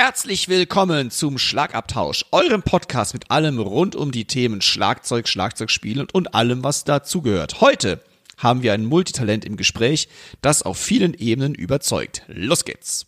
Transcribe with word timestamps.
Herzlich 0.00 0.48
willkommen 0.48 1.10
zum 1.10 1.38
Schlagabtausch, 1.38 2.24
eurem 2.30 2.62
Podcast 2.62 3.14
mit 3.14 3.32
allem 3.32 3.58
rund 3.58 3.96
um 3.96 4.12
die 4.12 4.26
Themen 4.26 4.60
Schlagzeug, 4.60 5.26
Schlagzeugspielen 5.26 6.02
und, 6.02 6.14
und 6.14 6.34
allem, 6.36 6.62
was 6.62 6.84
dazugehört. 6.84 7.60
Heute 7.60 8.00
haben 8.36 8.62
wir 8.62 8.74
ein 8.74 8.84
Multitalent 8.84 9.44
im 9.44 9.56
Gespräch, 9.56 10.08
das 10.40 10.62
auf 10.62 10.78
vielen 10.78 11.14
Ebenen 11.14 11.52
überzeugt. 11.52 12.22
Los 12.28 12.64
geht's! 12.64 13.06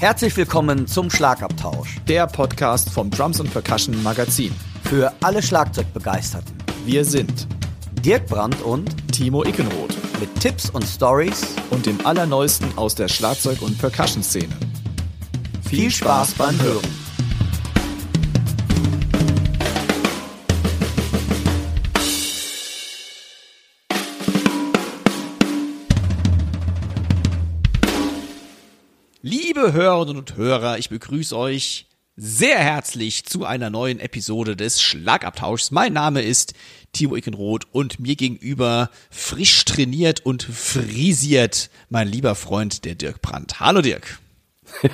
Herzlich 0.00 0.36
willkommen 0.36 0.86
zum 0.86 1.08
Schlagabtausch. 1.08 1.96
Der 2.08 2.26
Podcast 2.26 2.90
vom 2.90 3.10
Drums 3.10 3.40
und 3.40 3.50
Percussion 3.50 4.02
Magazin. 4.02 4.52
Für 4.82 5.14
alle 5.22 5.42
Schlagzeugbegeisterten. 5.42 6.54
Wir 6.84 7.06
sind 7.06 7.48
Dirk 8.04 8.26
Brandt 8.26 8.60
und 8.60 9.10
Timo 9.14 9.46
Ickenroth 9.46 9.96
mit 10.20 10.28
Tipps 10.38 10.68
und 10.68 10.84
Stories 10.84 11.54
und 11.70 11.86
dem 11.86 12.04
Allerneuesten 12.04 12.76
aus 12.76 12.94
der 12.94 13.08
Schlagzeug- 13.08 13.62
und 13.62 13.78
Percussion-Szene. 13.78 14.54
Viel 15.66 15.90
Spaß 15.90 16.34
beim 16.34 16.60
Hören. 16.60 16.84
Liebe 29.22 29.72
Hörerinnen 29.72 30.18
und 30.18 30.36
Hörer, 30.36 30.76
ich 30.76 30.90
begrüße 30.90 31.34
euch 31.34 31.86
sehr 32.16 32.58
herzlich 32.58 33.24
zu 33.24 33.44
einer 33.44 33.70
neuen 33.70 33.98
Episode 33.98 34.54
des 34.54 34.80
Schlagabtauschs. 34.80 35.72
Mein 35.72 35.92
Name 35.92 36.22
ist 36.22 36.54
Timo 36.92 37.16
Ickenroth 37.16 37.66
und 37.72 37.98
mir 37.98 38.14
gegenüber 38.14 38.90
frisch 39.10 39.64
trainiert 39.64 40.24
und 40.24 40.44
frisiert 40.44 41.70
mein 41.88 42.06
lieber 42.06 42.36
Freund, 42.36 42.84
der 42.84 42.94
Dirk 42.94 43.20
Brandt. 43.20 43.58
Hallo 43.58 43.82
Dirk. 43.82 44.20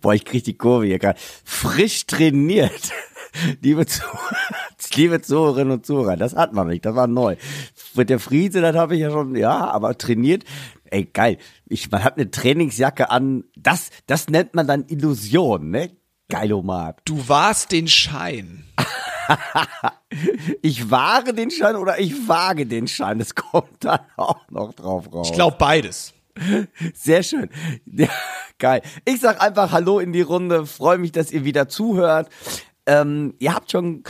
Boah, 0.00 0.14
ich 0.14 0.24
krieg 0.24 0.44
die 0.44 0.56
Kurve 0.56 0.86
hier 0.86 0.98
gerade. 0.98 1.18
Frisch 1.44 2.06
trainiert. 2.06 2.92
Liebe, 3.60 3.84
Zuh 3.84 4.02
liebe 4.96 5.20
Zuhörerinnen 5.20 5.72
und 5.74 5.84
Zuhörer, 5.86 6.16
das 6.16 6.34
hat 6.34 6.54
man 6.54 6.68
nicht, 6.68 6.86
das 6.86 6.94
war 6.94 7.06
neu. 7.06 7.36
Mit 7.94 8.08
der 8.08 8.18
Friese, 8.18 8.62
das 8.62 8.74
habe 8.74 8.94
ich 8.94 9.02
ja 9.02 9.10
schon, 9.10 9.36
ja, 9.36 9.66
aber 9.68 9.98
trainiert, 9.98 10.44
ey, 10.90 11.04
geil. 11.04 11.38
Ich, 11.66 11.90
man 11.90 12.04
hat 12.04 12.16
eine 12.16 12.30
Trainingsjacke 12.30 13.10
an, 13.10 13.44
das, 13.56 13.90
das 14.06 14.28
nennt 14.28 14.54
man 14.54 14.66
dann 14.66 14.84
Illusion, 14.88 15.70
ne? 15.70 15.90
Geilomat. 16.28 17.02
Du 17.04 17.28
warst 17.28 17.72
den 17.72 17.86
Schein. 17.86 18.64
ich 20.62 20.90
wahre 20.90 21.34
den 21.34 21.50
Schein 21.50 21.76
oder 21.76 21.98
ich 21.98 22.28
wage 22.28 22.66
den 22.66 22.88
Schein, 22.88 23.18
das 23.18 23.34
kommt 23.34 23.84
dann 23.84 24.00
auch 24.16 24.48
noch 24.50 24.72
drauf 24.74 25.12
raus. 25.12 25.28
Ich 25.30 25.34
glaube 25.34 25.56
beides. 25.58 26.12
Sehr 26.94 27.22
schön. 27.22 27.48
Ja, 27.86 28.08
geil. 28.58 28.82
Ich 29.04 29.20
sag 29.20 29.40
einfach 29.40 29.72
Hallo 29.72 30.00
in 30.00 30.12
die 30.12 30.22
Runde. 30.22 30.66
Freue 30.66 30.98
mich, 30.98 31.12
dass 31.12 31.30
ihr 31.30 31.44
wieder 31.44 31.68
zuhört. 31.68 32.28
Ähm, 32.86 33.34
ihr 33.38 33.54
habt 33.54 33.70
schon 33.70 34.04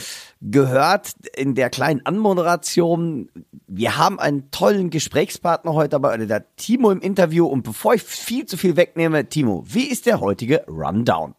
gehört 0.50 1.14
in 1.36 1.54
der 1.54 1.70
kleinen 1.70 2.06
Anmoderation, 2.06 3.28
wir 3.66 3.96
haben 3.96 4.20
einen 4.20 4.50
tollen 4.52 4.90
Gesprächspartner 4.90 5.72
heute 5.74 5.90
dabei, 5.90 6.16
der 6.18 6.54
Timo 6.56 6.92
im 6.92 7.00
Interview. 7.00 7.46
Und 7.46 7.64
bevor 7.64 7.94
ich 7.94 8.02
viel 8.02 8.46
zu 8.46 8.56
viel 8.56 8.76
wegnehme, 8.76 9.28
Timo, 9.28 9.64
wie 9.66 9.84
ist 9.84 10.06
der 10.06 10.20
heutige 10.20 10.64
Rundown? 10.68 11.34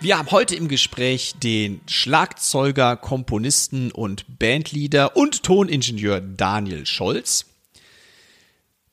Wir 0.00 0.18
haben 0.18 0.30
heute 0.30 0.54
im 0.54 0.68
Gespräch 0.68 1.34
den 1.42 1.80
Schlagzeuger, 1.88 2.96
Komponisten 2.96 3.90
und 3.90 4.38
Bandleader 4.38 5.16
und 5.16 5.42
Toningenieur 5.42 6.20
Daniel 6.20 6.86
Scholz. 6.86 7.46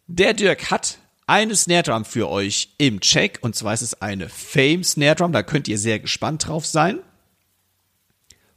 Der 0.08 0.34
Dirk 0.34 0.72
hat 0.72 1.00
eine 1.28 1.56
Snare 1.56 1.84
Drum 1.84 2.06
für 2.06 2.30
euch 2.30 2.70
im 2.78 3.00
Check 3.00 3.40
und 3.42 3.56
zwar 3.56 3.74
ist 3.74 3.82
es 3.82 4.02
eine 4.02 4.30
Fame 4.30 4.84
Snare 4.84 5.16
Drum, 5.16 5.32
da 5.32 5.44
könnt 5.44 5.68
ihr 5.68 5.78
sehr 5.78 6.00
gespannt 6.00 6.48
drauf 6.48 6.66
sein. 6.66 7.00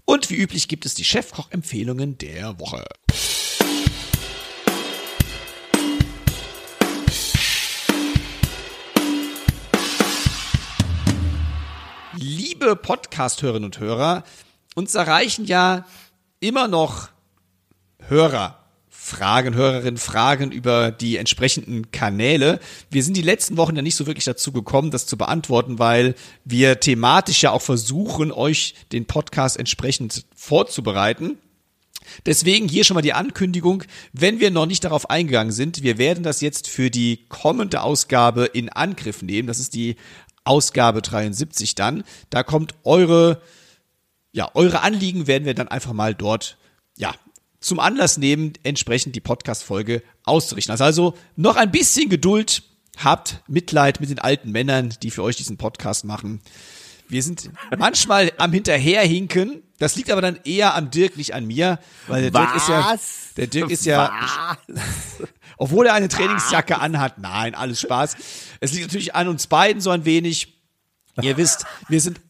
Und 0.04 0.30
wie 0.30 0.36
üblich 0.36 0.68
gibt 0.68 0.86
es 0.86 0.94
die 0.94 1.04
Chefkoch-Empfehlungen 1.04 2.18
der 2.18 2.58
Woche. 2.58 2.84
Liebe 12.14 12.74
Podcast-Hörerinnen 12.74 13.66
und 13.66 13.80
Hörer, 13.80 14.24
uns 14.74 14.94
erreichen 14.94 15.44
ja 15.44 15.86
immer 16.40 16.68
noch 16.68 17.08
Hörer 18.08 18.57
Fragen, 19.08 19.54
Hörerinnen 19.54 19.96
Fragen 19.96 20.52
über 20.52 20.90
die 20.90 21.16
entsprechenden 21.16 21.90
Kanäle. 21.90 22.60
Wir 22.90 23.02
sind 23.02 23.16
die 23.16 23.22
letzten 23.22 23.56
Wochen 23.56 23.74
ja 23.74 23.82
nicht 23.82 23.96
so 23.96 24.06
wirklich 24.06 24.26
dazu 24.26 24.52
gekommen, 24.52 24.90
das 24.90 25.06
zu 25.06 25.16
beantworten, 25.16 25.78
weil 25.78 26.14
wir 26.44 26.78
thematisch 26.78 27.42
ja 27.42 27.50
auch 27.50 27.62
versuchen, 27.62 28.30
euch 28.30 28.74
den 28.92 29.06
Podcast 29.06 29.58
entsprechend 29.58 30.26
vorzubereiten. 30.36 31.38
Deswegen 32.26 32.68
hier 32.68 32.84
schon 32.84 32.94
mal 32.94 33.02
die 33.02 33.12
Ankündigung, 33.12 33.84
wenn 34.12 34.40
wir 34.40 34.50
noch 34.50 34.66
nicht 34.66 34.84
darauf 34.84 35.10
eingegangen 35.10 35.52
sind, 35.52 35.82
wir 35.82 35.98
werden 35.98 36.22
das 36.22 36.40
jetzt 36.40 36.68
für 36.68 36.90
die 36.90 37.26
kommende 37.28 37.82
Ausgabe 37.82 38.44
in 38.44 38.68
Angriff 38.68 39.22
nehmen. 39.22 39.48
Das 39.48 39.58
ist 39.58 39.74
die 39.74 39.96
Ausgabe 40.44 41.02
73 41.02 41.74
dann. 41.74 42.04
Da 42.30 42.42
kommt 42.42 42.74
eure, 42.84 43.40
ja, 44.32 44.50
eure 44.54 44.82
Anliegen 44.82 45.26
werden 45.26 45.44
wir 45.44 45.54
dann 45.54 45.68
einfach 45.68 45.92
mal 45.92 46.14
dort, 46.14 46.56
ja, 46.96 47.14
zum 47.60 47.80
Anlass 47.80 48.18
nehmen, 48.18 48.52
entsprechend 48.62 49.16
die 49.16 49.20
Podcast-Folge 49.20 50.02
auszurichten. 50.24 50.72
Also, 50.72 50.84
also 50.84 51.14
noch 51.36 51.56
ein 51.56 51.70
bisschen 51.70 52.08
Geduld, 52.08 52.62
habt 52.96 53.42
Mitleid 53.48 54.00
mit 54.00 54.10
den 54.10 54.18
alten 54.18 54.50
Männern, 54.50 54.94
die 55.02 55.10
für 55.10 55.22
euch 55.22 55.36
diesen 55.36 55.56
Podcast 55.56 56.04
machen. 56.04 56.40
Wir 57.08 57.22
sind 57.22 57.50
manchmal 57.76 58.32
am 58.36 58.52
Hinterherhinken. 58.52 59.62
Das 59.78 59.96
liegt 59.96 60.10
aber 60.10 60.20
dann 60.20 60.40
eher 60.44 60.74
am 60.74 60.90
Dirk, 60.90 61.16
nicht 61.16 61.34
an 61.34 61.46
mir, 61.46 61.78
weil 62.06 62.22
der 62.22 62.34
Was? 62.34 62.42
Dirk 62.42 62.56
ist 62.56 62.68
ja, 62.68 62.96
der 63.36 63.46
Dirk 63.46 63.70
ist 63.70 63.86
ja, 63.86 64.12
Was? 64.66 65.28
obwohl 65.56 65.86
er 65.86 65.94
eine 65.94 66.08
Trainingsjacke 66.08 66.78
anhat. 66.78 67.18
Nein, 67.18 67.54
alles 67.54 67.80
Spaß. 67.80 68.16
Es 68.60 68.72
liegt 68.72 68.86
natürlich 68.86 69.14
an 69.14 69.28
uns 69.28 69.46
beiden 69.46 69.80
so 69.80 69.90
ein 69.90 70.04
wenig. 70.04 70.54
Ihr 71.20 71.36
wisst, 71.36 71.64
wir 71.88 72.00
sind 72.00 72.20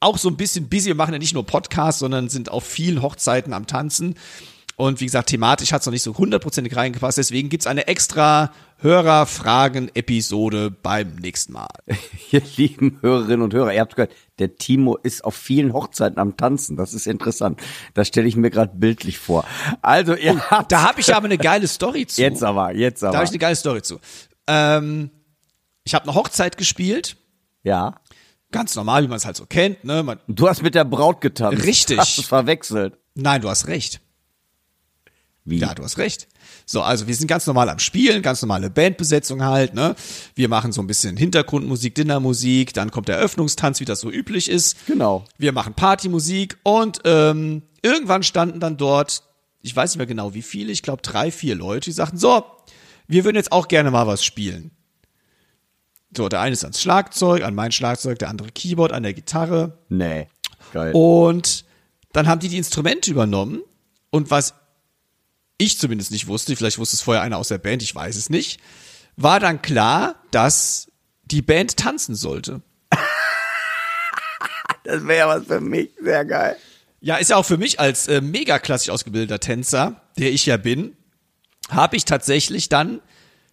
auch 0.00 0.18
so 0.18 0.28
ein 0.28 0.36
bisschen 0.36 0.68
busy. 0.68 0.86
Wir 0.86 0.94
machen 0.94 1.12
ja 1.12 1.18
nicht 1.18 1.34
nur 1.34 1.46
Podcasts, 1.46 2.00
sondern 2.00 2.28
sind 2.28 2.50
auf 2.50 2.64
vielen 2.64 3.02
Hochzeiten 3.02 3.52
am 3.52 3.66
Tanzen. 3.66 4.16
Und 4.78 5.00
wie 5.00 5.06
gesagt, 5.06 5.30
thematisch 5.30 5.72
hat 5.72 5.80
es 5.80 5.86
noch 5.86 5.92
nicht 5.92 6.04
so 6.04 6.16
hundertprozentig 6.16 6.76
reingepasst. 6.76 7.18
Deswegen 7.18 7.48
gibt's 7.48 7.66
eine 7.66 7.88
extra 7.88 8.52
Hörerfragen-Episode 8.80 10.70
beim 10.70 11.16
nächsten 11.16 11.52
Mal. 11.52 11.66
Ihr 12.30 12.42
lieben 12.56 12.98
Hörerinnen 13.00 13.42
und 13.42 13.54
Hörer, 13.54 13.72
ihr 13.74 13.80
habt 13.80 13.96
gehört, 13.96 14.12
der 14.38 14.54
Timo 14.56 14.96
ist 14.96 15.24
auf 15.24 15.34
vielen 15.34 15.72
Hochzeiten 15.72 16.18
am 16.18 16.36
Tanzen. 16.36 16.76
Das 16.76 16.94
ist 16.94 17.06
interessant. 17.06 17.60
Das 17.94 18.08
stelle 18.08 18.28
ich 18.28 18.36
mir 18.36 18.50
gerade 18.50 18.72
bildlich 18.76 19.18
vor. 19.18 19.44
Also, 19.82 20.14
ihr 20.14 20.38
habt 20.50 20.70
Da 20.70 20.82
habe 20.82 21.00
ich 21.00 21.12
aber 21.14 21.24
eine 21.26 21.38
geile 21.38 21.66
Story 21.66 22.06
zu. 22.08 22.20
jetzt 22.22 22.42
aber, 22.44 22.72
jetzt 22.74 23.02
Da 23.02 23.08
aber. 23.08 23.16
habe 23.18 23.24
ich 23.24 23.30
eine 23.30 23.38
geile 23.38 23.56
Story 23.56 23.82
zu. 23.82 23.98
Ähm, 24.46 25.10
ich 25.84 25.94
habe 25.94 26.04
eine 26.04 26.14
Hochzeit 26.14 26.56
gespielt. 26.56 27.16
ja. 27.62 27.96
Ganz 28.50 28.74
normal, 28.76 29.02
wie 29.04 29.08
man 29.08 29.18
es 29.18 29.26
halt 29.26 29.36
so 29.36 29.44
kennt. 29.44 29.84
Ne? 29.84 30.02
Man, 30.02 30.20
Du 30.26 30.48
hast 30.48 30.62
mit 30.62 30.74
der 30.74 30.84
Braut 30.86 31.20
getanzt. 31.20 31.64
Richtig. 31.64 31.98
Hast 31.98 32.24
verwechselt. 32.24 32.96
nein, 33.14 33.42
du 33.42 33.50
hast 33.50 33.66
recht. 33.66 34.00
Wie? 35.48 35.58
Ja, 35.58 35.74
du 35.74 35.82
hast 35.82 35.98
recht. 35.98 36.28
So, 36.66 36.82
also 36.82 37.06
wir 37.06 37.14
sind 37.14 37.26
ganz 37.26 37.46
normal 37.46 37.68
am 37.68 37.78
Spielen, 37.78 38.22
ganz 38.22 38.42
normale 38.42 38.68
Bandbesetzung 38.68 39.42
halt, 39.44 39.74
ne? 39.74 39.96
Wir 40.34 40.48
machen 40.48 40.72
so 40.72 40.82
ein 40.82 40.86
bisschen 40.86 41.16
Hintergrundmusik, 41.16 41.94
Dinnermusik, 41.94 42.74
dann 42.74 42.90
kommt 42.90 43.08
der 43.08 43.16
Eröffnungstanz, 43.16 43.80
wie 43.80 43.84
das 43.84 44.00
so 44.00 44.10
üblich 44.10 44.50
ist. 44.50 44.86
Genau. 44.86 45.24
Wir 45.38 45.52
machen 45.52 45.74
Partymusik 45.74 46.58
und 46.64 47.00
ähm, 47.04 47.62
irgendwann 47.82 48.22
standen 48.22 48.60
dann 48.60 48.76
dort, 48.76 49.22
ich 49.62 49.74
weiß 49.74 49.92
nicht 49.92 49.98
mehr 49.98 50.06
genau 50.06 50.34
wie 50.34 50.42
viele, 50.42 50.72
ich 50.72 50.82
glaube 50.82 51.02
drei, 51.02 51.30
vier 51.30 51.54
Leute, 51.54 51.86
die 51.86 51.92
sagten, 51.92 52.18
so, 52.18 52.44
wir 53.06 53.24
würden 53.24 53.36
jetzt 53.36 53.52
auch 53.52 53.68
gerne 53.68 53.90
mal 53.90 54.06
was 54.06 54.24
spielen. 54.24 54.70
So, 56.16 56.28
der 56.28 56.40
eine 56.40 56.52
ist 56.52 56.64
ans 56.64 56.80
Schlagzeug, 56.80 57.42
an 57.42 57.54
mein 57.54 57.72
Schlagzeug, 57.72 58.18
der 58.18 58.28
andere 58.28 58.50
Keyboard, 58.50 58.92
an 58.92 59.02
der 59.02 59.14
Gitarre. 59.14 59.78
Nee. 59.88 60.28
Geil. 60.72 60.92
Und 60.94 61.64
dann 62.12 62.26
haben 62.26 62.40
die 62.40 62.48
die 62.48 62.58
Instrumente 62.58 63.10
übernommen 63.10 63.62
und 64.10 64.30
was 64.30 64.54
ich 65.58 65.78
zumindest 65.78 66.10
nicht 66.10 66.26
wusste, 66.26 66.56
vielleicht 66.56 66.78
wusste 66.78 66.96
es 66.96 67.02
vorher 67.02 67.22
einer 67.22 67.36
aus 67.36 67.48
der 67.48 67.58
Band, 67.58 67.82
ich 67.82 67.94
weiß 67.94 68.16
es 68.16 68.30
nicht, 68.30 68.60
war 69.16 69.40
dann 69.40 69.60
klar, 69.60 70.14
dass 70.30 70.90
die 71.24 71.42
Band 71.42 71.76
tanzen 71.76 72.14
sollte. 72.14 72.62
Das 74.84 75.06
wäre 75.06 75.18
ja 75.18 75.28
was 75.28 75.46
für 75.46 75.60
mich. 75.60 75.90
Sehr 76.02 76.24
geil. 76.24 76.56
Ja, 77.00 77.16
ist 77.16 77.28
ja 77.28 77.36
auch 77.36 77.44
für 77.44 77.58
mich 77.58 77.78
als 77.78 78.08
äh, 78.08 78.22
mega 78.22 78.58
klassisch 78.58 78.88
ausgebildeter 78.88 79.38
Tänzer, 79.38 80.00
der 80.16 80.32
ich 80.32 80.46
ja 80.46 80.56
bin, 80.56 80.96
habe 81.68 81.96
ich 81.96 82.06
tatsächlich 82.06 82.70
dann 82.70 83.02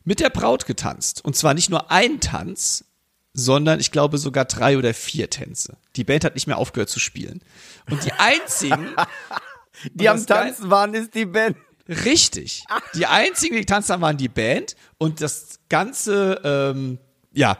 mit 0.05 0.21
der 0.21 0.29
Braut 0.29 0.65
getanzt. 0.65 1.25
Und 1.25 1.35
zwar 1.35 1.53
nicht 1.53 1.69
nur 1.69 1.91
ein 1.91 2.21
Tanz, 2.21 2.85
sondern 3.33 3.81
ich 3.81 3.91
glaube 3.91 4.17
sogar 4.17 4.45
drei 4.45 4.77
oder 4.77 4.93
vier 4.93 5.29
Tänze. 5.29 5.77
Die 5.97 6.05
Band 6.05 6.23
hat 6.23 6.35
nicht 6.35 6.47
mehr 6.47 6.57
aufgehört 6.57 6.89
zu 6.89 6.99
spielen. 6.99 7.43
Und 7.89 8.05
die 8.05 8.13
einzigen, 8.13 8.95
die 9.93 10.07
am 10.07 10.25
Tanzen 10.25 10.69
waren, 10.69 10.93
ist 10.93 11.13
die 11.13 11.25
Band. 11.25 11.57
Richtig. 11.87 12.63
Die 12.95 13.05
einzigen, 13.05 13.55
die 13.55 13.65
tanzt 13.65 13.89
haben, 13.89 14.01
waren 14.01 14.17
die 14.17 14.27
Band 14.27 14.75
und 14.97 15.21
das 15.21 15.59
ganze, 15.69 16.41
ähm, 16.43 16.97
ja, 17.31 17.57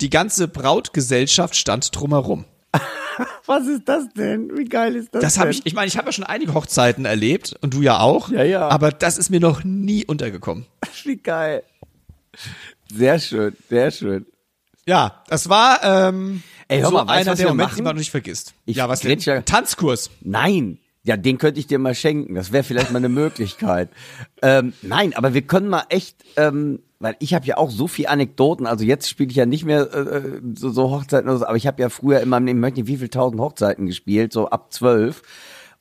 die 0.00 0.10
ganze 0.10 0.48
Brautgesellschaft 0.48 1.56
stand 1.56 1.94
drumherum. 1.94 2.44
Was 3.46 3.66
ist 3.66 3.82
das 3.86 4.08
denn? 4.16 4.56
Wie 4.56 4.64
geil 4.64 4.96
ist 4.96 5.14
das? 5.14 5.22
Das 5.22 5.38
habe 5.38 5.50
ich, 5.50 5.64
ich 5.64 5.74
meine, 5.74 5.86
ich 5.86 5.96
habe 5.96 6.08
ja 6.08 6.12
schon 6.12 6.24
einige 6.24 6.54
Hochzeiten 6.54 7.04
erlebt 7.04 7.54
und 7.60 7.74
du 7.74 7.82
ja 7.82 8.00
auch. 8.00 8.30
Ja, 8.30 8.42
ja. 8.42 8.68
Aber 8.68 8.90
das 8.90 9.18
ist 9.18 9.30
mir 9.30 9.40
noch 9.40 9.64
nie 9.64 10.04
untergekommen. 10.04 10.66
Wie 11.04 11.16
geil. 11.16 11.62
Sehr 12.92 13.18
schön, 13.18 13.56
sehr 13.68 13.90
schön. 13.90 14.26
Ja, 14.86 15.22
das 15.28 15.48
war 15.48 15.82
ähm, 15.82 16.42
Ey, 16.68 16.80
hör 16.80 16.88
so 16.88 16.94
mal, 16.94 17.04
du, 17.04 17.10
einer 17.10 17.30
was 17.32 17.38
der 17.38 17.48
Momente, 17.48 17.76
die 17.76 17.82
man 17.82 17.94
noch 17.94 18.00
nicht 18.00 18.10
vergisst. 18.10 18.54
Ich 18.64 18.76
ja, 18.76 18.88
was 18.88 19.00
denn? 19.00 19.18
ja- 19.18 19.42
Tanzkurs. 19.42 20.10
Nein. 20.22 20.78
Ja, 21.04 21.16
den 21.16 21.38
könnte 21.38 21.58
ich 21.58 21.66
dir 21.66 21.80
mal 21.80 21.96
schenken. 21.96 22.34
Das 22.34 22.52
wäre 22.52 22.62
vielleicht 22.62 22.92
mal 22.92 22.98
eine 22.98 23.08
Möglichkeit. 23.08 23.90
Ähm, 24.40 24.72
nein, 24.82 25.14
aber 25.14 25.34
wir 25.34 25.42
können 25.42 25.68
mal 25.68 25.84
echt, 25.88 26.16
ähm, 26.36 26.78
weil 27.00 27.16
ich 27.18 27.34
habe 27.34 27.44
ja 27.44 27.56
auch 27.56 27.70
so 27.70 27.88
viel 27.88 28.06
Anekdoten. 28.06 28.66
Also 28.66 28.84
jetzt 28.84 29.08
spiele 29.08 29.30
ich 29.30 29.36
ja 29.36 29.46
nicht 29.46 29.64
mehr 29.64 29.92
äh, 29.92 30.40
so, 30.54 30.70
so 30.70 30.90
Hochzeiten, 30.90 31.28
aber 31.28 31.56
ich 31.56 31.66
habe 31.66 31.82
ja 31.82 31.88
früher 31.88 32.20
immer, 32.20 32.40
ich 32.40 32.54
möchte 32.54 32.80
nicht 32.80 32.88
wie 32.88 32.98
viel 32.98 33.08
tausend 33.08 33.40
Hochzeiten 33.40 33.86
gespielt, 33.86 34.32
so 34.32 34.48
ab 34.48 34.72
zwölf. 34.72 35.22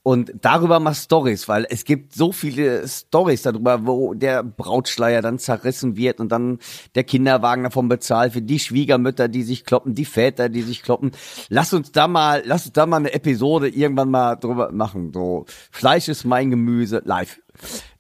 Und 0.04 0.32
darüber 0.42 0.80
mal 0.80 0.96
Stories, 0.96 1.48
weil 1.48 1.68
es 1.70 1.86
gibt 1.86 2.16
so 2.16 2.32
viele 2.32 2.88
Stories 2.88 3.44
darüber, 3.44 3.86
wo 3.86 4.16
der 4.16 4.42
Brautschleier 4.44 5.22
dann 5.22 5.38
zerrissen 5.38 5.96
wird 5.96 6.20
und 6.20 6.32
dann 6.32 6.58
der 6.96 7.04
Kinderwagen 7.04 7.64
davon 7.64 7.88
bezahlt 7.88 8.34
wird, 8.34 8.50
die 8.50 8.58
Schwiegermütter, 8.58 9.28
die 9.28 9.44
sich 9.44 9.64
kloppen, 9.64 9.94
die 9.94 10.06
Väter, 10.06 10.50
die 10.50 10.64
sich 10.64 10.82
kloppen. 10.82 11.12
Lass 11.50 11.72
uns 11.74 11.92
da 11.92 12.08
mal, 12.08 12.42
lass 12.46 12.66
uns 12.66 12.74
da 12.74 12.88
mal 12.88 12.98
eine 12.98 13.14
Episode 13.14 13.70
irgendwann 13.70 14.10
mal 14.10 14.38
drüber 14.38 14.72
machen. 14.72 15.12
So 15.14 15.46
Fleisch 15.72 16.08
ist 16.08 16.24
mein 16.26 16.50
Gemüse 16.50 17.04
live. 17.06 17.40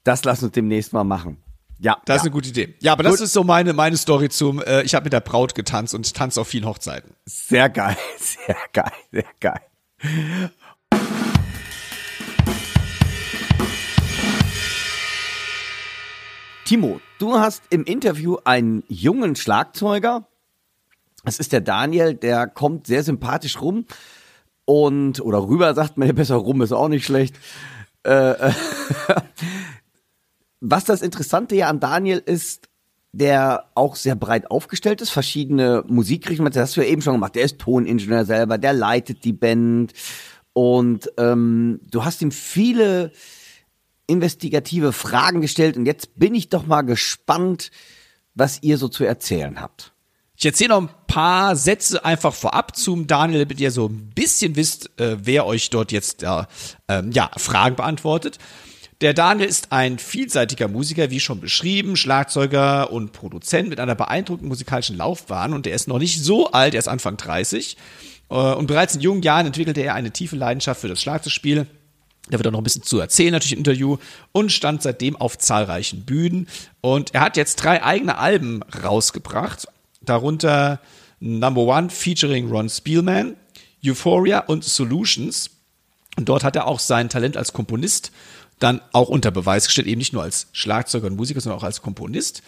Das 0.03 0.23
lass 0.23 0.41
uns 0.41 0.53
demnächst 0.53 0.93
mal 0.93 1.03
machen. 1.03 1.37
Ja, 1.77 1.97
Das 2.05 2.17
ist 2.17 2.21
ja. 2.21 2.25
eine 2.25 2.31
gute 2.31 2.49
Idee. 2.49 2.75
Ja, 2.79 2.93
aber 2.93 3.03
das 3.03 3.13
Gut. 3.17 3.21
ist 3.25 3.33
so 3.33 3.43
meine 3.43 3.73
meine 3.73 3.97
Story 3.97 4.29
zum. 4.29 4.59
Äh, 4.61 4.81
ich 4.83 4.95
habe 4.95 5.03
mit 5.03 5.13
der 5.13 5.19
Braut 5.19 5.53
getanzt 5.53 5.93
und 5.93 6.05
ich 6.07 6.13
tanze 6.13 6.41
auf 6.41 6.47
vielen 6.47 6.65
Hochzeiten. 6.65 7.13
sehr 7.25 7.69
geil, 7.69 7.97
sehr 8.17 8.55
geil, 8.73 8.91
sehr 9.11 9.25
geil. 9.39 9.61
Timo, 16.71 17.01
du 17.19 17.33
hast 17.33 17.63
im 17.69 17.83
Interview 17.83 18.37
einen 18.45 18.85
jungen 18.87 19.35
Schlagzeuger. 19.35 20.29
Das 21.25 21.37
ist 21.37 21.51
der 21.51 21.59
Daniel, 21.59 22.13
der 22.13 22.47
kommt 22.47 22.87
sehr 22.87 23.03
sympathisch 23.03 23.59
rum 23.59 23.85
und 24.63 25.19
oder 25.19 25.45
rüber 25.45 25.73
sagt 25.73 25.97
man 25.97 26.07
ja 26.07 26.13
besser 26.13 26.35
rum 26.35 26.61
ist 26.61 26.71
auch 26.71 26.87
nicht 26.87 27.05
schlecht. 27.05 27.35
Äh, 28.07 28.51
äh, 28.51 28.53
was 30.61 30.85
das 30.85 31.01
Interessante 31.01 31.55
ja 31.55 31.67
an 31.67 31.81
Daniel 31.81 32.19
ist, 32.19 32.69
der 33.11 33.65
auch 33.75 33.97
sehr 33.97 34.15
breit 34.15 34.49
aufgestellt 34.49 35.01
ist, 35.01 35.09
verschiedene 35.09 35.83
Musikrichtungen, 35.89 36.53
das 36.53 36.69
hast 36.69 36.77
du 36.77 36.81
ja 36.83 36.87
eben 36.87 37.01
schon 37.01 37.15
gemacht. 37.15 37.35
Der 37.35 37.43
ist 37.43 37.59
Toningenieur 37.59 38.23
selber, 38.23 38.57
der 38.57 38.71
leitet 38.71 39.25
die 39.25 39.33
Band 39.33 39.91
und 40.53 41.11
ähm, 41.17 41.81
du 41.91 42.05
hast 42.05 42.21
ihm 42.21 42.31
viele 42.31 43.11
investigative 44.11 44.93
Fragen 44.93 45.41
gestellt 45.41 45.77
und 45.77 45.85
jetzt 45.85 46.17
bin 46.19 46.35
ich 46.35 46.49
doch 46.49 46.65
mal 46.65 46.81
gespannt, 46.81 47.71
was 48.35 48.61
ihr 48.61 48.77
so 48.77 48.87
zu 48.87 49.03
erzählen 49.03 49.59
habt. 49.59 49.93
Ich 50.35 50.45
erzähle 50.45 50.69
noch 50.69 50.81
ein 50.81 50.89
paar 51.07 51.55
Sätze 51.55 52.03
einfach 52.03 52.33
vorab 52.33 52.75
zum 52.75 53.05
Daniel, 53.05 53.45
damit 53.45 53.59
ihr 53.59 53.69
so 53.69 53.87
ein 53.87 54.09
bisschen 54.15 54.55
wisst, 54.55 54.89
äh, 54.99 55.17
wer 55.21 55.45
euch 55.45 55.69
dort 55.69 55.91
jetzt 55.91 56.23
äh, 56.23 56.45
ja, 56.87 57.31
Fragen 57.37 57.75
beantwortet. 57.75 58.39
Der 59.01 59.13
Daniel 59.13 59.47
ist 59.47 59.71
ein 59.71 59.97
vielseitiger 59.97 60.67
Musiker, 60.67 61.09
wie 61.09 61.19
schon 61.19 61.41
beschrieben, 61.41 61.95
Schlagzeuger 61.95 62.91
und 62.91 63.13
Produzent 63.13 63.69
mit 63.69 63.79
einer 63.79 63.95
beeindruckenden 63.95 64.49
musikalischen 64.49 64.97
Laufbahn 64.97 65.53
und 65.53 65.65
er 65.65 65.75
ist 65.75 65.87
noch 65.87 65.99
nicht 65.99 66.23
so 66.23 66.51
alt, 66.51 66.75
er 66.75 66.79
ist 66.79 66.87
Anfang 66.87 67.17
30 67.17 67.77
äh, 68.29 68.35
und 68.35 68.67
bereits 68.67 68.95
in 68.95 69.01
jungen 69.01 69.21
Jahren 69.21 69.47
entwickelte 69.47 69.81
er 69.81 69.95
eine 69.95 70.11
tiefe 70.11 70.35
Leidenschaft 70.35 70.81
für 70.81 70.87
das 70.87 71.01
Schlagzeugspiel. 71.01 71.67
Da 72.31 72.39
wird 72.39 72.47
auch 72.47 72.51
noch 72.51 72.61
ein 72.61 72.63
bisschen 72.63 72.83
zu 72.83 72.99
erzählen, 72.99 73.31
natürlich 73.31 73.53
im 73.53 73.59
Interview, 73.59 73.97
und 74.31 74.51
stand 74.51 74.81
seitdem 74.81 75.15
auf 75.15 75.37
zahlreichen 75.37 76.05
Bühnen. 76.05 76.47
Und 76.81 77.13
er 77.13 77.21
hat 77.21 77.37
jetzt 77.37 77.57
drei 77.57 77.83
eigene 77.83 78.17
Alben 78.17 78.63
rausgebracht, 78.63 79.67
darunter 80.01 80.79
Number 81.19 81.61
One 81.61 81.89
featuring 81.89 82.49
Ron 82.49 82.69
Spielman, 82.69 83.35
Euphoria 83.85 84.39
und 84.39 84.63
Solutions. 84.63 85.51
Und 86.17 86.27
dort 86.27 86.43
hat 86.43 86.55
er 86.55 86.67
auch 86.67 86.79
sein 86.79 87.09
Talent 87.09 87.37
als 87.37 87.53
Komponist 87.53 88.11
dann 88.61 88.81
auch 88.91 89.09
unter 89.09 89.31
Beweis 89.31 89.65
gestellt, 89.65 89.87
eben 89.87 89.97
nicht 89.97 90.13
nur 90.13 90.23
als 90.23 90.47
Schlagzeuger 90.51 91.07
und 91.07 91.15
Musiker, 91.15 91.41
sondern 91.41 91.59
auch 91.59 91.63
als 91.63 91.81
Komponist. 91.81 92.43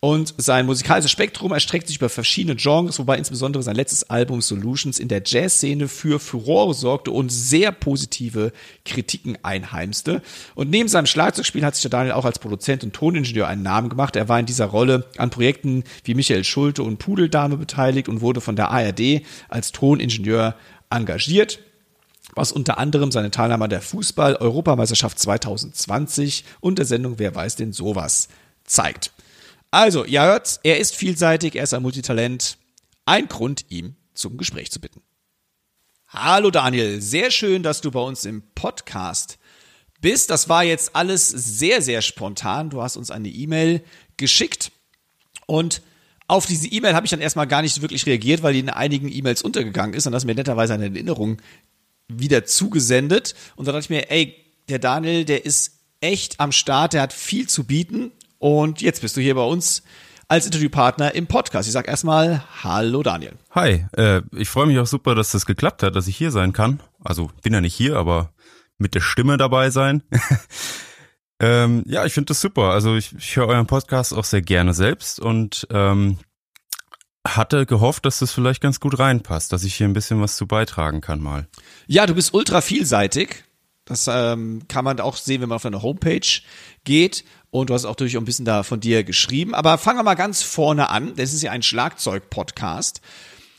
Und 0.00 0.32
sein 0.36 0.66
musikalisches 0.66 1.10
Spektrum 1.10 1.50
erstreckt 1.50 1.88
sich 1.88 1.96
über 1.96 2.08
verschiedene 2.08 2.54
Genres, 2.54 3.00
wobei 3.00 3.18
insbesondere 3.18 3.64
sein 3.64 3.74
letztes 3.74 4.08
Album 4.08 4.40
Solutions 4.40 5.00
in 5.00 5.08
der 5.08 5.22
Jazzszene 5.24 5.88
für 5.88 6.20
Furore 6.20 6.72
sorgte 6.72 7.10
und 7.10 7.30
sehr 7.30 7.72
positive 7.72 8.52
Kritiken 8.84 9.36
einheimste. 9.42 10.22
Und 10.54 10.70
neben 10.70 10.88
seinem 10.88 11.06
Schlagzeugspiel 11.06 11.64
hat 11.64 11.74
sich 11.74 11.82
der 11.82 11.90
Daniel 11.90 12.12
auch 12.12 12.24
als 12.24 12.38
Produzent 12.38 12.84
und 12.84 12.92
Toningenieur 12.92 13.48
einen 13.48 13.62
Namen 13.62 13.88
gemacht. 13.88 14.14
Er 14.14 14.28
war 14.28 14.38
in 14.38 14.46
dieser 14.46 14.66
Rolle 14.66 15.06
an 15.16 15.30
Projekten 15.30 15.82
wie 16.04 16.14
Michael 16.14 16.44
Schulte 16.44 16.84
und 16.84 16.98
Pudeldame 16.98 17.56
beteiligt 17.56 18.08
und 18.08 18.20
wurde 18.20 18.40
von 18.40 18.54
der 18.54 18.70
ARD 18.70 19.22
als 19.48 19.72
Toningenieur 19.72 20.54
engagiert 20.90 21.58
was 22.34 22.52
unter 22.52 22.78
anderem 22.78 23.10
seine 23.10 23.32
Teilnahme 23.32 23.64
an 23.64 23.70
der 23.70 23.80
Fußball-Europameisterschaft 23.80 25.18
2020 25.18 26.44
und 26.60 26.78
der 26.78 26.86
Sendung 26.86 27.18
Wer 27.18 27.34
weiß 27.34 27.56
denn 27.56 27.72
sowas 27.72 28.28
zeigt. 28.64 29.12
Also, 29.70 30.04
ihr 30.04 30.22
hört, 30.22 30.60
er 30.62 30.78
ist 30.78 30.96
vielseitig, 30.96 31.54
er 31.54 31.64
ist 31.64 31.74
ein 31.74 31.82
Multitalent. 31.82 32.56
Ein 33.04 33.28
Grund, 33.28 33.66
ihm 33.68 33.96
zum 34.14 34.38
Gespräch 34.38 34.70
zu 34.70 34.80
bitten. 34.80 35.02
Hallo 36.08 36.50
Daniel, 36.50 37.02
sehr 37.02 37.30
schön, 37.30 37.62
dass 37.62 37.82
du 37.82 37.90
bei 37.90 38.00
uns 38.00 38.24
im 38.24 38.42
Podcast 38.54 39.38
bist. 40.00 40.30
Das 40.30 40.48
war 40.48 40.64
jetzt 40.64 40.96
alles 40.96 41.28
sehr, 41.28 41.82
sehr 41.82 42.00
spontan. 42.00 42.70
Du 42.70 42.82
hast 42.82 42.96
uns 42.96 43.10
eine 43.10 43.28
E-Mail 43.28 43.82
geschickt 44.16 44.72
und 45.46 45.82
auf 46.28 46.46
diese 46.46 46.68
E-Mail 46.68 46.94
habe 46.94 47.04
ich 47.04 47.10
dann 47.10 47.20
erstmal 47.20 47.46
gar 47.46 47.60
nicht 47.60 47.80
wirklich 47.82 48.06
reagiert, 48.06 48.42
weil 48.42 48.54
die 48.54 48.60
in 48.60 48.70
einigen 48.70 49.10
E-Mails 49.10 49.42
untergegangen 49.42 49.94
ist 49.94 50.06
und 50.06 50.12
das 50.12 50.24
mir 50.24 50.34
netterweise 50.34 50.74
eine 50.74 50.86
Erinnerung 50.86 51.42
wieder 52.08 52.46
zugesendet. 52.46 53.34
Und 53.56 53.66
da 53.66 53.72
dachte 53.72 53.84
ich 53.84 53.90
mir, 53.90 54.10
ey, 54.10 54.34
der 54.68 54.78
Daniel, 54.78 55.26
der 55.26 55.44
ist 55.44 55.72
echt 56.00 56.40
am 56.40 56.52
Start, 56.52 56.94
der 56.94 57.02
hat 57.02 57.12
viel 57.12 57.48
zu 57.48 57.64
bieten. 57.64 58.12
Und 58.38 58.80
jetzt 58.80 59.02
bist 59.02 59.16
du 59.16 59.20
hier 59.20 59.34
bei 59.34 59.42
uns 59.42 59.82
als 60.28 60.46
Interviewpartner 60.46 61.14
im 61.14 61.26
Podcast. 61.26 61.68
Ich 61.68 61.72
sag 61.72 61.88
erstmal 61.88 62.44
Hallo 62.62 63.02
Daniel. 63.02 63.32
Hi, 63.50 63.86
äh, 63.96 64.22
ich 64.36 64.48
freue 64.48 64.66
mich 64.66 64.78
auch 64.78 64.86
super, 64.86 65.14
dass 65.14 65.32
das 65.32 65.46
geklappt 65.46 65.82
hat, 65.82 65.96
dass 65.96 66.06
ich 66.06 66.16
hier 66.16 66.30
sein 66.30 66.52
kann. 66.52 66.80
Also 67.02 67.30
bin 67.42 67.52
ja 67.52 67.60
nicht 67.60 67.74
hier, 67.74 67.96
aber 67.96 68.32
mit 68.78 68.94
der 68.94 69.00
Stimme 69.00 69.38
dabei 69.38 69.70
sein. 69.70 70.02
ähm, 71.40 71.82
ja, 71.86 72.04
ich 72.04 72.12
finde 72.12 72.26
das 72.26 72.40
super. 72.40 72.70
Also 72.70 72.94
ich, 72.94 73.14
ich 73.16 73.36
höre 73.36 73.48
euren 73.48 73.66
Podcast 73.66 74.14
auch 74.14 74.24
sehr 74.24 74.42
gerne 74.42 74.72
selbst 74.72 75.18
und 75.18 75.66
ähm, 75.70 76.18
hatte 77.26 77.66
gehofft, 77.66 78.04
dass 78.06 78.20
das 78.20 78.32
vielleicht 78.32 78.62
ganz 78.62 78.78
gut 78.78 78.98
reinpasst, 78.98 79.52
dass 79.52 79.64
ich 79.64 79.74
hier 79.74 79.88
ein 79.88 79.94
bisschen 79.94 80.20
was 80.20 80.36
zu 80.36 80.46
beitragen 80.46 81.00
kann 81.00 81.20
mal. 81.20 81.48
Ja, 81.86 82.06
du 82.06 82.14
bist 82.14 82.32
ultra 82.34 82.60
vielseitig. 82.60 83.44
Das 83.88 84.06
ähm, 84.06 84.62
kann 84.68 84.84
man 84.84 85.00
auch 85.00 85.16
sehen, 85.16 85.40
wenn 85.40 85.48
man 85.48 85.56
auf 85.56 85.62
deine 85.62 85.82
Homepage 85.82 86.20
geht. 86.84 87.24
Und 87.50 87.70
du 87.70 87.74
hast 87.74 87.86
auch 87.86 87.96
auch 87.96 88.00
ein 88.00 88.24
bisschen 88.24 88.44
da 88.44 88.62
von 88.62 88.80
dir 88.80 89.02
geschrieben. 89.02 89.54
Aber 89.54 89.78
fangen 89.78 89.98
wir 89.98 90.02
mal 90.02 90.14
ganz 90.14 90.42
vorne 90.42 90.90
an. 90.90 91.14
Das 91.16 91.32
ist 91.32 91.42
ja 91.42 91.50
ein 91.50 91.62
Schlagzeug-Podcast. 91.62 93.00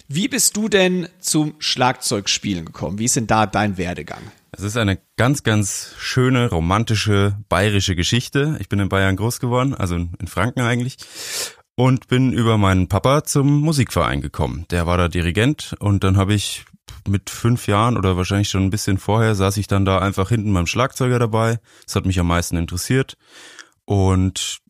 Wie 0.08 0.28
bist 0.28 0.56
du 0.56 0.70
denn 0.70 1.08
zum 1.20 1.56
Schlagzeugspielen 1.60 2.66
gekommen? 2.66 3.00
Wie 3.00 3.06
ist 3.06 3.16
denn 3.16 3.28
da 3.28 3.46
dein 3.46 3.78
Werdegang? 3.78 4.22
Es 4.52 4.64
ist 4.64 4.78
eine 4.78 5.00
ganz, 5.18 5.44
ganz 5.44 5.94
schöne, 5.98 6.50
romantische, 6.50 7.38
bayerische 7.50 7.96
Geschichte. 7.96 8.58
Ich 8.60 8.70
bin 8.70 8.80
in 8.80 8.90
Bayern 8.90 9.16
groß 9.16 9.40
geworden, 9.40 9.74
also 9.74 9.96
in 9.96 10.28
Franken 10.28 10.62
eigentlich. 10.62 10.98
Und 11.76 12.08
bin 12.08 12.34
über 12.34 12.58
meinen 12.58 12.88
Papa 12.88 13.24
zum 13.24 13.62
Musikverein 13.62 14.22
gekommen. 14.22 14.66
Der 14.70 14.86
war 14.86 14.98
da 14.98 15.08
Dirigent 15.08 15.76
und 15.80 16.04
dann 16.04 16.18
habe 16.18 16.34
ich 16.34 16.66
mit 17.08 17.30
fünf 17.30 17.68
Jahren 17.68 17.98
oder 17.98 18.18
wahrscheinlich 18.18 18.50
schon 18.50 18.64
ein 18.64 18.70
bisschen 18.70 18.98
vorher 18.98 19.36
saß 19.36 19.58
ich 19.58 19.68
dann 19.68 19.86
da 19.86 20.00
einfach 20.00 20.30
hinten 20.30 20.54
beim 20.54 20.68
Schlagzeuger 20.68 21.20
dabei. 21.20 21.60
Das 21.86 21.96
hat 21.96 22.06
mich 22.06 22.20
am 22.20 22.28
meisten 22.28 22.58
interessiert. 22.58 23.18
Und 23.86 24.62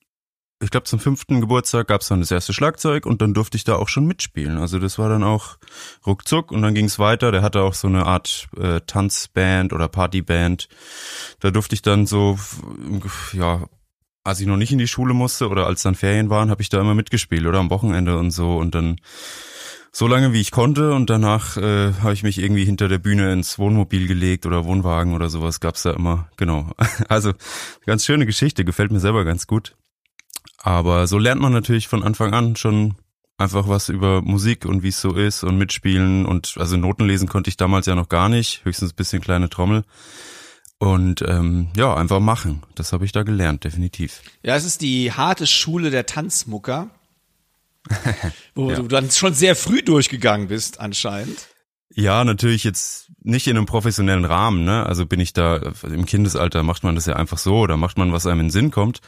ich 0.62 0.72
glaube, 0.72 0.86
zum 0.86 1.00
fünften 1.00 1.40
Geburtstag 1.40 1.88
gab 1.88 2.02
es 2.02 2.10
dann 2.10 2.20
das 2.20 2.32
erste 2.32 2.52
Schlagzeug 2.52 3.06
und 3.06 3.22
dann 3.22 3.34
durfte 3.34 3.56
ich 3.56 3.64
da 3.64 3.76
auch 3.76 3.88
schon 3.88 4.06
mitspielen. 4.06 4.58
Also 4.58 4.78
das 4.78 5.00
war 5.00 5.08
dann 5.08 5.24
auch 5.24 5.58
ruckzuck 6.06 6.52
und 6.52 6.62
dann 6.62 6.74
ging 6.74 6.86
es 6.86 7.00
weiter. 7.00 7.32
Der 7.32 7.42
hatte 7.42 7.62
auch 7.62 7.74
so 7.74 7.88
eine 7.88 8.06
Art 8.06 8.48
äh, 8.58 8.82
Tanzband 8.82 9.72
oder 9.72 9.88
Partyband. 9.88 10.68
Da 11.40 11.52
durfte 11.52 11.76
ich 11.76 11.82
dann 11.82 12.06
so, 12.06 12.38
ja, 13.32 13.66
als 14.26 14.42
ich 14.42 14.48
noch 14.48 14.58
nicht 14.58 14.74
in 14.74 14.80
die 14.80 14.88
Schule 14.88 15.14
musste 15.14 15.48
oder 15.48 15.66
als 15.66 15.82
dann 15.82 15.96
Ferien 15.96 16.30
waren, 16.30 16.50
habe 16.50 16.62
ich 16.62 16.70
da 16.70 16.82
immer 16.82 16.94
mitgespielt 16.94 17.46
oder 17.46 17.60
am 17.60 17.70
Wochenende 17.70 18.18
und 18.18 18.32
so. 18.32 18.58
Und 18.58 18.76
dann 18.76 18.98
so 19.92 20.08
lange 20.08 20.34
wie 20.34 20.42
ich 20.42 20.52
konnte 20.52 20.94
und 20.94 21.10
danach 21.10 21.58
äh, 21.58 21.94
habe 22.02 22.14
ich 22.14 22.24
mich 22.24 22.38
irgendwie 22.40 22.66
hinter 22.66 22.88
der 22.88 23.00
Bühne 23.00 23.34
ins 23.34 23.58
Wohnmobil 23.58 24.08
gelegt 24.08 24.46
oder 24.46 24.66
Wohnwagen 24.66 25.14
oder 25.14 25.30
sowas 25.30 25.60
gab's 25.60 25.84
da 25.84 25.92
immer. 25.92 26.30
Genau. 26.38 26.72
Also 27.08 27.34
ganz 27.86 28.06
schöne 28.06 28.26
Geschichte, 28.26 28.66
gefällt 28.66 28.92
mir 28.92 29.00
selber 29.00 29.26
ganz 29.26 29.48
gut. 29.48 29.76
Aber 30.58 31.08
so 31.08 31.18
lernt 31.18 31.42
man 31.42 31.54
natürlich 31.54 31.88
von 31.88 32.04
Anfang 32.04 32.34
an 32.34 32.56
schon 32.56 32.96
einfach 33.38 33.68
was 33.68 33.90
über 33.90 34.22
Musik 34.22 34.66
und 34.66 34.84
wie 34.84 34.90
es 34.90 35.02
so 35.02 35.14
ist 35.14 35.44
und 35.44 35.58
mitspielen 35.58 36.26
und 36.26 36.56
also 36.58 36.78
Noten 36.78 37.08
lesen 37.08 37.28
konnte 37.28 37.50
ich 37.50 37.58
damals 37.58 37.86
ja 37.86 37.96
noch 37.96 38.10
gar 38.10 38.30
nicht, 38.30 38.64
höchstens 38.66 38.94
bisschen 38.94 39.22
kleine 39.22 39.50
Trommel. 39.50 39.86
Und 40.78 41.22
ähm, 41.28 41.70
ja, 41.76 41.94
einfach 41.94 42.22
machen. 42.22 42.64
Das 42.76 42.94
habe 42.94 43.04
ich 43.04 43.12
da 43.12 43.24
gelernt, 43.24 43.66
definitiv. 43.66 44.22
Ja, 44.44 44.56
es 44.56 44.64
ist 44.64 44.82
die 44.82 45.12
harte 45.12 45.46
Schule 45.46 45.90
der 45.90 46.06
Tanzmucker. 46.06 46.90
wo 48.56 48.70
ja. 48.70 48.78
du 48.78 48.88
dann 48.88 49.10
schon 49.10 49.34
sehr 49.34 49.56
früh 49.56 49.82
durchgegangen 49.82 50.48
bist, 50.48 50.80
anscheinend. 50.80 51.48
Ja, 51.92 52.24
natürlich 52.24 52.64
jetzt 52.64 53.12
nicht 53.24 53.48
in 53.48 53.58
einem 53.58 53.66
professionellen 53.66 54.24
Rahmen, 54.24 54.64
ne? 54.64 54.86
Also 54.86 55.08
bin 55.08 55.20
ich 55.20 55.34
da 55.34 55.74
im 55.84 56.06
Kindesalter 56.06 56.62
macht 56.62 56.84
man 56.84 56.96
das 56.96 57.08
ja 57.08 57.16
einfach 57.16 57.40
so 57.40 57.58
oder 57.58 57.78
macht 57.78 57.98
man, 57.98 58.14
was 58.14 58.28
einem 58.28 58.42
in 58.42 58.46
den 58.46 58.52
Sinn 58.52 58.72
kommt. 58.72 59.00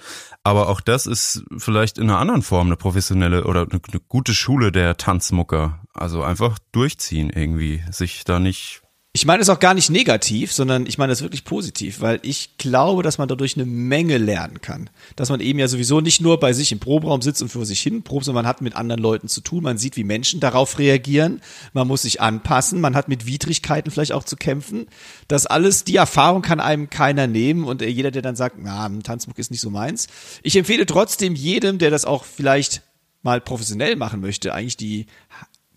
Aber 0.43 0.67
auch 0.67 0.81
das 0.81 1.05
ist 1.05 1.43
vielleicht 1.57 1.99
in 1.99 2.09
einer 2.09 2.17
anderen 2.17 2.41
Form 2.41 2.67
eine 2.67 2.77
professionelle 2.77 3.45
oder 3.45 3.61
eine, 3.61 3.79
eine 3.87 4.01
gute 4.07 4.33
Schule 4.33 4.71
der 4.71 4.97
Tanzmucker. 4.97 5.79
Also 5.93 6.23
einfach 6.23 6.57
durchziehen 6.71 7.29
irgendwie, 7.29 7.83
sich 7.91 8.23
da 8.23 8.39
nicht 8.39 8.80
ich 9.13 9.25
meine 9.25 9.41
es 9.41 9.49
auch 9.49 9.59
gar 9.59 9.73
nicht 9.73 9.89
negativ, 9.89 10.53
sondern 10.53 10.85
ich 10.85 10.97
meine 10.97 11.11
es 11.11 11.21
wirklich 11.21 11.43
positiv, 11.43 11.99
weil 11.99 12.19
ich 12.21 12.55
glaube, 12.57 13.03
dass 13.03 13.17
man 13.17 13.27
dadurch 13.27 13.57
eine 13.57 13.65
Menge 13.65 14.17
lernen 14.17 14.61
kann. 14.61 14.89
Dass 15.17 15.29
man 15.29 15.41
eben 15.41 15.59
ja 15.59 15.67
sowieso 15.67 15.99
nicht 15.99 16.21
nur 16.21 16.39
bei 16.39 16.53
sich 16.53 16.71
im 16.71 16.79
Proberaum 16.79 17.21
sitzt 17.21 17.41
und 17.41 17.49
für 17.49 17.65
sich 17.65 17.81
hin 17.81 18.03
probt, 18.03 18.23
sondern 18.23 18.43
man 18.43 18.49
hat 18.49 18.61
mit 18.61 18.73
anderen 18.73 19.01
Leuten 19.01 19.27
zu 19.27 19.41
tun. 19.41 19.63
Man 19.63 19.77
sieht, 19.77 19.97
wie 19.97 20.05
Menschen 20.05 20.39
darauf 20.39 20.79
reagieren. 20.79 21.41
Man 21.73 21.89
muss 21.89 22.03
sich 22.03 22.21
anpassen. 22.21 22.79
Man 22.79 22.95
hat 22.95 23.09
mit 23.09 23.25
Widrigkeiten 23.25 23.91
vielleicht 23.91 24.13
auch 24.13 24.23
zu 24.23 24.37
kämpfen. 24.37 24.87
Das 25.27 25.45
alles, 25.45 25.83
die 25.83 25.97
Erfahrung 25.97 26.41
kann 26.41 26.61
einem 26.61 26.89
keiner 26.89 27.27
nehmen 27.27 27.65
und 27.65 27.81
jeder, 27.81 28.11
der 28.11 28.21
dann 28.21 28.37
sagt, 28.37 28.55
na, 28.59 28.87
Tanzbuch 29.03 29.37
ist 29.37 29.51
nicht 29.51 29.61
so 29.61 29.69
meins. 29.69 30.07
Ich 30.41 30.55
empfehle 30.55 30.85
trotzdem 30.85 31.35
jedem, 31.35 31.79
der 31.79 31.91
das 31.91 32.05
auch 32.05 32.23
vielleicht 32.23 32.81
mal 33.23 33.41
professionell 33.41 33.97
machen 33.97 34.21
möchte, 34.21 34.53
eigentlich 34.53 34.77
die 34.77 35.05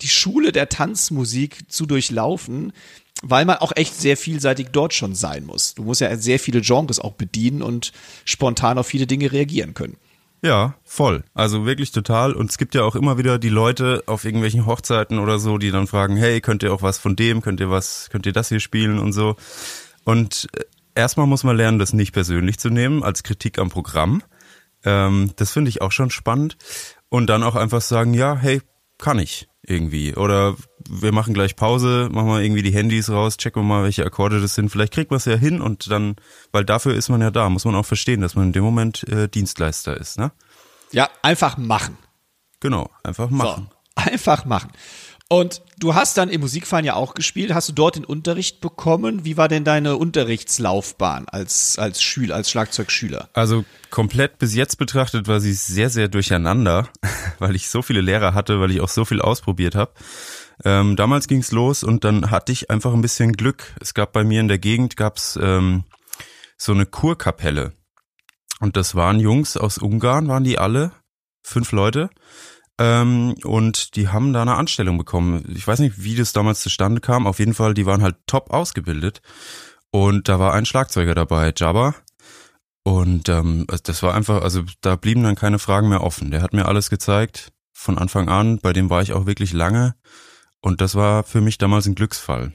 die 0.00 0.08
Schule 0.08 0.52
der 0.52 0.68
Tanzmusik 0.68 1.70
zu 1.70 1.86
durchlaufen, 1.86 2.72
weil 3.24 3.44
man 3.44 3.58
auch 3.58 3.72
echt 3.74 3.94
sehr 3.94 4.16
vielseitig 4.16 4.68
dort 4.72 4.94
schon 4.94 5.14
sein 5.14 5.44
muss. 5.44 5.74
Du 5.74 5.84
musst 5.84 6.00
ja 6.00 6.16
sehr 6.16 6.38
viele 6.38 6.60
Genres 6.60 7.00
auch 7.00 7.12
bedienen 7.12 7.62
und 7.62 7.92
spontan 8.24 8.78
auf 8.78 8.86
viele 8.86 9.06
Dinge 9.06 9.32
reagieren 9.32 9.74
können. 9.74 9.96
Ja, 10.42 10.74
voll. 10.84 11.24
Also 11.32 11.64
wirklich 11.64 11.90
total. 11.90 12.34
Und 12.34 12.50
es 12.50 12.58
gibt 12.58 12.74
ja 12.74 12.82
auch 12.82 12.96
immer 12.96 13.16
wieder 13.16 13.38
die 13.38 13.48
Leute 13.48 14.02
auf 14.06 14.26
irgendwelchen 14.26 14.66
Hochzeiten 14.66 15.18
oder 15.18 15.38
so, 15.38 15.56
die 15.56 15.70
dann 15.70 15.86
fragen, 15.86 16.16
hey, 16.16 16.42
könnt 16.42 16.62
ihr 16.62 16.72
auch 16.72 16.82
was 16.82 16.98
von 16.98 17.16
dem, 17.16 17.40
könnt 17.40 17.60
ihr 17.60 17.70
was, 17.70 18.10
könnt 18.10 18.26
ihr 18.26 18.34
das 18.34 18.50
hier 18.50 18.60
spielen 18.60 18.98
und 18.98 19.14
so. 19.14 19.36
Und 20.04 20.48
äh, 20.54 20.64
erstmal 20.94 21.26
muss 21.26 21.44
man 21.44 21.56
lernen, 21.56 21.78
das 21.78 21.94
nicht 21.94 22.12
persönlich 22.12 22.58
zu 22.58 22.68
nehmen, 22.68 23.02
als 23.02 23.22
Kritik 23.22 23.58
am 23.58 23.70
Programm. 23.70 24.22
Ähm, 24.84 25.30
das 25.36 25.50
finde 25.50 25.70
ich 25.70 25.80
auch 25.80 25.92
schon 25.92 26.10
spannend. 26.10 26.58
Und 27.08 27.28
dann 27.28 27.42
auch 27.42 27.54
einfach 27.54 27.80
sagen, 27.80 28.12
ja, 28.12 28.36
hey, 28.36 28.60
kann 28.98 29.18
ich 29.18 29.48
irgendwie. 29.66 30.14
Oder 30.14 30.56
wir 30.88 31.12
machen 31.12 31.34
gleich 31.34 31.56
Pause, 31.56 32.08
machen 32.12 32.28
wir 32.28 32.40
irgendwie 32.40 32.62
die 32.62 32.72
Handys 32.72 33.10
raus, 33.10 33.36
checken 33.36 33.62
wir 33.62 33.66
mal, 33.66 33.84
welche 33.84 34.04
Akkorde 34.04 34.40
das 34.40 34.54
sind. 34.54 34.70
Vielleicht 34.70 34.92
kriegt 34.92 35.10
man 35.10 35.18
es 35.18 35.24
ja 35.24 35.36
hin 35.36 35.60
und 35.60 35.90
dann, 35.90 36.16
weil 36.52 36.64
dafür 36.64 36.94
ist 36.94 37.08
man 37.08 37.20
ja 37.20 37.30
da, 37.30 37.48
muss 37.48 37.64
man 37.64 37.74
auch 37.74 37.86
verstehen, 37.86 38.20
dass 38.20 38.34
man 38.34 38.46
in 38.46 38.52
dem 38.52 38.64
Moment 38.64 39.04
äh, 39.08 39.28
Dienstleister 39.28 39.96
ist, 39.96 40.18
ne? 40.18 40.32
Ja, 40.92 41.08
einfach 41.22 41.56
machen. 41.56 41.98
Genau, 42.60 42.90
einfach 43.02 43.30
machen. 43.30 43.68
So, 43.96 44.02
einfach 44.02 44.44
machen. 44.44 44.70
Und 45.30 45.62
du 45.78 45.94
hast 45.94 46.18
dann 46.18 46.28
im 46.28 46.42
Musikverein 46.42 46.84
ja 46.84 46.94
auch 46.94 47.14
gespielt. 47.14 47.54
Hast 47.54 47.68
du 47.70 47.72
dort 47.72 47.96
den 47.96 48.04
Unterricht 48.04 48.60
bekommen? 48.60 49.24
Wie 49.24 49.38
war 49.38 49.48
denn 49.48 49.64
deine 49.64 49.96
Unterrichtslaufbahn 49.96 51.26
als, 51.28 51.78
als 51.78 52.02
Schüler, 52.02 52.36
als 52.36 52.50
Schlagzeugschüler? 52.50 53.30
Also 53.32 53.64
komplett 53.90 54.38
bis 54.38 54.54
jetzt 54.54 54.76
betrachtet 54.76 55.26
war 55.26 55.40
sie 55.40 55.54
sehr, 55.54 55.88
sehr 55.88 56.08
durcheinander, 56.08 56.88
weil 57.38 57.56
ich 57.56 57.70
so 57.70 57.80
viele 57.80 58.02
Lehrer 58.02 58.34
hatte, 58.34 58.60
weil 58.60 58.70
ich 58.70 58.82
auch 58.82 58.88
so 58.88 59.06
viel 59.06 59.22
ausprobiert 59.22 59.74
habe. 59.74 59.92
Ähm, 60.62 60.94
damals 60.94 61.26
ging's 61.26 61.52
los 61.52 61.82
und 61.82 62.04
dann 62.04 62.30
hatte 62.30 62.52
ich 62.52 62.70
einfach 62.70 62.92
ein 62.92 63.02
bisschen 63.02 63.32
Glück. 63.32 63.74
Es 63.80 63.94
gab 63.94 64.12
bei 64.12 64.24
mir 64.24 64.40
in 64.40 64.48
der 64.48 64.58
Gegend 64.58 64.96
gab's 64.96 65.38
ähm, 65.42 65.84
so 66.56 66.72
eine 66.72 66.86
Kurkapelle. 66.86 67.72
Und 68.60 68.76
das 68.76 68.94
waren 68.94 69.18
Jungs 69.18 69.56
aus 69.56 69.78
Ungarn, 69.78 70.28
waren 70.28 70.44
die 70.44 70.58
alle, 70.58 70.92
fünf 71.42 71.72
Leute. 71.72 72.10
Ähm, 72.78 73.34
und 73.44 73.94
die 73.96 74.08
haben 74.08 74.32
da 74.32 74.42
eine 74.42 74.56
Anstellung 74.56 74.98
bekommen. 74.98 75.44
Ich 75.54 75.66
weiß 75.66 75.78
nicht, 75.78 76.02
wie 76.02 76.16
das 76.16 76.32
damals 76.32 76.60
zustande 76.60 77.00
kam. 77.00 77.26
Auf 77.26 77.38
jeden 77.38 77.54
Fall, 77.54 77.74
die 77.74 77.86
waren 77.86 78.02
halt 78.02 78.16
top 78.26 78.50
ausgebildet. 78.50 79.22
Und 79.90 80.28
da 80.28 80.40
war 80.40 80.54
ein 80.54 80.66
Schlagzeuger 80.66 81.14
dabei, 81.14 81.52
Jabba. 81.56 81.94
Und 82.82 83.28
ähm, 83.28 83.66
das 83.84 84.02
war 84.02 84.14
einfach, 84.14 84.42
also 84.42 84.62
da 84.80 84.96
blieben 84.96 85.22
dann 85.22 85.36
keine 85.36 85.58
Fragen 85.58 85.88
mehr 85.88 86.02
offen. 86.02 86.30
Der 86.30 86.42
hat 86.42 86.52
mir 86.52 86.66
alles 86.66 86.90
gezeigt 86.90 87.52
von 87.72 87.96
Anfang 87.96 88.28
an. 88.28 88.58
Bei 88.58 88.72
dem 88.72 88.90
war 88.90 89.02
ich 89.02 89.12
auch 89.12 89.26
wirklich 89.26 89.52
lange. 89.52 89.94
Und 90.60 90.80
das 90.80 90.94
war 90.94 91.22
für 91.22 91.40
mich 91.40 91.58
damals 91.58 91.86
ein 91.86 91.94
Glücksfall, 91.94 92.52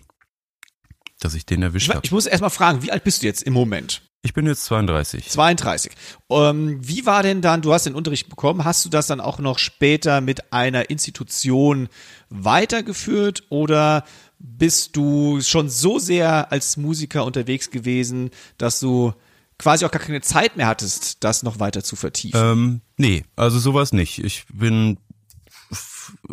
dass 1.20 1.34
ich 1.34 1.46
den 1.46 1.64
erwischt 1.64 1.90
habe. 1.90 2.02
Ich 2.04 2.12
muss 2.12 2.26
erst 2.26 2.42
mal 2.42 2.50
fragen, 2.50 2.84
wie 2.84 2.92
alt 2.92 3.04
bist 3.04 3.22
du 3.22 3.28
jetzt 3.28 3.44
im 3.44 3.54
Moment? 3.54 4.09
Ich 4.22 4.34
bin 4.34 4.46
jetzt 4.46 4.66
32. 4.66 5.30
32. 5.30 5.94
Ähm, 6.30 6.80
wie 6.82 7.06
war 7.06 7.24
denn 7.24 7.42
dann, 7.42 7.62
du 7.62 7.74
hast 7.74 7.86
den 7.86 7.96
Unterricht 7.96 8.28
bekommen, 8.28 8.66
hast 8.66 8.84
du 8.84 8.90
das 8.90 9.08
dann 9.08 9.22
auch 9.22 9.40
noch 9.40 9.60
später 9.60 10.20
mit 10.20 10.52
einer 10.52 10.90
Institution 10.90 11.88
weitergeführt 12.30 13.44
oder 13.50 14.04
bist 14.40 14.98
du 14.98 15.40
schon 15.42 15.70
so 15.70 16.00
sehr 16.00 16.52
als 16.52 16.76
Musiker 16.76 17.24
unterwegs 17.24 17.72
gewesen, 17.72 18.32
dass 18.58 18.80
du 18.82 19.14
quasi 19.58 19.86
auch 19.86 19.92
gar 19.92 20.02
keine 20.02 20.22
Zeit 20.22 20.58
mehr 20.58 20.68
hattest, 20.68 21.24
das 21.24 21.44
noch 21.44 21.60
weiter 21.60 21.84
zu 21.84 21.96
vertiefen? 21.96 22.42
Ähm, 22.42 22.82
nee, 22.98 23.24
also 23.38 23.58
sowas 23.58 23.94
nicht. 23.94 24.24
Ich 24.24 24.46
bin 24.52 24.98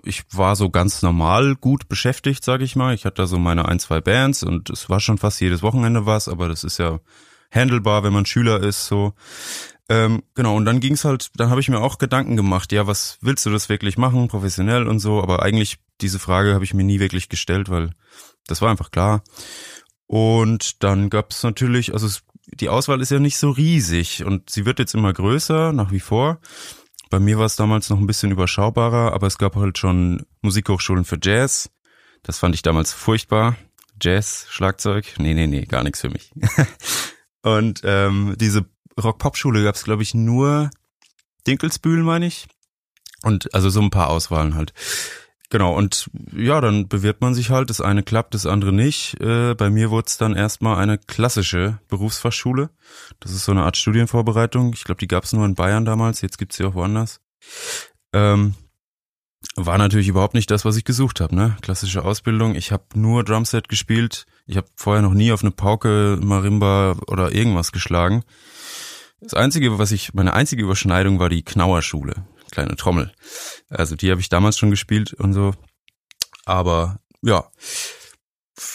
ich 0.04 0.24
war 0.32 0.56
so 0.56 0.70
ganz 0.70 1.02
normal 1.02 1.54
gut 1.54 1.88
beschäftigt, 1.88 2.42
sage 2.42 2.64
ich 2.64 2.76
mal. 2.76 2.94
Ich 2.94 3.04
hatte 3.04 3.22
da 3.22 3.26
so 3.26 3.38
meine 3.38 3.66
ein, 3.66 3.78
zwei 3.78 4.00
Bands 4.00 4.42
und 4.42 4.70
es 4.70 4.88
war 4.88 5.00
schon 5.00 5.18
fast 5.18 5.40
jedes 5.40 5.62
Wochenende 5.62 6.06
was, 6.06 6.28
aber 6.28 6.48
das 6.48 6.64
ist 6.64 6.78
ja 6.78 6.98
handelbar, 7.56 8.04
wenn 8.04 8.12
man 8.12 8.26
Schüler 8.26 8.62
ist, 8.62 8.86
so. 8.86 9.14
Ähm, 9.88 10.22
genau, 10.34 10.56
und 10.56 10.64
dann 10.64 10.80
ging's 10.80 11.04
halt, 11.04 11.30
dann 11.36 11.50
habe 11.50 11.60
ich 11.60 11.68
mir 11.68 11.80
auch 11.80 11.98
Gedanken 11.98 12.36
gemacht, 12.36 12.72
ja, 12.72 12.86
was 12.86 13.18
willst 13.20 13.46
du 13.46 13.50
das 13.50 13.68
wirklich 13.68 13.96
machen, 13.96 14.28
professionell 14.28 14.88
und 14.88 14.98
so, 14.98 15.22
aber 15.22 15.42
eigentlich 15.42 15.78
diese 16.00 16.18
Frage 16.18 16.54
habe 16.54 16.64
ich 16.64 16.74
mir 16.74 16.84
nie 16.84 16.98
wirklich 16.98 17.28
gestellt, 17.28 17.70
weil 17.70 17.90
das 18.46 18.62
war 18.62 18.70
einfach 18.70 18.90
klar. 18.90 19.22
Und 20.06 20.82
dann 20.82 21.08
gab's 21.08 21.42
natürlich, 21.42 21.92
also 21.92 22.08
die 22.46 22.68
Auswahl 22.68 23.00
ist 23.00 23.10
ja 23.10 23.18
nicht 23.18 23.38
so 23.38 23.50
riesig 23.50 24.24
und 24.24 24.50
sie 24.50 24.66
wird 24.66 24.78
jetzt 24.78 24.94
immer 24.94 25.12
größer, 25.12 25.72
nach 25.72 25.92
wie 25.92 26.00
vor. 26.00 26.40
Bei 27.10 27.20
mir 27.20 27.38
war 27.38 27.46
es 27.46 27.56
damals 27.56 27.88
noch 27.88 27.98
ein 27.98 28.06
bisschen 28.06 28.32
überschaubarer, 28.32 29.12
aber 29.12 29.26
es 29.26 29.38
gab 29.38 29.54
halt 29.56 29.78
schon 29.78 30.26
Musikhochschulen 30.42 31.04
für 31.04 31.18
Jazz. 31.22 31.70
Das 32.22 32.38
fand 32.38 32.54
ich 32.54 32.62
damals 32.62 32.92
furchtbar. 32.92 33.56
Jazz, 34.00 34.46
Schlagzeug, 34.50 35.14
nee, 35.18 35.32
nee, 35.32 35.46
nee, 35.46 35.64
gar 35.64 35.84
nichts 35.84 36.00
für 36.00 36.10
mich. 36.10 36.32
Und 37.46 37.82
ähm, 37.84 38.34
diese 38.40 38.64
Rock-Pop-Schule 39.00 39.62
gab 39.62 39.76
es, 39.76 39.84
glaube 39.84 40.02
ich, 40.02 40.14
nur 40.14 40.68
Dinkelsbühl, 41.46 42.02
meine 42.02 42.26
ich. 42.26 42.48
Und 43.22 43.54
also 43.54 43.70
so 43.70 43.80
ein 43.80 43.90
paar 43.90 44.08
Auswahlen 44.08 44.56
halt. 44.56 44.74
Genau, 45.48 45.72
und 45.72 46.10
ja, 46.36 46.60
dann 46.60 46.88
bewirbt 46.88 47.20
man 47.20 47.36
sich 47.36 47.50
halt, 47.50 47.70
das 47.70 47.80
eine 47.80 48.02
klappt, 48.02 48.34
das 48.34 48.46
andere 48.46 48.72
nicht. 48.72 49.20
Äh, 49.20 49.54
bei 49.54 49.70
mir 49.70 49.92
wurde 49.92 50.06
es 50.08 50.16
dann 50.16 50.34
erstmal 50.34 50.78
eine 50.78 50.98
klassische 50.98 51.78
Berufsfachschule. 51.86 52.70
Das 53.20 53.30
ist 53.30 53.44
so 53.44 53.52
eine 53.52 53.62
Art 53.62 53.76
Studienvorbereitung. 53.76 54.72
Ich 54.74 54.82
glaube, 54.82 54.98
die 54.98 55.06
gab 55.06 55.22
es 55.22 55.32
nur 55.32 55.46
in 55.46 55.54
Bayern 55.54 55.84
damals, 55.84 56.22
jetzt 56.22 56.38
gibt's 56.38 56.56
sie 56.56 56.64
auch 56.64 56.74
woanders. 56.74 57.20
Ähm, 58.12 58.54
war 59.54 59.78
natürlich 59.78 60.08
überhaupt 60.08 60.34
nicht 60.34 60.50
das, 60.50 60.64
was 60.64 60.76
ich 60.76 60.84
gesucht 60.84 61.20
habe, 61.20 61.34
ne? 61.34 61.56
Klassische 61.62 62.04
Ausbildung. 62.04 62.54
Ich 62.54 62.72
habe 62.72 62.84
nur 62.94 63.24
Drumset 63.24 63.68
gespielt. 63.68 64.26
Ich 64.46 64.56
habe 64.56 64.66
vorher 64.76 65.02
noch 65.02 65.14
nie 65.14 65.32
auf 65.32 65.42
eine 65.42 65.50
Pauke, 65.50 66.18
Marimba 66.22 66.96
oder 67.06 67.32
irgendwas 67.32 67.72
geschlagen. 67.72 68.22
Das 69.20 69.34
einzige, 69.34 69.78
was 69.78 69.92
ich, 69.92 70.14
meine 70.14 70.34
einzige 70.34 70.62
Überschneidung 70.62 71.18
war 71.18 71.28
die 71.28 71.42
Knauerschule, 71.42 72.26
kleine 72.50 72.76
Trommel. 72.76 73.12
Also 73.68 73.96
die 73.96 74.10
habe 74.10 74.20
ich 74.20 74.28
damals 74.28 74.58
schon 74.58 74.70
gespielt 74.70 75.14
und 75.14 75.32
so. 75.32 75.54
Aber 76.44 77.00
ja. 77.22 77.44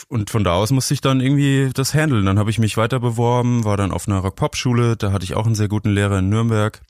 Und 0.09 0.29
von 0.29 0.43
da 0.43 0.53
aus 0.53 0.71
musste 0.71 0.93
ich 0.93 1.01
dann 1.01 1.21
irgendwie 1.21 1.71
das 1.73 1.93
handeln. 1.93 2.25
Dann 2.25 2.37
habe 2.37 2.49
ich 2.49 2.59
mich 2.59 2.77
weiter 2.77 2.99
beworben, 2.99 3.63
war 3.63 3.77
dann 3.77 3.91
auf 3.91 4.07
einer 4.07 4.19
Rock-Pop-Schule, 4.19 4.97
da 4.97 5.11
hatte 5.11 5.23
ich 5.23 5.35
auch 5.35 5.45
einen 5.45 5.55
sehr 5.55 5.69
guten 5.69 5.91
Lehrer 5.91 6.19
in 6.19 6.29
Nürnberg. 6.29 6.81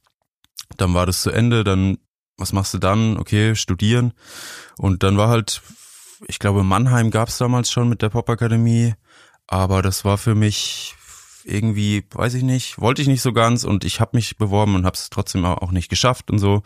Dann 0.77 0.93
war 0.93 1.05
das 1.05 1.21
zu 1.21 1.31
Ende, 1.31 1.63
dann 1.63 1.97
was 2.41 2.53
machst 2.53 2.73
du 2.73 2.77
dann? 2.77 3.17
Okay, 3.17 3.55
studieren. 3.55 4.13
Und 4.77 5.03
dann 5.03 5.17
war 5.17 5.29
halt, 5.29 5.61
ich 6.27 6.39
glaube, 6.39 6.63
Mannheim 6.63 7.11
gab 7.11 7.29
es 7.29 7.37
damals 7.37 7.71
schon 7.71 7.87
mit 7.87 8.01
der 8.01 8.09
Popakademie, 8.09 8.95
aber 9.47 9.81
das 9.81 10.03
war 10.03 10.17
für 10.17 10.35
mich 10.35 10.95
irgendwie, 11.43 12.05
weiß 12.11 12.33
ich 12.35 12.43
nicht, 12.43 12.79
wollte 12.79 13.01
ich 13.01 13.07
nicht 13.07 13.21
so 13.21 13.33
ganz 13.33 13.63
und 13.63 13.83
ich 13.83 13.99
habe 13.99 14.17
mich 14.17 14.37
beworben 14.37 14.75
und 14.75 14.85
habe 14.85 14.95
es 14.95 15.09
trotzdem 15.09 15.45
auch 15.45 15.71
nicht 15.71 15.89
geschafft 15.89 16.29
und 16.29 16.39
so. 16.39 16.63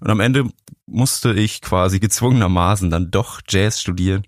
Und 0.00 0.10
am 0.10 0.20
Ende 0.20 0.48
musste 0.86 1.32
ich 1.32 1.60
quasi 1.60 2.00
gezwungenermaßen 2.00 2.90
dann 2.90 3.10
doch 3.10 3.40
Jazz 3.48 3.80
studieren. 3.80 4.26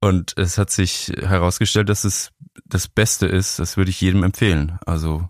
Und 0.00 0.36
es 0.36 0.58
hat 0.58 0.70
sich 0.70 1.12
herausgestellt, 1.16 1.88
dass 1.88 2.02
es 2.02 2.32
das 2.64 2.88
Beste 2.88 3.26
ist. 3.26 3.60
Das 3.60 3.76
würde 3.76 3.90
ich 3.90 4.00
jedem 4.00 4.24
empfehlen. 4.24 4.78
Also 4.84 5.28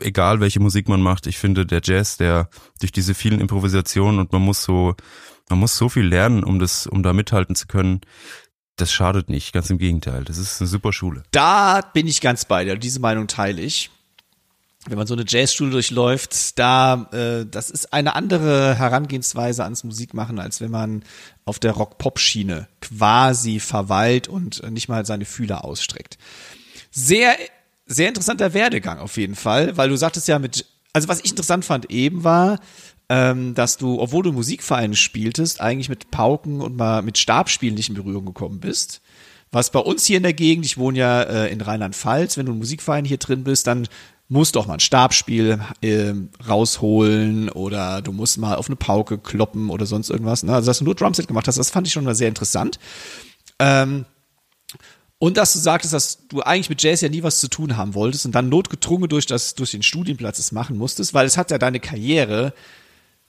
egal 0.00 0.40
welche 0.40 0.60
Musik 0.60 0.88
man 0.88 1.00
macht, 1.00 1.26
ich 1.26 1.38
finde 1.38 1.66
der 1.66 1.80
Jazz, 1.82 2.16
der 2.16 2.48
durch 2.80 2.92
diese 2.92 3.14
vielen 3.14 3.40
Improvisationen 3.40 4.20
und 4.20 4.32
man 4.32 4.42
muss 4.42 4.62
so, 4.62 4.94
man 5.48 5.58
muss 5.58 5.76
so 5.76 5.88
viel 5.88 6.06
lernen, 6.06 6.44
um 6.44 6.58
das, 6.58 6.86
um 6.86 7.02
da 7.02 7.12
mithalten 7.12 7.54
zu 7.54 7.66
können. 7.66 8.00
Das 8.76 8.92
schadet 8.92 9.30
nicht, 9.30 9.52
ganz 9.52 9.70
im 9.70 9.78
Gegenteil. 9.78 10.24
Das 10.24 10.36
ist 10.36 10.60
eine 10.60 10.68
super 10.68 10.92
Schule. 10.92 11.22
Da 11.30 11.80
bin 11.80 12.06
ich 12.06 12.20
ganz 12.20 12.44
bei 12.44 12.64
dir. 12.64 12.76
Diese 12.76 13.00
Meinung 13.00 13.26
teile 13.26 13.62
ich 13.62 13.90
wenn 14.88 14.98
man 14.98 15.06
so 15.06 15.14
eine 15.14 15.24
Jazzschule 15.26 15.70
durchläuft, 15.70 16.58
da 16.58 17.08
äh, 17.12 17.44
das 17.44 17.70
ist 17.70 17.92
eine 17.92 18.14
andere 18.14 18.76
Herangehensweise 18.76 19.64
ans 19.64 19.84
Musikmachen, 19.84 20.38
als 20.38 20.60
wenn 20.60 20.70
man 20.70 21.02
auf 21.44 21.58
der 21.58 21.72
Rock-Pop-Schiene 21.72 22.68
quasi 22.80 23.60
verweilt 23.60 24.28
und 24.28 24.68
nicht 24.70 24.88
mal 24.88 25.04
seine 25.04 25.24
Fühler 25.24 25.64
ausstreckt. 25.64 26.18
Sehr, 26.90 27.36
sehr 27.86 28.08
interessanter 28.08 28.52
Werdegang 28.52 28.98
auf 28.98 29.16
jeden 29.16 29.36
Fall, 29.36 29.76
weil 29.76 29.88
du 29.88 29.96
sagtest 29.96 30.28
ja 30.28 30.38
mit, 30.38 30.66
also 30.92 31.08
was 31.08 31.20
ich 31.20 31.30
interessant 31.30 31.64
fand 31.64 31.90
eben 31.90 32.24
war, 32.24 32.60
ähm, 33.08 33.54
dass 33.54 33.76
du, 33.76 34.00
obwohl 34.00 34.24
du 34.24 34.32
Musikvereine 34.32 34.96
spieltest, 34.96 35.60
eigentlich 35.60 35.88
mit 35.88 36.10
Pauken 36.10 36.60
und 36.60 36.76
mal 36.76 37.02
mit 37.02 37.18
Stabspielen 37.18 37.76
nicht 37.76 37.88
in 37.88 37.94
Berührung 37.94 38.26
gekommen 38.26 38.60
bist. 38.60 39.00
Was 39.52 39.70
bei 39.70 39.78
uns 39.78 40.04
hier 40.04 40.16
in 40.16 40.24
der 40.24 40.32
Gegend, 40.32 40.66
ich 40.66 40.76
wohne 40.76 40.98
ja 40.98 41.22
äh, 41.22 41.52
in 41.52 41.60
Rheinland-Pfalz, 41.60 42.36
wenn 42.36 42.46
du 42.46 42.52
ein 42.52 42.58
Musikverein 42.58 43.04
hier 43.04 43.18
drin 43.18 43.44
bist, 43.44 43.68
dann 43.68 43.86
musst 44.28 44.56
doch 44.56 44.66
mal 44.66 44.74
ein 44.74 44.80
Stabspiel 44.80 45.60
äh, 45.82 46.14
rausholen 46.48 47.48
oder 47.48 48.02
du 48.02 48.10
musst 48.10 48.38
mal 48.38 48.56
auf 48.56 48.66
eine 48.66 48.74
Pauke 48.74 49.18
kloppen 49.18 49.70
oder 49.70 49.86
sonst 49.86 50.10
irgendwas. 50.10 50.42
Ne? 50.42 50.52
Also 50.52 50.66
dass 50.66 50.78
du 50.78 50.84
nur 50.84 50.96
Drumset 50.96 51.28
gemacht 51.28 51.46
hast, 51.46 51.58
das 51.58 51.70
fand 51.70 51.86
ich 51.86 51.92
schon 51.92 52.04
mal 52.04 52.16
sehr 52.16 52.28
interessant. 52.28 52.80
Ähm, 53.60 54.04
und 55.18 55.36
dass 55.36 55.52
du 55.54 55.58
sagtest, 55.58 55.94
dass 55.94 56.28
du 56.28 56.42
eigentlich 56.42 56.68
mit 56.68 56.82
Jazz 56.82 57.00
ja 57.00 57.08
nie 57.08 57.22
was 57.22 57.40
zu 57.40 57.48
tun 57.48 57.76
haben 57.76 57.94
wolltest 57.94 58.26
und 58.26 58.34
dann 58.34 58.48
notgedrungen 58.48 59.08
durch 59.08 59.26
das, 59.26 59.54
durch 59.54 59.70
den 59.70 59.82
Studienplatz 59.82 60.38
es 60.38 60.52
machen 60.52 60.76
musstest, 60.76 61.14
weil 61.14 61.26
es 61.26 61.36
hat 61.36 61.50
ja 61.50 61.58
deine 61.58 61.80
Karriere, 61.80 62.52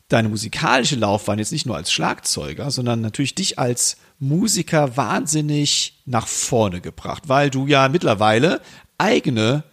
deine 0.09 0.29
musikalische 0.29 0.95
Laufbahn 0.95 1.39
jetzt 1.39 1.51
nicht 1.51 1.65
nur 1.65 1.77
als 1.77 1.91
Schlagzeuger, 1.91 2.71
sondern 2.71 3.01
natürlich 3.01 3.35
dich 3.35 3.57
als 3.57 3.97
Musiker 4.19 4.97
wahnsinnig 4.97 6.01
nach 6.05 6.27
vorne 6.27 6.81
gebracht, 6.81 7.23
weil 7.27 7.49
du 7.49 7.67
ja 7.67 7.87
mittlerweile 7.87 8.61
eigene 8.97 9.63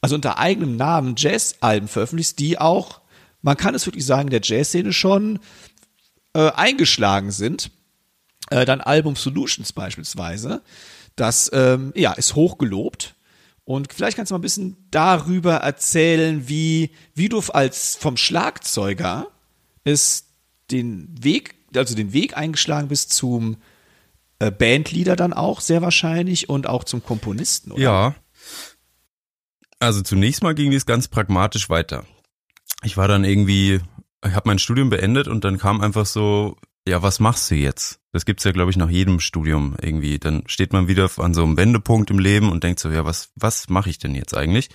also 0.00 0.14
unter 0.14 0.38
eigenem 0.38 0.76
Namen 0.76 1.14
Jazz-Alben 1.16 1.88
veröffentlicht, 1.88 2.38
die 2.38 2.58
auch, 2.58 3.00
man 3.42 3.56
kann 3.56 3.74
es 3.74 3.86
wirklich 3.86 4.06
sagen, 4.06 4.30
der 4.30 4.40
Jazz-Szene 4.42 4.92
schon 4.92 5.40
äh, 6.34 6.50
eingeschlagen 6.52 7.30
sind. 7.30 7.70
Äh, 8.50 8.64
dein 8.64 8.80
Album 8.80 9.16
Solutions 9.16 9.72
beispielsweise, 9.72 10.62
das 11.20 11.50
ähm, 11.52 11.92
ja, 11.94 12.12
ist 12.12 12.34
hochgelobt. 12.34 13.14
Und 13.64 13.92
vielleicht 13.92 14.16
kannst 14.16 14.30
du 14.30 14.34
mal 14.34 14.38
ein 14.38 14.42
bisschen 14.42 14.88
darüber 14.90 15.56
erzählen, 15.56 16.48
wie, 16.48 16.90
wie 17.14 17.28
du 17.28 17.40
als 17.52 17.96
vom 17.96 18.16
Schlagzeuger 18.16 19.28
es 19.84 20.24
den 20.70 21.14
Weg, 21.22 21.54
also 21.74 21.94
den 21.94 22.12
Weg 22.12 22.36
eingeschlagen 22.36 22.88
bist 22.88 23.12
zum 23.12 23.58
äh, 24.38 24.50
Bandleader 24.50 25.16
dann 25.16 25.32
auch 25.32 25.60
sehr 25.60 25.82
wahrscheinlich 25.82 26.48
und 26.48 26.66
auch 26.66 26.84
zum 26.84 27.02
Komponisten, 27.02 27.72
oder? 27.72 27.82
Ja, 27.82 28.14
also 29.80 30.02
zunächst 30.02 30.42
mal 30.42 30.54
ging 30.54 30.70
dies 30.70 30.86
ganz 30.86 31.08
pragmatisch 31.08 31.70
weiter. 31.70 32.04
Ich 32.82 32.96
war 32.96 33.08
dann 33.08 33.24
irgendwie, 33.24 33.80
ich 34.24 34.32
habe 34.34 34.48
mein 34.48 34.58
Studium 34.58 34.90
beendet 34.90 35.28
und 35.28 35.44
dann 35.44 35.58
kam 35.58 35.80
einfach 35.80 36.06
so, 36.06 36.56
ja, 36.86 37.02
was 37.02 37.20
machst 37.20 37.50
du 37.50 37.54
jetzt? 37.54 38.00
Das 38.12 38.24
gibt's 38.24 38.44
ja, 38.44 38.52
glaube 38.52 38.70
ich, 38.70 38.76
nach 38.76 38.90
jedem 38.90 39.20
Studium 39.20 39.76
irgendwie. 39.80 40.18
Dann 40.18 40.42
steht 40.46 40.72
man 40.72 40.88
wieder 40.88 41.10
an 41.18 41.34
so 41.34 41.42
einem 41.42 41.56
Wendepunkt 41.56 42.10
im 42.10 42.18
Leben 42.18 42.50
und 42.50 42.64
denkt 42.64 42.80
so, 42.80 42.90
ja, 42.90 43.04
was, 43.04 43.30
was 43.34 43.68
mache 43.68 43.90
ich 43.90 43.98
denn 43.98 44.14
jetzt 44.14 44.36
eigentlich? 44.36 44.70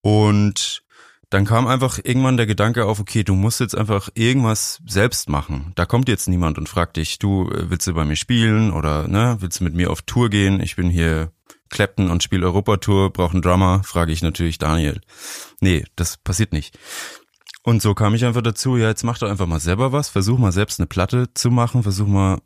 Und 0.00 0.84
dann 1.30 1.46
kam 1.46 1.66
einfach 1.66 1.98
irgendwann 2.02 2.36
der 2.36 2.46
Gedanke 2.46 2.84
auf, 2.84 3.00
okay, 3.00 3.24
du 3.24 3.34
musst 3.34 3.58
jetzt 3.58 3.76
einfach 3.76 4.08
irgendwas 4.14 4.80
selbst 4.86 5.28
machen. 5.28 5.72
Da 5.74 5.84
kommt 5.84 6.08
jetzt 6.08 6.28
niemand 6.28 6.58
und 6.58 6.68
fragt 6.68 6.96
dich, 6.96 7.18
du 7.18 7.50
äh, 7.50 7.70
willst 7.70 7.86
du 7.86 7.94
bei 7.94 8.04
mir 8.04 8.16
spielen 8.16 8.70
oder 8.70 9.08
ne, 9.08 9.38
willst 9.40 9.60
du 9.60 9.64
mit 9.64 9.74
mir 9.74 9.90
auf 9.90 10.02
Tour 10.02 10.30
gehen? 10.30 10.60
Ich 10.60 10.76
bin 10.76 10.90
hier 10.90 11.32
Clapton 11.70 12.10
und 12.10 12.22
spiele 12.22 12.46
Europatour, 12.46 13.12
brauche 13.12 13.32
einen 13.32 13.42
Drummer, 13.42 13.82
frage 13.82 14.12
ich 14.12 14.22
natürlich 14.22 14.58
Daniel. 14.58 15.00
Nee, 15.60 15.84
das 15.96 16.18
passiert 16.18 16.52
nicht. 16.52 16.78
Und 17.64 17.80
so 17.80 17.94
kam 17.94 18.14
ich 18.14 18.26
einfach 18.26 18.42
dazu, 18.42 18.76
ja, 18.76 18.88
jetzt 18.88 19.04
mach 19.04 19.18
doch 19.18 19.28
einfach 19.28 19.46
mal 19.46 19.58
selber 19.58 19.90
was, 19.90 20.10
versuch 20.10 20.38
mal 20.38 20.52
selbst 20.52 20.78
eine 20.78 20.86
Platte 20.86 21.32
zu 21.32 21.50
machen, 21.50 21.82
versuch 21.82 22.06
mal, 22.06 22.38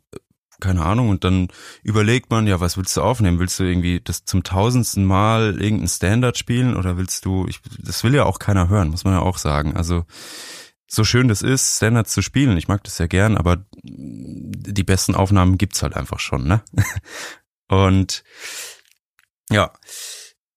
keine 0.61 0.85
Ahnung, 0.85 1.09
und 1.09 1.25
dann 1.25 1.49
überlegt 1.83 2.31
man, 2.31 2.47
ja, 2.47 2.61
was 2.61 2.77
willst 2.77 2.95
du 2.95 3.01
aufnehmen? 3.01 3.37
Willst 3.37 3.59
du 3.59 3.65
irgendwie 3.65 3.99
das 3.99 4.23
zum 4.23 4.43
tausendsten 4.43 5.03
Mal 5.03 5.61
irgendein 5.61 5.89
Standard 5.89 6.37
spielen 6.37 6.75
oder 6.77 6.95
willst 6.95 7.25
du, 7.25 7.45
ich, 7.49 7.59
das 7.79 8.05
will 8.05 8.15
ja 8.15 8.23
auch 8.23 8.39
keiner 8.39 8.69
hören, 8.69 8.89
muss 8.89 9.03
man 9.03 9.13
ja 9.13 9.19
auch 9.19 9.37
sagen. 9.37 9.75
Also, 9.75 10.05
so 10.87 11.03
schön 11.03 11.27
das 11.27 11.41
ist, 11.41 11.75
Standards 11.75 12.13
zu 12.13 12.21
spielen, 12.21 12.57
ich 12.57 12.69
mag 12.69 12.81
das 12.85 12.97
ja 12.97 13.07
gern, 13.07 13.35
aber 13.35 13.65
die 13.83 14.83
besten 14.83 15.15
Aufnahmen 15.15 15.57
gibt's 15.57 15.83
halt 15.83 15.97
einfach 15.97 16.19
schon, 16.19 16.47
ne? 16.47 16.61
Und 17.67 18.23
ja. 19.51 19.71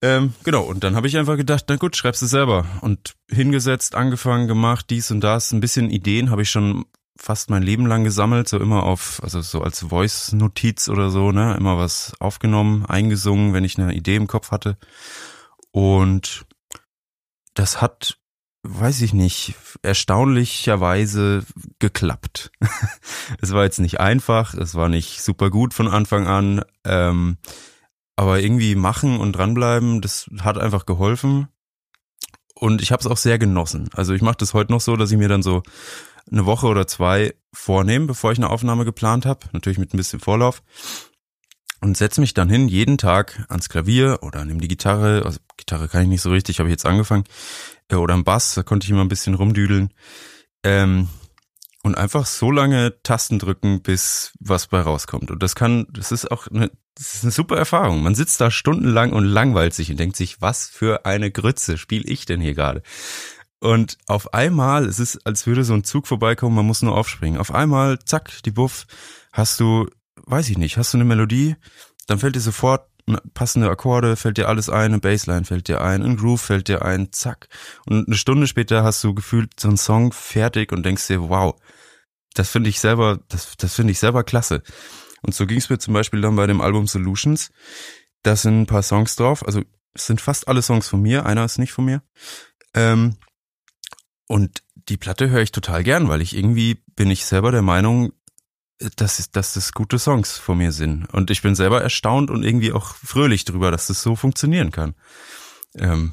Ähm, 0.02 0.34
genau, 0.42 0.64
und 0.64 0.82
dann 0.82 0.96
habe 0.96 1.06
ich 1.06 1.16
einfach 1.16 1.36
gedacht, 1.36 1.64
na 1.68 1.76
gut, 1.76 1.96
schreibst 1.96 2.22
du 2.22 2.26
selber. 2.26 2.66
Und 2.80 3.14
hingesetzt, 3.30 3.94
angefangen, 3.94 4.48
gemacht, 4.48 4.86
dies 4.90 5.12
und 5.12 5.20
das. 5.20 5.52
Ein 5.52 5.60
bisschen 5.60 5.90
Ideen 5.90 6.30
habe 6.30 6.42
ich 6.42 6.50
schon 6.50 6.84
fast 7.16 7.50
mein 7.50 7.62
Leben 7.62 7.86
lang 7.86 8.02
gesammelt, 8.02 8.48
so 8.48 8.58
immer 8.58 8.82
auf, 8.82 9.22
also 9.22 9.40
so 9.42 9.62
als 9.62 9.80
Voice-Notiz 9.80 10.88
oder 10.88 11.10
so, 11.10 11.30
ne, 11.30 11.56
immer 11.56 11.78
was 11.78 12.14
aufgenommen, 12.18 12.84
eingesungen, 12.84 13.52
wenn 13.52 13.64
ich 13.64 13.78
eine 13.78 13.94
Idee 13.94 14.16
im 14.16 14.26
Kopf 14.26 14.50
hatte. 14.50 14.76
Und 15.70 16.44
das 17.54 17.80
hat, 17.80 18.18
weiß 18.64 19.02
ich 19.02 19.12
nicht, 19.12 19.54
erstaunlicherweise 19.82 21.44
geklappt. 21.78 22.50
es 23.40 23.52
war 23.52 23.62
jetzt 23.62 23.78
nicht 23.78 24.00
einfach, 24.00 24.54
es 24.54 24.74
war 24.74 24.88
nicht 24.88 25.22
super 25.22 25.48
gut 25.50 25.74
von 25.74 25.86
Anfang 25.86 26.26
an. 26.26 26.64
Ähm, 26.84 27.36
aber 28.16 28.40
irgendwie 28.40 28.74
machen 28.74 29.18
und 29.18 29.32
dranbleiben, 29.32 30.00
das 30.00 30.30
hat 30.40 30.58
einfach 30.58 30.86
geholfen. 30.86 31.48
Und 32.54 32.82
ich 32.82 32.92
habe 32.92 33.00
es 33.00 33.06
auch 33.06 33.16
sehr 33.16 33.38
genossen. 33.38 33.90
Also 33.94 34.14
ich 34.14 34.22
mache 34.22 34.36
das 34.38 34.54
heute 34.54 34.72
noch 34.72 34.80
so, 34.80 34.96
dass 34.96 35.10
ich 35.10 35.18
mir 35.18 35.28
dann 35.28 35.42
so 35.42 35.62
eine 36.30 36.46
Woche 36.46 36.66
oder 36.66 36.86
zwei 36.86 37.34
vornehme, 37.52 38.06
bevor 38.06 38.32
ich 38.32 38.38
eine 38.38 38.50
Aufnahme 38.50 38.84
geplant 38.84 39.26
habe. 39.26 39.40
Natürlich 39.52 39.78
mit 39.78 39.92
ein 39.92 39.96
bisschen 39.96 40.20
Vorlauf. 40.20 40.62
Und 41.80 41.96
setze 41.96 42.20
mich 42.20 42.32
dann 42.32 42.48
hin, 42.48 42.68
jeden 42.68 42.96
Tag 42.96 43.44
ans 43.48 43.68
Klavier 43.68 44.20
oder 44.22 44.44
nehme 44.44 44.60
die 44.60 44.68
Gitarre. 44.68 45.22
Also 45.24 45.40
Gitarre 45.56 45.88
kann 45.88 46.02
ich 46.02 46.08
nicht 46.08 46.22
so 46.22 46.30
richtig, 46.30 46.60
habe 46.60 46.68
ich 46.68 46.74
jetzt 46.74 46.86
angefangen. 46.86 47.24
Äh, 47.88 47.96
oder 47.96 48.14
am 48.14 48.22
Bass, 48.22 48.54
da 48.54 48.62
konnte 48.62 48.84
ich 48.84 48.90
immer 48.90 49.00
ein 49.00 49.08
bisschen 49.08 49.34
rumdüdeln. 49.34 49.92
Ähm, 50.62 51.08
und 51.82 51.96
einfach 51.96 52.26
so 52.26 52.50
lange 52.50 53.02
Tasten 53.02 53.38
drücken, 53.38 53.82
bis 53.82 54.32
was 54.38 54.68
bei 54.68 54.80
rauskommt. 54.80 55.30
Und 55.30 55.42
das 55.42 55.54
kann, 55.54 55.86
das 55.90 56.12
ist 56.12 56.30
auch 56.30 56.46
eine 56.48 56.70
das 56.94 57.14
ist 57.14 57.22
eine 57.22 57.32
super 57.32 57.56
Erfahrung. 57.56 58.02
Man 58.02 58.14
sitzt 58.14 58.40
da 58.40 58.50
stundenlang 58.50 59.12
und 59.12 59.24
langweilt 59.24 59.74
sich 59.74 59.90
und 59.90 59.98
denkt 59.98 60.16
sich, 60.16 60.40
was 60.42 60.68
für 60.68 61.06
eine 61.06 61.30
Grütze 61.30 61.78
spiele 61.78 62.04
ich 62.04 62.26
denn 62.26 62.40
hier 62.40 62.54
gerade? 62.54 62.82
Und 63.60 63.96
auf 64.06 64.34
einmal, 64.34 64.84
es 64.84 64.98
ist, 64.98 65.24
als 65.26 65.46
würde 65.46 65.64
so 65.64 65.72
ein 65.72 65.84
Zug 65.84 66.06
vorbeikommen, 66.06 66.56
man 66.56 66.66
muss 66.66 66.82
nur 66.82 66.96
aufspringen. 66.96 67.40
Auf 67.40 67.54
einmal, 67.54 67.98
zack, 68.00 68.30
die 68.44 68.50
Buff, 68.50 68.86
hast 69.32 69.60
du, 69.60 69.88
weiß 70.26 70.50
ich 70.50 70.58
nicht, 70.58 70.76
hast 70.76 70.92
du 70.92 70.98
eine 70.98 71.04
Melodie, 71.04 71.56
dann 72.08 72.18
fällt 72.18 72.36
dir 72.36 72.40
sofort 72.40 72.86
passende 73.34 73.68
Akkorde, 73.70 74.16
fällt 74.16 74.36
dir 74.36 74.48
alles 74.48 74.68
ein, 74.68 74.92
eine 74.92 74.98
Bassline 75.00 75.44
fällt 75.44 75.68
dir 75.68 75.80
ein, 75.80 76.02
ein 76.02 76.16
Groove 76.16 76.40
fällt 76.40 76.68
dir 76.68 76.82
ein, 76.82 77.12
zack. 77.12 77.48
Und 77.86 78.06
eine 78.06 78.16
Stunde 78.16 78.46
später 78.46 78.84
hast 78.84 79.02
du 79.02 79.14
gefühlt 79.14 79.58
so 79.58 79.68
einen 79.68 79.76
Song 79.76 80.12
fertig 80.12 80.72
und 80.72 80.84
denkst 80.84 81.08
dir, 81.08 81.28
wow, 81.28 81.54
das 82.34 82.50
finde 82.50 82.70
ich 82.70 82.80
selber, 82.80 83.20
das, 83.28 83.56
das 83.56 83.74
finde 83.74 83.92
ich 83.92 83.98
selber 83.98 84.24
klasse. 84.24 84.62
Und 85.22 85.34
so 85.34 85.46
ging 85.46 85.58
es 85.58 85.70
mir 85.70 85.78
zum 85.78 85.94
Beispiel 85.94 86.20
dann 86.20 86.36
bei 86.36 86.46
dem 86.46 86.60
Album 86.60 86.86
Solutions. 86.86 87.50
Da 88.22 88.36
sind 88.36 88.62
ein 88.62 88.66
paar 88.66 88.82
Songs 88.82 89.16
drauf. 89.16 89.46
Also 89.46 89.62
es 89.94 90.06
sind 90.06 90.20
fast 90.20 90.48
alle 90.48 90.62
Songs 90.62 90.88
von 90.88 91.00
mir. 91.00 91.26
Einer 91.26 91.44
ist 91.44 91.58
nicht 91.58 91.72
von 91.72 91.84
mir. 91.84 92.02
Ähm, 92.74 93.16
und 94.26 94.62
die 94.88 94.96
Platte 94.96 95.30
höre 95.30 95.42
ich 95.42 95.52
total 95.52 95.84
gern, 95.84 96.08
weil 96.08 96.22
ich 96.22 96.36
irgendwie 96.36 96.82
bin 96.96 97.10
ich 97.10 97.24
selber 97.24 97.52
der 97.52 97.62
Meinung, 97.62 98.12
dass, 98.96 99.30
dass 99.30 99.54
das 99.54 99.72
gute 99.72 99.98
Songs 99.98 100.38
von 100.38 100.58
mir 100.58 100.72
sind. 100.72 101.06
Und 101.12 101.30
ich 101.30 101.42
bin 101.42 101.54
selber 101.54 101.82
erstaunt 101.82 102.30
und 102.30 102.42
irgendwie 102.42 102.72
auch 102.72 102.94
fröhlich 102.96 103.44
drüber, 103.44 103.70
dass 103.70 103.86
das 103.86 104.02
so 104.02 104.16
funktionieren 104.16 104.72
kann. 104.72 104.94
Ähm, 105.76 106.12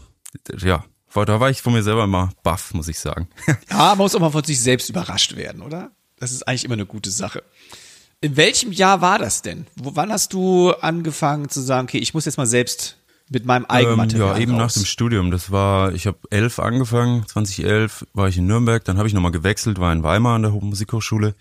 ja, 0.59 0.85
da 1.13 1.39
war 1.39 1.49
ich 1.49 1.61
von 1.61 1.73
mir 1.73 1.83
selber 1.83 2.03
immer 2.03 2.31
baff, 2.43 2.73
muss 2.73 2.87
ich 2.87 2.99
sagen. 2.99 3.29
ja, 3.69 3.77
man 3.77 3.97
muss 3.99 4.15
auch 4.15 4.19
mal 4.19 4.29
von 4.29 4.43
sich 4.43 4.61
selbst 4.61 4.89
überrascht 4.89 5.35
werden, 5.35 5.61
oder? 5.61 5.91
Das 6.19 6.31
ist 6.31 6.47
eigentlich 6.47 6.65
immer 6.65 6.73
eine 6.73 6.85
gute 6.85 7.11
Sache. 7.11 7.43
In 8.21 8.35
welchem 8.35 8.71
Jahr 8.71 9.01
war 9.01 9.17
das 9.17 9.41
denn? 9.41 9.65
Wo, 9.75 9.95
wann 9.95 10.11
hast 10.11 10.33
du 10.33 10.71
angefangen 10.71 11.49
zu 11.49 11.61
sagen, 11.61 11.87
okay, 11.87 11.99
ich 11.99 12.13
muss 12.13 12.25
jetzt 12.25 12.37
mal 12.37 12.45
selbst 12.45 12.97
mit 13.29 13.45
meinem 13.45 13.65
Eigenmaterial. 13.65 14.31
Ähm, 14.31 14.35
ja, 14.35 14.41
eben 14.41 14.51
raus. 14.53 14.75
nach 14.75 14.81
dem 14.81 14.85
Studium. 14.85 15.31
Das 15.31 15.51
war, 15.51 15.93
ich 15.93 16.07
habe 16.07 16.17
elf 16.29 16.59
angefangen, 16.59 17.25
2011 17.27 18.07
war 18.13 18.27
ich 18.27 18.37
in 18.37 18.47
Nürnberg, 18.47 18.83
dann 18.83 18.97
habe 18.97 19.07
ich 19.07 19.13
nochmal 19.13 19.31
gewechselt, 19.31 19.79
war 19.79 19.93
in 19.93 20.03
Weimar 20.03 20.35
an 20.35 20.41
der 20.41 20.51
Musikhochschule. 20.51 21.35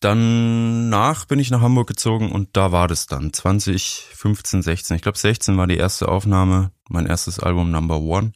Danach 0.00 1.24
bin 1.24 1.38
ich 1.38 1.50
nach 1.50 1.62
Hamburg 1.62 1.86
gezogen 1.86 2.30
und 2.30 2.50
da 2.52 2.72
war 2.72 2.88
das 2.88 3.06
dann 3.06 3.32
2015, 3.32 4.60
16. 4.60 4.96
Ich 4.96 5.02
glaube 5.02 5.16
16 5.16 5.56
war 5.56 5.66
die 5.66 5.78
erste 5.78 6.08
Aufnahme, 6.08 6.72
mein 6.90 7.06
erstes 7.06 7.38
Album 7.38 7.70
Number 7.70 8.00
One. 8.00 8.32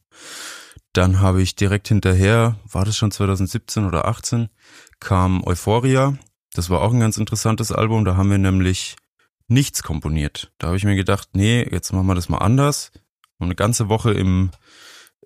Dann 0.94 1.20
habe 1.20 1.42
ich 1.42 1.56
direkt 1.56 1.88
hinterher, 1.88 2.56
war 2.64 2.86
das 2.86 2.96
schon 2.96 3.10
2017 3.10 3.84
oder 3.84 4.06
18, 4.06 4.48
kam 5.00 5.44
Euphoria. 5.44 6.16
Das 6.54 6.70
war 6.70 6.82
auch 6.82 6.92
ein 6.92 7.00
ganz 7.00 7.18
interessantes 7.18 7.72
Album. 7.72 8.04
Da 8.04 8.16
haben 8.16 8.30
wir 8.30 8.38
nämlich 8.38 8.96
nichts 9.48 9.82
komponiert. 9.82 10.52
Da 10.58 10.68
habe 10.68 10.76
ich 10.76 10.84
mir 10.84 10.96
gedacht, 10.96 11.30
nee, 11.32 11.66
jetzt 11.70 11.92
machen 11.92 12.06
wir 12.06 12.14
das 12.14 12.28
mal 12.28 12.38
anders. 12.38 12.92
Und 13.38 13.46
eine 13.46 13.54
ganze 13.54 13.88
Woche 13.88 14.12
im 14.12 14.50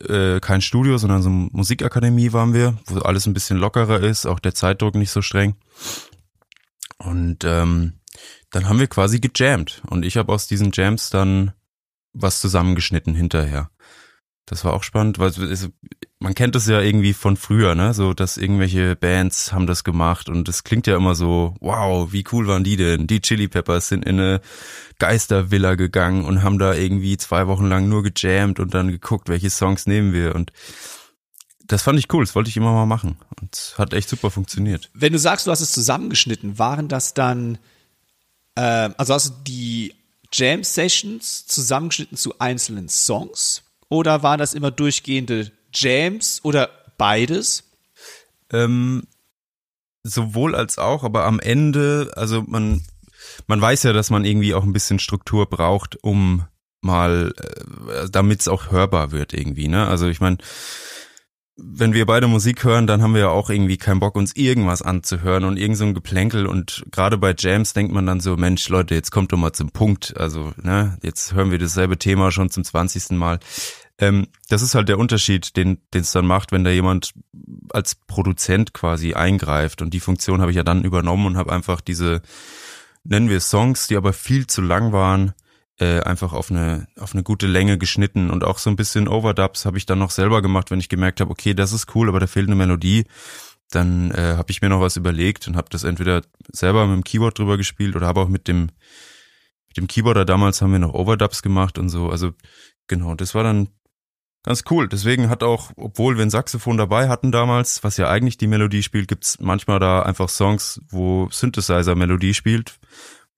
äh, 0.00 0.40
kein 0.40 0.60
Studio, 0.60 0.98
sondern 0.98 1.22
so 1.22 1.30
Musikakademie 1.30 2.32
waren 2.32 2.54
wir, 2.54 2.78
wo 2.86 2.98
alles 3.00 3.26
ein 3.26 3.34
bisschen 3.34 3.58
lockerer 3.58 4.00
ist, 4.00 4.26
auch 4.26 4.38
der 4.38 4.54
Zeitdruck 4.54 4.94
nicht 4.94 5.10
so 5.10 5.22
streng. 5.22 5.56
Und 6.98 7.44
ähm, 7.44 7.94
dann 8.50 8.68
haben 8.68 8.78
wir 8.78 8.86
quasi 8.86 9.20
gejammt. 9.20 9.82
Und 9.88 10.04
ich 10.04 10.16
habe 10.16 10.32
aus 10.32 10.46
diesen 10.46 10.70
Jams 10.72 11.10
dann 11.10 11.52
was 12.12 12.40
zusammengeschnitten 12.40 13.14
hinterher. 13.14 13.70
Das 14.46 14.64
war 14.64 14.74
auch 14.74 14.82
spannend, 14.82 15.18
weil 15.18 15.30
es, 15.30 15.68
man 16.18 16.34
kennt 16.34 16.56
es 16.56 16.66
ja 16.66 16.80
irgendwie 16.80 17.12
von 17.12 17.36
früher, 17.36 17.74
ne? 17.74 17.94
So, 17.94 18.12
dass 18.12 18.36
irgendwelche 18.36 18.96
Bands 18.96 19.52
haben 19.52 19.66
das 19.66 19.84
gemacht 19.84 20.28
und 20.28 20.48
es 20.48 20.64
klingt 20.64 20.86
ja 20.86 20.96
immer 20.96 21.14
so, 21.14 21.54
wow, 21.60 22.12
wie 22.12 22.24
cool 22.32 22.46
waren 22.48 22.64
die 22.64 22.76
denn? 22.76 23.06
Die 23.06 23.20
Chili 23.20 23.48
Peppers 23.48 23.88
sind 23.88 24.04
in 24.04 24.18
eine 24.18 24.40
Geistervilla 24.98 25.76
gegangen 25.76 26.24
und 26.24 26.42
haben 26.42 26.58
da 26.58 26.74
irgendwie 26.74 27.16
zwei 27.16 27.46
Wochen 27.46 27.66
lang 27.66 27.88
nur 27.88 28.02
gejammt 28.02 28.58
und 28.58 28.74
dann 28.74 28.88
geguckt, 28.88 29.28
welche 29.28 29.50
Songs 29.50 29.86
nehmen 29.86 30.12
wir 30.12 30.34
und 30.34 30.52
das 31.72 31.82
fand 31.82 31.98
ich 31.98 32.12
cool, 32.12 32.24
das 32.24 32.34
wollte 32.34 32.50
ich 32.50 32.56
immer 32.56 32.72
mal 32.72 32.86
machen 32.86 33.16
und 33.40 33.74
hat 33.78 33.94
echt 33.94 34.08
super 34.08 34.30
funktioniert. 34.30 34.90
Wenn 34.94 35.12
du 35.12 35.18
sagst, 35.18 35.46
du 35.46 35.50
hast 35.50 35.60
es 35.60 35.72
zusammengeschnitten, 35.72 36.58
waren 36.58 36.88
das 36.88 37.14
dann, 37.14 37.58
äh, 38.56 38.90
also 38.96 39.14
hast 39.14 39.28
du 39.28 39.34
die 39.46 39.94
Jam 40.32 40.64
Sessions 40.64 41.46
zusammengeschnitten 41.46 42.16
zu 42.16 42.38
einzelnen 42.38 42.88
Songs? 42.88 43.62
Oder 43.92 44.22
waren 44.22 44.38
das 44.38 44.54
immer 44.54 44.70
durchgehende 44.70 45.52
Jams 45.74 46.40
oder 46.44 46.70
beides? 46.96 47.64
Ähm, 48.50 49.02
sowohl 50.02 50.54
als 50.54 50.78
auch, 50.78 51.04
aber 51.04 51.26
am 51.26 51.38
Ende, 51.38 52.10
also 52.16 52.42
man, 52.46 52.82
man 53.48 53.60
weiß 53.60 53.82
ja, 53.82 53.92
dass 53.92 54.08
man 54.08 54.24
irgendwie 54.24 54.54
auch 54.54 54.62
ein 54.62 54.72
bisschen 54.72 54.98
Struktur 54.98 55.44
braucht, 55.44 56.02
um 56.02 56.46
mal, 56.80 57.34
äh, 57.36 58.08
damit 58.10 58.40
es 58.40 58.48
auch 58.48 58.70
hörbar 58.70 59.12
wird 59.12 59.34
irgendwie, 59.34 59.68
ne? 59.68 59.86
Also 59.86 60.08
ich 60.08 60.22
meine, 60.22 60.38
wenn 61.56 61.92
wir 61.92 62.06
beide 62.06 62.28
Musik 62.28 62.64
hören, 62.64 62.86
dann 62.86 63.02
haben 63.02 63.12
wir 63.12 63.20
ja 63.20 63.28
auch 63.28 63.50
irgendwie 63.50 63.76
keinen 63.76 64.00
Bock, 64.00 64.16
uns 64.16 64.34
irgendwas 64.34 64.80
anzuhören 64.80 65.44
und 65.44 65.58
irgend 65.58 65.76
so 65.76 65.84
ein 65.84 65.92
Geplänkel 65.92 66.46
und 66.46 66.82
gerade 66.90 67.18
bei 67.18 67.34
Jams 67.38 67.74
denkt 67.74 67.92
man 67.92 68.06
dann 68.06 68.20
so, 68.20 68.38
Mensch, 68.38 68.66
Leute, 68.70 68.94
jetzt 68.94 69.10
kommt 69.10 69.32
doch 69.32 69.36
mal 69.36 69.52
zum 69.52 69.70
Punkt. 69.70 70.16
Also, 70.16 70.54
ne, 70.56 70.96
jetzt 71.02 71.34
hören 71.34 71.50
wir 71.50 71.58
dasselbe 71.58 71.98
Thema 71.98 72.32
schon 72.32 72.48
zum 72.48 72.64
zwanzigsten 72.64 73.18
Mal. 73.18 73.38
Ähm, 74.02 74.26
das 74.48 74.62
ist 74.62 74.74
halt 74.74 74.88
der 74.88 74.98
Unterschied, 74.98 75.56
den 75.56 75.78
es 75.92 76.10
dann 76.10 76.26
macht, 76.26 76.50
wenn 76.50 76.64
da 76.64 76.70
jemand 76.70 77.14
als 77.70 77.94
Produzent 77.94 78.74
quasi 78.74 79.14
eingreift. 79.14 79.80
Und 79.80 79.94
die 79.94 80.00
Funktion 80.00 80.40
habe 80.40 80.50
ich 80.50 80.56
ja 80.56 80.64
dann 80.64 80.82
übernommen 80.82 81.24
und 81.24 81.36
habe 81.36 81.52
einfach 81.52 81.80
diese, 81.80 82.20
nennen 83.04 83.30
wir 83.30 83.38
Songs, 83.38 83.86
die 83.86 83.96
aber 83.96 84.12
viel 84.12 84.48
zu 84.48 84.60
lang 84.60 84.90
waren, 84.90 85.34
äh, 85.78 86.00
einfach 86.00 86.32
auf 86.32 86.50
eine, 86.50 86.88
auf 86.98 87.14
eine 87.14 87.22
gute 87.22 87.46
Länge 87.46 87.78
geschnitten. 87.78 88.30
Und 88.30 88.42
auch 88.42 88.58
so 88.58 88.70
ein 88.70 88.76
bisschen 88.76 89.06
Overdubs 89.06 89.66
habe 89.66 89.78
ich 89.78 89.86
dann 89.86 90.00
noch 90.00 90.10
selber 90.10 90.42
gemacht, 90.42 90.72
wenn 90.72 90.80
ich 90.80 90.88
gemerkt 90.88 91.20
habe, 91.20 91.30
okay, 91.30 91.54
das 91.54 91.72
ist 91.72 91.94
cool, 91.94 92.08
aber 92.08 92.18
da 92.18 92.26
fehlt 92.26 92.48
eine 92.48 92.56
Melodie. 92.56 93.04
Dann 93.70 94.10
äh, 94.10 94.34
habe 94.36 94.50
ich 94.50 94.62
mir 94.62 94.68
noch 94.68 94.80
was 94.80 94.96
überlegt 94.96 95.46
und 95.46 95.56
habe 95.56 95.70
das 95.70 95.84
entweder 95.84 96.22
selber 96.50 96.88
mit 96.88 96.96
dem 96.96 97.04
Keyboard 97.04 97.38
drüber 97.38 97.56
gespielt 97.56 97.94
oder 97.94 98.08
habe 98.08 98.20
auch 98.20 98.28
mit 98.28 98.48
dem 98.48 98.70
mit 99.68 99.76
dem 99.76 99.86
Keyboarder 99.86 100.24
damals 100.26 100.60
haben 100.60 100.72
wir 100.72 100.80
noch 100.80 100.92
Overdubs 100.92 101.40
gemacht 101.40 101.78
und 101.78 101.88
so. 101.88 102.10
Also 102.10 102.32
genau, 102.88 103.14
das 103.14 103.34
war 103.34 103.44
dann 103.44 103.68
ganz 104.42 104.64
cool. 104.70 104.88
Deswegen 104.88 105.28
hat 105.28 105.42
auch, 105.42 105.70
obwohl 105.76 106.16
wir 106.16 106.22
ein 106.24 106.30
Saxophon 106.30 106.76
dabei 106.76 107.08
hatten 107.08 107.32
damals, 107.32 107.84
was 107.84 107.96
ja 107.96 108.08
eigentlich 108.08 108.38
die 108.38 108.46
Melodie 108.46 108.82
spielt, 108.82 109.08
gibt's 109.08 109.38
manchmal 109.40 109.78
da 109.78 110.02
einfach 110.02 110.28
Songs, 110.28 110.80
wo 110.88 111.28
Synthesizer 111.30 111.94
Melodie 111.94 112.34
spielt, 112.34 112.78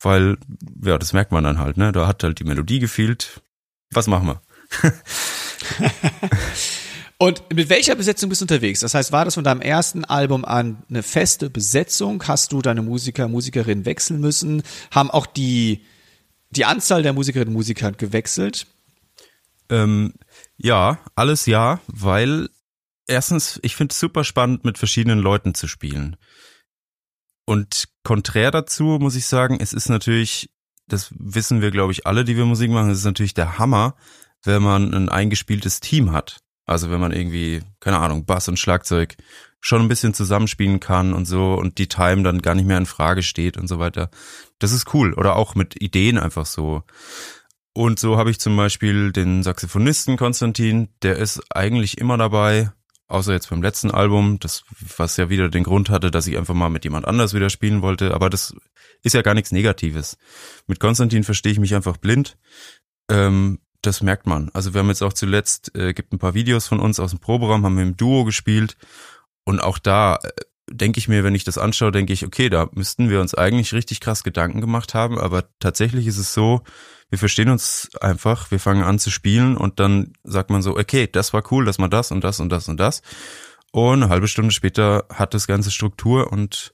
weil, 0.00 0.38
ja, 0.82 0.98
das 0.98 1.12
merkt 1.12 1.32
man 1.32 1.44
dann 1.44 1.58
halt, 1.58 1.76
ne? 1.76 1.92
Da 1.92 2.06
hat 2.06 2.22
halt 2.22 2.40
die 2.40 2.44
Melodie 2.44 2.78
gefehlt. 2.78 3.42
Was 3.90 4.06
machen 4.06 4.28
wir? 4.28 4.42
Und 7.18 7.42
mit 7.54 7.68
welcher 7.68 7.94
Besetzung 7.94 8.28
bist 8.28 8.40
du 8.40 8.44
unterwegs? 8.44 8.80
Das 8.80 8.92
heißt, 8.92 9.12
war 9.12 9.24
das 9.24 9.34
von 9.34 9.44
deinem 9.44 9.60
ersten 9.60 10.04
Album 10.04 10.44
an 10.44 10.82
eine 10.90 11.02
feste 11.02 11.48
Besetzung? 11.48 12.22
Hast 12.26 12.52
du 12.52 12.60
deine 12.60 12.82
Musiker, 12.82 13.28
Musikerinnen 13.28 13.86
wechseln 13.86 14.20
müssen? 14.20 14.62
Haben 14.90 15.10
auch 15.10 15.26
die, 15.26 15.84
die 16.50 16.64
Anzahl 16.64 17.02
der 17.02 17.12
Musikerinnen 17.12 17.48
und 17.48 17.54
Musiker 17.54 17.92
gewechselt? 17.92 18.66
Ähm, 19.70 20.14
ja, 20.56 20.98
alles 21.14 21.46
ja, 21.46 21.80
weil 21.86 22.48
erstens, 23.06 23.58
ich 23.62 23.76
finde 23.76 23.92
es 23.92 24.00
super 24.00 24.24
spannend, 24.24 24.64
mit 24.64 24.78
verschiedenen 24.78 25.18
Leuten 25.18 25.54
zu 25.54 25.68
spielen. 25.68 26.16
Und 27.46 27.88
konträr 28.02 28.50
dazu 28.50 28.98
muss 29.00 29.16
ich 29.16 29.26
sagen, 29.26 29.58
es 29.60 29.72
ist 29.72 29.88
natürlich, 29.88 30.50
das 30.86 31.12
wissen 31.18 31.60
wir, 31.60 31.70
glaube 31.70 31.92
ich, 31.92 32.06
alle, 32.06 32.24
die 32.24 32.36
wir 32.36 32.46
Musik 32.46 32.70
machen, 32.70 32.90
es 32.90 32.98
ist 32.98 33.04
natürlich 33.04 33.34
der 33.34 33.58
Hammer, 33.58 33.96
wenn 34.42 34.62
man 34.62 34.94
ein 34.94 35.08
eingespieltes 35.08 35.80
Team 35.80 36.12
hat. 36.12 36.38
Also 36.66 36.90
wenn 36.90 37.00
man 37.00 37.12
irgendwie, 37.12 37.62
keine 37.80 37.98
Ahnung, 37.98 38.24
Bass 38.24 38.48
und 38.48 38.58
Schlagzeug 38.58 39.16
schon 39.60 39.82
ein 39.82 39.88
bisschen 39.88 40.14
zusammenspielen 40.14 40.80
kann 40.80 41.12
und 41.12 41.26
so 41.26 41.54
und 41.54 41.78
die 41.78 41.88
Time 41.88 42.22
dann 42.22 42.42
gar 42.42 42.54
nicht 42.54 42.66
mehr 42.66 42.78
in 42.78 42.86
Frage 42.86 43.22
steht 43.22 43.56
und 43.56 43.66
so 43.66 43.78
weiter. 43.78 44.10
Das 44.58 44.72
ist 44.72 44.92
cool. 44.94 45.14
Oder 45.14 45.36
auch 45.36 45.54
mit 45.54 45.80
Ideen 45.80 46.18
einfach 46.18 46.46
so. 46.46 46.82
Und 47.74 47.98
so 47.98 48.16
habe 48.16 48.30
ich 48.30 48.38
zum 48.38 48.56
Beispiel 48.56 49.10
den 49.10 49.42
Saxophonisten 49.42 50.16
Konstantin, 50.16 50.88
der 51.02 51.16
ist 51.16 51.42
eigentlich 51.50 51.98
immer 51.98 52.16
dabei, 52.16 52.70
außer 53.08 53.32
jetzt 53.32 53.50
beim 53.50 53.62
letzten 53.62 53.90
Album, 53.90 54.38
das 54.38 54.62
was 54.96 55.16
ja 55.16 55.28
wieder 55.28 55.48
den 55.48 55.64
Grund 55.64 55.90
hatte, 55.90 56.12
dass 56.12 56.28
ich 56.28 56.38
einfach 56.38 56.54
mal 56.54 56.68
mit 56.68 56.84
jemand 56.84 57.06
anders 57.06 57.34
wieder 57.34 57.50
spielen 57.50 57.82
wollte, 57.82 58.14
aber 58.14 58.30
das 58.30 58.54
ist 59.02 59.14
ja 59.14 59.22
gar 59.22 59.34
nichts 59.34 59.50
Negatives. 59.50 60.16
Mit 60.68 60.78
Konstantin 60.78 61.24
verstehe 61.24 61.50
ich 61.50 61.58
mich 61.58 61.74
einfach 61.74 61.96
blind. 61.96 62.38
Ähm, 63.10 63.58
das 63.82 64.02
merkt 64.02 64.26
man. 64.28 64.50
Also 64.54 64.72
wir 64.72 64.78
haben 64.78 64.88
jetzt 64.88 65.02
auch 65.02 65.12
zuletzt, 65.12 65.74
äh, 65.76 65.92
gibt 65.94 66.12
ein 66.12 66.18
paar 66.18 66.34
Videos 66.34 66.68
von 66.68 66.78
uns 66.78 67.00
aus 67.00 67.10
dem 67.10 67.18
Proberaum, 67.18 67.64
haben 67.64 67.76
wir 67.76 67.82
im 67.82 67.96
Duo 67.96 68.24
gespielt 68.24 68.76
und 69.44 69.60
auch 69.60 69.78
da 69.78 70.20
äh, 70.22 70.30
denke 70.70 70.98
ich 70.98 71.08
mir, 71.08 71.24
wenn 71.24 71.34
ich 71.34 71.44
das 71.44 71.58
anschaue, 71.58 71.90
denke 71.90 72.12
ich, 72.12 72.24
okay, 72.24 72.48
da 72.48 72.68
müssten 72.72 73.10
wir 73.10 73.20
uns 73.20 73.34
eigentlich 73.34 73.74
richtig 73.74 74.00
krass 74.00 74.22
Gedanken 74.22 74.60
gemacht 74.60 74.94
haben, 74.94 75.18
aber 75.18 75.44
tatsächlich 75.58 76.06
ist 76.06 76.18
es 76.18 76.32
so, 76.32 76.62
wir 77.10 77.18
verstehen 77.18 77.50
uns 77.50 77.90
einfach, 78.00 78.50
wir 78.50 78.60
fangen 78.60 78.82
an 78.82 78.98
zu 78.98 79.10
spielen 79.10 79.56
und 79.56 79.80
dann 79.80 80.14
sagt 80.24 80.50
man 80.50 80.62
so, 80.62 80.76
okay, 80.76 81.08
das 81.10 81.32
war 81.32 81.42
cool, 81.52 81.64
dass 81.64 81.78
man 81.78 81.90
das 81.90 82.10
und 82.10 82.22
das 82.24 82.40
und 82.40 82.50
das 82.50 82.68
und 82.68 82.78
das. 82.78 83.02
Und 83.72 84.02
eine 84.02 84.08
halbe 84.08 84.28
Stunde 84.28 84.52
später 84.52 85.04
hat 85.12 85.34
das 85.34 85.46
Ganze 85.46 85.70
Struktur 85.70 86.32
und 86.32 86.72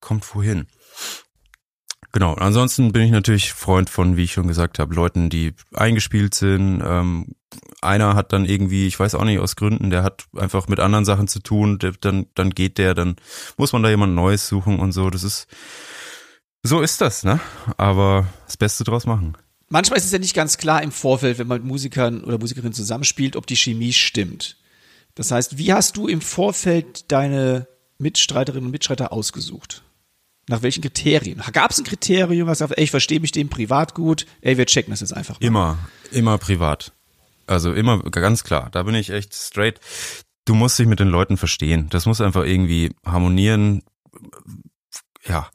kommt 0.00 0.34
wohin. 0.34 0.66
Genau, 2.12 2.34
ansonsten 2.34 2.92
bin 2.92 3.02
ich 3.02 3.10
natürlich 3.10 3.52
Freund 3.52 3.90
von, 3.90 4.16
wie 4.16 4.24
ich 4.24 4.32
schon 4.32 4.48
gesagt 4.48 4.78
habe, 4.78 4.94
Leuten, 4.94 5.28
die 5.28 5.54
eingespielt 5.74 6.34
sind. 6.34 6.82
Ähm, 6.82 7.34
einer 7.82 8.14
hat 8.14 8.32
dann 8.32 8.46
irgendwie, 8.46 8.86
ich 8.86 8.98
weiß 8.98 9.14
auch 9.14 9.24
nicht 9.24 9.40
aus 9.40 9.56
Gründen, 9.56 9.90
der 9.90 10.02
hat 10.02 10.24
einfach 10.34 10.68
mit 10.68 10.80
anderen 10.80 11.04
Sachen 11.04 11.28
zu 11.28 11.40
tun, 11.40 11.78
der, 11.78 11.92
dann, 12.00 12.26
dann 12.34 12.50
geht 12.50 12.78
der, 12.78 12.94
dann 12.94 13.16
muss 13.58 13.72
man 13.72 13.82
da 13.82 13.90
jemand 13.90 14.14
Neues 14.14 14.48
suchen 14.48 14.78
und 14.78 14.92
so. 14.92 15.10
Das 15.10 15.22
ist, 15.22 15.48
so 16.62 16.80
ist 16.80 17.02
das, 17.02 17.24
ne? 17.24 17.40
Aber 17.76 18.26
das 18.46 18.56
Beste 18.56 18.84
draus 18.84 19.04
machen. 19.04 19.36
Manchmal 19.68 19.98
ist 19.98 20.06
es 20.06 20.12
ja 20.12 20.18
nicht 20.18 20.34
ganz 20.34 20.56
klar 20.56 20.82
im 20.82 20.92
Vorfeld, 20.92 21.38
wenn 21.38 21.46
man 21.46 21.58
mit 21.58 21.66
Musikern 21.66 22.24
oder 22.24 22.38
Musikerinnen 22.38 22.72
zusammenspielt, 22.72 23.36
ob 23.36 23.46
die 23.46 23.56
Chemie 23.56 23.92
stimmt. 23.92 24.56
Das 25.14 25.30
heißt, 25.30 25.58
wie 25.58 25.72
hast 25.72 25.96
du 25.96 26.06
im 26.06 26.20
Vorfeld 26.20 27.10
deine 27.10 27.66
Mitstreiterinnen 27.98 28.66
und 28.66 28.70
Mitstreiter 28.70 29.12
ausgesucht? 29.12 29.82
Nach 30.48 30.62
welchen 30.62 30.80
Kriterien? 30.80 31.42
Gab 31.52 31.72
es 31.72 31.78
ein 31.78 31.84
Kriterium, 31.84 32.48
was 32.48 32.58
sagt, 32.58 32.78
ey, 32.78 32.84
ich 32.84 32.90
verstehe 32.90 33.20
mich 33.20 33.32
dem 33.32 33.50
privat 33.50 33.94
gut, 33.94 34.24
ey, 34.40 34.56
wir 34.56 34.64
checken 34.64 34.92
das 34.92 35.00
jetzt 35.00 35.12
einfach 35.12 35.38
mal. 35.38 35.46
Immer, 35.46 35.78
immer 36.10 36.38
privat. 36.38 36.92
Also 37.46 37.72
immer 37.72 37.98
ganz 38.04 38.44
klar, 38.44 38.68
da 38.72 38.82
bin 38.84 38.94
ich 38.94 39.10
echt 39.10 39.34
straight. 39.34 39.80
Du 40.46 40.54
musst 40.54 40.78
dich 40.78 40.86
mit 40.86 41.00
den 41.00 41.08
Leuten 41.08 41.36
verstehen. 41.36 41.88
Das 41.90 42.06
muss 42.06 42.22
einfach 42.22 42.44
irgendwie 42.44 42.94
harmonieren. 43.04 43.82
Ja. 45.26 45.50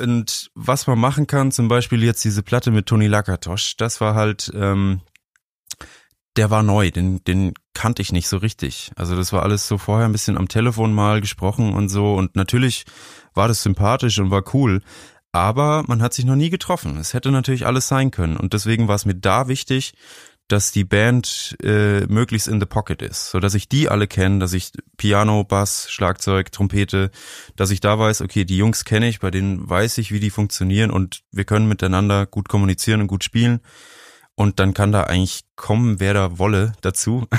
Und 0.00 0.50
was 0.54 0.86
man 0.86 0.98
machen 0.98 1.26
kann, 1.26 1.52
zum 1.52 1.68
Beispiel 1.68 2.02
jetzt 2.04 2.24
diese 2.24 2.42
Platte 2.42 2.70
mit 2.70 2.86
Toni 2.86 3.06
Lakatosch, 3.06 3.76
das 3.76 4.00
war 4.00 4.14
halt, 4.14 4.50
ähm, 4.54 5.00
der 6.36 6.50
war 6.50 6.62
neu, 6.62 6.90
den, 6.90 7.24
den 7.24 7.54
kannte 7.74 8.02
ich 8.02 8.12
nicht 8.12 8.28
so 8.28 8.36
richtig. 8.36 8.92
Also 8.96 9.16
das 9.16 9.32
war 9.32 9.42
alles 9.42 9.66
so 9.68 9.78
vorher 9.78 10.06
ein 10.06 10.12
bisschen 10.12 10.36
am 10.36 10.48
Telefon 10.48 10.92
mal 10.92 11.20
gesprochen 11.20 11.74
und 11.74 11.88
so. 11.88 12.14
Und 12.14 12.36
natürlich 12.36 12.84
war 13.34 13.48
das 13.48 13.62
sympathisch 13.62 14.18
und 14.18 14.30
war 14.30 14.54
cool. 14.54 14.82
aber 15.36 15.84
man 15.86 16.00
hat 16.00 16.14
sich 16.14 16.24
noch 16.24 16.34
nie 16.34 16.48
getroffen. 16.48 16.96
Es 16.96 17.12
hätte 17.12 17.30
natürlich 17.30 17.66
alles 17.66 17.88
sein 17.88 18.10
können 18.10 18.38
und 18.38 18.54
deswegen 18.54 18.88
war 18.88 18.94
es 18.94 19.04
mir 19.04 19.14
da 19.14 19.48
wichtig, 19.48 19.92
dass 20.48 20.70
die 20.70 20.84
Band 20.84 21.56
äh, 21.62 22.06
möglichst 22.06 22.46
in 22.46 22.60
the 22.60 22.66
pocket 22.66 23.02
ist, 23.02 23.30
so 23.30 23.40
dass 23.40 23.54
ich 23.54 23.68
die 23.68 23.88
alle 23.88 24.06
kenne, 24.06 24.38
dass 24.38 24.52
ich 24.52 24.70
Piano, 24.96 25.42
Bass, 25.44 25.90
Schlagzeug, 25.90 26.52
Trompete, 26.52 27.10
dass 27.56 27.70
ich 27.70 27.80
da 27.80 27.98
weiß, 27.98 28.20
okay, 28.20 28.44
die 28.44 28.56
Jungs 28.56 28.84
kenne 28.84 29.08
ich, 29.08 29.20
bei 29.20 29.30
denen 29.30 29.68
weiß 29.68 29.98
ich, 29.98 30.12
wie 30.12 30.20
die 30.20 30.30
funktionieren 30.30 30.90
und 30.90 31.22
wir 31.32 31.44
können 31.44 31.68
miteinander 31.68 32.26
gut 32.26 32.48
kommunizieren 32.48 33.00
und 33.00 33.06
gut 33.08 33.24
spielen. 33.24 33.60
Und 34.38 34.60
dann 34.60 34.74
kann 34.74 34.92
da 34.92 35.04
eigentlich 35.04 35.44
kommen, 35.56 35.98
wer 35.98 36.12
da 36.12 36.38
wolle 36.38 36.72
dazu. 36.82 37.26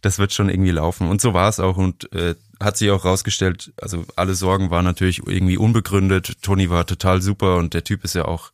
Das 0.00 0.18
wird 0.18 0.32
schon 0.32 0.48
irgendwie 0.48 0.72
laufen. 0.72 1.08
Und 1.08 1.20
so 1.20 1.32
war 1.32 1.48
es 1.48 1.60
auch 1.60 1.76
und 1.76 2.12
äh, 2.12 2.34
hat 2.60 2.76
sich 2.76 2.90
auch 2.90 3.04
rausgestellt, 3.04 3.72
also 3.80 4.04
alle 4.16 4.34
Sorgen 4.34 4.70
waren 4.70 4.84
natürlich 4.84 5.24
irgendwie 5.24 5.56
unbegründet. 5.56 6.42
Toni 6.42 6.70
war 6.70 6.86
total 6.86 7.22
super 7.22 7.56
und 7.58 7.72
der 7.72 7.84
Typ 7.84 8.02
ist 8.02 8.16
ja 8.16 8.24
auch 8.24 8.50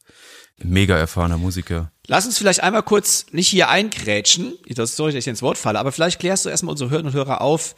mega 0.62 0.96
erfahrener 0.96 1.38
Musiker. 1.38 1.90
Lass 2.06 2.26
uns 2.26 2.38
vielleicht 2.38 2.62
einmal 2.62 2.82
kurz 2.82 3.26
nicht 3.32 3.48
hier 3.48 3.68
eingrätschen, 3.68 4.54
das 4.68 4.96
soll 4.96 5.10
ich 5.10 5.14
nicht 5.14 5.26
ins 5.26 5.42
Wort 5.42 5.58
falle, 5.58 5.78
aber 5.78 5.92
vielleicht 5.92 6.18
klärst 6.18 6.44
du 6.44 6.48
erstmal 6.48 6.72
unsere 6.72 6.90
Hörerinnen 6.90 7.12
und 7.12 7.18
Hörer 7.18 7.40
auf. 7.40 7.74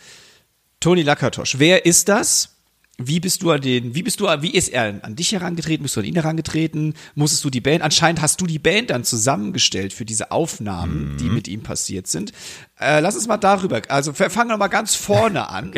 Toni 0.78 1.02
Lakatosch, 1.02 1.58
wer 1.58 1.84
ist 1.84 2.08
das? 2.08 2.56
Wie 3.02 3.18
bist 3.18 3.42
du 3.42 3.50
an 3.50 3.62
den, 3.62 3.94
wie 3.94 4.02
bist 4.02 4.20
du, 4.20 4.26
wie 4.26 4.50
ist 4.50 4.68
er 4.68 5.02
an 5.02 5.16
dich 5.16 5.32
herangetreten? 5.32 5.82
Bist 5.82 5.96
du 5.96 6.00
an 6.00 6.06
ihn 6.06 6.16
herangetreten? 6.16 6.94
Musstest 7.14 7.42
du 7.42 7.50
die 7.50 7.62
Band, 7.62 7.82
anscheinend 7.82 8.20
hast 8.20 8.40
du 8.42 8.46
die 8.46 8.58
Band 8.58 8.90
dann 8.90 9.04
zusammengestellt 9.04 9.94
für 9.94 10.04
diese 10.04 10.30
Aufnahmen, 10.30 11.12
mhm. 11.12 11.16
die 11.16 11.30
mit 11.30 11.48
ihm 11.48 11.62
passiert 11.62 12.08
sind. 12.08 12.32
Äh, 12.78 13.00
lass 13.00 13.14
uns 13.14 13.26
mal 13.26 13.38
darüber, 13.38 13.80
also 13.88 14.12
fangen 14.12 14.50
wir 14.50 14.58
mal 14.58 14.68
ganz 14.68 14.94
vorne 14.94 15.48
an. 15.48 15.72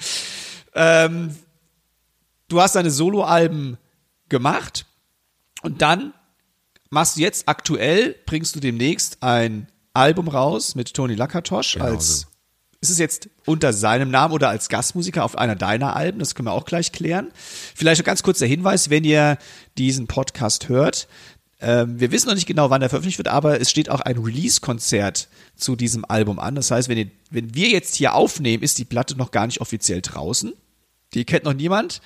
ähm, 0.74 1.36
du 2.48 2.60
hast 2.60 2.74
deine 2.74 2.90
Soloalben 2.90 3.76
gemacht 4.30 4.86
und 5.60 5.82
dann 5.82 6.14
machst 6.90 7.16
du 7.16 7.20
jetzt 7.20 7.48
aktuell, 7.48 8.16
bringst 8.26 8.54
du 8.56 8.60
demnächst 8.60 9.22
ein 9.22 9.68
Album 9.94 10.28
raus 10.28 10.74
mit 10.74 10.92
Toni 10.94 11.14
Lakatosch 11.14 11.74
genau 11.74 11.86
als 11.86 12.20
so. 12.20 12.26
Ist 12.80 12.90
es 12.90 12.98
jetzt 12.98 13.30
unter 13.46 13.72
seinem 13.72 14.10
Namen 14.10 14.34
oder 14.34 14.50
als 14.50 14.68
Gastmusiker 14.68 15.24
auf 15.24 15.36
einer 15.36 15.56
deiner 15.56 15.96
Alben? 15.96 16.18
Das 16.18 16.34
können 16.34 16.46
wir 16.46 16.52
auch 16.52 16.66
gleich 16.66 16.92
klären. 16.92 17.32
Vielleicht 17.74 18.00
noch 18.00 18.06
ganz 18.06 18.22
kurz 18.22 18.38
der 18.38 18.48
Hinweis, 18.48 18.90
wenn 18.90 19.02
ihr 19.02 19.38
diesen 19.78 20.06
Podcast 20.06 20.68
hört. 20.68 21.08
Ähm, 21.58 21.98
wir 21.98 22.12
wissen 22.12 22.28
noch 22.28 22.34
nicht 22.34 22.46
genau, 22.46 22.68
wann 22.68 22.82
er 22.82 22.90
veröffentlicht 22.90 23.18
wird, 23.18 23.28
aber 23.28 23.60
es 23.60 23.70
steht 23.70 23.88
auch 23.88 24.00
ein 24.00 24.18
Release-Konzert 24.18 25.28
zu 25.56 25.74
diesem 25.74 26.04
Album 26.04 26.38
an. 26.38 26.54
Das 26.54 26.70
heißt, 26.70 26.90
wenn, 26.90 26.98
ihr, 26.98 27.10
wenn 27.30 27.54
wir 27.54 27.68
jetzt 27.68 27.94
hier 27.94 28.14
aufnehmen, 28.14 28.62
ist 28.62 28.76
die 28.76 28.84
Platte 28.84 29.16
noch 29.16 29.30
gar 29.30 29.46
nicht 29.46 29.62
offiziell 29.62 30.02
draußen. 30.02 30.52
Die 31.14 31.24
kennt 31.24 31.44
noch 31.44 31.54
niemand. 31.54 32.02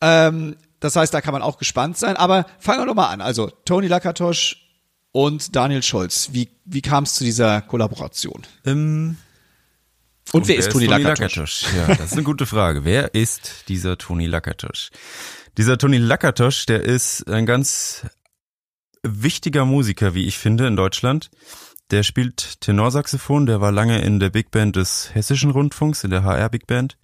Ähm, 0.00 0.56
das 0.84 0.96
heißt, 0.96 1.14
da 1.14 1.22
kann 1.22 1.32
man 1.32 1.40
auch 1.40 1.56
gespannt 1.56 1.96
sein. 1.96 2.16
Aber 2.16 2.46
fangen 2.58 2.82
wir 2.82 2.86
doch 2.86 2.94
mal 2.94 3.08
an. 3.08 3.22
Also 3.22 3.50
Tony 3.64 3.86
Lakatosch 3.86 4.68
und 5.12 5.56
Daniel 5.56 5.82
Scholz. 5.82 6.28
Wie, 6.32 6.50
wie 6.66 6.82
kam 6.82 7.04
es 7.04 7.14
zu 7.14 7.24
dieser 7.24 7.62
Kollaboration? 7.62 8.42
Ähm, 8.66 9.16
und, 10.32 10.42
und 10.42 10.48
wer, 10.48 10.56
wer, 10.56 10.58
ist 10.58 10.72
Toni 10.72 10.86
Lakatosch? 10.86 11.64
Ja, 11.74 11.86
das 11.94 12.06
ist 12.06 12.12
eine 12.12 12.22
gute 12.22 12.44
Frage. 12.44 12.84
Wer 12.84 13.14
ist 13.14 13.64
dieser 13.68 13.96
Toni 13.96 14.26
Lakatosch? 14.26 14.90
Dieser 15.56 15.78
Toni 15.78 15.96
Lakatosch, 15.96 16.66
der 16.66 16.82
ist 16.82 17.30
ein 17.30 17.46
ganz 17.46 18.06
wichtiger 19.02 19.64
Musiker, 19.64 20.14
wie 20.14 20.26
ich 20.26 20.36
finde, 20.36 20.66
in 20.66 20.76
Deutschland. 20.76 21.30
Der 21.92 22.02
spielt 22.02 22.60
Tenorsaxophon, 22.60 23.46
der 23.46 23.62
war 23.62 23.72
lange 23.72 24.02
in 24.02 24.20
der 24.20 24.30
Big 24.30 24.50
Band 24.50 24.76
des 24.76 25.14
Hessischen 25.14 25.50
Rundfunks, 25.50 26.04
in 26.04 26.10
der 26.10 26.24
HR 26.24 26.50
Big 26.50 26.66
Band. 26.66 26.98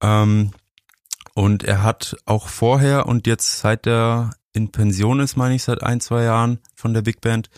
Ähm, 0.00 0.52
und 1.34 1.64
er 1.64 1.82
hat 1.82 2.16
auch 2.24 2.48
vorher 2.48 3.06
und 3.06 3.26
jetzt 3.26 3.58
seit 3.58 3.86
er 3.86 4.34
in 4.52 4.70
Pension 4.70 5.20
ist, 5.20 5.36
meine 5.36 5.56
ich, 5.56 5.64
seit 5.64 5.82
ein, 5.82 6.00
zwei 6.00 6.22
Jahren 6.22 6.60
von 6.74 6.94
der 6.94 7.02
Big 7.02 7.20
Band, 7.20 7.50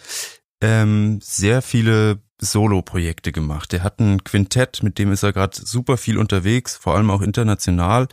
ähm, 0.63 1.21
sehr 1.23 1.61
viele 1.61 2.21
Solo-Projekte 2.41 3.33
gemacht. 3.33 3.73
Er 3.75 3.83
hat 3.83 4.01
ein 4.01 4.25
Quintett, 4.25 4.83
mit 4.83 4.99
dem 4.99 5.13
ist 5.13 5.23
er 5.23 5.33
gerade 5.33 5.57
super 5.57 5.97
viel 5.97 6.19
unterwegs, 6.19 6.77
vor 6.77 6.95
allem 6.95 7.11
auch 7.11 7.21
international. 7.21 8.09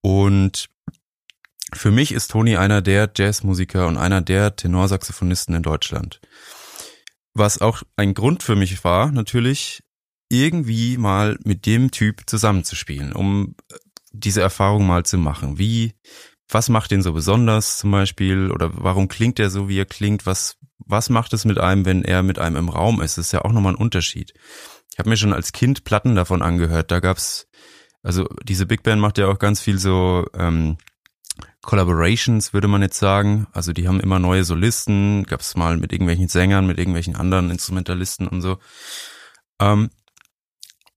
Und 0.00 0.68
für 1.72 1.90
mich 1.90 2.12
ist 2.12 2.30
Toni 2.30 2.56
einer 2.56 2.80
der 2.80 3.10
Jazzmusiker 3.14 3.86
und 3.86 3.96
einer 3.96 4.20
der 4.20 4.56
Tenorsaxophonisten 4.56 5.54
in 5.54 5.62
Deutschland. 5.62 6.20
Was 7.34 7.60
auch 7.60 7.82
ein 7.96 8.14
Grund 8.14 8.42
für 8.42 8.56
mich 8.56 8.82
war, 8.84 9.12
natürlich, 9.12 9.82
irgendwie 10.30 10.98
mal 10.98 11.38
mit 11.44 11.66
dem 11.66 11.90
Typ 11.90 12.22
zusammenzuspielen, 12.26 13.12
um 13.12 13.54
diese 14.12 14.40
Erfahrung 14.40 14.86
mal 14.86 15.04
zu 15.04 15.18
machen. 15.18 15.58
Wie, 15.58 15.94
was 16.48 16.68
macht 16.68 16.90
den 16.90 17.02
so 17.02 17.12
besonders 17.12 17.78
zum 17.78 17.90
Beispiel? 17.90 18.50
Oder 18.50 18.70
warum 18.74 19.08
klingt 19.08 19.38
er 19.38 19.50
so, 19.50 19.68
wie 19.68 19.78
er 19.78 19.86
klingt? 19.86 20.26
Was, 20.26 20.56
was 20.78 21.10
macht 21.10 21.32
es 21.32 21.44
mit 21.44 21.58
einem, 21.58 21.84
wenn 21.84 22.04
er 22.04 22.22
mit 22.22 22.38
einem 22.38 22.56
im 22.56 22.68
Raum 22.68 23.00
ist? 23.00 23.18
Das 23.18 23.26
ist 23.26 23.32
ja 23.32 23.42
auch 23.44 23.52
nochmal 23.52 23.74
ein 23.74 23.80
Unterschied. 23.80 24.32
Ich 24.90 24.98
habe 24.98 25.10
mir 25.10 25.16
schon 25.16 25.32
als 25.32 25.52
Kind 25.52 25.84
Platten 25.84 26.14
davon 26.14 26.42
angehört. 26.42 26.90
Da 26.90 27.00
gab's, 27.00 27.46
also 28.02 28.28
diese 28.42 28.66
Big 28.66 28.82
Band 28.82 29.00
macht 29.00 29.18
ja 29.18 29.28
auch 29.28 29.38
ganz 29.38 29.60
viel 29.60 29.78
so 29.78 30.26
ähm, 30.34 30.78
Collaborations, 31.62 32.52
würde 32.52 32.68
man 32.68 32.82
jetzt 32.82 32.98
sagen. 32.98 33.46
Also 33.52 33.72
die 33.72 33.86
haben 33.86 34.00
immer 34.00 34.18
neue 34.18 34.44
Solisten, 34.44 35.24
gab's 35.24 35.54
mal 35.54 35.76
mit 35.76 35.92
irgendwelchen 35.92 36.28
Sängern, 36.28 36.66
mit 36.66 36.78
irgendwelchen 36.78 37.14
anderen 37.14 37.50
Instrumentalisten 37.50 38.26
und 38.26 38.40
so. 38.40 38.58
Ähm, 39.60 39.90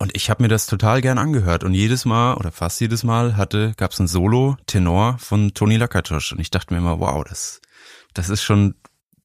und 0.01 0.15
ich 0.15 0.31
habe 0.31 0.41
mir 0.41 0.49
das 0.49 0.65
total 0.65 0.99
gern 1.01 1.19
angehört. 1.19 1.63
Und 1.63 1.75
jedes 1.75 2.05
Mal 2.05 2.33
oder 2.33 2.51
fast 2.51 2.81
jedes 2.81 3.03
Mal 3.03 3.37
hatte, 3.37 3.73
gab's 3.77 3.99
ein 3.99 4.07
Solo-Tenor 4.07 5.19
von 5.19 5.53
Toni 5.53 5.77
Lakatosch. 5.77 6.31
Und 6.31 6.39
ich 6.39 6.49
dachte 6.49 6.73
mir 6.73 6.79
immer, 6.79 6.99
wow, 6.99 7.23
das, 7.23 7.61
das 8.15 8.29
ist 8.29 8.41
schon 8.41 8.73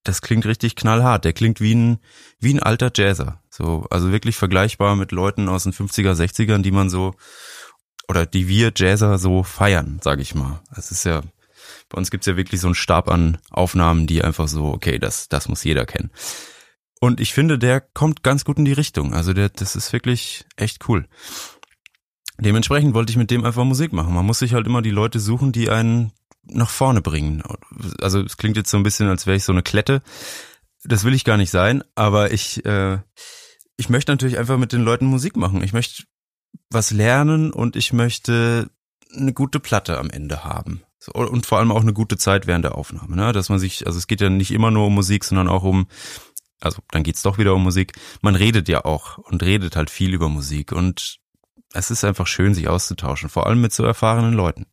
das 0.04 0.20
klingt 0.20 0.44
richtig 0.44 0.76
knallhart. 0.76 1.24
Der 1.24 1.32
klingt 1.32 1.62
wie 1.62 1.74
ein, 1.74 1.98
wie 2.38 2.52
ein 2.52 2.62
alter 2.62 2.90
Jazzer. 2.94 3.40
So, 3.48 3.86
also 3.90 4.12
wirklich 4.12 4.36
vergleichbar 4.36 4.96
mit 4.96 5.12
Leuten 5.12 5.48
aus 5.48 5.64
den 5.64 5.72
50er, 5.72 6.12
60ern, 6.12 6.60
die 6.60 6.70
man 6.70 6.90
so, 6.90 7.14
oder 8.06 8.26
die 8.26 8.46
wir 8.46 8.70
Jazzer 8.76 9.16
so 9.16 9.42
feiern, 9.42 9.98
sage 10.02 10.20
ich 10.20 10.34
mal. 10.34 10.60
Es 10.76 10.90
ist 10.90 11.04
ja, 11.04 11.22
bei 11.88 11.96
uns 11.96 12.10
gibt's 12.10 12.26
ja 12.26 12.36
wirklich 12.36 12.60
so 12.60 12.68
einen 12.68 12.74
Stab 12.74 13.08
an 13.08 13.38
Aufnahmen, 13.50 14.06
die 14.06 14.22
einfach 14.22 14.46
so, 14.46 14.66
okay, 14.66 14.98
das, 14.98 15.30
das 15.30 15.48
muss 15.48 15.64
jeder 15.64 15.86
kennen. 15.86 16.10
Und 17.00 17.20
ich 17.20 17.34
finde, 17.34 17.58
der 17.58 17.80
kommt 17.80 18.22
ganz 18.22 18.44
gut 18.44 18.58
in 18.58 18.64
die 18.64 18.72
Richtung. 18.72 19.14
Also 19.14 19.32
der, 19.32 19.48
das 19.50 19.76
ist 19.76 19.92
wirklich 19.92 20.46
echt 20.56 20.88
cool. 20.88 21.06
Dementsprechend 22.38 22.94
wollte 22.94 23.10
ich 23.10 23.16
mit 23.16 23.30
dem 23.30 23.44
einfach 23.44 23.64
Musik 23.64 23.92
machen. 23.92 24.14
Man 24.14 24.26
muss 24.26 24.38
sich 24.38 24.54
halt 24.54 24.66
immer 24.66 24.82
die 24.82 24.90
Leute 24.90 25.20
suchen, 25.20 25.52
die 25.52 25.70
einen 25.70 26.12
nach 26.44 26.70
vorne 26.70 27.02
bringen. 27.02 27.42
Also 28.00 28.20
es 28.20 28.36
klingt 28.36 28.56
jetzt 28.56 28.70
so 28.70 28.76
ein 28.76 28.82
bisschen, 28.82 29.08
als 29.08 29.26
wäre 29.26 29.36
ich 29.36 29.44
so 29.44 29.52
eine 29.52 29.62
Klette. 29.62 30.02
Das 30.84 31.04
will 31.04 31.14
ich 31.14 31.24
gar 31.24 31.36
nicht 31.36 31.50
sein, 31.50 31.82
aber 31.94 32.32
ich, 32.32 32.64
äh, 32.64 32.98
ich 33.76 33.88
möchte 33.88 34.12
natürlich 34.12 34.38
einfach 34.38 34.58
mit 34.58 34.72
den 34.72 34.82
Leuten 34.82 35.06
Musik 35.06 35.36
machen. 35.36 35.62
Ich 35.62 35.72
möchte 35.72 36.04
was 36.70 36.90
lernen 36.90 37.52
und 37.52 37.76
ich 37.76 37.92
möchte 37.92 38.70
eine 39.14 39.32
gute 39.32 39.60
Platte 39.60 39.98
am 39.98 40.10
Ende 40.10 40.44
haben. 40.44 40.82
Und 41.12 41.46
vor 41.46 41.58
allem 41.58 41.70
auch 41.70 41.82
eine 41.82 41.92
gute 41.92 42.16
Zeit 42.16 42.46
während 42.46 42.64
der 42.64 42.74
Aufnahme. 42.74 43.16
Ne? 43.16 43.32
Dass 43.32 43.48
man 43.48 43.58
sich, 43.58 43.86
also 43.86 43.98
es 43.98 44.06
geht 44.06 44.20
ja 44.20 44.28
nicht 44.28 44.50
immer 44.50 44.70
nur 44.70 44.86
um 44.86 44.94
Musik, 44.94 45.24
sondern 45.24 45.48
auch 45.48 45.62
um, 45.62 45.86
also 46.60 46.82
dann 46.90 47.02
geht's 47.02 47.22
doch 47.22 47.38
wieder 47.38 47.54
um 47.54 47.62
Musik. 47.62 47.92
Man 48.22 48.34
redet 48.34 48.68
ja 48.68 48.84
auch 48.84 49.18
und 49.18 49.42
redet 49.42 49.76
halt 49.76 49.90
viel 49.90 50.14
über 50.14 50.28
Musik 50.28 50.72
und 50.72 51.18
es 51.72 51.90
ist 51.90 52.04
einfach 52.04 52.26
schön, 52.26 52.54
sich 52.54 52.68
auszutauschen, 52.68 53.28
vor 53.28 53.46
allem 53.46 53.60
mit 53.60 53.72
so 53.72 53.84
erfahrenen 53.84 54.32
Leuten. 54.32 54.66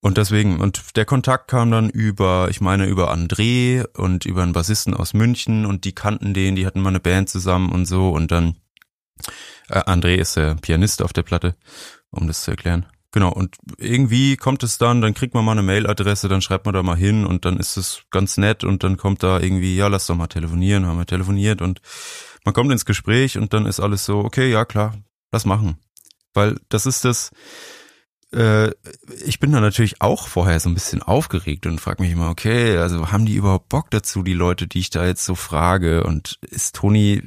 Und 0.00 0.18
deswegen, 0.18 0.58
und 0.58 0.96
der 0.96 1.04
Kontakt 1.04 1.48
kam 1.48 1.70
dann 1.70 1.88
über, 1.88 2.48
ich 2.50 2.60
meine, 2.60 2.86
über 2.86 3.12
André 3.12 3.86
und 3.96 4.24
über 4.24 4.42
einen 4.42 4.52
Bassisten 4.52 4.94
aus 4.94 5.14
München 5.14 5.64
und 5.64 5.84
die 5.84 5.94
kannten 5.94 6.34
den, 6.34 6.56
die 6.56 6.66
hatten 6.66 6.80
mal 6.80 6.88
eine 6.88 7.00
Band 7.00 7.28
zusammen 7.28 7.70
und 7.70 7.86
so 7.86 8.10
und 8.10 8.32
dann, 8.32 8.56
äh, 9.68 9.78
André 9.78 10.16
ist 10.16 10.36
der 10.36 10.56
Pianist 10.56 11.02
auf 11.02 11.12
der 11.12 11.22
Platte, 11.22 11.54
um 12.10 12.26
das 12.26 12.42
zu 12.42 12.50
erklären. 12.50 12.86
Genau, 13.12 13.30
und 13.30 13.56
irgendwie 13.76 14.36
kommt 14.36 14.62
es 14.62 14.78
dann, 14.78 15.02
dann 15.02 15.12
kriegt 15.12 15.34
man 15.34 15.44
mal 15.44 15.52
eine 15.52 15.62
Mailadresse, 15.62 16.28
dann 16.28 16.40
schreibt 16.40 16.64
man 16.64 16.74
da 16.74 16.82
mal 16.82 16.96
hin 16.96 17.26
und 17.26 17.44
dann 17.44 17.58
ist 17.58 17.76
es 17.76 18.04
ganz 18.10 18.38
nett 18.38 18.64
und 18.64 18.82
dann 18.84 18.96
kommt 18.96 19.22
da 19.22 19.38
irgendwie, 19.38 19.76
ja, 19.76 19.88
lass 19.88 20.06
doch 20.06 20.16
mal 20.16 20.28
telefonieren, 20.28 20.86
haben 20.86 20.96
wir 20.96 21.04
telefoniert 21.04 21.60
und 21.60 21.82
man 22.44 22.54
kommt 22.54 22.72
ins 22.72 22.86
Gespräch 22.86 23.36
und 23.36 23.52
dann 23.52 23.66
ist 23.66 23.80
alles 23.80 24.06
so, 24.06 24.20
okay, 24.20 24.50
ja 24.50 24.64
klar, 24.64 24.94
lass 25.30 25.44
machen. 25.44 25.76
Weil 26.32 26.58
das 26.70 26.86
ist 26.86 27.04
das, 27.04 27.32
äh, 28.32 28.70
ich 29.26 29.40
bin 29.40 29.52
da 29.52 29.60
natürlich 29.60 30.00
auch 30.00 30.26
vorher 30.26 30.58
so 30.58 30.70
ein 30.70 30.74
bisschen 30.74 31.02
aufgeregt 31.02 31.66
und 31.66 31.80
frage 31.80 32.02
mich 32.02 32.12
immer, 32.12 32.30
okay, 32.30 32.78
also 32.78 33.12
haben 33.12 33.26
die 33.26 33.34
überhaupt 33.34 33.68
Bock 33.68 33.90
dazu, 33.90 34.22
die 34.22 34.32
Leute, 34.32 34.66
die 34.66 34.80
ich 34.80 34.90
da 34.90 35.06
jetzt 35.06 35.26
so 35.26 35.34
frage? 35.34 36.04
Und 36.04 36.38
ist 36.40 36.76
Toni, 36.76 37.24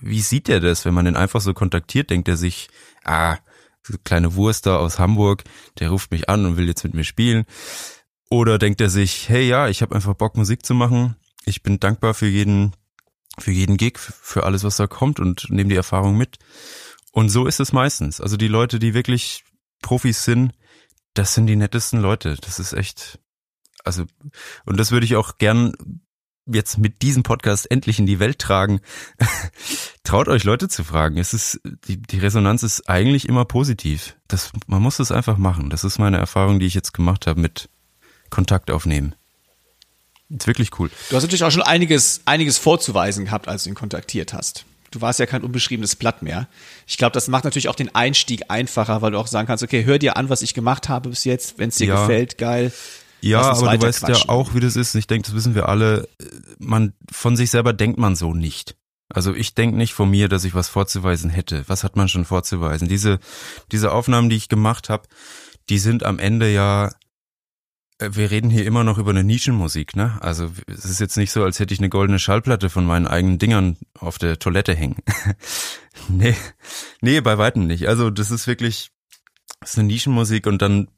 wie 0.00 0.20
sieht 0.20 0.46
der 0.46 0.60
das, 0.60 0.84
wenn 0.84 0.94
man 0.94 1.04
den 1.04 1.16
einfach 1.16 1.40
so 1.40 1.52
kontaktiert? 1.52 2.10
Denkt 2.10 2.28
er 2.28 2.36
sich, 2.36 2.68
ah, 3.04 3.38
kleine 4.04 4.34
Wurst 4.34 4.66
da 4.66 4.76
aus 4.76 4.98
Hamburg, 4.98 5.44
der 5.78 5.90
ruft 5.90 6.10
mich 6.10 6.28
an 6.28 6.44
und 6.44 6.56
will 6.56 6.68
jetzt 6.68 6.84
mit 6.84 6.94
mir 6.94 7.04
spielen? 7.04 7.44
Oder 8.30 8.58
denkt 8.58 8.80
er 8.80 8.90
sich, 8.90 9.28
hey 9.28 9.46
ja, 9.46 9.68
ich 9.68 9.82
habe 9.82 9.94
einfach 9.94 10.14
Bock, 10.14 10.36
Musik 10.36 10.66
zu 10.66 10.74
machen. 10.74 11.16
Ich 11.44 11.62
bin 11.62 11.78
dankbar 11.78 12.14
für 12.14 12.26
jeden, 12.26 12.72
für 13.38 13.52
jeden 13.52 13.76
Gig, 13.76 13.98
für 13.98 14.44
alles, 14.44 14.64
was 14.64 14.76
da 14.76 14.86
kommt 14.86 15.20
und 15.20 15.50
nehme 15.50 15.70
die 15.70 15.76
Erfahrung 15.76 16.16
mit. 16.16 16.38
Und 17.12 17.28
so 17.28 17.46
ist 17.46 17.60
es 17.60 17.72
meistens. 17.72 18.20
Also 18.20 18.36
die 18.36 18.48
Leute, 18.48 18.78
die 18.78 18.94
wirklich 18.94 19.44
Profis 19.80 20.24
sind, 20.24 20.52
das 21.14 21.34
sind 21.34 21.46
die 21.46 21.56
nettesten 21.56 22.00
Leute. 22.00 22.36
Das 22.40 22.58
ist 22.58 22.72
echt, 22.72 23.20
also, 23.84 24.04
und 24.64 24.78
das 24.78 24.90
würde 24.90 25.06
ich 25.06 25.16
auch 25.16 25.38
gern 25.38 25.72
jetzt 26.46 26.78
mit 26.78 27.02
diesem 27.02 27.22
Podcast 27.22 27.70
endlich 27.70 27.98
in 27.98 28.06
die 28.06 28.18
Welt 28.18 28.38
tragen. 28.38 28.80
Traut 30.04 30.28
euch 30.28 30.44
Leute 30.44 30.68
zu 30.68 30.84
fragen. 30.84 31.18
Es 31.18 31.34
ist, 31.34 31.60
die, 31.88 31.96
die 32.00 32.18
Resonanz 32.18 32.62
ist 32.62 32.88
eigentlich 32.88 33.28
immer 33.28 33.44
positiv. 33.44 34.16
Das, 34.28 34.52
man 34.66 34.82
muss 34.82 34.98
es 35.00 35.10
einfach 35.10 35.36
machen. 35.38 35.70
Das 35.70 35.84
ist 35.84 35.98
meine 35.98 36.18
Erfahrung, 36.18 36.58
die 36.60 36.66
ich 36.66 36.74
jetzt 36.74 36.94
gemacht 36.94 37.26
habe 37.26 37.40
mit 37.40 37.68
Kontakt 38.30 38.70
aufnehmen. 38.70 39.14
Ist 40.28 40.46
wirklich 40.46 40.78
cool. 40.78 40.90
Du 41.10 41.16
hast 41.16 41.22
natürlich 41.22 41.44
auch 41.44 41.50
schon 41.50 41.62
einiges, 41.62 42.22
einiges 42.24 42.58
vorzuweisen 42.58 43.24
gehabt, 43.26 43.48
als 43.48 43.64
du 43.64 43.70
ihn 43.70 43.74
kontaktiert 43.76 44.32
hast. 44.32 44.64
Du 44.90 45.00
warst 45.00 45.18
ja 45.18 45.26
kein 45.26 45.42
unbeschriebenes 45.42 45.96
Blatt 45.96 46.22
mehr. 46.22 46.48
Ich 46.86 46.96
glaube, 46.96 47.12
das 47.12 47.28
macht 47.28 47.44
natürlich 47.44 47.68
auch 47.68 47.74
den 47.74 47.94
Einstieg 47.94 48.44
einfacher, 48.50 49.02
weil 49.02 49.12
du 49.12 49.18
auch 49.18 49.26
sagen 49.26 49.46
kannst, 49.46 49.62
okay, 49.64 49.84
hör 49.84 49.98
dir 49.98 50.16
an, 50.16 50.28
was 50.28 50.42
ich 50.42 50.54
gemacht 50.54 50.88
habe 50.88 51.10
bis 51.10 51.24
jetzt. 51.24 51.58
Wenn 51.58 51.68
es 51.68 51.76
dir 51.76 51.88
Ja. 51.88 52.00
gefällt, 52.00 52.38
geil. 52.38 52.72
Ja, 53.20 53.42
aber 53.42 53.76
du 53.76 53.86
weißt 53.86 54.02
ja 54.02 54.08
quatschen. 54.08 54.28
auch, 54.28 54.54
wie 54.54 54.60
das 54.60 54.76
ist. 54.76 54.94
Ich 54.94 55.06
denke, 55.06 55.26
das 55.26 55.34
wissen 55.34 55.54
wir 55.54 55.68
alle. 55.68 56.08
Man, 56.58 56.92
von 57.10 57.36
sich 57.36 57.50
selber 57.50 57.72
denkt 57.72 57.98
man 57.98 58.14
so 58.14 58.34
nicht. 58.34 58.76
Also 59.08 59.34
ich 59.34 59.54
denke 59.54 59.76
nicht 59.76 59.94
von 59.94 60.10
mir, 60.10 60.28
dass 60.28 60.44
ich 60.44 60.54
was 60.54 60.68
vorzuweisen 60.68 61.30
hätte. 61.30 61.64
Was 61.68 61.84
hat 61.84 61.96
man 61.96 62.08
schon 62.08 62.24
vorzuweisen? 62.24 62.88
Diese, 62.88 63.20
diese 63.70 63.92
Aufnahmen, 63.92 64.28
die 64.28 64.36
ich 64.36 64.48
gemacht 64.48 64.88
habe, 64.88 65.08
die 65.68 65.78
sind 65.78 66.04
am 66.04 66.18
Ende 66.18 66.52
ja, 66.52 66.90
äh, 67.98 68.10
wir 68.12 68.30
reden 68.30 68.50
hier 68.50 68.66
immer 68.66 68.84
noch 68.84 68.98
über 68.98 69.10
eine 69.10 69.24
Nischenmusik, 69.24 69.96
ne? 69.96 70.18
Also 70.20 70.50
es 70.66 70.84
ist 70.84 71.00
jetzt 71.00 71.16
nicht 71.16 71.30
so, 71.30 71.44
als 71.44 71.60
hätte 71.60 71.72
ich 71.72 71.80
eine 71.80 71.88
goldene 71.88 72.18
Schallplatte 72.18 72.68
von 72.68 72.84
meinen 72.84 73.06
eigenen 73.06 73.38
Dingern 73.38 73.76
auf 73.98 74.18
der 74.18 74.38
Toilette 74.38 74.74
hängen. 74.74 74.96
nee, 76.08 76.36
nee, 77.00 77.20
bei 77.20 77.38
weitem 77.38 77.66
nicht. 77.66 77.88
Also 77.88 78.10
das 78.10 78.30
ist 78.30 78.46
wirklich, 78.46 78.90
das 79.60 79.70
ist 79.70 79.78
eine 79.78 79.86
Nischenmusik 79.86 80.46
und 80.46 80.62
dann 80.62 80.88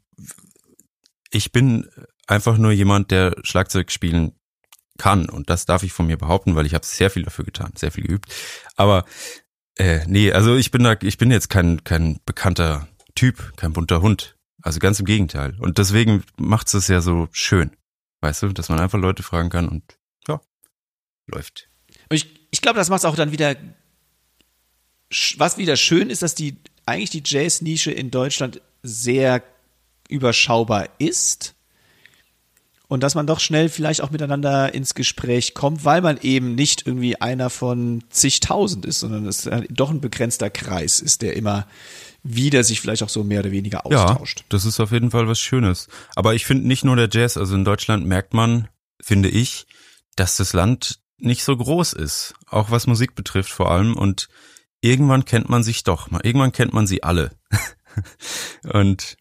ich 1.31 1.53
bin 1.53 1.89
einfach 2.27 2.59
nur 2.59 2.73
jemand, 2.73 3.11
der 3.11 3.37
Schlagzeug 3.43 3.91
spielen 3.91 4.33
kann 4.99 5.29
und 5.29 5.49
das 5.49 5.65
darf 5.65 5.83
ich 5.83 5.93
von 5.93 6.07
mir 6.07 6.17
behaupten, 6.17 6.57
weil 6.57 6.67
ich 6.67 6.75
habe 6.75 6.85
sehr 6.85 7.11
viel 7.11 7.23
dafür 7.23 7.45
getan, 7.45 7.73
sehr 7.77 7.93
viel 7.93 8.05
geübt. 8.05 8.27
Aber 8.77 9.05
äh, 9.77 10.05
nee, 10.07 10.33
also 10.33 10.57
ich 10.57 10.71
bin 10.71 10.83
da, 10.83 10.97
ich 11.03 11.19
bin 11.19 11.31
jetzt 11.31 11.49
kein 11.49 11.85
kein 11.85 12.19
bekannter 12.27 12.89
Typ, 13.15 13.57
kein 13.57 13.73
bunter 13.73 14.03
Hund. 14.03 14.37
Also 14.63 14.81
ganz 14.81 14.99
im 14.99 15.07
Gegenteil. 15.07 15.57
Und 15.61 15.79
deswegen 15.79 16.25
macht's 16.37 16.75
es 16.75 16.89
ja 16.89 17.01
so 17.01 17.29
schön, 17.31 17.71
weißt 18.21 18.43
du, 18.43 18.49
dass 18.49 18.69
man 18.69 18.81
einfach 18.81 18.99
Leute 18.99 19.23
fragen 19.23 19.51
kann 19.51 19.69
und 19.69 19.83
ja, 20.27 20.41
läuft. 21.27 21.71
Und 22.09 22.17
ich, 22.17 22.49
ich 22.51 22.61
glaube, 22.61 22.79
das 22.79 22.91
macht 22.91 22.99
es 22.99 23.05
auch 23.05 23.15
dann 23.15 23.31
wieder, 23.31 23.55
was 25.37 25.59
wieder 25.59 25.77
schön 25.77 26.11
ist, 26.11 26.23
dass 26.23 26.35
die, 26.35 26.57
eigentlich 26.87 27.11
die 27.11 27.23
Jazz-Nische 27.25 27.93
in 27.93 28.11
Deutschland 28.11 28.61
sehr 28.83 29.43
überschaubar 30.09 30.89
ist. 30.99 31.55
Und 32.89 33.03
dass 33.03 33.15
man 33.15 33.27
doch 33.27 33.39
schnell 33.39 33.69
vielleicht 33.69 34.01
auch 34.01 34.11
miteinander 34.11 34.73
ins 34.73 34.95
Gespräch 34.95 35.53
kommt, 35.53 35.85
weil 35.85 36.01
man 36.01 36.19
eben 36.23 36.55
nicht 36.55 36.87
irgendwie 36.87 37.21
einer 37.21 37.51
von 37.51 38.03
zigtausend 38.09 38.87
ist, 38.87 39.01
sondern 39.01 39.27
es 39.27 39.45
äh, 39.45 39.65
doch 39.69 39.91
ein 39.91 40.01
begrenzter 40.01 40.49
Kreis 40.49 41.01
ist, 41.01 41.21
der 41.21 41.37
immer 41.37 41.67
wieder 42.23 42.65
sich 42.65 42.81
vielleicht 42.81 43.03
auch 43.03 43.11
so 43.11 43.25
mehr 43.25 43.41
oder 43.41 43.51
weniger 43.53 43.85
austauscht. 43.85 44.41
Ja, 44.41 44.47
das 44.49 44.65
ist 44.65 44.81
auf 44.81 44.91
jeden 44.91 45.11
Fall 45.11 45.29
was 45.29 45.39
Schönes. 45.39 45.89
Aber 46.17 46.35
ich 46.35 46.47
finde 46.47 46.67
nicht 46.67 46.83
nur 46.83 46.97
der 46.97 47.11
Jazz, 47.13 47.37
also 47.37 47.55
in 47.55 47.65
Deutschland 47.65 48.07
merkt 48.07 48.33
man, 48.33 48.69
finde 49.01 49.29
ich, 49.29 49.67
dass 50.17 50.39
das 50.39 50.55
Land 50.55 50.99
nicht 51.19 51.45
so 51.45 51.57
groß 51.57 51.93
ist, 51.93 52.35
auch 52.47 52.71
was 52.71 52.87
Musik 52.87 53.15
betrifft 53.15 53.51
vor 53.51 53.71
allem. 53.71 53.97
Und 53.97 54.29
irgendwann 54.81 55.25
kennt 55.27 55.49
man 55.49 55.63
sich 55.63 55.85
doch, 55.85 56.11
mal 56.11 56.25
irgendwann 56.25 56.53
kennt 56.53 56.73
man 56.73 56.87
sie 56.87 57.03
alle. 57.03 57.33
und 58.73 59.17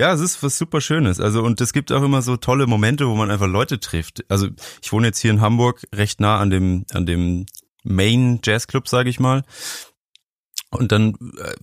ja, 0.00 0.12
es 0.12 0.20
ist 0.20 0.42
was 0.42 0.58
super 0.58 0.80
Schönes. 0.80 1.20
Also 1.20 1.42
und 1.42 1.60
es 1.60 1.72
gibt 1.72 1.90
auch 1.92 2.02
immer 2.02 2.22
so 2.22 2.36
tolle 2.36 2.66
Momente, 2.66 3.08
wo 3.08 3.14
man 3.14 3.30
einfach 3.30 3.48
Leute 3.48 3.80
trifft. 3.80 4.24
Also 4.28 4.48
ich 4.82 4.92
wohne 4.92 5.08
jetzt 5.08 5.18
hier 5.18 5.30
in 5.30 5.40
Hamburg, 5.40 5.84
recht 5.94 6.20
nah 6.20 6.38
an 6.38 6.50
dem 6.50 6.84
an 6.92 7.06
dem 7.06 7.46
Main 7.84 8.40
Jazzclub, 8.44 8.88
sage 8.88 9.10
ich 9.10 9.18
mal. 9.18 9.42
Und 10.70 10.92
dann, 10.92 11.14
äh, 11.38 11.54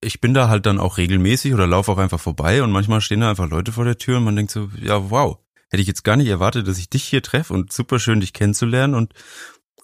ich 0.00 0.20
bin 0.20 0.34
da 0.34 0.48
halt 0.48 0.66
dann 0.66 0.78
auch 0.78 0.96
regelmäßig 0.96 1.54
oder 1.54 1.66
laufe 1.66 1.92
auch 1.92 1.98
einfach 1.98 2.20
vorbei 2.20 2.62
und 2.62 2.70
manchmal 2.70 3.00
stehen 3.00 3.20
da 3.20 3.30
einfach 3.30 3.48
Leute 3.48 3.72
vor 3.72 3.84
der 3.84 3.98
Tür 3.98 4.18
und 4.18 4.24
man 4.24 4.36
denkt 4.36 4.50
so, 4.50 4.70
ja, 4.80 5.10
wow, 5.10 5.38
hätte 5.70 5.82
ich 5.82 5.88
jetzt 5.88 6.04
gar 6.04 6.16
nicht 6.16 6.28
erwartet, 6.28 6.66
dass 6.66 6.78
ich 6.78 6.88
dich 6.88 7.04
hier 7.04 7.22
treffe 7.22 7.52
und 7.52 7.72
super 7.72 7.98
schön, 7.98 8.20
dich 8.20 8.32
kennenzulernen 8.32 8.94
und 8.94 9.12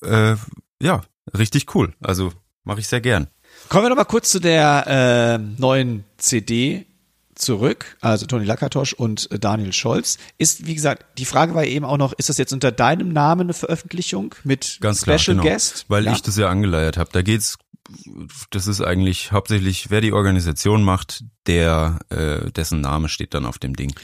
äh, 0.02 0.37
ja, 0.80 1.02
richtig 1.37 1.74
cool. 1.74 1.94
Also 2.00 2.33
mache 2.62 2.80
ich 2.80 2.88
sehr 2.88 3.00
gern. 3.00 3.28
Kommen 3.68 3.85
wir 3.85 3.90
noch 3.90 3.96
mal 3.96 4.04
kurz 4.04 4.30
zu 4.30 4.40
der 4.40 4.87
äh, 4.87 5.61
neuen 5.61 6.04
CD 6.16 6.87
zurück, 7.34 7.96
also 8.00 8.26
Toni 8.26 8.44
Lakatosch 8.44 8.92
und 8.92 9.30
äh, 9.30 9.38
Daniel 9.38 9.72
Scholz. 9.72 10.18
Ist, 10.38 10.66
wie 10.66 10.74
gesagt, 10.74 11.18
die 11.18 11.24
Frage 11.24 11.54
war 11.54 11.64
eben 11.64 11.84
auch 11.84 11.96
noch, 11.96 12.12
ist 12.14 12.28
das 12.28 12.38
jetzt 12.38 12.52
unter 12.52 12.72
deinem 12.72 13.12
Namen 13.12 13.42
eine 13.42 13.54
Veröffentlichung 13.54 14.34
mit 14.44 14.78
Ganz 14.80 15.02
Special 15.02 15.18
klar, 15.18 15.36
genau. 15.36 15.42
Guest? 15.42 15.84
Weil 15.88 16.04
ja? 16.04 16.12
ich 16.12 16.22
das 16.22 16.36
ja 16.36 16.48
angeleiert 16.48 16.96
habe. 16.96 17.10
Da 17.12 17.22
geht's, 17.22 17.58
das 18.50 18.66
ist 18.66 18.80
eigentlich 18.80 19.32
hauptsächlich, 19.32 19.90
wer 19.90 20.00
die 20.00 20.12
Organisation 20.12 20.82
macht, 20.82 21.24
der, 21.46 21.98
äh, 22.10 22.50
dessen 22.52 22.80
Name 22.80 23.08
steht 23.08 23.34
dann 23.34 23.46
auf 23.46 23.58
dem 23.58 23.74
Ding. 23.74 23.94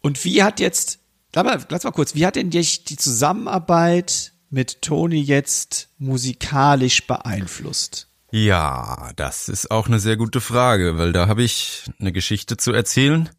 Und 0.00 0.24
wie 0.24 0.42
hat 0.42 0.60
jetzt, 0.60 1.00
lass 1.34 1.44
mal, 1.44 1.80
mal 1.82 1.92
kurz, 1.92 2.14
wie 2.14 2.26
hat 2.26 2.36
denn 2.36 2.50
dich 2.50 2.84
die 2.84 2.96
Zusammenarbeit 2.96 4.32
mit 4.50 4.82
Toni 4.82 5.20
jetzt 5.20 5.88
musikalisch 5.98 7.06
beeinflusst? 7.06 8.08
Ja, 8.34 9.12
das 9.14 9.48
ist 9.48 9.70
auch 9.70 9.86
eine 9.86 10.00
sehr 10.00 10.16
gute 10.16 10.40
Frage, 10.40 10.98
weil 10.98 11.12
da 11.12 11.28
habe 11.28 11.44
ich 11.44 11.84
eine 12.00 12.10
Geschichte 12.10 12.56
zu 12.56 12.72
erzählen, 12.72 13.30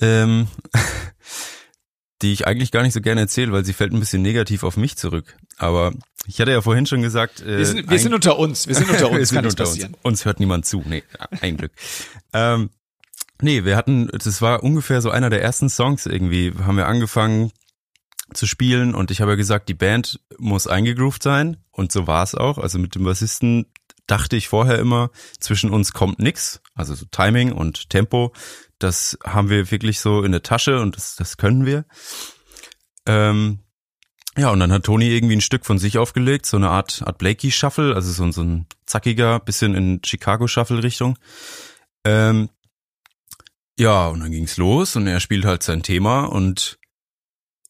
ähm, 0.00 0.48
die 2.20 2.34
ich 2.34 2.46
eigentlich 2.46 2.72
gar 2.72 2.82
nicht 2.82 2.92
so 2.92 3.00
gerne 3.00 3.22
erzähle, 3.22 3.52
weil 3.52 3.64
sie 3.64 3.72
fällt 3.72 3.94
ein 3.94 4.00
bisschen 4.00 4.20
negativ 4.20 4.64
auf 4.64 4.76
mich 4.76 4.98
zurück. 4.98 5.38
Aber 5.56 5.94
ich 6.26 6.38
hatte 6.42 6.50
ja 6.50 6.60
vorhin 6.60 6.84
schon 6.84 7.00
gesagt, 7.00 7.40
äh, 7.40 7.56
Wir 7.56 7.64
sind, 7.64 7.88
wir 7.88 7.98
sind 7.98 8.12
unter 8.12 8.38
uns, 8.38 8.68
wir 8.68 8.74
sind 8.74 8.90
unter 8.90 9.10
uns, 9.10 9.18
wir 9.18 9.26
sind 9.26 9.46
unter. 9.46 9.66
Uns. 9.66 9.88
uns 10.02 10.24
hört 10.26 10.40
niemand 10.40 10.66
zu. 10.66 10.82
Nee, 10.84 11.04
ein 11.40 11.56
Glück. 11.56 11.72
ähm, 12.34 12.68
nee, 13.40 13.64
wir 13.64 13.78
hatten, 13.78 14.08
das 14.08 14.42
war 14.42 14.62
ungefähr 14.62 15.00
so 15.00 15.08
einer 15.08 15.30
der 15.30 15.40
ersten 15.40 15.70
Songs 15.70 16.04
irgendwie, 16.04 16.52
haben 16.62 16.76
wir 16.76 16.86
angefangen 16.86 17.50
zu 18.34 18.46
spielen 18.46 18.94
und 18.94 19.10
ich 19.10 19.22
habe 19.22 19.32
ja 19.32 19.36
gesagt, 19.36 19.70
die 19.70 19.74
Band 19.74 20.20
muss 20.36 20.66
eingegroovt 20.66 21.22
sein 21.22 21.56
und 21.70 21.92
so 21.92 22.06
war 22.06 22.22
es 22.22 22.34
auch. 22.34 22.58
Also 22.58 22.78
mit 22.78 22.94
dem 22.94 23.04
Bassisten 23.04 23.66
dachte 24.06 24.36
ich 24.36 24.48
vorher 24.48 24.78
immer, 24.78 25.10
zwischen 25.38 25.70
uns 25.70 25.92
kommt 25.92 26.18
nix, 26.18 26.60
also 26.74 26.94
so 26.94 27.06
Timing 27.10 27.52
und 27.52 27.90
Tempo, 27.90 28.32
das 28.78 29.18
haben 29.24 29.48
wir 29.48 29.70
wirklich 29.70 30.00
so 30.00 30.22
in 30.22 30.32
der 30.32 30.42
Tasche 30.42 30.80
und 30.80 30.96
das, 30.96 31.16
das 31.16 31.36
können 31.36 31.66
wir. 31.66 31.84
Ähm, 33.06 33.60
ja, 34.36 34.50
und 34.50 34.60
dann 34.60 34.72
hat 34.72 34.84
Toni 34.84 35.08
irgendwie 35.08 35.36
ein 35.36 35.42
Stück 35.42 35.66
von 35.66 35.78
sich 35.78 35.98
aufgelegt, 35.98 36.46
so 36.46 36.56
eine 36.56 36.70
Art, 36.70 37.02
Art 37.04 37.18
Blakey 37.18 37.50
Shuffle, 37.50 37.94
also 37.94 38.10
so, 38.10 38.30
so 38.32 38.42
ein 38.42 38.66
zackiger, 38.86 39.40
bisschen 39.40 39.74
in 39.74 40.00
Chicago 40.04 40.46
Shuffle 40.46 40.82
Richtung. 40.82 41.18
Ähm, 42.04 42.48
ja, 43.78 44.08
und 44.08 44.20
dann 44.20 44.30
ging's 44.30 44.56
los 44.56 44.96
und 44.96 45.06
er 45.06 45.20
spielt 45.20 45.44
halt 45.44 45.62
sein 45.62 45.82
Thema 45.82 46.24
und 46.24 46.78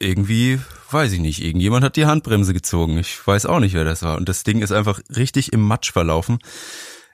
irgendwie, 0.02 0.60
weiß 0.90 1.12
ich 1.12 1.20
nicht, 1.20 1.42
irgendjemand 1.42 1.84
hat 1.84 1.96
die 1.96 2.06
Handbremse 2.06 2.52
gezogen. 2.52 2.98
Ich 2.98 3.26
weiß 3.26 3.46
auch 3.46 3.60
nicht, 3.60 3.74
wer 3.74 3.84
das 3.84 4.02
war. 4.02 4.16
Und 4.16 4.28
das 4.28 4.42
Ding 4.42 4.62
ist 4.62 4.72
einfach 4.72 5.00
richtig 5.14 5.52
im 5.52 5.62
Matsch 5.62 5.92
verlaufen 5.92 6.38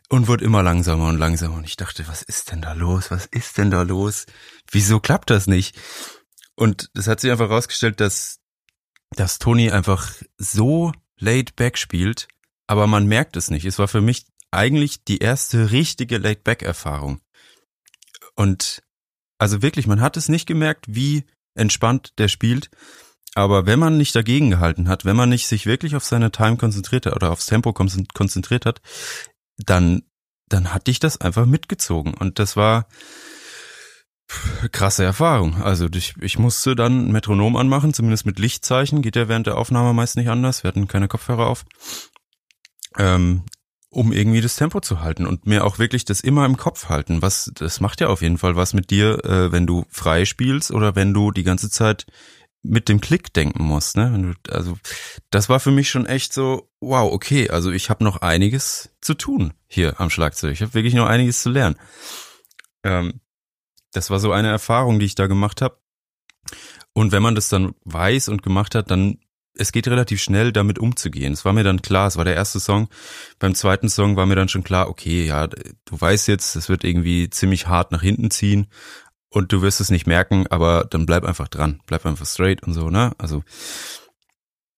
und 0.08 0.26
wird 0.26 0.42
immer 0.42 0.62
langsamer 0.62 1.08
und 1.08 1.18
langsamer. 1.18 1.56
Und 1.56 1.64
ich 1.64 1.76
dachte, 1.76 2.08
was 2.08 2.22
ist 2.22 2.50
denn 2.50 2.62
da 2.62 2.72
los? 2.72 3.10
Was 3.10 3.26
ist 3.26 3.58
denn 3.58 3.70
da 3.70 3.82
los? 3.82 4.26
Wieso 4.70 5.00
klappt 5.00 5.30
das 5.30 5.46
nicht? 5.46 5.78
Und 6.56 6.90
es 6.94 7.06
hat 7.06 7.20
sich 7.20 7.30
einfach 7.30 7.50
rausgestellt, 7.50 8.00
dass, 8.00 8.40
dass 9.10 9.38
Toni 9.38 9.70
einfach 9.70 10.12
so 10.38 10.92
laid 11.18 11.56
back 11.56 11.78
spielt, 11.78 12.28
aber 12.66 12.86
man 12.86 13.06
merkt 13.06 13.36
es 13.36 13.50
nicht. 13.50 13.64
Es 13.64 13.78
war 13.78 13.88
für 13.88 14.00
mich 14.00 14.26
eigentlich 14.50 15.04
die 15.04 15.18
erste 15.18 15.70
richtige 15.70 16.18
laid 16.18 16.42
back 16.42 16.62
Erfahrung. 16.62 17.20
Und 18.34 18.82
also 19.38 19.62
wirklich, 19.62 19.86
man 19.86 20.00
hat 20.00 20.16
es 20.16 20.28
nicht 20.28 20.46
gemerkt, 20.46 20.86
wie 20.88 21.24
entspannt 21.58 22.18
der 22.18 22.28
spielt. 22.28 22.70
Aber 23.34 23.66
wenn 23.66 23.78
man 23.78 23.96
nicht 23.96 24.14
dagegen 24.14 24.50
gehalten 24.50 24.88
hat, 24.88 25.04
wenn 25.04 25.16
man 25.16 25.28
nicht 25.28 25.46
sich 25.46 25.66
wirklich 25.66 25.94
auf 25.94 26.04
seine 26.04 26.32
Time 26.32 26.56
konzentriert 26.56 27.06
hat 27.06 27.14
oder 27.14 27.30
aufs 27.30 27.46
Tempo 27.46 27.70
konzen- 27.70 28.08
konzentriert 28.12 28.66
hat, 28.66 28.80
dann, 29.58 30.02
dann 30.48 30.72
hatte 30.72 30.90
ich 30.90 30.98
das 30.98 31.20
einfach 31.20 31.46
mitgezogen. 31.46 32.14
Und 32.14 32.38
das 32.38 32.56
war 32.56 32.88
krasse 34.72 35.04
Erfahrung. 35.04 35.62
Also 35.62 35.88
ich, 35.94 36.14
ich 36.20 36.38
musste 36.38 36.74
dann 36.74 37.12
Metronom 37.12 37.56
anmachen, 37.56 37.94
zumindest 37.94 38.26
mit 38.26 38.38
Lichtzeichen. 38.38 39.02
Geht 39.02 39.16
ja 39.16 39.28
während 39.28 39.46
der 39.46 39.56
Aufnahme 39.56 39.94
meist 39.94 40.16
nicht 40.16 40.28
anders. 40.28 40.64
Wir 40.64 40.68
hatten 40.68 40.88
keine 40.88 41.08
Kopfhörer 41.08 41.46
auf. 41.46 41.64
Ähm, 42.96 43.44
um 43.90 44.12
irgendwie 44.12 44.40
das 44.40 44.56
Tempo 44.56 44.80
zu 44.80 45.00
halten 45.00 45.26
und 45.26 45.46
mir 45.46 45.64
auch 45.64 45.78
wirklich 45.78 46.04
das 46.04 46.20
immer 46.20 46.44
im 46.44 46.56
Kopf 46.56 46.88
halten. 46.88 47.22
Was, 47.22 47.50
das 47.54 47.80
macht 47.80 48.00
ja 48.00 48.08
auf 48.08 48.22
jeden 48.22 48.38
Fall 48.38 48.56
was 48.56 48.74
mit 48.74 48.90
dir, 48.90 49.24
äh, 49.24 49.50
wenn 49.50 49.66
du 49.66 49.86
frei 49.88 50.24
spielst 50.24 50.70
oder 50.70 50.94
wenn 50.94 51.14
du 51.14 51.30
die 51.30 51.44
ganze 51.44 51.70
Zeit 51.70 52.06
mit 52.62 52.88
dem 52.88 53.00
Klick 53.00 53.32
denken 53.32 53.62
musst. 53.62 53.96
Ne? 53.96 54.34
Du, 54.44 54.52
also 54.52 54.78
das 55.30 55.48
war 55.48 55.60
für 55.60 55.70
mich 55.70 55.88
schon 55.88 56.06
echt 56.06 56.32
so, 56.32 56.70
wow, 56.80 57.10
okay, 57.10 57.48
also 57.48 57.70
ich 57.70 57.88
habe 57.88 58.04
noch 58.04 58.18
einiges 58.18 58.90
zu 59.00 59.14
tun 59.14 59.54
hier 59.66 60.00
am 60.00 60.10
Schlagzeug. 60.10 60.52
Ich 60.52 60.60
habe 60.60 60.74
wirklich 60.74 60.94
noch 60.94 61.06
einiges 61.06 61.40
zu 61.40 61.50
lernen. 61.50 61.76
Ähm, 62.84 63.20
das 63.92 64.10
war 64.10 64.18
so 64.18 64.32
eine 64.32 64.48
Erfahrung, 64.48 64.98
die 64.98 65.06
ich 65.06 65.14
da 65.14 65.28
gemacht 65.28 65.62
habe. 65.62 65.78
Und 66.92 67.12
wenn 67.12 67.22
man 67.22 67.34
das 67.34 67.48
dann 67.48 67.74
weiß 67.84 68.28
und 68.28 68.42
gemacht 68.42 68.74
hat, 68.74 68.90
dann 68.90 69.18
es 69.58 69.72
geht 69.72 69.88
relativ 69.88 70.22
schnell, 70.22 70.52
damit 70.52 70.78
umzugehen. 70.78 71.32
Es 71.32 71.44
war 71.44 71.52
mir 71.52 71.64
dann 71.64 71.82
klar, 71.82 72.06
es 72.06 72.16
war 72.16 72.24
der 72.24 72.36
erste 72.36 72.60
Song. 72.60 72.88
Beim 73.38 73.54
zweiten 73.54 73.88
Song 73.88 74.16
war 74.16 74.26
mir 74.26 74.36
dann 74.36 74.48
schon 74.48 74.64
klar, 74.64 74.88
okay, 74.88 75.26
ja, 75.26 75.46
du 75.46 76.00
weißt 76.00 76.28
jetzt, 76.28 76.56
es 76.56 76.68
wird 76.68 76.84
irgendwie 76.84 77.30
ziemlich 77.30 77.66
hart 77.66 77.92
nach 77.92 78.02
hinten 78.02 78.30
ziehen 78.30 78.68
und 79.30 79.52
du 79.52 79.62
wirst 79.62 79.80
es 79.80 79.90
nicht 79.90 80.06
merken, 80.06 80.46
aber 80.48 80.86
dann 80.88 81.06
bleib 81.06 81.24
einfach 81.24 81.48
dran, 81.48 81.80
bleib 81.86 82.06
einfach 82.06 82.26
straight 82.26 82.62
und 82.62 82.72
so, 82.72 82.90
ne? 82.90 83.12
Also 83.18 83.42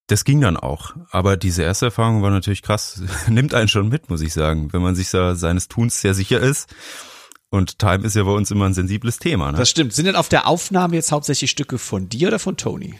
das 0.06 0.24
ging 0.24 0.40
dann 0.40 0.56
auch. 0.56 0.94
Aber 1.10 1.36
diese 1.36 1.62
erste 1.62 1.86
Erfahrung 1.86 2.22
war 2.22 2.30
natürlich 2.30 2.62
krass. 2.62 3.02
Nimmt 3.28 3.54
einen 3.54 3.68
schon 3.68 3.88
mit, 3.88 4.10
muss 4.10 4.22
ich 4.22 4.32
sagen, 4.32 4.72
wenn 4.72 4.82
man 4.82 4.96
sich 4.96 5.10
da 5.10 5.36
seines 5.36 5.68
Tuns 5.68 6.00
sehr 6.00 6.14
sicher 6.14 6.40
ist. 6.40 6.74
Und 7.50 7.78
Time 7.78 8.04
ist 8.04 8.16
ja 8.16 8.22
bei 8.24 8.30
uns 8.30 8.50
immer 8.50 8.66
ein 8.66 8.74
sensibles 8.74 9.18
Thema. 9.18 9.52
Ne? 9.52 9.58
Das 9.58 9.70
stimmt. 9.70 9.92
Sind 9.92 10.06
denn 10.06 10.16
auf 10.16 10.28
der 10.28 10.46
Aufnahme 10.46 10.94
jetzt 10.94 11.10
hauptsächlich 11.10 11.50
Stücke 11.50 11.78
von 11.78 12.08
dir 12.08 12.28
oder 12.28 12.38
von 12.38 12.56
Tony? 12.56 12.98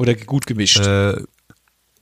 Oder 0.00 0.14
gut 0.14 0.46
gemischt? 0.46 0.80
Äh, 0.80 1.24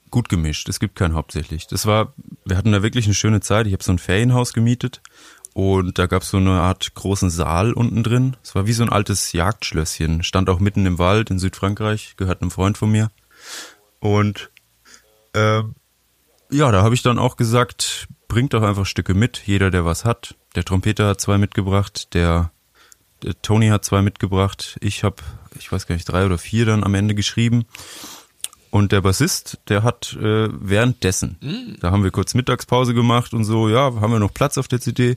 gut 0.08 0.28
gemischt. 0.28 0.68
Es 0.68 0.78
gibt 0.78 0.94
kein 0.94 1.14
hauptsächlich. 1.14 1.66
Das 1.66 1.84
war, 1.84 2.14
wir 2.44 2.56
hatten 2.56 2.70
da 2.70 2.84
wirklich 2.84 3.06
eine 3.06 3.14
schöne 3.14 3.40
Zeit. 3.40 3.66
Ich 3.66 3.72
habe 3.72 3.82
so 3.82 3.90
ein 3.90 3.98
Ferienhaus 3.98 4.52
gemietet 4.52 5.02
und 5.52 5.98
da 5.98 6.06
gab 6.06 6.22
es 6.22 6.30
so 6.30 6.36
eine 6.36 6.60
Art 6.60 6.94
großen 6.94 7.28
Saal 7.28 7.72
unten 7.72 8.04
drin. 8.04 8.36
Es 8.40 8.54
war 8.54 8.68
wie 8.68 8.72
so 8.72 8.84
ein 8.84 8.88
altes 8.88 9.32
Jagdschlösschen. 9.32 10.22
Stand 10.22 10.48
auch 10.48 10.60
mitten 10.60 10.86
im 10.86 11.00
Wald 11.00 11.30
in 11.30 11.40
Südfrankreich, 11.40 12.14
gehört 12.16 12.40
einem 12.40 12.52
Freund 12.52 12.78
von 12.78 12.88
mir. 12.88 13.10
Und 13.98 14.52
ähm, 15.34 15.74
ja, 16.52 16.70
da 16.70 16.82
habe 16.82 16.94
ich 16.94 17.02
dann 17.02 17.18
auch 17.18 17.36
gesagt, 17.36 18.06
bringt 18.28 18.54
doch 18.54 18.62
einfach 18.62 18.86
Stücke 18.86 19.14
mit, 19.14 19.42
jeder, 19.44 19.72
der 19.72 19.84
was 19.84 20.04
hat. 20.04 20.36
Der 20.54 20.64
Trompeter 20.64 21.08
hat 21.08 21.20
zwei 21.20 21.36
mitgebracht, 21.36 22.14
der 22.14 22.52
Tony 23.42 23.68
hat 23.68 23.84
zwei 23.84 24.02
mitgebracht, 24.02 24.78
ich 24.80 25.04
habe, 25.04 25.16
ich 25.58 25.70
weiß 25.70 25.86
gar 25.86 25.94
nicht, 25.94 26.08
drei 26.08 26.26
oder 26.26 26.38
vier 26.38 26.66
dann 26.66 26.84
am 26.84 26.94
Ende 26.94 27.14
geschrieben. 27.14 27.64
Und 28.70 28.92
der 28.92 29.00
Bassist, 29.00 29.58
der 29.68 29.82
hat 29.82 30.14
äh, 30.20 30.48
währenddessen, 30.52 31.38
mm. 31.40 31.80
da 31.80 31.90
haben 31.90 32.04
wir 32.04 32.10
kurz 32.10 32.34
Mittagspause 32.34 32.92
gemacht 32.92 33.32
und 33.32 33.44
so, 33.44 33.68
ja, 33.68 33.94
haben 34.00 34.12
wir 34.12 34.18
noch 34.18 34.34
Platz 34.34 34.58
auf 34.58 34.68
der 34.68 34.80
CD? 34.80 35.16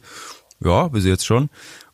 Ja, 0.62 0.88
bis 0.88 1.04
jetzt 1.06 1.26
schon 1.26 1.50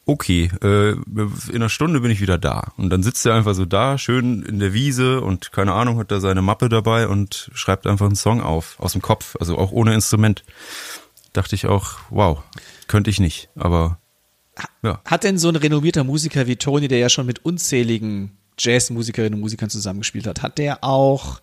okay, 0.07 0.49
äh, 0.63 0.91
in 0.91 1.55
einer 1.55 1.69
Stunde 1.69 1.99
bin 1.99 2.09
ich 2.09 2.21
wieder 2.21 2.37
da. 2.37 2.71
Und 2.77 2.89
dann 2.89 3.03
sitzt 3.03 3.25
er 3.25 3.35
einfach 3.35 3.53
so 3.53 3.65
da, 3.65 3.97
schön 3.97 4.41
in 4.41 4.59
der 4.59 4.73
Wiese 4.73 5.21
und 5.21 5.51
keine 5.51 5.73
Ahnung, 5.73 5.99
hat 5.99 6.11
da 6.11 6.19
seine 6.19 6.41
Mappe 6.41 6.69
dabei 6.69 7.07
und 7.07 7.51
schreibt 7.53 7.85
einfach 7.85 8.05
einen 8.05 8.15
Song 8.15 8.41
auf, 8.41 8.79
aus 8.79 8.93
dem 8.93 9.01
Kopf, 9.01 9.35
also 9.39 9.57
auch 9.57 9.71
ohne 9.71 9.93
Instrument. 9.93 10.43
Dachte 11.33 11.55
ich 11.55 11.67
auch, 11.67 11.97
wow, 12.09 12.41
könnte 12.87 13.09
ich 13.09 13.19
nicht, 13.19 13.49
aber 13.55 13.99
ja. 14.83 15.01
Hat 15.05 15.23
denn 15.23 15.37
so 15.37 15.49
ein 15.49 15.55
renommierter 15.55 16.03
Musiker 16.03 16.47
wie 16.47 16.55
Tony, 16.55 16.87
der 16.87 16.99
ja 16.99 17.09
schon 17.09 17.25
mit 17.25 17.43
unzähligen 17.45 18.37
Jazzmusikerinnen 18.59 19.35
und 19.35 19.41
Musikern 19.41 19.69
zusammengespielt 19.69 20.27
hat, 20.27 20.41
hat 20.41 20.57
der 20.57 20.83
auch 20.83 21.41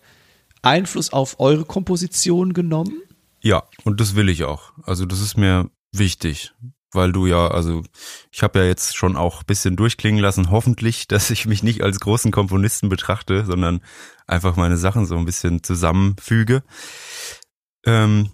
Einfluss 0.61 1.13
auf 1.13 1.39
eure 1.39 1.65
Komposition 1.65 2.53
genommen? 2.53 3.01
Ja, 3.41 3.63
und 3.83 4.01
das 4.01 4.15
will 4.15 4.29
ich 4.29 4.43
auch. 4.43 4.73
Also 4.83 5.05
das 5.05 5.21
ist 5.21 5.37
mir 5.37 5.69
wichtig, 5.91 6.53
weil 6.91 7.11
du 7.11 7.27
ja, 7.27 7.47
also 7.47 7.83
ich 8.31 8.41
habe 8.41 8.59
ja 8.59 8.65
jetzt 8.65 8.97
schon 8.97 9.15
auch 9.15 9.43
bisschen 9.43 9.75
durchklingen 9.75 10.21
lassen, 10.21 10.49
hoffentlich, 10.49 11.07
dass 11.07 11.29
ich 11.29 11.45
mich 11.45 11.63
nicht 11.63 11.83
als 11.83 11.99
großen 11.99 12.31
Komponisten 12.31 12.89
betrachte, 12.89 13.45
sondern 13.45 13.81
einfach 14.27 14.55
meine 14.55 14.77
Sachen 14.77 15.05
so 15.05 15.15
ein 15.15 15.25
bisschen 15.25 15.63
zusammenfüge. 15.63 16.63
Ähm, 17.85 18.31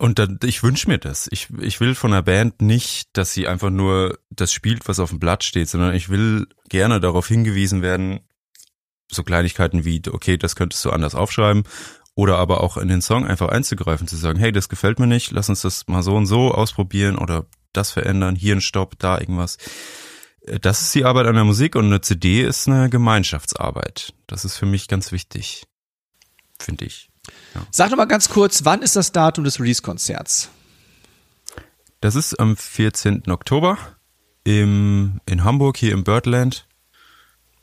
und 0.00 0.18
dann, 0.18 0.40
ich 0.44 0.62
wünsche 0.62 0.88
mir 0.88 0.96
das. 0.96 1.28
Ich, 1.30 1.48
ich 1.60 1.78
will 1.78 1.94
von 1.94 2.12
der 2.12 2.22
Band 2.22 2.62
nicht, 2.62 3.10
dass 3.12 3.34
sie 3.34 3.46
einfach 3.46 3.68
nur 3.68 4.18
das 4.30 4.50
spielt, 4.50 4.88
was 4.88 4.98
auf 4.98 5.10
dem 5.10 5.20
Blatt 5.20 5.44
steht, 5.44 5.68
sondern 5.68 5.94
ich 5.94 6.08
will 6.08 6.46
gerne 6.70 7.00
darauf 7.00 7.28
hingewiesen 7.28 7.82
werden, 7.82 8.20
so 9.12 9.22
Kleinigkeiten 9.22 9.84
wie, 9.84 10.00
okay, 10.10 10.38
das 10.38 10.56
könntest 10.56 10.82
du 10.86 10.90
anders 10.90 11.14
aufschreiben 11.14 11.64
oder 12.14 12.38
aber 12.38 12.62
auch 12.62 12.78
in 12.78 12.88
den 12.88 13.02
Song 13.02 13.26
einfach 13.26 13.48
einzugreifen, 13.48 14.08
zu 14.08 14.16
sagen, 14.16 14.38
hey, 14.38 14.52
das 14.52 14.70
gefällt 14.70 14.98
mir 14.98 15.06
nicht, 15.06 15.32
lass 15.32 15.50
uns 15.50 15.60
das 15.60 15.86
mal 15.86 16.02
so 16.02 16.16
und 16.16 16.24
so 16.24 16.50
ausprobieren 16.50 17.18
oder 17.18 17.44
das 17.74 17.90
verändern, 17.90 18.36
hier 18.36 18.56
ein 18.56 18.62
Stopp, 18.62 18.98
da 18.98 19.20
irgendwas. 19.20 19.58
Das 20.62 20.80
ist 20.80 20.94
die 20.94 21.04
Arbeit 21.04 21.26
an 21.26 21.34
der 21.34 21.44
Musik 21.44 21.76
und 21.76 21.84
eine 21.84 22.00
CD 22.00 22.40
ist 22.40 22.68
eine 22.68 22.88
Gemeinschaftsarbeit. 22.88 24.14
Das 24.26 24.46
ist 24.46 24.56
für 24.56 24.66
mich 24.66 24.88
ganz 24.88 25.12
wichtig, 25.12 25.66
finde 26.58 26.86
ich. 26.86 27.09
Ja. 27.54 27.66
Sag 27.70 27.90
doch 27.90 27.96
mal 27.96 28.06
ganz 28.06 28.28
kurz, 28.28 28.64
wann 28.64 28.82
ist 28.82 28.96
das 28.96 29.12
Datum 29.12 29.44
des 29.44 29.60
Release-Konzerts? 29.60 30.50
Das 32.00 32.14
ist 32.14 32.38
am 32.40 32.56
14. 32.56 33.24
Oktober 33.28 33.76
im, 34.44 35.20
in 35.26 35.44
Hamburg, 35.44 35.76
hier 35.76 35.92
im 35.92 36.04
Birdland. 36.04 36.66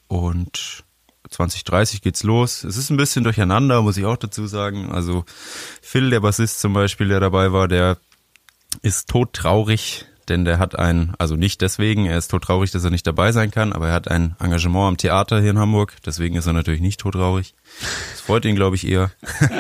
Und 0.08 0.84
2030 1.30 2.02
geht's 2.02 2.24
los. 2.24 2.64
Es 2.64 2.78
ist 2.78 2.90
ein 2.90 2.98
bisschen 2.98 3.24
durcheinander, 3.24 3.82
muss 3.82 3.98
ich 3.98 4.06
auch 4.06 4.18
dazu 4.18 4.48
sagen. 4.48 4.92
Also 4.92 5.26
Phil, 5.82 6.10
der 6.10 6.20
Bassist 6.20 6.60
zum 6.60 6.74
Beispiel, 6.74 7.08
der 7.08 7.20
dabei 7.20 7.52
war, 7.52 7.68
der 7.68 7.98
ist 8.82 9.10
todtraurig, 9.10 10.06
denn 10.30 10.46
der 10.46 10.60
hat 10.60 10.78
ein, 10.78 11.14
also 11.18 11.36
nicht 11.36 11.62
deswegen, 11.62 12.06
er 12.06 12.18
ist 12.18 12.30
todtraurig, 12.30 12.72
dass 12.72 12.84
er 12.84 12.90
nicht 12.90 13.08
dabei 13.08 13.32
sein 13.32 13.52
kann, 13.52 13.74
aber 13.74 13.88
er 13.88 13.94
hat 13.94 14.08
ein 14.08 14.36
Engagement 14.40 14.88
am 14.88 14.98
Theater 14.98 15.42
hier 15.42 15.52
in 15.52 15.60
Hamburg, 15.60 15.96
deswegen 16.06 16.36
ist 16.36 16.46
er 16.46 16.54
natürlich 16.54 16.82
nicht 16.82 17.00
todtraurig. 17.00 17.56
Das 18.12 18.22
freut 18.22 18.46
ihn, 18.46 18.56
glaube 18.56 18.76
ich, 18.76 18.88
eher. 18.88 19.12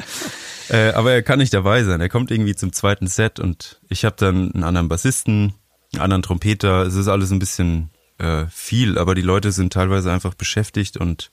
äh, 0.69 0.91
aber 0.91 1.11
er 1.11 1.23
kann 1.23 1.39
nicht 1.39 1.53
dabei 1.53 1.83
sein. 1.83 2.01
Er 2.01 2.09
kommt 2.09 2.31
irgendwie 2.31 2.55
zum 2.55 2.73
zweiten 2.73 3.07
Set 3.07 3.39
und 3.39 3.79
ich 3.89 4.05
habe 4.05 4.15
dann 4.17 4.51
einen 4.53 4.63
anderen 4.63 4.89
Bassisten, 4.89 5.53
einen 5.93 6.01
anderen 6.01 6.23
Trompeter. 6.23 6.83
Es 6.83 6.95
ist 6.95 7.07
alles 7.07 7.31
ein 7.31 7.39
bisschen 7.39 7.89
äh, 8.17 8.45
viel, 8.49 8.97
aber 8.97 9.15
die 9.15 9.21
Leute 9.21 9.51
sind 9.51 9.73
teilweise 9.73 10.11
einfach 10.11 10.33
beschäftigt 10.33 10.97
und 10.97 11.31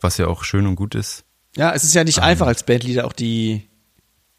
was 0.00 0.18
ja 0.18 0.26
auch 0.26 0.44
schön 0.44 0.66
und 0.66 0.76
gut 0.76 0.94
ist. 0.94 1.24
Ja, 1.56 1.72
es 1.72 1.84
ist 1.84 1.94
ja 1.94 2.04
nicht 2.04 2.18
um, 2.18 2.24
einfach 2.24 2.46
als 2.46 2.62
Bandleader 2.62 3.06
auch 3.06 3.12
die 3.12 3.69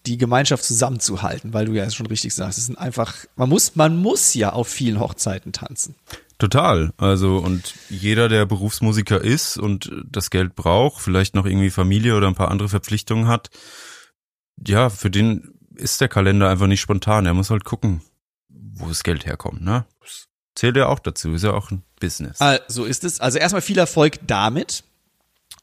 die 0.06 0.18
Gemeinschaft 0.18 0.64
zusammenzuhalten, 0.64 1.54
weil 1.54 1.66
du 1.66 1.74
ja 1.74 1.90
schon 1.90 2.08
richtig 2.08 2.34
sagst, 2.34 2.58
es 2.58 2.66
sind 2.66 2.78
einfach 2.78 3.16
man 3.36 3.50
muss 3.50 3.76
man 3.76 3.98
muss 3.98 4.34
ja 4.34 4.54
auf 4.54 4.68
vielen 4.68 5.00
Hochzeiten 5.00 5.54
tanzen. 5.54 5.96
Total. 6.40 6.92
Also 6.98 7.38
und 7.38 7.76
jeder, 7.90 8.28
der 8.28 8.48
Berufsmusiker 8.48 9.22
ist 9.22 9.58
und 9.58 9.92
das 10.10 10.32
Geld 10.32 10.56
braucht, 10.56 11.02
vielleicht 11.02 11.36
noch 11.36 11.46
irgendwie 11.46 11.70
Familie 11.70 12.16
oder 12.16 12.28
ein 12.28 12.36
paar 12.36 12.50
andere 12.50 12.68
Verpflichtungen 12.68 13.28
hat, 13.28 13.52
ja, 14.68 14.90
für 14.90 15.12
den 15.12 15.54
ist 15.76 16.02
der 16.02 16.08
Kalender 16.08 16.50
einfach 16.50 16.68
nicht 16.68 16.82
spontan. 16.82 17.26
Er 17.26 17.34
muss 17.34 17.50
halt 17.50 17.64
gucken, 17.64 18.02
wo 18.50 18.88
das 18.88 19.04
Geld 19.04 19.26
herkommt. 19.26 19.62
Ne? 19.62 19.86
Das 20.00 20.28
zählt 20.56 20.78
ja 20.78 20.88
auch 20.88 21.00
dazu. 21.00 21.34
Ist 21.34 21.44
ja 21.44 21.54
auch 21.54 21.72
ein 21.72 21.84
Business. 22.00 22.42
Also, 22.42 22.64
so 22.68 22.86
ist 22.86 23.04
es. 23.04 23.20
Also 23.20 23.38
erstmal 23.38 23.62
viel 23.62 23.78
Erfolg 23.78 24.20
damit. 24.26 24.84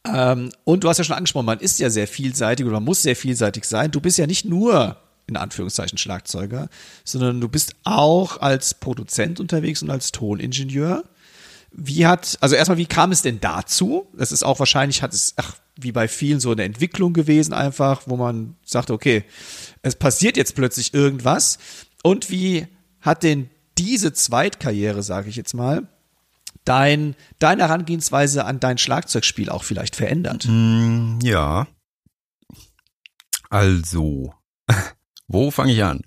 Ähm, 0.07 0.51
und 0.64 0.84
du 0.84 0.88
hast 0.88 0.99
ja 0.99 1.05
schon 1.05 1.16
angesprochen, 1.16 1.46
man 1.46 1.61
ist 1.61 1.78
ja 1.80 1.90
sehr 1.90 2.07
vielseitig 2.07 2.64
oder 2.64 2.74
man 2.74 2.84
muss 2.84 3.03
sehr 3.03 3.16
vielseitig 3.16 3.64
sein. 3.64 3.90
Du 3.90 4.01
bist 4.01 4.18
ja 4.18 4.26
nicht 4.26 4.44
nur 4.44 4.96
in 5.26 5.36
Anführungszeichen 5.36 5.99
Schlagzeuger, 5.99 6.68
sondern 7.05 7.40
du 7.40 7.49
bist 7.49 7.74
auch 7.84 8.40
als 8.40 8.74
Produzent 8.74 9.40
unterwegs 9.40 9.82
und 9.82 9.90
als 9.90 10.11
Toningenieur. 10.11 11.05
Wie 11.70 12.07
hat, 12.07 12.38
also 12.40 12.57
erstmal, 12.57 12.78
wie 12.78 12.86
kam 12.86 13.12
es 13.12 13.22
denn 13.22 13.40
dazu? 13.40 14.07
Das 14.16 14.32
ist 14.32 14.42
auch 14.42 14.59
wahrscheinlich, 14.59 15.03
hat 15.03 15.12
es, 15.12 15.34
ach, 15.36 15.57
wie 15.76 15.92
bei 15.92 16.09
vielen 16.09 16.40
so 16.40 16.51
eine 16.51 16.64
Entwicklung 16.64 17.12
gewesen 17.12 17.53
einfach, 17.53 18.03
wo 18.07 18.16
man 18.16 18.57
sagt, 18.64 18.90
okay, 18.90 19.24
es 19.82 19.94
passiert 19.94 20.36
jetzt 20.36 20.55
plötzlich 20.55 20.94
irgendwas. 20.94 21.59
Und 22.03 22.30
wie 22.30 22.66
hat 23.01 23.22
denn 23.22 23.51
diese 23.76 24.12
Zweitkarriere, 24.12 25.03
sage 25.03 25.28
ich 25.28 25.36
jetzt 25.36 25.55
mal, 25.55 25.86
dein, 26.68 27.16
deine 27.38 27.62
Herangehensweise 27.62 28.44
an 28.44 28.60
dein 28.60 28.78
Schlagzeugspiel 28.78 29.50
auch 29.50 29.64
vielleicht 29.64 29.96
verändert? 29.96 30.46
Mm, 30.48 31.18
ja. 31.22 31.66
Also, 33.50 34.34
wo 35.28 35.50
fange 35.50 35.72
ich 35.72 35.82
an? 35.82 36.02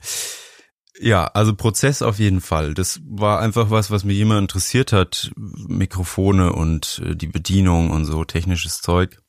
Ja, 0.99 1.26
also 1.26 1.55
Prozess 1.55 2.03
auf 2.03 2.20
jeden 2.20 2.41
Fall. 2.41 2.76
Das 2.76 3.01
war 3.05 3.39
einfach 3.39 3.72
was, 3.72 3.89
was 3.89 4.03
mich 4.03 4.20
immer 4.20 4.38
interessiert 4.38 4.93
hat. 4.93 5.32
Mikrofone 5.36 6.53
und 6.53 7.01
äh, 7.03 7.16
die 7.16 7.28
Bedienung 7.28 7.89
und 7.89 8.05
so 8.05 8.24
technisches 8.24 8.82
Zeug. 8.82 9.21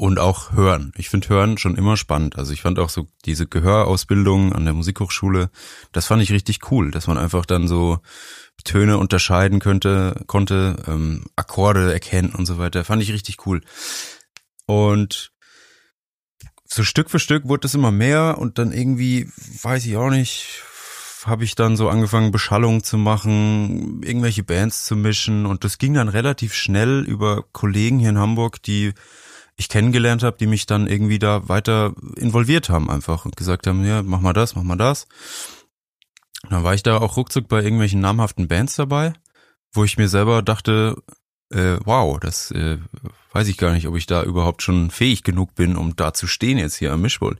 Und 0.00 0.18
auch 0.18 0.52
Hören. 0.52 0.94
Ich 0.96 1.10
finde 1.10 1.28
Hören 1.28 1.58
schon 1.58 1.76
immer 1.76 1.98
spannend. 1.98 2.38
Also 2.38 2.54
ich 2.54 2.62
fand 2.62 2.78
auch 2.78 2.88
so 2.88 3.06
diese 3.26 3.46
Gehörausbildung 3.46 4.54
an 4.54 4.64
der 4.64 4.72
Musikhochschule, 4.72 5.50
das 5.92 6.06
fand 6.06 6.22
ich 6.22 6.32
richtig 6.32 6.70
cool, 6.70 6.90
dass 6.90 7.06
man 7.06 7.18
einfach 7.18 7.44
dann 7.44 7.68
so 7.68 7.98
Töne 8.64 8.96
unterscheiden 8.96 9.58
könnte, 9.58 10.22
konnte, 10.26 10.82
ähm, 10.86 11.26
Akkorde 11.36 11.92
erkennen 11.92 12.34
und 12.34 12.46
so 12.46 12.56
weiter. 12.56 12.82
Fand 12.82 13.02
ich 13.02 13.12
richtig 13.12 13.46
cool. 13.46 13.60
Und 14.64 15.32
so 16.64 16.82
Stück 16.82 17.10
für 17.10 17.18
Stück 17.18 17.46
wurde 17.46 17.66
es 17.66 17.74
immer 17.74 17.90
mehr 17.90 18.38
und 18.38 18.56
dann 18.56 18.72
irgendwie, 18.72 19.28
weiß 19.60 19.84
ich 19.84 19.98
auch 19.98 20.08
nicht, 20.08 20.62
habe 21.26 21.44
ich 21.44 21.56
dann 21.56 21.76
so 21.76 21.90
angefangen, 21.90 22.32
Beschallung 22.32 22.82
zu 22.82 22.96
machen, 22.96 24.02
irgendwelche 24.02 24.44
Bands 24.44 24.86
zu 24.86 24.96
mischen 24.96 25.44
und 25.44 25.62
das 25.64 25.76
ging 25.76 25.92
dann 25.92 26.08
relativ 26.08 26.54
schnell 26.54 27.04
über 27.06 27.44
Kollegen 27.52 27.98
hier 27.98 28.08
in 28.08 28.18
Hamburg, 28.18 28.62
die 28.62 28.94
ich 29.60 29.68
kennengelernt 29.68 30.22
habe, 30.22 30.36
die 30.38 30.46
mich 30.46 30.66
dann 30.66 30.86
irgendwie 30.86 31.18
da 31.18 31.48
weiter 31.48 31.94
involviert 32.16 32.68
haben 32.68 32.90
einfach 32.90 33.24
und 33.24 33.36
gesagt 33.36 33.66
haben, 33.66 33.84
ja, 33.84 34.02
mach 34.02 34.20
mal 34.20 34.32
das, 34.32 34.56
mach 34.56 34.62
mal 34.62 34.76
das. 34.76 35.06
Dann 36.48 36.64
war 36.64 36.74
ich 36.74 36.82
da 36.82 36.98
auch 36.98 37.16
ruckzuck 37.16 37.46
bei 37.46 37.62
irgendwelchen 37.62 38.00
namhaften 38.00 38.48
Bands 38.48 38.76
dabei, 38.76 39.12
wo 39.72 39.84
ich 39.84 39.98
mir 39.98 40.08
selber 40.08 40.42
dachte, 40.42 40.96
äh, 41.50 41.76
wow, 41.84 42.18
das 42.18 42.50
äh, 42.52 42.78
weiß 43.32 43.48
ich 43.48 43.58
gar 43.58 43.72
nicht, 43.72 43.86
ob 43.86 43.96
ich 43.96 44.06
da 44.06 44.22
überhaupt 44.22 44.62
schon 44.62 44.90
fähig 44.90 45.22
genug 45.22 45.54
bin, 45.54 45.76
um 45.76 45.94
da 45.94 46.14
zu 46.14 46.26
stehen 46.26 46.58
jetzt 46.58 46.76
hier 46.76 46.92
am 46.92 47.02
Mischpult. 47.02 47.38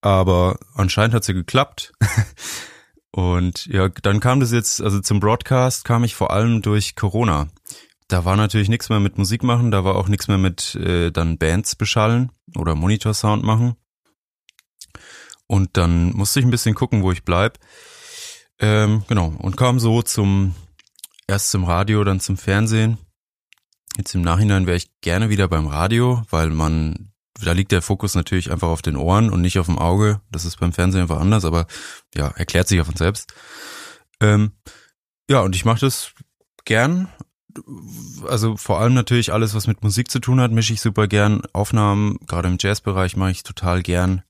Aber 0.00 0.58
anscheinend 0.74 1.14
hat's 1.14 1.26
ja 1.26 1.34
geklappt. 1.34 1.92
Und 3.12 3.66
ja, 3.66 3.88
dann 3.88 4.20
kam 4.20 4.38
das 4.38 4.52
jetzt, 4.52 4.80
also 4.80 5.00
zum 5.00 5.18
Broadcast 5.18 5.84
kam 5.84 6.04
ich 6.04 6.14
vor 6.14 6.30
allem 6.30 6.62
durch 6.62 6.94
Corona. 6.94 7.48
Da 8.10 8.24
war 8.24 8.36
natürlich 8.36 8.68
nichts 8.68 8.88
mehr 8.88 8.98
mit 8.98 9.18
Musik 9.18 9.44
machen, 9.44 9.70
da 9.70 9.84
war 9.84 9.94
auch 9.94 10.08
nichts 10.08 10.26
mehr 10.26 10.36
mit 10.36 10.74
äh, 10.74 11.12
dann 11.12 11.38
Bands 11.38 11.76
beschallen 11.76 12.32
oder 12.56 12.74
Monitorsound 12.74 13.44
machen. 13.44 13.76
Und 15.46 15.76
dann 15.76 16.12
musste 16.14 16.40
ich 16.40 16.46
ein 16.46 16.50
bisschen 16.50 16.74
gucken, 16.74 17.04
wo 17.04 17.12
ich 17.12 17.24
bleib. 17.24 17.58
Ähm, 18.58 19.04
genau, 19.06 19.28
und 19.38 19.56
kam 19.56 19.78
so 19.78 20.02
zum, 20.02 20.56
erst 21.28 21.52
zum 21.52 21.62
Radio, 21.62 22.02
dann 22.02 22.18
zum 22.18 22.36
Fernsehen. 22.36 22.98
Jetzt 23.96 24.16
im 24.16 24.22
Nachhinein 24.22 24.66
wäre 24.66 24.76
ich 24.76 24.90
gerne 25.02 25.30
wieder 25.30 25.46
beim 25.46 25.68
Radio, 25.68 26.24
weil 26.30 26.50
man, 26.50 27.12
da 27.40 27.52
liegt 27.52 27.70
der 27.70 27.80
Fokus 27.80 28.16
natürlich 28.16 28.50
einfach 28.50 28.68
auf 28.68 28.82
den 28.82 28.96
Ohren 28.96 29.30
und 29.30 29.40
nicht 29.40 29.60
auf 29.60 29.66
dem 29.66 29.78
Auge. 29.78 30.20
Das 30.32 30.44
ist 30.44 30.58
beim 30.58 30.72
Fernsehen 30.72 31.02
einfach 31.02 31.20
anders, 31.20 31.44
aber 31.44 31.68
ja, 32.16 32.26
erklärt 32.26 32.66
sich 32.66 32.78
ja 32.78 32.84
von 32.84 32.96
selbst. 32.96 33.32
Ähm, 34.20 34.50
ja, 35.30 35.42
und 35.42 35.54
ich 35.54 35.64
mache 35.64 35.80
das 35.80 36.12
gern. 36.64 37.08
Also 38.28 38.56
vor 38.56 38.80
allem 38.80 38.94
natürlich 38.94 39.32
alles, 39.32 39.54
was 39.54 39.66
mit 39.66 39.82
Musik 39.82 40.10
zu 40.10 40.20
tun 40.20 40.40
hat, 40.40 40.52
mische 40.52 40.72
ich 40.72 40.80
super 40.80 41.06
gern. 41.08 41.42
Aufnahmen, 41.52 42.18
gerade 42.26 42.48
im 42.48 42.56
Jazzbereich 42.60 43.16
mache 43.16 43.32
ich 43.32 43.42
total 43.42 43.82
gern 43.82 44.22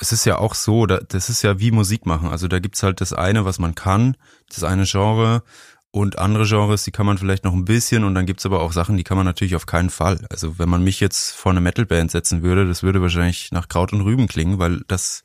es 0.00 0.12
ist 0.12 0.24
ja 0.24 0.38
auch 0.38 0.54
so, 0.54 0.86
das 0.86 1.28
ist 1.28 1.42
ja 1.42 1.58
wie 1.58 1.70
Musik 1.70 2.06
machen. 2.06 2.28
Also 2.28 2.48
da 2.48 2.58
gibt's 2.58 2.82
halt 2.82 3.00
das 3.00 3.12
eine, 3.12 3.44
was 3.44 3.58
man 3.58 3.74
kann, 3.74 4.16
das 4.48 4.64
eine 4.64 4.84
Genre 4.84 5.42
und 5.90 6.18
andere 6.18 6.46
Genres, 6.46 6.84
die 6.84 6.90
kann 6.90 7.06
man 7.06 7.18
vielleicht 7.18 7.44
noch 7.44 7.54
ein 7.54 7.64
bisschen 7.64 8.04
und 8.04 8.14
dann 8.14 8.26
gibt's 8.26 8.46
aber 8.46 8.60
auch 8.60 8.72
Sachen, 8.72 8.96
die 8.96 9.04
kann 9.04 9.16
man 9.16 9.26
natürlich 9.26 9.56
auf 9.56 9.66
keinen 9.66 9.90
Fall. 9.90 10.26
Also 10.30 10.58
wenn 10.58 10.68
man 10.68 10.84
mich 10.84 11.00
jetzt 11.00 11.32
vor 11.32 11.50
eine 11.50 11.60
Metalband 11.60 12.10
setzen 12.10 12.42
würde, 12.42 12.66
das 12.66 12.82
würde 12.82 13.02
wahrscheinlich 13.02 13.50
nach 13.52 13.68
Kraut 13.68 13.92
und 13.92 14.02
Rüben 14.02 14.28
klingen, 14.28 14.58
weil 14.58 14.82
das, 14.88 15.22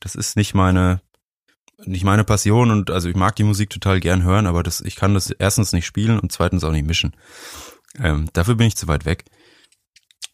das 0.00 0.14
ist 0.14 0.36
nicht 0.36 0.54
meine, 0.54 1.00
nicht 1.84 2.04
meine 2.04 2.24
Passion 2.24 2.70
und 2.70 2.90
also 2.90 3.08
ich 3.08 3.16
mag 3.16 3.36
die 3.36 3.44
Musik 3.44 3.70
total 3.70 4.00
gern 4.00 4.22
hören, 4.22 4.46
aber 4.46 4.62
das, 4.62 4.80
ich 4.80 4.96
kann 4.96 5.14
das 5.14 5.30
erstens 5.30 5.72
nicht 5.72 5.86
spielen 5.86 6.18
und 6.18 6.32
zweitens 6.32 6.64
auch 6.64 6.72
nicht 6.72 6.86
mischen. 6.86 7.16
Ähm, 7.98 8.28
dafür 8.32 8.54
bin 8.54 8.66
ich 8.66 8.76
zu 8.76 8.88
weit 8.88 9.04
weg. 9.04 9.24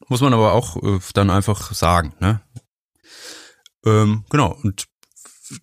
Muss 0.09 0.21
man 0.21 0.35
aber 0.35 0.53
auch 0.53 0.77
äh, 0.83 1.01
dann 1.15 1.31
einfach 1.31 1.73
sagen, 1.73 2.15
ne? 2.21 2.41
Ähm, 3.85 4.25
genau, 4.31 4.59
und 4.63 4.87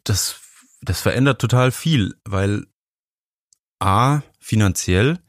das, 0.03 0.37
das 0.81 1.01
verändert 1.01 1.39
total 1.39 1.71
viel, 1.71 2.15
weil 2.23 2.65
A, 3.79 4.21
finanziell 4.39 5.19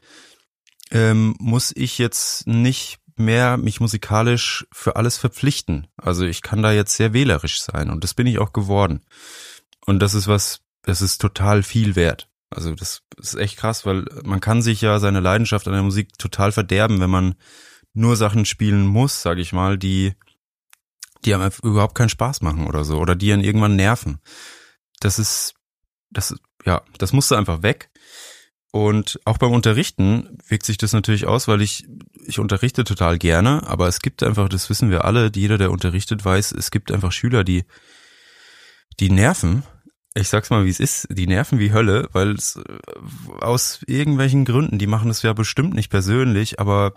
ähm, 0.91 1.35
muss 1.39 1.73
ich 1.75 1.97
jetzt 1.97 2.47
nicht 2.47 2.99
mehr 3.17 3.57
mich 3.57 3.79
musikalisch 3.79 4.65
für 4.71 4.95
alles 4.95 5.17
verpflichten. 5.17 5.87
Also 5.97 6.25
ich 6.25 6.41
kann 6.41 6.61
da 6.61 6.71
jetzt 6.71 6.95
sehr 6.95 7.13
wählerisch 7.13 7.61
sein 7.61 7.89
und 7.89 8.03
das 8.03 8.13
bin 8.13 8.27
ich 8.27 8.39
auch 8.39 8.53
geworden. 8.53 9.01
Und 9.85 9.99
das 9.99 10.13
ist 10.13 10.27
was, 10.27 10.61
das 10.81 11.01
ist 11.01 11.19
total 11.19 11.63
viel 11.63 11.95
wert. 11.95 12.29
Also 12.49 12.73
das 12.73 13.01
ist 13.17 13.35
echt 13.35 13.57
krass, 13.57 13.85
weil 13.85 14.05
man 14.23 14.39
kann 14.39 14.61
sich 14.61 14.81
ja 14.81 14.99
seine 14.99 15.19
Leidenschaft 15.19 15.67
an 15.67 15.73
der 15.73 15.83
Musik 15.83 16.17
total 16.17 16.51
verderben, 16.51 16.99
wenn 17.01 17.09
man 17.09 17.35
nur 17.93 18.15
Sachen 18.15 18.45
spielen 18.45 18.85
muss, 18.85 19.21
sage 19.21 19.41
ich 19.41 19.53
mal, 19.53 19.77
die 19.77 20.13
die 21.25 21.33
einem 21.33 21.51
überhaupt 21.63 21.95
keinen 21.95 22.09
Spaß 22.09 22.41
machen 22.41 22.67
oder 22.67 22.83
so 22.83 22.99
oder 22.99 23.15
die 23.15 23.33
einen 23.33 23.43
irgendwann 23.43 23.75
nerven. 23.75 24.19
Das 24.99 25.19
ist, 25.19 25.55
das, 26.11 26.35
ja, 26.65 26.83
das 26.97 27.13
musste 27.13 27.37
einfach 27.37 27.63
weg. 27.63 27.89
Und 28.71 29.19
auch 29.23 29.37
beim 29.37 29.53
Unterrichten 29.53 30.37
wirkt 30.47 30.65
sich 30.65 30.77
das 30.77 30.91
natürlich 30.91 31.25
aus, 31.25 31.47
weil 31.47 31.61
ich, 31.61 31.87
ich 32.25 32.39
unterrichte 32.39 32.83
total 32.83 33.17
gerne, 33.17 33.65
aber 33.67 33.87
es 33.87 34.01
gibt 34.01 34.21
einfach, 34.21 34.49
das 34.49 34.69
wissen 34.69 34.89
wir 34.89 35.05
alle, 35.05 35.31
jeder, 35.33 35.57
der 35.57 35.71
unterrichtet, 35.71 36.25
weiß, 36.25 36.51
es 36.51 36.71
gibt 36.71 36.91
einfach 36.91 37.13
Schüler, 37.13 37.43
die, 37.45 37.63
die 38.99 39.09
nerven. 39.09 39.63
Ich 40.17 40.29
sag's 40.29 40.49
mal, 40.49 40.65
wie 40.65 40.69
es 40.69 40.79
ist, 40.79 41.07
die 41.09 41.27
nerven 41.27 41.59
wie 41.59 41.73
Hölle, 41.73 42.07
weil 42.13 42.31
es 42.31 42.55
äh, 42.55 43.41
aus 43.41 43.81
irgendwelchen 43.85 44.45
Gründen, 44.45 44.79
die 44.79 44.87
machen 44.87 45.09
es 45.09 45.21
ja 45.21 45.33
bestimmt 45.33 45.73
nicht 45.73 45.89
persönlich, 45.89 46.59
aber 46.59 46.93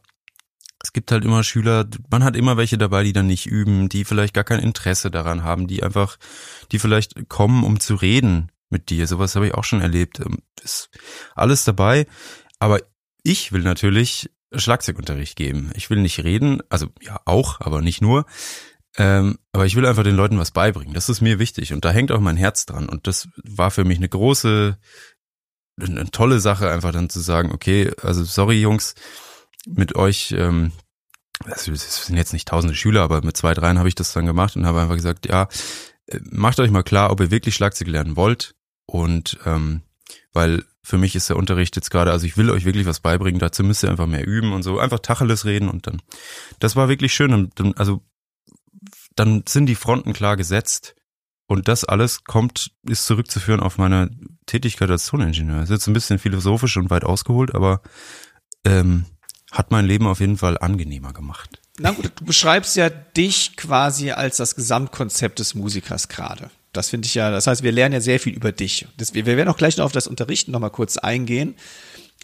es 0.80 0.92
gibt 0.92 1.10
halt 1.10 1.24
immer 1.24 1.42
Schüler, 1.42 1.86
man 2.10 2.22
hat 2.22 2.36
immer 2.36 2.56
welche 2.56 2.78
dabei, 2.78 3.02
die 3.02 3.12
dann 3.12 3.26
nicht 3.26 3.46
üben, 3.46 3.88
die 3.88 4.04
vielleicht 4.04 4.34
gar 4.34 4.44
kein 4.44 4.60
Interesse 4.60 5.10
daran 5.10 5.42
haben, 5.42 5.66
die 5.66 5.82
einfach, 5.82 6.16
die 6.70 6.78
vielleicht 6.78 7.28
kommen, 7.28 7.64
um 7.64 7.80
zu 7.80 7.96
reden 7.96 8.52
mit 8.70 8.90
dir. 8.90 9.06
Sowas 9.06 9.34
habe 9.34 9.48
ich 9.48 9.54
auch 9.54 9.64
schon 9.64 9.80
erlebt. 9.80 10.20
Ähm, 10.20 10.38
ist 10.62 10.90
alles 11.34 11.64
dabei. 11.64 12.06
Aber 12.58 12.80
ich 13.22 13.52
will 13.52 13.62
natürlich 13.62 14.30
Schlagzeugunterricht 14.54 15.36
geben. 15.36 15.72
Ich 15.74 15.90
will 15.90 16.00
nicht 16.00 16.22
reden, 16.24 16.62
also 16.70 16.88
ja 17.00 17.20
auch, 17.24 17.60
aber 17.60 17.82
nicht 17.82 18.00
nur. 18.00 18.24
Ähm, 18.98 19.38
aber 19.52 19.64
ich 19.64 19.76
will 19.76 19.86
einfach 19.86 20.02
den 20.02 20.16
Leuten 20.16 20.38
was 20.38 20.50
beibringen. 20.50 20.92
Das 20.92 21.08
ist 21.08 21.20
mir 21.20 21.38
wichtig 21.38 21.72
und 21.72 21.84
da 21.84 21.90
hängt 21.90 22.10
auch 22.10 22.20
mein 22.20 22.36
Herz 22.36 22.66
dran. 22.66 22.88
Und 22.88 23.06
das 23.06 23.28
war 23.36 23.70
für 23.70 23.84
mich 23.84 23.98
eine 23.98 24.08
große, 24.08 24.76
eine 25.80 26.10
tolle 26.10 26.40
Sache, 26.40 26.70
einfach 26.70 26.92
dann 26.92 27.08
zu 27.08 27.20
sagen, 27.20 27.52
okay, 27.52 27.92
also 28.02 28.24
sorry 28.24 28.60
Jungs, 28.60 28.96
mit 29.66 29.94
euch, 29.94 30.32
ähm, 30.32 30.72
das 31.46 31.64
sind 31.64 32.16
jetzt 32.16 32.32
nicht 32.32 32.48
tausende 32.48 32.74
Schüler, 32.74 33.02
aber 33.02 33.22
mit 33.22 33.36
zwei, 33.36 33.54
dreien 33.54 33.78
habe 33.78 33.88
ich 33.88 33.94
das 33.94 34.12
dann 34.12 34.26
gemacht 34.26 34.56
und 34.56 34.66
habe 34.66 34.80
einfach 34.80 34.96
gesagt, 34.96 35.26
ja, 35.28 35.48
äh, 36.06 36.18
macht 36.30 36.58
euch 36.58 36.72
mal 36.72 36.82
klar, 36.82 37.12
ob 37.12 37.20
ihr 37.20 37.30
wirklich 37.30 37.54
Schlagzeug 37.54 37.86
lernen 37.86 38.16
wollt. 38.16 38.56
Und 38.86 39.38
ähm, 39.44 39.82
weil 40.32 40.64
für 40.82 40.98
mich 40.98 41.14
ist 41.14 41.28
der 41.28 41.36
Unterricht 41.36 41.76
jetzt 41.76 41.90
gerade, 41.90 42.10
also 42.10 42.26
ich 42.26 42.36
will 42.36 42.50
euch 42.50 42.64
wirklich 42.64 42.86
was 42.86 43.00
beibringen, 43.00 43.38
dazu 43.38 43.62
müsst 43.62 43.84
ihr 43.84 43.90
einfach 43.90 44.06
mehr 44.06 44.26
üben 44.26 44.52
und 44.52 44.62
so, 44.62 44.78
einfach 44.78 44.98
Tacheles 44.98 45.44
reden 45.44 45.68
und 45.68 45.86
dann, 45.86 46.02
das 46.58 46.74
war 46.74 46.88
wirklich 46.88 47.12
schön. 47.12 47.34
Und 47.34 47.60
dann, 47.60 47.74
also 47.74 48.02
dann 49.18 49.42
sind 49.48 49.66
die 49.66 49.74
Fronten 49.74 50.12
klar 50.12 50.36
gesetzt. 50.36 50.94
Und 51.46 51.66
das 51.66 51.84
alles 51.84 52.24
kommt, 52.24 52.72
ist 52.86 53.06
zurückzuführen 53.06 53.60
auf 53.60 53.78
meine 53.78 54.10
Tätigkeit 54.44 54.90
als 54.90 55.06
Toningenieur. 55.06 55.62
Ist 55.62 55.70
jetzt 55.70 55.86
ein 55.86 55.94
bisschen 55.94 56.18
philosophisch 56.18 56.76
und 56.76 56.90
weit 56.90 57.04
ausgeholt, 57.04 57.54
aber 57.54 57.80
ähm, 58.64 59.06
hat 59.50 59.70
mein 59.70 59.86
Leben 59.86 60.06
auf 60.06 60.20
jeden 60.20 60.36
Fall 60.36 60.58
angenehmer 60.58 61.14
gemacht. 61.14 61.58
Na 61.78 61.92
gut, 61.92 62.12
du 62.16 62.24
beschreibst 62.24 62.76
ja 62.76 62.90
dich 62.90 63.56
quasi 63.56 64.10
als 64.10 64.36
das 64.36 64.56
Gesamtkonzept 64.56 65.38
des 65.38 65.54
Musikers 65.54 66.08
gerade. 66.08 66.50
Das 66.72 66.90
finde 66.90 67.06
ich 67.06 67.14
ja, 67.14 67.30
das 67.30 67.46
heißt, 67.46 67.62
wir 67.62 67.72
lernen 67.72 67.94
ja 67.94 68.00
sehr 68.00 68.20
viel 68.20 68.34
über 68.34 68.52
dich. 68.52 68.86
Das, 68.98 69.14
wir 69.14 69.24
werden 69.24 69.48
auch 69.48 69.56
gleich 69.56 69.78
noch 69.78 69.86
auf 69.86 69.92
das 69.92 70.06
Unterrichten 70.06 70.50
nochmal 70.50 70.70
kurz 70.70 70.98
eingehen. 70.98 71.54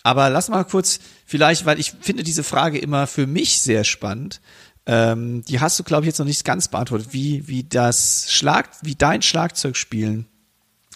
Aber 0.03 0.29
lass 0.29 0.51
mal 0.51 0.65
kurz, 0.65 1.01
vielleicht, 1.25 1.65
weil 1.65 1.81
ich 1.81 1.93
finde 1.99 2.25
diese 2.25 2.45
Frage 2.45 2.79
immer 2.79 3.07
für 3.07 3.27
mich 3.27 3.61
sehr 3.61 3.85
spannend. 3.85 4.43
Ähm, 4.87 5.45
die 5.45 5.61
hast 5.61 5.79
du, 5.79 5.83
glaube 5.85 6.03
ich, 6.03 6.09
jetzt 6.09 6.19
noch 6.19 6.27
nicht 6.27 6.45
ganz 6.45 6.69
beantwortet, 6.69 7.09
wie, 7.13 7.49
wie 7.49 7.65
das 7.65 8.31
Schlag, 8.31 8.69
wie 8.83 8.95
dein 8.95 9.23
Schlagzeugspielen 9.23 10.27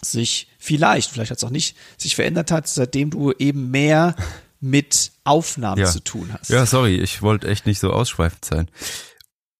sich 0.01 0.47
vielleicht, 0.59 1.11
vielleicht 1.11 1.31
hat 1.31 1.39
es 1.39 1.43
auch 1.43 1.49
nicht, 1.49 1.75
sich 1.97 2.15
verändert 2.15 2.51
hat, 2.51 2.67
seitdem 2.67 3.09
du 3.09 3.31
eben 3.33 3.71
mehr 3.71 4.15
mit 4.59 5.11
Aufnahmen 5.23 5.81
ja. 5.81 5.87
zu 5.87 6.01
tun 6.01 6.31
hast. 6.33 6.49
Ja, 6.49 6.65
sorry, 6.65 6.99
ich 6.99 7.21
wollte 7.21 7.47
echt 7.47 7.65
nicht 7.65 7.79
so 7.79 7.91
ausschweifend 7.91 8.45
sein. 8.45 8.69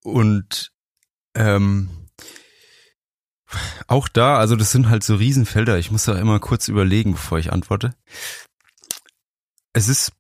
Und 0.03 0.71
ähm, 1.35 1.89
auch 3.87 4.07
da, 4.07 4.37
also 4.37 4.55
das 4.55 4.71
sind 4.71 4.89
halt 4.89 5.03
so 5.03 5.15
Riesenfelder. 5.15 5.77
Ich 5.77 5.91
muss 5.91 6.05
da 6.05 6.17
immer 6.19 6.39
kurz 6.39 6.67
überlegen, 6.67 7.13
bevor 7.13 7.39
ich 7.39 7.51
antworte. 7.51 7.95
Es 9.73 9.87
ist, 9.87 10.11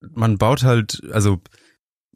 man 0.00 0.38
baut 0.38 0.62
halt, 0.62 1.02
also 1.12 1.40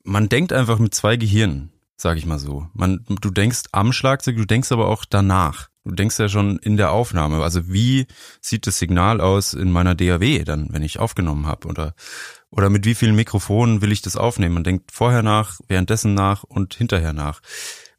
man 0.04 0.28
denkt 0.28 0.52
einfach 0.52 0.78
mit 0.78 0.94
zwei 0.94 1.16
Gehirnen, 1.16 1.72
sag 1.96 2.16
ich 2.16 2.26
mal 2.26 2.38
so. 2.38 2.68
Man, 2.74 3.04
du 3.08 3.30
denkst 3.30 3.62
am 3.72 3.92
Schlagzeug, 3.92 4.36
du 4.36 4.44
denkst 4.44 4.70
aber 4.70 4.88
auch 4.88 5.04
danach. 5.04 5.70
Du 5.86 5.94
denkst 5.94 6.18
ja 6.18 6.28
schon 6.30 6.58
in 6.58 6.78
der 6.78 6.92
Aufnahme, 6.92 7.42
also 7.42 7.70
wie 7.70 8.06
sieht 8.40 8.66
das 8.66 8.78
Signal 8.78 9.20
aus 9.20 9.52
in 9.52 9.70
meiner 9.70 9.94
DAW 9.94 10.44
dann, 10.44 10.68
wenn 10.70 10.82
ich 10.82 10.98
aufgenommen 10.98 11.46
habe 11.46 11.68
oder 11.68 11.94
oder 12.48 12.70
mit 12.70 12.86
wie 12.86 12.94
vielen 12.94 13.16
Mikrofonen 13.16 13.82
will 13.82 13.90
ich 13.90 14.00
das 14.00 14.16
aufnehmen? 14.16 14.54
Man 14.54 14.64
denkt 14.64 14.92
vorher 14.92 15.24
nach, 15.24 15.58
währenddessen 15.66 16.14
nach 16.14 16.44
und 16.44 16.74
hinterher 16.74 17.12
nach. 17.12 17.40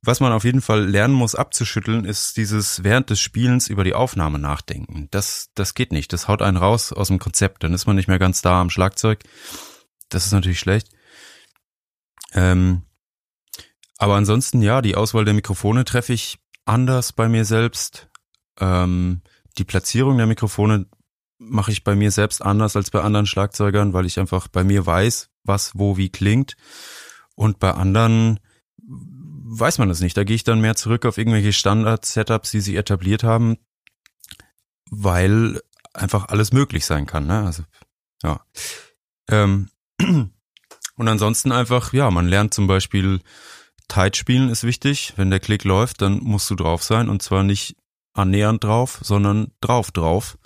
Was 0.01 0.21
man 0.21 0.31
auf 0.31 0.45
jeden 0.45 0.61
Fall 0.61 0.85
lernen 0.85 1.13
muss 1.13 1.35
abzuschütteln, 1.35 2.05
ist 2.05 2.37
dieses 2.37 2.83
während 2.83 3.09
des 3.09 3.19
Spielens 3.19 3.67
über 3.67 3.83
die 3.83 3.93
Aufnahme 3.93 4.39
nachdenken. 4.39 5.09
Das, 5.11 5.49
das 5.55 5.73
geht 5.73 5.91
nicht. 5.91 6.13
Das 6.13 6.29
haut 6.29 6.41
einen 6.41 6.57
raus 6.57 6.93
aus 6.93 7.09
dem 7.09 7.19
Konzept. 7.19 7.63
Dann 7.63 7.73
ist 7.73 7.85
man 7.85 7.97
nicht 7.97 8.07
mehr 8.07 8.19
ganz 8.19 8.41
da 8.41 8.61
am 8.61 8.69
Schlagzeug. 8.69 9.23
Das 10.09 10.25
ist 10.25 10.31
natürlich 10.31 10.59
schlecht. 10.59 10.87
Ähm, 12.35 12.83
aber 13.97 14.15
ansonsten, 14.15 14.61
ja, 14.61 14.81
die 14.81 14.95
Auswahl 14.95 15.25
der 15.25 15.33
Mikrofone 15.33 15.85
treffe 15.85 16.13
ich 16.13 16.37
anders 16.65 17.13
bei 17.13 17.29
mir 17.29 17.45
selbst. 17.45 18.09
Ähm, 18.59 19.21
die 19.57 19.63
Platzierung 19.63 20.17
der 20.17 20.27
Mikrofone 20.27 20.85
mache 21.37 21.71
ich 21.71 21.83
bei 21.83 21.95
mir 21.95 22.11
selbst 22.11 22.41
anders 22.41 22.75
als 22.75 22.91
bei 22.91 23.01
anderen 23.01 23.25
Schlagzeugern, 23.25 23.93
weil 23.93 24.05
ich 24.05 24.19
einfach 24.19 24.47
bei 24.47 24.63
mir 24.63 24.85
weiß, 24.85 25.29
was 25.43 25.71
wo 25.75 25.97
wie 25.97 26.09
klingt. 26.09 26.55
Und 27.35 27.59
bei 27.59 27.71
anderen 27.71 28.39
weiß 28.77 29.77
man 29.77 29.89
das 29.89 30.01
nicht. 30.01 30.17
Da 30.17 30.23
gehe 30.23 30.35
ich 30.35 30.43
dann 30.43 30.61
mehr 30.61 30.75
zurück 30.75 31.05
auf 31.05 31.17
irgendwelche 31.17 31.53
Standard-Setups, 31.53 32.51
die 32.51 32.61
sich 32.61 32.75
etabliert 32.75 33.23
haben, 33.23 33.57
weil 34.89 35.61
einfach 35.93 36.27
alles 36.27 36.51
möglich 36.51 36.85
sein 36.85 37.05
kann. 37.05 37.27
Ne? 37.27 37.43
Also 37.45 37.63
ja. 38.23 38.45
Ähm, 39.29 39.69
Und 40.95 41.07
ansonsten 41.07 41.51
einfach, 41.51 41.93
ja, 41.93 42.09
man 42.11 42.27
lernt 42.27 42.53
zum 42.53 42.67
Beispiel 42.67 43.19
Tight 43.87 44.17
spielen 44.17 44.49
ist 44.49 44.63
wichtig. 44.63 45.13
Wenn 45.15 45.29
der 45.29 45.39
Klick 45.39 45.63
läuft, 45.63 46.01
dann 46.01 46.19
musst 46.19 46.49
du 46.49 46.55
drauf 46.55 46.83
sein 46.83 47.09
und 47.09 47.21
zwar 47.21 47.43
nicht 47.43 47.75
annähernd 48.13 48.63
drauf, 48.63 48.99
sondern 49.01 49.51
drauf 49.61 49.91
drauf. 49.91 50.37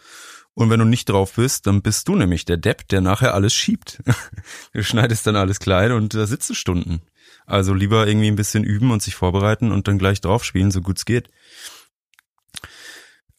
Und 0.54 0.70
wenn 0.70 0.80
du 0.80 0.86
nicht 0.86 1.08
drauf 1.08 1.36
bist, 1.36 1.68
dann 1.68 1.82
bist 1.82 2.08
du 2.08 2.16
nämlich 2.16 2.44
der 2.44 2.58
Depp, 2.58 2.88
der 2.90 3.00
nachher 3.00 3.34
alles 3.34 3.54
schiebt. 3.54 4.04
du 4.74 4.84
schneidest 4.84 5.26
dann 5.26 5.36
alles 5.36 5.60
klein 5.60 5.94
und 5.94 6.14
da 6.14 6.28
sitzt 6.28 6.50
du 6.50 6.54
Stunden. 6.54 7.02
Also 7.46 7.74
lieber 7.74 8.08
irgendwie 8.08 8.28
ein 8.28 8.36
bisschen 8.36 8.64
üben 8.64 8.92
und 8.92 9.02
sich 9.02 9.16
vorbereiten 9.16 9.72
und 9.72 9.88
dann 9.88 9.98
gleich 9.98 10.20
drauf 10.22 10.44
spielen, 10.44 10.72
so 10.72 10.82
gut 10.82 10.98
es 10.98 11.06
geht. 11.06 11.30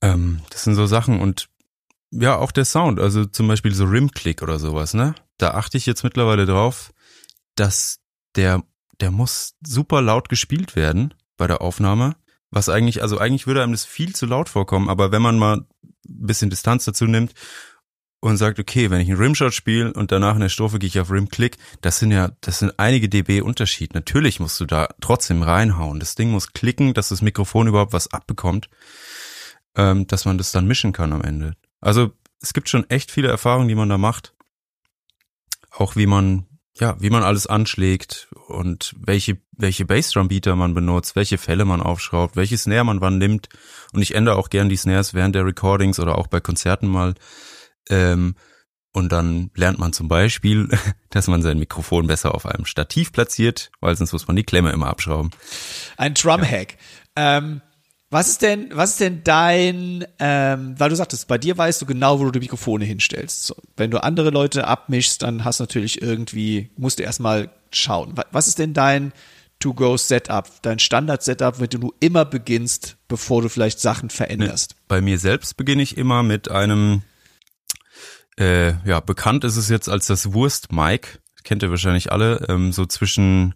Ähm, 0.01 0.41
das 0.51 0.65
sind 0.65 0.77
so 0.77 0.87
Sachen 0.87 1.21
und 1.21 1.49
ja, 2.11 2.37
auch 2.37 2.51
der 2.51 2.65
Sound, 2.65 2.99
also 2.99 3.25
zum 3.25 3.47
Beispiel 3.47 3.73
so 3.73 3.85
Rim-Click 3.85 4.43
oder 4.43 4.59
sowas, 4.59 4.95
ne? 4.95 5.15
Da 5.39 5.53
achte 5.53 5.77
ich 5.77 5.87
jetzt 5.87 6.03
mittlerweile 6.03 6.45
drauf, 6.45 6.93
dass 7.61 8.01
der, 8.37 8.63
der 9.01 9.11
muss 9.11 9.55
super 9.65 10.01
laut 10.01 10.31
gespielt 10.31 10.77
werden 10.77 11.13
bei 11.37 11.47
der 11.47 11.61
Aufnahme. 11.61 12.17
Was 12.51 12.69
eigentlich, 12.69 13.03
also 13.03 13.19
eigentlich 13.19 13.47
würde 13.47 13.63
einem 13.63 13.73
das 13.73 13.85
viel 13.85 14.15
zu 14.15 14.27
laut 14.27 14.49
vorkommen, 14.49 14.89
aber 14.89 15.13
wenn 15.13 15.23
man 15.23 15.39
mal 15.39 15.59
ein 15.59 15.67
bisschen 16.05 16.51
Distanz 16.51 16.85
dazu 16.87 17.05
nimmt 17.05 17.35
und 18.21 18.39
sagt, 18.39 18.59
okay, 18.59 18.91
wenn 18.91 19.01
ich 19.01 19.09
einen 19.09 19.21
Rimshot 19.21 19.55
spiele 19.55 19.93
und 19.93 20.11
danach 20.11 20.35
in 20.35 20.41
der 20.41 20.49
Strophe 20.49 20.79
gehe 20.79 20.89
ich 20.89 20.99
auf 20.99 21.11
Rim-Click, 21.11 21.59
das 21.83 21.99
sind 21.99 22.13
ja, 22.13 22.33
das 22.41 22.59
sind 22.59 22.79
einige 22.79 23.09
dB 23.09 23.43
Unterschied. 23.43 23.95
Natürlich 23.95 24.41
musst 24.41 24.59
du 24.59 24.65
da 24.65 24.89
trotzdem 25.01 25.43
reinhauen. 25.43 26.01
Das 26.01 26.15
Ding 26.15 26.31
muss 26.31 26.55
klicken, 26.55 26.95
dass 26.95 27.11
das 27.11 27.23
Mikrofon 27.23 27.69
überhaupt 27.69 27.93
was 27.93 28.13
abbekommt, 28.13 28.71
ähm, 29.77 30.07
dass 30.07 30.25
man 30.25 30.39
das 30.39 30.51
dann 30.51 30.67
mischen 30.67 30.93
kann 30.93 31.13
am 31.13 31.23
Ende. 31.23 31.55
Also 31.81 32.13
es 32.41 32.53
gibt 32.53 32.69
schon 32.71 32.89
echt 32.89 33.11
viele 33.11 33.29
Erfahrungen, 33.29 33.69
die 33.69 33.75
man 33.75 33.89
da 33.89 33.99
macht. 33.99 34.35
Auch 35.71 35.95
wie 35.95 36.07
man, 36.07 36.47
ja, 36.81 36.97
wie 36.99 37.11
man 37.11 37.23
alles 37.23 37.47
anschlägt 37.47 38.29
und 38.49 38.95
welche, 38.99 39.39
welche 39.53 39.85
Bassdrum-Beater 39.85 40.57
man 40.57 40.75
benutzt, 40.75 41.15
welche 41.17 41.39
Fälle 41.39 41.65
man 41.65 41.81
aufschraubt, 41.83 42.37
welche 42.37 42.57
Snare 42.57 42.85
man 42.85 43.01
wann 43.01 43.19
nimmt. 43.19 43.49
Und 43.93 44.03
ich 44.03 44.15
ändere 44.15 44.37
auch 44.37 44.51
gern 44.51 44.69
die 44.69 44.77
Snares 44.77 45.15
während 45.15 45.35
der 45.35 45.45
Recordings 45.45 46.01
oder 46.01 46.17
auch 46.17 46.27
bei 46.27 46.41
Konzerten 46.41 46.89
mal. 46.89 47.15
Ähm, 47.89 48.35
und 48.93 49.13
dann 49.13 49.51
lernt 49.55 49.79
man 49.79 49.93
zum 49.93 50.09
Beispiel, 50.09 50.69
dass 51.11 51.29
man 51.29 51.43
sein 51.43 51.59
Mikrofon 51.59 52.07
besser 52.07 52.35
auf 52.35 52.47
einem 52.47 52.65
Stativ 52.65 53.13
platziert, 53.13 53.71
weil 53.81 53.95
sonst 53.97 54.13
muss 54.13 54.27
man 54.27 54.37
die 54.37 54.45
Klemme 54.45 54.73
immer 54.73 54.89
abschrauben. 54.89 55.31
Ein 55.97 56.15
Drumhack. 56.15 56.77
Ja. 57.17 57.39
Ähm, 57.39 57.61
was 58.11 58.29
ist 58.29 58.43
denn, 58.43 58.71
was 58.73 58.91
ist 58.91 59.01
denn 59.01 59.23
dein, 59.23 60.05
ähm, 60.19 60.75
weil 60.79 60.91
du 60.91 60.97
sagtest, 60.97 61.29
bei 61.29 61.39
dir 61.39 61.57
weißt 61.57 61.81
du 61.81 61.87
genau, 61.87 62.19
wo 62.19 62.25
du 62.25 62.33
die 62.33 62.41
Mikrofone 62.41 62.85
hinstellst. 62.85 63.47
So, 63.47 63.55
wenn 63.77 63.93
du 63.93 64.03
andere 64.03 64.31
Leute 64.31 64.67
abmischst, 64.67 65.23
dann 65.23 65.45
hast 65.45 65.61
du 65.61 65.63
natürlich 65.63 66.03
irgendwie, 66.03 66.71
musst 66.77 66.99
du 66.99 67.05
erstmal 67.05 67.51
schauen. 67.71 68.15
Was 68.33 68.49
ist 68.49 68.59
denn 68.59 68.75
dein 68.75 69.13
To-Go-Setup, 69.61 70.49
dein 70.63 70.81
Standard-Setup, 70.81 71.61
mit 71.61 71.73
dem 71.73 71.83
du 71.83 71.95
immer 72.01 72.25
beginnst, 72.25 72.97
bevor 73.07 73.43
du 73.43 73.49
vielleicht 73.49 73.79
Sachen 73.79 74.11
veränderst? 74.11 74.75
Bei 74.89 75.01
mir 75.01 75.19
selbst 75.19 75.57
beginne 75.57 75.83
ich 75.83 75.97
immer 75.97 76.25
mit 76.25 76.51
einem, 76.51 77.03
äh, 78.39 78.73
ja, 78.89 78.99
bekannt 78.99 79.45
ist 79.45 79.57
es 79.57 79.69
jetzt 79.69 79.89
als 79.89 80.09
das 80.09 80.33
Wurst-Mic. 80.33 81.21
Kennt 81.45 81.63
ihr 81.63 81.71
wahrscheinlich 81.71 82.11
alle, 82.11 82.47
ähm, 82.49 82.73
so 82.73 82.87
zwischen, 82.87 83.55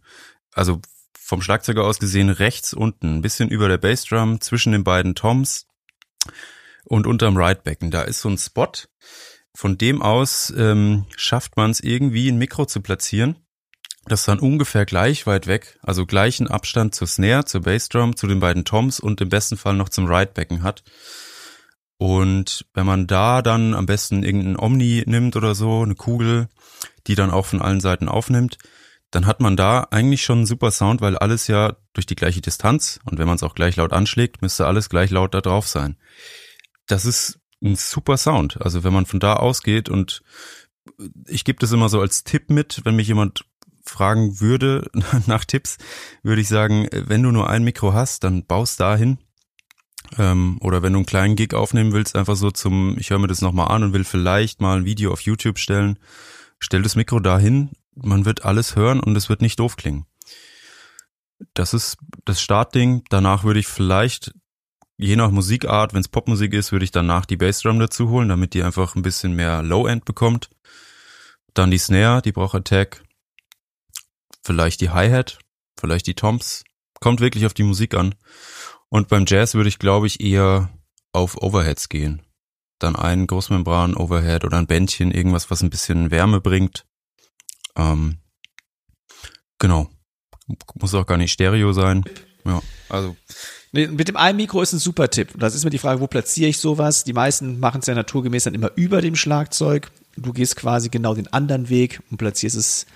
also 0.53 0.81
vom 1.25 1.41
Schlagzeuger 1.41 1.85
aus 1.85 1.99
gesehen 1.99 2.29
rechts 2.29 2.75
unten, 2.75 3.16
ein 3.16 3.22
bisschen 3.22 3.49
über 3.49 3.66
der 3.66 3.79
Bassdrum, 3.79 4.43
zwischen 4.43 4.72
den 4.72 4.85
beiden 4.85 5.14
Toms 5.14 5.66
und 6.85 7.07
unterm 7.07 7.39
Ridebecken. 7.39 7.91
Da 7.91 8.03
ist 8.03 8.20
so 8.20 8.29
ein 8.29 8.37
Spot. 8.37 8.70
Von 9.55 9.79
dem 9.79 10.03
aus 10.03 10.53
ähm, 10.55 11.07
schafft 11.16 11.57
man 11.57 11.70
es 11.70 11.81
irgendwie, 11.81 12.29
ein 12.29 12.37
Mikro 12.37 12.66
zu 12.66 12.83
platzieren, 12.83 13.37
das 14.05 14.27
dann 14.27 14.39
ungefähr 14.39 14.85
gleich 14.85 15.27
weit 15.27 15.47
weg, 15.47 15.79
also 15.83 16.05
gleichen 16.05 16.47
Abstand 16.47 16.95
zur 16.95 17.07
Snare, 17.07 17.47
zur 17.47 17.62
Bassdrum, 17.62 18.16
zu 18.16 18.27
den 18.27 18.41
beiden 18.41 18.66
Toms 18.66 19.01
und 19.01 19.22
im 19.22 19.31
besten 19.31 19.57
Fall 19.57 19.75
noch 19.75 19.89
zum 19.89 20.07
Ridebecken 20.07 20.62
hat. 20.62 20.85
Und 21.97 22.66
wenn 22.75 22.85
man 22.85 23.07
da 23.07 23.41
dann 23.41 23.72
am 23.72 23.87
besten 23.87 24.25
irgendeinen 24.25 24.59
Omni 24.59 25.05
nimmt 25.07 25.37
oder 25.37 25.55
so, 25.55 25.83
eine 25.83 25.95
Kugel, 25.95 26.49
die 27.07 27.14
dann 27.14 27.31
auch 27.31 27.47
von 27.47 27.62
allen 27.62 27.81
Seiten 27.81 28.09
aufnimmt, 28.09 28.59
dann 29.15 29.27
hat 29.27 29.41
man 29.41 29.57
da 29.57 29.87
eigentlich 29.93 30.25
schon 30.25 30.39
einen 30.39 30.47
super 30.47 30.73
Sound, 30.73 31.01
weil 31.01 31.17
alles 31.17 31.47
ja 31.47 31.77
durch 31.93 32.07
die 32.07 32.17
gleiche 32.17 32.41
Distanz 32.41 32.99
und 33.05 33.17
wenn 33.17 33.29
man 33.29 33.37
es 33.37 33.45
auch 33.45 33.55
gleich 33.55 33.77
laut 33.77 33.93
anschlägt, 33.93 34.43
müsste 34.43 34.67
alles 34.67 34.89
gleich 34.89 35.11
laut 35.11 35.35
da 35.35 35.41
drauf 35.41 35.69
sein. 35.69 35.97
Das 36.89 37.05
ist 37.05 37.39
ein 37.62 37.77
super 37.77 38.17
Sound. 38.17 38.61
Also 38.61 38.83
wenn 38.83 38.93
man 38.93 39.07
von 39.07 39.21
da 39.21 39.35
ausgeht 39.35 39.89
und 39.89 40.23
ich 41.29 41.45
gebe 41.45 41.61
das 41.61 41.71
immer 41.71 41.89
so 41.89 42.01
als 42.01 42.25
Tipp 42.25 42.51
mit, 42.51 42.81
wenn 42.85 42.97
mich 42.97 43.07
jemand 43.07 43.45
fragen 43.85 44.41
würde 44.41 44.91
nach 45.27 45.45
Tipps, 45.45 45.79
würde 46.25 46.41
ich 46.41 46.49
sagen, 46.49 46.89
wenn 46.91 47.23
du 47.23 47.31
nur 47.31 47.49
ein 47.49 47.62
Mikro 47.62 47.93
hast, 47.93 48.25
dann 48.25 48.45
baust 48.45 48.81
dahin. 48.81 49.19
Ähm, 50.19 50.59
oder 50.61 50.83
wenn 50.83 50.93
du 50.93 50.99
einen 50.99 51.07
kleinen 51.07 51.37
Gig 51.37 51.55
aufnehmen 51.55 51.93
willst, 51.93 52.17
einfach 52.17 52.37
so 52.37 52.51
zum, 52.51 52.97
ich 52.99 53.11
höre 53.11 53.21
mir 53.21 53.29
das 53.29 53.43
nochmal 53.43 53.69
an 53.69 53.85
und 53.85 53.93
will 53.93 54.05
vielleicht 54.05 54.61
mal 54.61 54.77
ein 54.77 54.85
Video 54.85 55.12
auf 55.12 55.21
YouTube 55.21 55.61
stellen, 55.61 56.01
stell 56.59 56.83
das 56.83 56.97
Mikro 56.97 57.21
dahin 57.21 57.71
man 57.95 58.24
wird 58.24 58.45
alles 58.45 58.76
hören 58.76 59.01
und 59.01 59.16
es 59.16 59.28
wird 59.28 59.42
nicht 59.42 59.59
doof 59.59 59.76
klingen. 59.76 60.07
Das 61.55 61.74
ist 61.74 61.99
das 62.24 62.40
Startding. 62.40 63.05
Danach 63.11 63.45
würde 63.45 63.61
ich 63.61 63.66
vielleicht, 63.66 64.32
je 64.97 65.16
nach 65.16 65.30
Musikart, 65.30 65.92
wenn 65.92 66.01
es 66.01 66.09
Popmusik 66.09 66.53
ist, 66.55 66.72
würde 66.72 66.84
ich 66.84 66.90
danach 66.90 67.26
die 67.26 67.36
Bassdrum 67.36 67.78
dazu 67.78 68.09
holen, 68.09 68.28
damit 68.28 68.55
die 68.55 68.62
einfach 68.62 68.95
ein 68.95 69.03
bisschen 69.03 69.34
mehr 69.34 69.62
Low-End 69.62 70.05
bekommt. 70.05 70.51
Dann 71.53 71.70
die 71.70 71.78
Snare, 71.78 72.22
die 72.22 72.32
braucht 72.32 72.55
Attack. 72.55 73.05
Vielleicht 74.42 74.80
die 74.80 74.90
Hi-Hat, 74.90 75.38
vielleicht 75.78 76.07
die 76.07 76.14
Toms. 76.14 76.64
Kommt 77.01 77.20
wirklich 77.20 77.47
auf 77.47 77.55
die 77.55 77.62
Musik 77.62 77.95
an. 77.95 78.14
Und 78.88 79.09
beim 79.09 79.24
Jazz 79.26 79.55
würde 79.55 79.68
ich, 79.68 79.78
glaube 79.78 80.07
ich, 80.07 80.20
eher 80.20 80.70
auf 81.12 81.40
Overheads 81.42 81.88
gehen. 81.88 82.22
Dann 82.78 82.97
ein 82.97 83.26
Großmembran-Overhead 83.26 84.45
oder 84.45 84.59
ein 84.59 84.66
Bändchen, 84.66 85.11
irgendwas, 85.11 85.51
was 85.51 85.62
ein 85.62 85.70
bisschen 85.70 86.11
Wärme 86.11 86.40
bringt. 86.40 86.84
Ähm, 87.77 88.18
genau. 89.59 89.89
Muss 90.75 90.95
auch 90.95 91.07
gar 91.07 91.16
nicht 91.16 91.33
Stereo 91.33 91.72
sein. 91.72 92.05
Ja, 92.45 92.62
also. 92.89 93.16
Mit 93.72 94.07
dem 94.07 94.16
einen 94.16 94.37
Mikro 94.37 94.62
ist 94.62 94.72
ein 94.72 94.79
super 94.79 95.11
Tipp. 95.11 95.33
Das 95.37 95.55
ist 95.55 95.64
mir 95.64 95.70
die 95.70 95.79
Frage, 95.79 96.01
wo 96.01 96.07
platziere 96.07 96.49
ich 96.49 96.59
sowas? 96.59 97.03
Die 97.03 97.12
meisten 97.12 97.59
machen 97.59 97.81
es 97.81 97.87
ja 97.87 97.95
naturgemäß 97.95 98.45
dann 98.45 98.55
immer 98.55 98.70
über 98.77 99.01
dem 99.01 99.16
Schlagzeug. 99.16 99.91
Du 100.16 100.33
gehst 100.33 100.55
quasi 100.55 100.91
genau 100.91 101.14
den 101.14 101.33
anderen 101.33 101.68
Weg 101.68 102.01
und 102.11 102.18
platzierst 102.18 102.57
es 102.57 102.87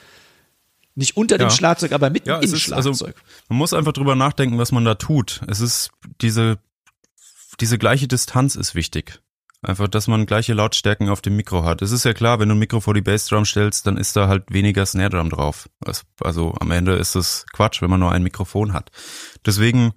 nicht 0.95 1.16
unter 1.16 1.37
ja. 1.37 1.47
dem 1.47 1.51
Schlagzeug, 1.51 1.93
aber 1.93 2.11
mitten 2.11 2.29
ja, 2.29 2.37
im 2.37 2.45
ist, 2.45 2.53
also 2.53 2.95
Schlagzeug. 2.95 3.16
Also, 3.16 3.45
man 3.49 3.59
muss 3.59 3.72
einfach 3.72 3.93
drüber 3.93 4.14
nachdenken, 4.14 4.59
was 4.59 4.70
man 4.70 4.85
da 4.85 4.95
tut. 4.95 5.41
Es 5.49 5.61
ist 5.61 5.91
diese, 6.20 6.59
diese 7.61 7.79
gleiche 7.79 8.07
Distanz 8.07 8.55
ist 8.55 8.76
wichtig. 8.76 9.20
Einfach, 9.61 9.89
dass 9.89 10.07
man 10.07 10.27
gleiche 10.27 10.55
Lautstärken 10.55 11.09
auf 11.09 11.21
dem 11.21 11.35
Mikro 11.35 11.65
hat. 11.65 11.83
Es 11.83 11.91
ist 11.91 12.05
ja 12.05 12.15
klar, 12.15 12.39
wenn 12.39 12.49
du 12.49 12.55
ein 12.55 12.61
Mikro 12.61 12.81
vor 12.81 12.95
die 12.95 13.01
Bassdrum 13.01 13.45
stellst, 13.45 13.87
dann 13.89 13.97
ist 13.97 14.15
da 14.15 14.29
halt 14.29 14.45
weniger 14.51 14.87
Snare 14.87 15.11
Drum 15.11 15.31
drauf. 15.31 15.69
Also 16.21 16.55
am 16.61 16.71
Ende 16.71 16.95
ist 16.95 17.17
es 17.17 17.45
Quatsch, 17.53 17.83
wenn 17.83 17.91
man 17.91 17.99
nur 17.99 18.13
ein 18.13 18.23
Mikrofon 18.23 18.73
hat. 18.73 18.93
Deswegen, 19.45 19.95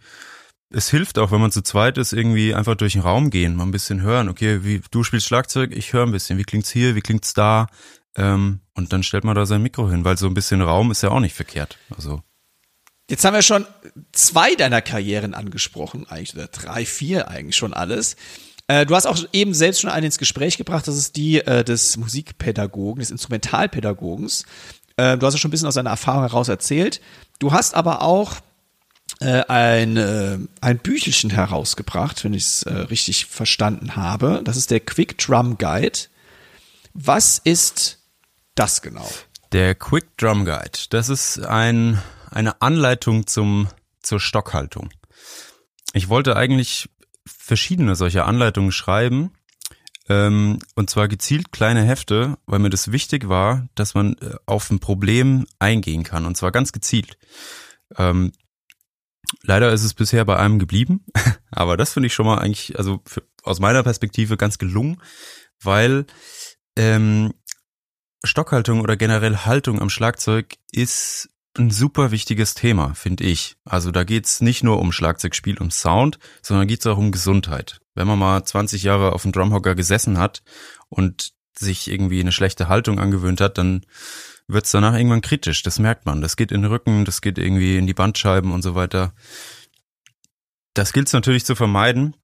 es 0.71 0.89
hilft 0.89 1.19
auch, 1.19 1.31
wenn 1.31 1.41
man 1.41 1.51
zu 1.51 1.61
zweit 1.61 1.99
ist, 1.99 2.11
irgendwie 2.11 2.55
einfach 2.55 2.73
durch 2.73 2.93
den 2.93 3.03
Raum 3.03 3.29
gehen, 3.29 3.55
mal 3.55 3.65
ein 3.65 3.71
bisschen 3.71 4.01
hören. 4.01 4.29
Okay, 4.29 4.63
wie 4.63 4.81
du 4.89 5.03
spielst 5.03 5.27
Schlagzeug, 5.27 5.71
ich 5.75 5.93
höre 5.93 6.07
ein 6.07 6.11
bisschen. 6.11 6.39
Wie 6.39 6.43
klingt's 6.43 6.71
hier? 6.71 6.95
Wie 6.95 7.01
klingt's 7.01 7.35
da? 7.35 7.67
Ähm, 8.15 8.61
und 8.73 8.91
dann 8.91 9.03
stellt 9.03 9.25
man 9.25 9.35
da 9.35 9.45
sein 9.45 9.61
Mikro 9.61 9.91
hin, 9.91 10.03
weil 10.03 10.17
so 10.17 10.25
ein 10.25 10.33
bisschen 10.33 10.61
Raum 10.61 10.89
ist 10.89 11.03
ja 11.03 11.09
auch 11.09 11.19
nicht 11.19 11.35
verkehrt. 11.35 11.77
Also 11.95 12.23
Jetzt 13.11 13.25
haben 13.25 13.33
wir 13.33 13.41
schon 13.41 13.65
zwei 14.13 14.55
deiner 14.55 14.81
Karrieren 14.81 15.33
angesprochen, 15.33 16.07
eigentlich 16.07 16.33
oder 16.33 16.47
drei, 16.47 16.85
vier 16.85 17.27
eigentlich 17.27 17.57
schon 17.57 17.73
alles. 17.73 18.15
Äh, 18.71 18.85
du 18.85 18.95
hast 18.95 19.05
auch 19.05 19.19
eben 19.33 19.53
selbst 19.53 19.81
schon 19.81 19.89
einen 19.89 20.05
ins 20.05 20.17
Gespräch 20.17 20.55
gebracht, 20.55 20.87
das 20.87 20.95
ist 20.95 21.17
die 21.17 21.39
äh, 21.39 21.65
des 21.65 21.97
Musikpädagogen, 21.97 23.01
des 23.01 23.11
Instrumentalpädagogens. 23.11 24.45
Äh, 24.95 25.17
du 25.17 25.25
hast 25.25 25.33
ja 25.33 25.39
schon 25.39 25.49
ein 25.49 25.51
bisschen 25.51 25.67
aus 25.67 25.73
deiner 25.73 25.89
Erfahrung 25.89 26.21
heraus 26.21 26.47
erzählt. 26.47 27.01
Du 27.39 27.51
hast 27.51 27.75
aber 27.75 28.01
auch 28.01 28.37
äh, 29.19 29.43
ein, 29.49 29.97
äh, 29.97 30.37
ein 30.61 30.77
Büchelchen 30.77 31.31
herausgebracht, 31.31 32.23
wenn 32.23 32.33
ich 32.33 32.43
es 32.43 32.65
richtig 32.65 33.25
verstanden 33.25 33.97
habe. 33.97 34.41
Das 34.45 34.55
ist 34.55 34.71
der 34.71 34.79
Quick 34.79 35.17
Drum 35.17 35.57
Guide. 35.57 35.99
Was 36.93 37.39
ist 37.39 37.99
das 38.55 38.81
genau? 38.81 39.09
Der 39.51 39.75
Quick 39.75 40.15
Drum 40.15 40.45
Guide, 40.45 40.79
das 40.91 41.09
ist 41.09 41.39
ein, 41.39 42.01
eine 42.29 42.61
Anleitung 42.61 43.27
zum, 43.27 43.67
zur 44.01 44.21
Stockhaltung. 44.21 44.91
Ich 45.91 46.07
wollte 46.07 46.37
eigentlich 46.37 46.87
verschiedene 47.25 47.95
solcher 47.95 48.25
Anleitungen 48.25 48.71
schreiben. 48.71 49.31
Ähm, 50.09 50.59
und 50.75 50.89
zwar 50.89 51.07
gezielt 51.07 51.51
kleine 51.51 51.83
Hefte, 51.83 52.37
weil 52.45 52.59
mir 52.59 52.69
das 52.69 52.91
wichtig 52.91 53.29
war, 53.29 53.67
dass 53.75 53.93
man 53.93 54.15
äh, 54.17 54.35
auf 54.45 54.69
ein 54.69 54.79
Problem 54.79 55.45
eingehen 55.59 56.03
kann. 56.03 56.25
Und 56.25 56.35
zwar 56.35 56.51
ganz 56.51 56.71
gezielt. 56.71 57.17
Ähm, 57.97 58.31
leider 59.43 59.71
ist 59.71 59.83
es 59.83 59.93
bisher 59.93 60.25
bei 60.25 60.37
einem 60.37 60.59
geblieben, 60.59 61.05
aber 61.51 61.77
das 61.77 61.93
finde 61.93 62.07
ich 62.07 62.13
schon 62.13 62.25
mal 62.25 62.39
eigentlich, 62.39 62.77
also 62.77 63.01
für, 63.05 63.23
aus 63.43 63.59
meiner 63.59 63.83
Perspektive 63.83 64.37
ganz 64.37 64.57
gelungen, 64.57 65.01
weil 65.61 66.05
ähm, 66.75 67.33
Stockhaltung 68.23 68.81
oder 68.81 68.97
generell 68.97 69.37
Haltung 69.37 69.81
am 69.81 69.89
Schlagzeug 69.89 70.55
ist 70.71 71.29
ein 71.57 71.69
super 71.69 72.11
wichtiges 72.11 72.53
Thema, 72.53 72.93
finde 72.93 73.25
ich. 73.25 73.57
Also 73.65 73.91
da 73.91 74.03
geht's 74.03 74.41
nicht 74.41 74.63
nur 74.63 74.79
um 74.79 74.91
Schlagzeugspiel, 74.91 75.57
um 75.57 75.71
Sound, 75.71 76.17
sondern 76.41 76.67
geht's 76.67 76.87
auch 76.87 76.97
um 76.97 77.11
Gesundheit. 77.11 77.81
Wenn 77.93 78.07
man 78.07 78.19
mal 78.19 78.43
20 78.43 78.83
Jahre 78.83 79.13
auf 79.13 79.23
dem 79.23 79.31
Drumhocker 79.31 79.75
gesessen 79.75 80.17
hat 80.17 80.43
und 80.89 81.33
sich 81.57 81.89
irgendwie 81.89 82.21
eine 82.21 82.31
schlechte 82.31 82.69
Haltung 82.69 82.99
angewöhnt 82.99 83.41
hat, 83.41 83.57
dann 83.57 83.85
wird's 84.47 84.71
danach 84.71 84.95
irgendwann 84.95 85.21
kritisch. 85.21 85.61
Das 85.63 85.79
merkt 85.79 86.05
man. 86.05 86.21
Das 86.21 86.37
geht 86.37 86.51
in 86.51 86.61
den 86.61 86.71
Rücken, 86.71 87.03
das 87.03 87.21
geht 87.21 87.37
irgendwie 87.37 87.77
in 87.77 87.87
die 87.87 87.93
Bandscheiben 87.93 88.51
und 88.51 88.61
so 88.61 88.75
weiter. 88.75 89.13
Das 90.73 90.93
gilt's 90.93 91.13
natürlich 91.13 91.45
zu 91.45 91.55
vermeiden. 91.55 92.15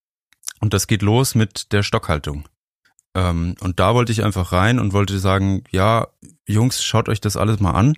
Und 0.60 0.74
das 0.74 0.88
geht 0.88 1.02
los 1.02 1.36
mit 1.36 1.72
der 1.72 1.84
Stockhaltung. 1.84 2.48
Ähm, 3.14 3.56
und 3.60 3.80
da 3.80 3.94
wollte 3.94 4.12
ich 4.12 4.24
einfach 4.24 4.54
rein 4.54 4.80
und 4.80 4.94
wollte 4.94 5.20
sagen, 5.20 5.64
ja, 5.70 6.08
Jungs, 6.48 6.84
schaut 6.84 7.10
euch 7.10 7.22
das 7.22 7.38
alles 7.38 7.60
mal 7.60 7.72
an 7.72 7.96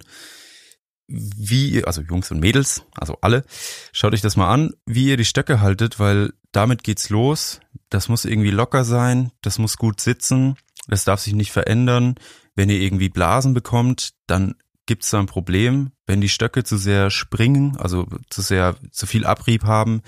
wie, 1.10 1.84
also 1.84 2.01
Jungs 2.01 2.32
und 2.32 2.39
Mädels, 2.39 2.84
also 2.95 3.18
alle, 3.22 3.43
schaut 3.91 4.14
euch 4.14 4.22
das 4.22 4.38
mal 4.38 4.51
an, 4.53 4.74
wie 4.86 5.07
ihr 5.07 5.18
die 5.18 5.26
Stöcke 5.26 5.60
haltet, 5.60 5.99
weil 5.99 6.34
damit 6.51 6.84
geht's 6.84 7.10
los. 7.10 7.60
Das 7.89 8.07
muss 8.07 8.26
irgendwie 8.26 8.51
locker 8.51 8.86
sein, 8.86 9.32
das 9.41 9.57
muss 9.57 9.78
gut 9.78 9.99
sitzen, 9.99 10.55
das 10.88 11.03
darf 11.05 11.20
sich 11.20 11.34
nicht 11.34 11.51
verändern. 11.51 12.16
Wenn 12.55 12.70
ihr 12.70 12.80
irgendwie 12.80 13.10
Blasen 13.10 13.53
bekommt, 13.53 14.12
dann 14.28 14.55
gibt's 14.86 15.12
da 15.12 15.20
ein 15.20 15.28
Problem. 15.28 15.91
Wenn 16.05 16.20
die 16.20 16.30
Stöcke 16.30 16.64
zu 16.64 16.78
sehr 16.78 17.12
springen, 17.12 17.78
also 17.78 18.07
zu 18.30 18.41
sehr, 18.41 18.76
zu 18.91 19.05
viel 19.05 19.26
Abrieb 19.26 19.64
haben, 19.64 20.01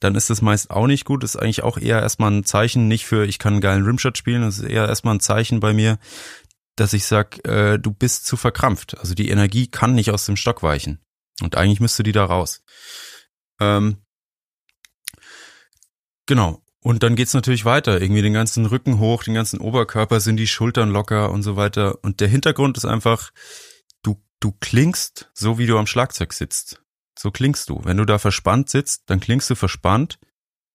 dann 0.00 0.14
ist 0.14 0.30
das 0.30 0.42
meist 0.42 0.70
auch 0.70 0.86
nicht 0.86 1.04
gut. 1.04 1.22
Das 1.22 1.34
ist 1.34 1.40
eigentlich 1.40 1.64
auch 1.64 1.76
eher 1.76 2.00
erstmal 2.00 2.30
ein 2.30 2.44
Zeichen, 2.44 2.86
nicht 2.88 3.04
für 3.04 3.26
ich 3.26 3.38
kann 3.38 3.54
einen 3.54 3.62
geilen 3.62 3.84
Rimshot 3.84 4.16
spielen, 4.16 4.42
das 4.42 4.58
ist 4.58 4.64
eher 4.64 4.88
erstmal 4.88 5.16
ein 5.16 5.20
Zeichen 5.20 5.58
bei 5.60 5.72
mir, 5.72 5.98
dass 6.80 6.92
ich 6.92 7.04
sag, 7.04 7.46
äh, 7.46 7.78
du 7.78 7.92
bist 7.92 8.26
zu 8.26 8.36
verkrampft. 8.36 8.98
Also 8.98 9.14
die 9.14 9.28
Energie 9.28 9.66
kann 9.66 9.94
nicht 9.94 10.10
aus 10.10 10.26
dem 10.26 10.36
Stock 10.36 10.62
weichen. 10.62 11.00
Und 11.42 11.56
eigentlich 11.56 11.80
müsste 11.80 12.02
die 12.02 12.12
da 12.12 12.24
raus. 12.24 12.62
Ähm, 13.60 13.98
genau. 16.26 16.62
Und 16.80 17.02
dann 17.02 17.16
geht's 17.16 17.34
natürlich 17.34 17.64
weiter. 17.64 18.00
Irgendwie 18.00 18.22
den 18.22 18.32
ganzen 18.32 18.66
Rücken 18.66 18.98
hoch, 18.98 19.24
den 19.24 19.34
ganzen 19.34 19.60
Oberkörper 19.60 20.20
sind 20.20 20.36
die 20.36 20.46
Schultern 20.46 20.90
locker 20.90 21.30
und 21.30 21.42
so 21.42 21.56
weiter. 21.56 22.02
Und 22.02 22.20
der 22.20 22.28
Hintergrund 22.28 22.76
ist 22.76 22.84
einfach, 22.84 23.30
du, 24.02 24.22
du 24.40 24.52
klingst 24.60 25.30
so, 25.34 25.58
wie 25.58 25.66
du 25.66 25.78
am 25.78 25.86
Schlagzeug 25.86 26.32
sitzt. 26.32 26.82
So 27.18 27.30
klingst 27.30 27.68
du. 27.68 27.80
Wenn 27.84 27.96
du 27.96 28.04
da 28.04 28.18
verspannt 28.18 28.70
sitzt, 28.70 29.02
dann 29.06 29.20
klingst 29.20 29.50
du 29.50 29.54
verspannt 29.54 30.18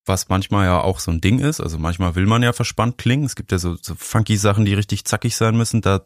was 0.06 0.28
manchmal 0.28 0.66
ja 0.66 0.80
auch 0.80 0.98
so 1.00 1.10
ein 1.10 1.20
Ding 1.20 1.38
ist. 1.38 1.60
Also 1.60 1.78
manchmal 1.78 2.14
will 2.14 2.26
man 2.26 2.42
ja 2.42 2.52
verspannt 2.52 2.98
klingen. 2.98 3.24
Es 3.24 3.36
gibt 3.36 3.52
ja 3.52 3.58
so, 3.58 3.76
so 3.80 3.94
funky 3.94 4.36
Sachen, 4.36 4.64
die 4.64 4.74
richtig 4.74 5.04
zackig 5.04 5.36
sein 5.36 5.56
müssen. 5.56 5.80
Da, 5.80 6.02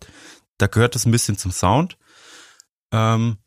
da 0.58 0.66
gehört 0.66 0.94
das 0.94 1.06
ein 1.06 1.12
bisschen 1.12 1.36
zum 1.36 1.50
Sound. 1.50 1.98
Ähm, 2.92 3.38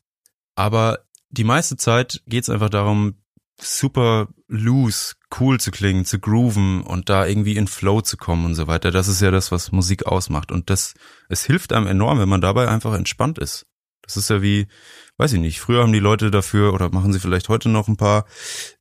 aber 0.56 1.00
die 1.30 1.44
meiste 1.44 1.78
Zeit 1.78 2.22
geht's 2.28 2.50
einfach 2.50 2.70
darum, 2.70 3.16
super 3.60 4.28
loose, 4.48 5.16
cool 5.40 5.60
zu 5.60 5.72
klingen, 5.72 6.04
zu 6.04 6.20
grooven 6.20 6.82
und 6.82 7.10
da 7.10 7.26
irgendwie 7.26 7.56
in 7.56 7.68
Flow 7.68 8.02
zu 8.02 8.18
kommen 8.18 8.46
und 8.46 8.56
so 8.56 8.68
weiter. 8.68 8.92
Das 8.92 9.08
ist 9.08 9.22
ja 9.22 9.32
das, 9.32 9.52
was 9.52 9.72
Musik 9.72 10.06
ausmacht. 10.06 10.52
Und 10.52 10.70
das, 10.70 10.94
es 11.30 11.46
hilft 11.46 11.72
einem 11.72 11.88
enorm, 11.88 12.20
wenn 12.20 12.30
man 12.30 12.42
dabei 12.42 12.68
einfach 12.68 12.94
entspannt 12.94 13.40
ist. 13.40 13.66
Das 14.02 14.18
ist 14.18 14.30
ja 14.30 14.42
wie, 14.42 14.68
weiß 15.22 15.34
ich 15.34 15.40
nicht, 15.40 15.60
früher 15.60 15.84
haben 15.84 15.94
die 15.94 16.00
Leute 16.00 16.32
dafür 16.32 16.74
oder 16.74 16.90
machen 16.90 17.14
sie 17.14 17.20
vielleicht 17.20 17.48
heute 17.48 17.70
noch 17.70 17.88
ein 17.88 17.96
paar, 17.96 18.26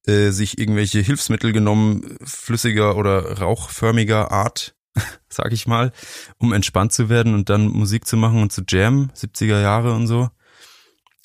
äh, 0.07 0.31
sich 0.31 0.59
irgendwelche 0.59 1.01
Hilfsmittel 1.01 1.53
genommen, 1.53 2.17
flüssiger 2.25 2.97
oder 2.97 3.41
rauchförmiger 3.41 4.33
Art, 4.33 4.75
sag 5.29 5.53
ich 5.53 5.67
mal, 5.67 5.93
um 6.39 6.55
entspannt 6.55 6.95
zu 6.95 7.11
werden 7.11 7.35
und 7.35 7.51
dann 7.51 7.69
Musik 7.69 8.07
zu 8.07 8.17
machen 8.17 8.41
und 8.41 8.53
zu 8.53 8.63
jammen, 8.67 9.13
70er 9.15 9.61
Jahre 9.61 9.93
und 9.93 10.07
so. 10.07 10.31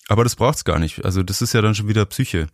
Aber 0.10 0.26
das 0.26 0.36
braucht's 0.36 0.66
gar 0.66 0.80
nicht. 0.80 1.06
Also 1.06 1.24
das 1.24 1.42
ist 1.42 1.54
ja 1.54 1.62
dann 1.62 1.76
schon 1.76 1.88
wieder 1.88 2.06
Psyche. 2.06 2.48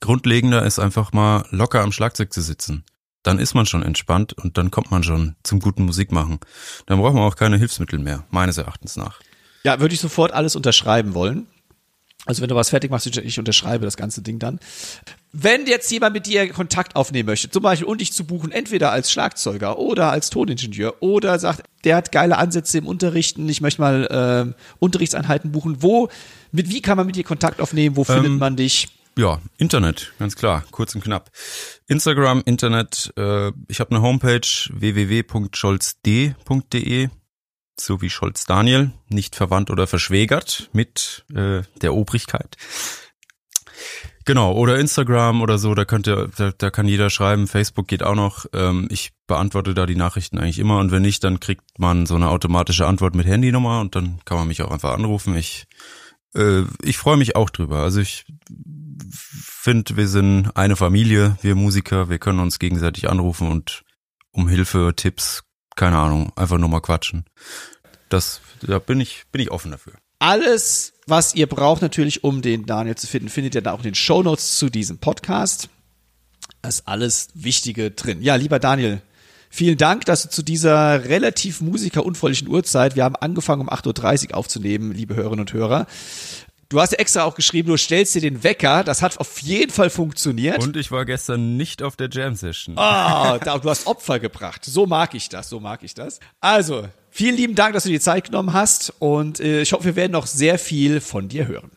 Grundlegender 0.00 0.64
ist 0.64 0.78
einfach 0.78 1.12
mal 1.12 1.44
locker 1.50 1.82
am 1.82 1.92
Schlagzeug 1.92 2.32
zu 2.32 2.40
sitzen. 2.40 2.84
Dann 3.22 3.38
ist 3.38 3.52
man 3.52 3.66
schon 3.66 3.82
entspannt 3.82 4.32
und 4.32 4.56
dann 4.56 4.70
kommt 4.70 4.90
man 4.90 5.02
schon 5.02 5.36
zum 5.42 5.60
guten 5.60 5.84
Musikmachen. 5.84 6.40
Dann 6.86 7.00
braucht 7.00 7.14
man 7.14 7.24
auch 7.24 7.36
keine 7.36 7.58
Hilfsmittel 7.58 7.98
mehr, 7.98 8.24
meines 8.30 8.56
Erachtens 8.56 8.96
nach. 8.96 9.20
Ja, 9.62 9.78
würde 9.78 9.94
ich 9.94 10.00
sofort 10.00 10.32
alles 10.32 10.56
unterschreiben 10.56 11.12
wollen. 11.12 11.48
Also 12.26 12.42
wenn 12.42 12.48
du 12.48 12.56
was 12.56 12.68
fertig 12.70 12.90
machst, 12.90 13.06
ich 13.06 13.38
unterschreibe 13.38 13.84
das 13.84 13.96
ganze 13.96 14.20
Ding 14.20 14.38
dann. 14.38 14.58
Wenn 15.32 15.66
jetzt 15.66 15.90
jemand 15.90 16.14
mit 16.14 16.26
dir 16.26 16.48
Kontakt 16.50 16.96
aufnehmen 16.96 17.26
möchte, 17.26 17.50
zum 17.50 17.62
Beispiel 17.62 17.86
und 17.86 18.00
dich 18.00 18.12
zu 18.12 18.24
buchen, 18.24 18.52
entweder 18.52 18.90
als 18.90 19.10
Schlagzeuger 19.12 19.78
oder 19.78 20.10
als 20.10 20.30
Toningenieur 20.30 20.96
oder 21.00 21.38
sagt, 21.38 21.62
der 21.84 21.96
hat 21.96 22.10
geile 22.10 22.36
Ansätze 22.36 22.78
im 22.78 22.86
Unterrichten, 22.86 23.48
ich 23.48 23.60
möchte 23.60 23.80
mal 23.80 24.06
äh, 24.06 24.54
Unterrichtseinheiten 24.80 25.52
buchen, 25.52 25.82
wo, 25.82 26.08
mit 26.52 26.68
wie 26.68 26.82
kann 26.82 26.96
man 26.96 27.06
mit 27.06 27.16
dir 27.16 27.24
Kontakt 27.24 27.60
aufnehmen, 27.60 27.96
wo 27.96 28.04
findet 28.04 28.26
ähm, 28.26 28.38
man 28.38 28.56
dich? 28.56 28.88
Ja, 29.18 29.40
Internet, 29.56 30.12
ganz 30.18 30.36
klar, 30.36 30.64
kurz 30.70 30.94
und 30.94 31.04
knapp. 31.04 31.30
Instagram, 31.86 32.42
Internet, 32.44 33.12
äh, 33.16 33.52
ich 33.68 33.80
habe 33.80 33.92
eine 33.92 34.02
Homepage 34.02 34.40
www.scholzd.de 34.70 36.34
so 37.78 38.00
wie 38.00 38.10
Scholz 38.10 38.44
Daniel, 38.44 38.92
nicht 39.08 39.36
verwandt 39.36 39.70
oder 39.70 39.86
verschwägert 39.86 40.70
mit 40.72 41.24
äh, 41.34 41.62
der 41.80 41.94
Obrigkeit. 41.94 42.56
Genau, 44.24 44.54
oder 44.54 44.78
Instagram 44.80 45.40
oder 45.40 45.56
so, 45.56 45.74
da 45.74 45.84
könnte, 45.84 46.30
da, 46.36 46.50
da 46.50 46.70
kann 46.70 46.88
jeder 46.88 47.10
schreiben, 47.10 47.46
Facebook 47.46 47.86
geht 47.86 48.02
auch 48.02 48.16
noch. 48.16 48.46
Ähm, 48.52 48.88
ich 48.90 49.12
beantworte 49.28 49.72
da 49.72 49.86
die 49.86 49.94
Nachrichten 49.94 50.38
eigentlich 50.38 50.58
immer 50.58 50.78
und 50.78 50.90
wenn 50.90 51.02
nicht, 51.02 51.22
dann 51.22 51.38
kriegt 51.38 51.78
man 51.78 52.06
so 52.06 52.16
eine 52.16 52.28
automatische 52.28 52.86
Antwort 52.86 53.14
mit 53.14 53.26
Handynummer 53.26 53.80
und 53.80 53.94
dann 53.94 54.18
kann 54.24 54.38
man 54.38 54.48
mich 54.48 54.62
auch 54.62 54.72
einfach 54.72 54.94
anrufen. 54.94 55.36
Ich, 55.36 55.66
äh, 56.34 56.62
ich 56.82 56.98
freue 56.98 57.16
mich 57.16 57.36
auch 57.36 57.50
drüber. 57.50 57.78
Also 57.78 58.00
ich 58.00 58.24
finde, 59.12 59.96
wir 59.96 60.08
sind 60.08 60.56
eine 60.56 60.74
Familie, 60.74 61.38
wir 61.42 61.54
Musiker, 61.54 62.08
wir 62.08 62.18
können 62.18 62.40
uns 62.40 62.58
gegenseitig 62.58 63.08
anrufen 63.08 63.48
und 63.48 63.84
um 64.32 64.48
Hilfe, 64.48 64.92
Tipps, 64.96 65.44
keine 65.76 65.98
Ahnung, 65.98 66.32
einfach 66.36 66.58
nur 66.58 66.68
mal 66.68 66.80
quatschen. 66.80 67.24
Das, 68.08 68.40
da 68.62 68.78
bin 68.78 69.00
ich, 69.00 69.24
bin 69.30 69.42
ich 69.42 69.50
offen 69.50 69.70
dafür. 69.70 69.94
Alles, 70.18 70.94
was 71.06 71.34
ihr 71.34 71.46
braucht 71.46 71.82
natürlich, 71.82 72.24
um 72.24 72.40
den 72.40 72.64
Daniel 72.64 72.96
zu 72.96 73.06
finden, 73.06 73.28
findet 73.28 73.54
ihr 73.54 73.62
da 73.62 73.72
auch 73.72 73.78
in 73.78 73.84
den 73.84 73.94
Show 73.94 74.22
Notes 74.22 74.56
zu 74.56 74.70
diesem 74.70 74.98
Podcast. 74.98 75.68
Da 76.62 76.70
ist 76.70 76.88
alles 76.88 77.28
Wichtige 77.34 77.90
drin. 77.90 78.22
Ja, 78.22 78.36
lieber 78.36 78.58
Daniel, 78.58 79.02
vielen 79.50 79.76
Dank, 79.76 80.06
dass 80.06 80.22
du 80.22 80.30
zu 80.30 80.42
dieser 80.42 81.04
relativ 81.04 81.60
musikerunfreundlichen 81.60 82.48
Uhrzeit, 82.48 82.96
wir 82.96 83.04
haben 83.04 83.16
angefangen 83.16 83.60
um 83.60 83.68
8.30 83.68 84.30
Uhr 84.30 84.36
aufzunehmen, 84.36 84.92
liebe 84.92 85.14
Hörerinnen 85.14 85.40
und 85.40 85.52
Hörer, 85.52 85.86
Du 86.68 86.80
hast 86.80 86.92
ja 86.92 86.98
extra 86.98 87.22
auch 87.22 87.34
geschrieben, 87.34 87.68
du 87.68 87.76
stellst 87.76 88.14
dir 88.14 88.20
den 88.20 88.42
Wecker. 88.42 88.82
Das 88.82 89.00
hat 89.00 89.18
auf 89.18 89.38
jeden 89.40 89.70
Fall 89.70 89.88
funktioniert. 89.88 90.62
Und 90.62 90.76
ich 90.76 90.90
war 90.90 91.04
gestern 91.04 91.56
nicht 91.56 91.82
auf 91.82 91.96
der 91.96 92.08
Jam 92.10 92.34
Session. 92.34 92.76
Ah, 92.76 93.36
oh, 93.36 93.58
du 93.58 93.70
hast 93.70 93.86
Opfer 93.86 94.18
gebracht. 94.18 94.64
So 94.64 94.86
mag 94.86 95.14
ich 95.14 95.28
das, 95.28 95.48
so 95.48 95.60
mag 95.60 95.82
ich 95.82 95.94
das. 95.94 96.18
Also, 96.40 96.88
vielen 97.10 97.36
lieben 97.36 97.54
Dank, 97.54 97.74
dass 97.74 97.84
du 97.84 97.90
dir 97.90 98.00
Zeit 98.00 98.24
genommen 98.24 98.52
hast 98.52 98.92
und 98.98 99.38
äh, 99.38 99.62
ich 99.62 99.72
hoffe, 99.72 99.84
wir 99.84 99.96
werden 99.96 100.12
noch 100.12 100.26
sehr 100.26 100.58
viel 100.58 101.00
von 101.00 101.28
dir 101.28 101.46
hören. 101.46 101.70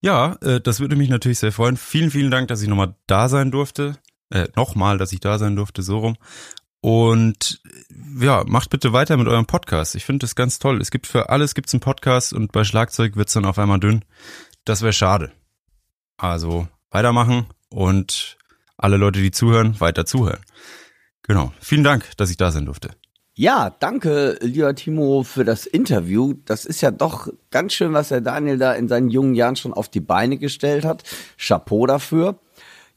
Ja, 0.00 0.36
äh, 0.42 0.60
das 0.60 0.80
würde 0.80 0.96
mich 0.96 1.08
natürlich 1.08 1.38
sehr 1.38 1.52
freuen. 1.52 1.76
Vielen, 1.76 2.10
vielen 2.10 2.30
Dank, 2.32 2.48
dass 2.48 2.62
ich 2.62 2.68
nochmal 2.68 2.94
da 3.06 3.28
sein 3.28 3.52
durfte. 3.52 3.96
Äh, 4.30 4.48
nochmal, 4.56 4.98
dass 4.98 5.12
ich 5.12 5.20
da 5.20 5.38
sein 5.38 5.54
durfte, 5.56 5.82
so 5.82 5.98
rum. 5.98 6.16
Und 6.82 7.62
ja, 8.20 8.42
macht 8.44 8.68
bitte 8.70 8.92
weiter 8.92 9.16
mit 9.16 9.28
eurem 9.28 9.46
Podcast. 9.46 9.94
Ich 9.94 10.04
finde 10.04 10.24
das 10.24 10.34
ganz 10.34 10.58
toll. 10.58 10.80
Es 10.80 10.90
gibt 10.90 11.06
für 11.06 11.30
alles 11.30 11.54
gibt's 11.54 11.72
einen 11.72 11.80
Podcast 11.80 12.32
und 12.32 12.50
bei 12.50 12.64
Schlagzeug 12.64 13.14
wird's 13.14 13.32
dann 13.32 13.44
auf 13.44 13.58
einmal 13.58 13.78
dünn. 13.78 14.04
Das 14.64 14.82
wäre 14.82 14.92
schade. 14.92 15.30
Also 16.16 16.66
weitermachen 16.90 17.46
und 17.68 18.36
alle 18.76 18.96
Leute, 18.96 19.20
die 19.20 19.30
zuhören, 19.30 19.80
weiter 19.80 20.04
zuhören. 20.06 20.40
Genau. 21.22 21.52
Vielen 21.60 21.84
Dank, 21.84 22.16
dass 22.16 22.30
ich 22.30 22.36
da 22.36 22.50
sein 22.50 22.66
durfte. 22.66 22.90
Ja, 23.34 23.70
danke, 23.70 24.38
lieber 24.42 24.74
Timo, 24.74 25.22
für 25.22 25.44
das 25.44 25.66
Interview. 25.66 26.34
Das 26.44 26.64
ist 26.66 26.80
ja 26.80 26.90
doch 26.90 27.28
ganz 27.50 27.74
schön, 27.74 27.92
was 27.92 28.08
der 28.08 28.20
Daniel 28.20 28.58
da 28.58 28.72
in 28.72 28.88
seinen 28.88 29.08
jungen 29.08 29.36
Jahren 29.36 29.54
schon 29.54 29.72
auf 29.72 29.88
die 29.88 30.00
Beine 30.00 30.36
gestellt 30.36 30.84
hat. 30.84 31.04
Chapeau 31.38 31.86
dafür. 31.86 32.40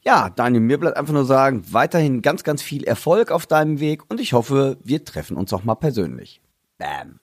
Ja, 0.06 0.30
Daniel, 0.30 0.60
mir 0.60 0.78
bleibt 0.78 0.96
einfach 0.96 1.12
nur 1.12 1.24
sagen, 1.24 1.64
weiterhin 1.72 2.22
ganz, 2.22 2.44
ganz 2.44 2.62
viel 2.62 2.84
Erfolg 2.84 3.32
auf 3.32 3.48
deinem 3.48 3.80
Weg 3.80 4.08
und 4.08 4.20
ich 4.20 4.34
hoffe, 4.34 4.78
wir 4.84 5.04
treffen 5.04 5.36
uns 5.36 5.52
auch 5.52 5.64
mal 5.64 5.74
persönlich. 5.74 6.40
Bam. 6.78 7.18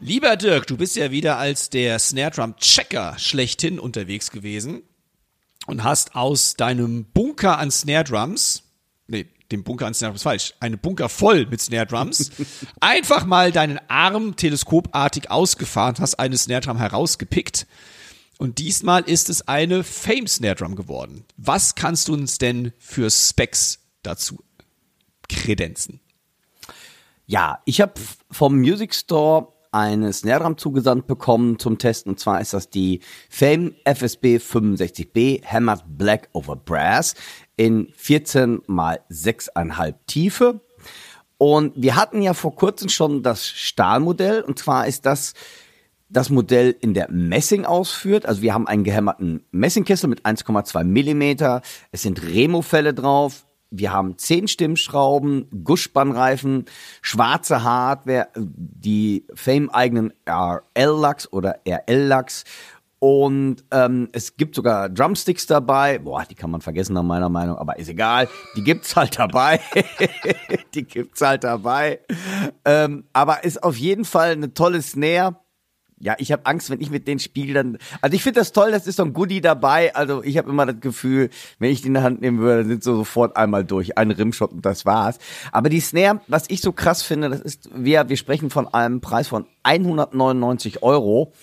Lieber 0.00 0.36
Dirk, 0.38 0.66
du 0.66 0.78
bist 0.78 0.96
ja 0.96 1.10
wieder 1.10 1.36
als 1.36 1.68
der 1.68 1.98
Snare 1.98 2.30
Drum 2.30 2.56
Checker 2.56 3.18
schlechthin 3.18 3.78
unterwegs 3.78 4.30
gewesen 4.30 4.84
und 5.66 5.84
hast 5.84 6.16
aus 6.16 6.54
deinem 6.54 7.04
Bunker 7.12 7.58
an 7.58 7.70
Snare 7.70 8.04
Drums, 8.04 8.62
nee, 9.06 9.26
dem 9.52 9.64
Bunker 9.64 9.86
an 9.86 9.94
Snare 9.94 10.12
Drums 10.12 10.22
falsch, 10.22 10.54
eine 10.60 10.76
Bunker 10.76 11.08
voll 11.08 11.46
mit 11.46 11.60
Snare 11.60 11.86
Drums, 11.86 12.30
einfach 12.80 13.26
mal 13.26 13.52
deinen 13.52 13.80
Arm 13.88 14.36
teleskopartig 14.36 15.30
ausgefahren, 15.30 15.96
hast 15.98 16.18
eine 16.18 16.36
Snare 16.38 16.60
Drum 16.60 16.78
herausgepickt 16.78 17.66
Und 18.38 18.58
diesmal 18.58 19.02
ist 19.02 19.28
es 19.28 19.46
eine 19.48 19.84
Fame 19.84 20.26
Snare 20.26 20.54
Drum 20.54 20.76
geworden. 20.76 21.24
Was 21.36 21.74
kannst 21.74 22.08
du 22.08 22.14
uns 22.14 22.38
denn 22.38 22.72
für 22.78 23.10
Specs 23.10 23.80
dazu 24.02 24.42
kredenzen? 25.28 26.00
Ja, 27.26 27.60
ich 27.64 27.80
habe 27.80 27.94
vom 28.30 28.58
Music 28.58 28.94
Store 28.94 29.52
eine 29.72 30.12
Snare 30.12 30.42
Drum 30.42 30.58
zugesandt 30.58 31.06
bekommen 31.06 31.58
zum 31.58 31.78
Testen. 31.78 32.12
Und 32.12 32.20
zwar 32.20 32.40
ist 32.40 32.52
das 32.52 32.70
die 32.70 33.00
Fame 33.28 33.74
FSB 33.84 34.36
65B 34.36 35.44
Hammered 35.44 35.84
Black 35.86 36.28
over 36.32 36.56
Brass 36.56 37.14
in 37.56 37.88
14 37.96 38.62
mal 38.66 39.00
6,5 39.10 39.94
Tiefe. 40.06 40.60
Und 41.38 41.72
wir 41.74 41.96
hatten 41.96 42.20
ja 42.22 42.34
vor 42.34 42.54
kurzem 42.54 42.88
schon 42.88 43.22
das 43.22 43.46
Stahlmodell. 43.46 44.42
Und 44.42 44.58
zwar 44.58 44.86
ist 44.86 45.06
das 45.06 45.34
das 46.10 46.28
Modell 46.28 46.76
in 46.80 46.92
der 46.92 47.10
Messing 47.10 47.64
ausführt. 47.64 48.26
Also 48.26 48.42
wir 48.42 48.52
haben 48.52 48.66
einen 48.66 48.84
gehämmerten 48.84 49.44
Messingkessel 49.52 50.08
mit 50.08 50.26
1,2 50.26 50.84
Millimeter. 50.84 51.62
Es 51.92 52.02
sind 52.02 52.22
Remo-Fälle 52.22 52.92
drauf. 52.94 53.46
Wir 53.70 53.92
haben 53.92 54.18
zehn 54.18 54.48
Stimmschrauben, 54.48 55.48
Gussspannreifen, 55.64 56.64
schwarze 57.02 57.62
Hardware, 57.62 58.28
die 58.36 59.24
Fame-eigenen 59.34 60.12
RL-Lachs 60.28 61.32
oder 61.32 61.60
RL-Lachs. 61.64 62.44
Und 62.98 63.64
ähm, 63.70 64.08
es 64.12 64.36
gibt 64.36 64.54
sogar 64.54 64.90
Drumsticks 64.90 65.46
dabei. 65.46 65.98
Boah, 65.98 66.26
die 66.28 66.34
kann 66.34 66.50
man 66.50 66.60
vergessen 66.60 66.92
nach 66.92 67.02
meiner 67.02 67.30
Meinung, 67.30 67.56
aber 67.56 67.78
ist 67.78 67.88
egal. 67.88 68.28
Die 68.56 68.62
gibt's 68.62 68.94
halt 68.94 69.18
dabei. 69.18 69.60
die 70.74 70.84
gibt's 70.84 71.22
halt 71.22 71.44
dabei. 71.44 72.00
Ähm, 72.64 73.04
aber 73.14 73.44
ist 73.44 73.62
auf 73.62 73.76
jeden 73.76 74.04
Fall 74.04 74.32
eine 74.32 74.52
tolle 74.52 74.82
Snare 74.82 75.36
ja, 76.00 76.14
ich 76.18 76.32
habe 76.32 76.46
Angst, 76.46 76.70
wenn 76.70 76.80
ich 76.80 76.90
mit 76.90 77.06
denen 77.06 77.20
spiele, 77.20 77.52
dann. 77.52 77.78
Also 78.00 78.16
ich 78.16 78.22
finde 78.22 78.40
das 78.40 78.52
toll, 78.52 78.72
das 78.72 78.86
ist 78.86 78.96
so 78.96 79.04
ein 79.04 79.12
Goodie 79.12 79.42
dabei. 79.42 79.94
Also 79.94 80.24
ich 80.24 80.38
habe 80.38 80.48
immer 80.48 80.64
das 80.64 80.80
Gefühl, 80.80 81.28
wenn 81.58 81.70
ich 81.70 81.82
die 81.82 81.88
in 81.88 81.94
der 81.94 82.02
Hand 82.02 82.22
nehmen 82.22 82.38
würde, 82.38 82.66
sind 82.66 82.82
so 82.82 82.96
sofort 82.96 83.36
einmal 83.36 83.64
durch, 83.64 83.98
ein 83.98 84.10
Rimshot 84.10 84.50
und 84.50 84.64
das 84.64 84.86
war's. 84.86 85.18
Aber 85.52 85.68
die 85.68 85.80
Snare, 85.80 86.20
was 86.26 86.48
ich 86.48 86.62
so 86.62 86.72
krass 86.72 87.02
finde, 87.02 87.28
das 87.28 87.40
ist, 87.40 87.68
wir, 87.74 88.08
wir 88.08 88.16
sprechen 88.16 88.48
von 88.48 88.66
einem 88.66 89.02
Preis 89.02 89.28
von 89.28 89.46
199 89.62 90.82
Euro 90.82 91.34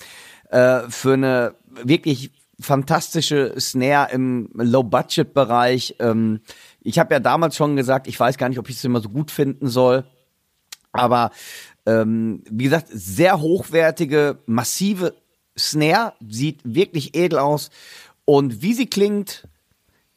äh, 0.50 0.82
für 0.90 1.14
eine 1.14 1.54
wirklich 1.84 2.32
fantastische 2.60 3.54
Snare 3.60 4.12
im 4.12 4.50
Low-Budget-Bereich. 4.54 5.98
Ähm, 6.00 6.42
ich 6.82 6.98
habe 6.98 7.14
ja 7.14 7.20
damals 7.20 7.56
schon 7.56 7.76
gesagt, 7.76 8.08
ich 8.08 8.20
weiß 8.20 8.38
gar 8.38 8.50
nicht, 8.50 8.58
ob 8.58 8.70
ich 8.70 8.78
es 8.78 8.84
immer 8.84 9.02
so 9.02 9.10
gut 9.10 9.30
finden 9.30 9.68
soll. 9.68 10.06
Aber 10.92 11.32
ähm, 11.88 12.44
wie 12.50 12.66
gesagt, 12.66 12.88
sehr 12.92 13.40
hochwertige, 13.40 14.38
massive 14.46 15.16
Snare, 15.58 16.14
sieht 16.28 16.60
wirklich 16.64 17.16
edel 17.16 17.40
aus. 17.40 17.72
Und 18.26 18.62
wie 18.62 18.74
sie 18.74 18.88
klingt, 18.88 19.48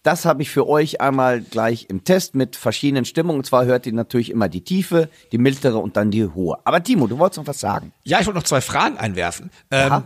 das 0.02 0.24
habe 0.24 0.42
ich 0.42 0.50
für 0.50 0.68
euch 0.68 1.00
einmal 1.00 1.40
gleich 1.40 1.86
im 1.88 2.04
Test 2.04 2.34
mit 2.34 2.56
verschiedenen 2.56 3.04
Stimmungen. 3.04 3.38
Und 3.38 3.44
zwar 3.44 3.66
hört 3.66 3.86
ihr 3.86 3.92
natürlich 3.92 4.30
immer 4.30 4.48
die 4.48 4.62
tiefe, 4.62 5.08
die 5.30 5.38
mittlere 5.38 5.76
und 5.76 5.96
dann 5.96 6.10
die 6.10 6.26
hohe. 6.26 6.58
Aber 6.64 6.82
Timo, 6.82 7.06
du 7.06 7.18
wolltest 7.18 7.38
noch 7.38 7.46
was 7.46 7.60
sagen. 7.60 7.92
Ja, 8.02 8.18
ich 8.18 8.26
wollte 8.26 8.40
noch 8.40 8.46
zwei 8.46 8.60
Fragen 8.60 8.98
einwerfen. 8.98 9.50
Ähm, 9.70 10.02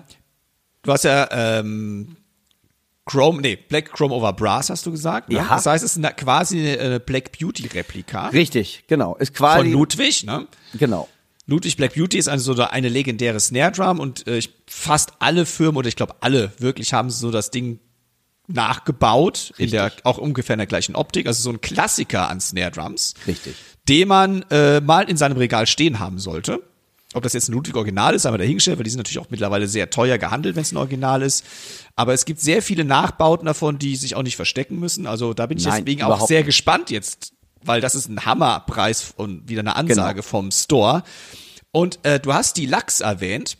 du 0.83 0.93
hast 0.93 1.05
ja 1.05 1.29
ähm, 1.31 2.17
Chrome, 3.07 3.41
nee, 3.41 3.57
Black 3.57 3.93
Chrome 3.93 4.15
over 4.15 4.33
Brass 4.33 4.69
hast 4.69 4.85
du 4.85 4.91
gesagt. 4.91 5.31
Ne? 5.31 5.37
Ja. 5.37 5.47
Das 5.49 5.67
heißt, 5.67 5.85
es 5.85 5.93
ist 5.93 6.05
eine, 6.05 6.15
quasi 6.15 6.77
eine 6.79 7.01
Black 7.01 7.39
Beauty 7.39 7.67
Replika 7.67 8.29
Richtig, 8.29 8.85
genau. 8.87 9.15
Ist 9.17 9.35
quasi. 9.35 9.71
von 9.71 9.73
Ludwig. 9.73 10.25
Ne? 10.25 10.47
Genau. 10.75 11.09
Ludwig 11.47 11.77
Black 11.77 11.95
Beauty 11.95 12.19
ist 12.19 12.29
also 12.29 12.55
so 12.55 12.63
eine 12.63 12.89
legendäre 12.89 13.39
Snare 13.39 13.73
Drum 13.73 14.01
und 14.01 14.27
äh, 14.27 14.39
ich, 14.39 14.51
fast 14.67 15.13
alle 15.19 15.47
Firmen 15.47 15.77
oder 15.77 15.89
ich 15.89 15.97
glaube 15.97 16.17
alle 16.21 16.53
wirklich 16.59 16.93
haben 16.93 17.11
so 17.11 17.31
das 17.31 17.51
Ding 17.51 17.81
nachgebaut 18.47 19.53
in 19.57 19.71
der 19.71 19.93
auch 20.05 20.19
ungefähr 20.19 20.55
in 20.55 20.59
der 20.59 20.67
gleichen 20.67 20.95
Optik, 20.95 21.27
also 21.27 21.43
so 21.43 21.51
ein 21.51 21.61
Klassiker 21.61 22.29
an 22.29 22.41
Snare 22.41 22.71
Drums, 22.71 23.15
Richtig. 23.27 23.55
den 23.89 24.09
man 24.09 24.43
äh, 24.51 24.81
mal 24.81 25.09
in 25.09 25.17
seinem 25.17 25.37
Regal 25.37 25.67
stehen 25.67 25.99
haben 25.99 26.19
sollte. 26.19 26.63
Ob 27.15 27.23
das 27.23 27.33
jetzt 27.33 27.49
ein 27.49 27.53
Ludwig 27.53 27.77
Original 27.77 28.13
ist, 28.13 28.25
haben 28.25 28.35
wir 28.35 28.39
dahingestellt, 28.39 28.77
weil 28.77 28.85
die 28.85 28.91
sind 28.91 28.99
natürlich 28.99 29.21
auch 29.21 29.31
mittlerweile 29.31 29.69
sehr 29.69 29.89
teuer 29.89 30.19
gehandelt, 30.19 30.57
wenn 30.57 30.63
es 30.63 30.73
ein 30.73 30.77
Original 30.77 31.23
ist. 31.23 31.45
Aber 31.95 32.13
es 32.13 32.25
gibt 32.25 32.41
sehr 32.41 32.61
viele 32.61 32.85
Nachbauten 32.85 33.47
davon, 33.47 33.79
die 33.79 33.95
sich 33.95 34.17
auch 34.17 34.25
nicht 34.25 34.35
verstecken 34.35 34.81
müssen. 34.81 35.07
Also 35.07 35.33
da 35.33 35.47
bin 35.47 35.57
ich 35.57 35.65
Nein, 35.65 35.85
deswegen 35.85 36.03
auch 36.03 36.27
sehr 36.27 36.43
gespannt 36.43 36.91
jetzt, 36.91 37.34
weil 37.67 37.81
das 37.81 37.95
ist 37.95 38.09
ein 38.09 38.25
Hammerpreis 38.25 39.13
und 39.17 39.49
wieder 39.49 39.61
eine 39.61 39.77
Ansage 39.77 40.21
Genau. 40.21 40.23
vom 40.29 40.51
Store. 40.51 41.03
Und 41.73 41.99
äh, 42.05 42.21
du 42.21 42.33
hast 42.35 42.57
die 42.57 42.67
Lachs 42.67 43.01
erwähnt. 43.01 43.57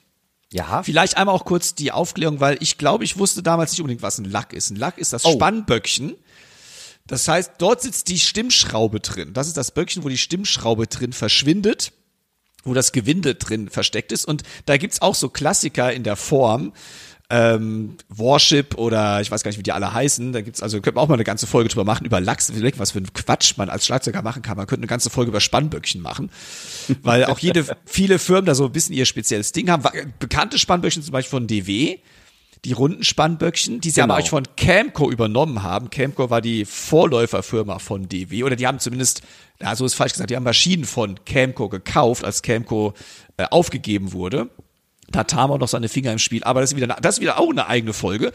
Ja. 0.53 0.83
Vielleicht 0.85 1.17
einmal 1.17 1.35
auch 1.35 1.45
kurz 1.45 1.75
die 1.75 1.91
Aufklärung, 1.91 2.39
weil 2.41 2.59
ich 2.61 2.79
glaube, 2.79 3.03
ich 3.05 3.19
wusste 3.19 3.43
damals 3.43 3.73
nicht 3.73 3.81
unbedingt, 3.81 4.03
was 4.03 4.19
ein 4.19 4.25
Lack 4.25 4.53
ist. 4.53 4.71
Ein 4.71 4.77
Lack 4.77 4.99
ist 4.99 5.13
das 5.13 5.25
Oh. 5.25 5.33
Spannböckchen. 5.33 6.15
Das 7.07 7.27
heißt, 7.29 7.53
dort 7.59 7.83
sitzt 7.83 8.09
die 8.09 8.19
Stimmschraube 8.19 9.01
drin. 9.01 9.33
Das 9.35 9.49
ist 9.49 9.57
das 9.57 9.73
Böckchen, 9.73 10.05
wo 10.05 10.09
die 10.09 10.17
Stimmschraube 10.17 10.87
drin 10.87 11.13
verschwindet, 11.13 11.93
wo 12.63 12.73
das 12.73 12.93
Gewinde 12.93 13.35
drin 13.35 13.69
versteckt 13.69 14.13
ist. 14.13 14.25
Und 14.25 14.43
da 14.65 14.77
gibt's 14.77 15.03
auch 15.03 15.15
so 15.15 15.29
Klassiker 15.29 15.93
in 15.93 16.03
der 16.05 16.17
Form. 16.17 16.73
Ähm, 17.31 17.97
Warship 18.09 18.77
oder 18.77 19.21
ich 19.23 19.31
weiß 19.31 19.43
gar 19.43 19.49
nicht, 19.49 19.59
wie 19.59 19.63
die 19.63 19.73
alle 19.73 19.93
heißen. 19.95 20.33
Da 20.33 20.43
gibt's 20.43 20.63
also, 20.63 20.77
könnte 20.81 20.97
man 20.97 21.05
auch 21.05 21.09
mal 21.09 21.15
eine 21.15 21.25
ganze 21.25 21.47
Folge 21.47 21.71
drüber 21.71 21.85
machen, 21.85 22.05
über 22.05 22.21
Lachs. 22.21 22.53
Was 22.77 22.91
für 22.91 22.99
ein 22.99 23.13
Quatsch 23.15 23.57
man 23.57 23.71
als 23.71 23.87
Schlagzeuger 23.87 24.23
machen 24.23 24.43
kann. 24.43 24.57
Man 24.59 24.67
könnte 24.67 24.81
eine 24.81 24.89
ganze 24.89 25.09
Folge 25.09 25.31
über 25.31 25.41
Spannböckchen 25.41 26.03
machen. 26.03 26.31
Weil 27.03 27.25
auch 27.25 27.39
jede, 27.39 27.65
viele 27.87 28.19
Firmen 28.19 28.45
da 28.45 28.55
so 28.55 28.67
ein 28.67 28.73
bisschen 28.73 28.95
ihr 28.95 29.07
spezielles 29.07 29.53
Ding 29.53 29.71
haben. 29.71 29.83
Bekannte 30.19 30.59
Spannböckchen 30.59 31.03
zum 31.03 31.13
Beispiel 31.13 31.31
von 31.31 31.47
DW, 31.47 31.99
die 32.65 32.73
runden 32.73 33.05
Spannböckchen, 33.05 33.81
die 33.81 33.91
sie 33.91 34.01
Genau. 34.01 34.15
aber 34.15 34.23
euch 34.23 34.31
von 34.31 34.45
Camco 34.57 35.11
übernommen 35.11 35.63
haben. 35.63 35.91
Camco 35.91 36.29
war 36.31 36.41
die 36.43 36.65
Vorläuferfirma 36.67 37.79
von 37.79 38.09
DW 38.09 38.45
oder 38.45 38.57
die 38.57 38.67
haben 38.67 38.79
zumindest, 38.79 39.23
ja, 39.61 39.75
so 39.77 39.85
ist 39.87 39.95
falsch 39.95 40.13
gesagt, 40.13 40.31
die 40.31 40.37
haben 40.37 40.45
Maschinen 40.45 40.85
von 40.85 41.19
Camco 41.25 41.69
gekauft, 41.69 42.25
als 42.25 42.43
Camco 42.43 42.93
äh, 43.39 43.45
aufgegeben 43.51 44.13
wurde. 44.13 44.49
Hat 45.15 45.31
Tamo 45.31 45.59
noch 45.59 45.69
seine 45.69 45.89
Finger 45.89 46.13
im 46.13 46.19
Spiel, 46.19 46.43
aber 46.45 46.61
das 46.61 46.73
ist 46.73 46.77
wieder, 46.77 46.87
das 47.01 47.17
ist 47.17 47.21
wieder 47.21 47.39
auch 47.39 47.51
eine 47.51 47.67
eigene 47.67 47.93
Folge. 47.93 48.33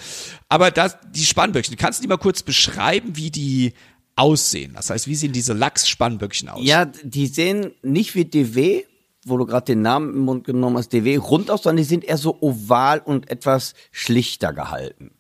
Aber 0.50 0.72
das, 0.72 0.98
die 1.12 1.26
Spannböckchen, 1.26 1.78
kannst 1.78 2.00
du 2.00 2.04
die 2.04 2.08
mal 2.08 2.18
kurz 2.18 2.44
beschreiben, 2.44 3.16
wie 3.16 3.32
die 3.32 3.74
aussehen? 4.16 4.74
Das 4.76 4.90
heißt, 4.90 5.08
wie 5.08 5.16
sehen 5.16 5.32
diese 5.32 5.54
Lachs-Spannböckchen 5.54 6.50
aus? 6.50 6.62
Ja, 6.64 6.86
die 6.86 7.28
sehen 7.28 7.72
nicht 7.82 8.16
wie 8.16 8.26
DW, 8.26 8.84
wo 9.26 9.38
du 9.38 9.46
gerade 9.46 9.66
den 9.66 9.82
Namen 9.82 10.14
im 10.14 10.20
Mund 10.20 10.44
genommen 10.46 10.78
hast, 10.78 10.94
DW, 10.94 11.18
rund 11.18 11.52
aus, 11.52 11.64
sondern 11.64 11.78
die 11.78 11.90
sind 11.90 12.04
eher 12.04 12.18
so 12.18 12.38
oval 12.42 13.02
und 13.04 13.30
etwas 13.30 13.74
schlichter 13.92 14.54
gehalten. 14.54 15.12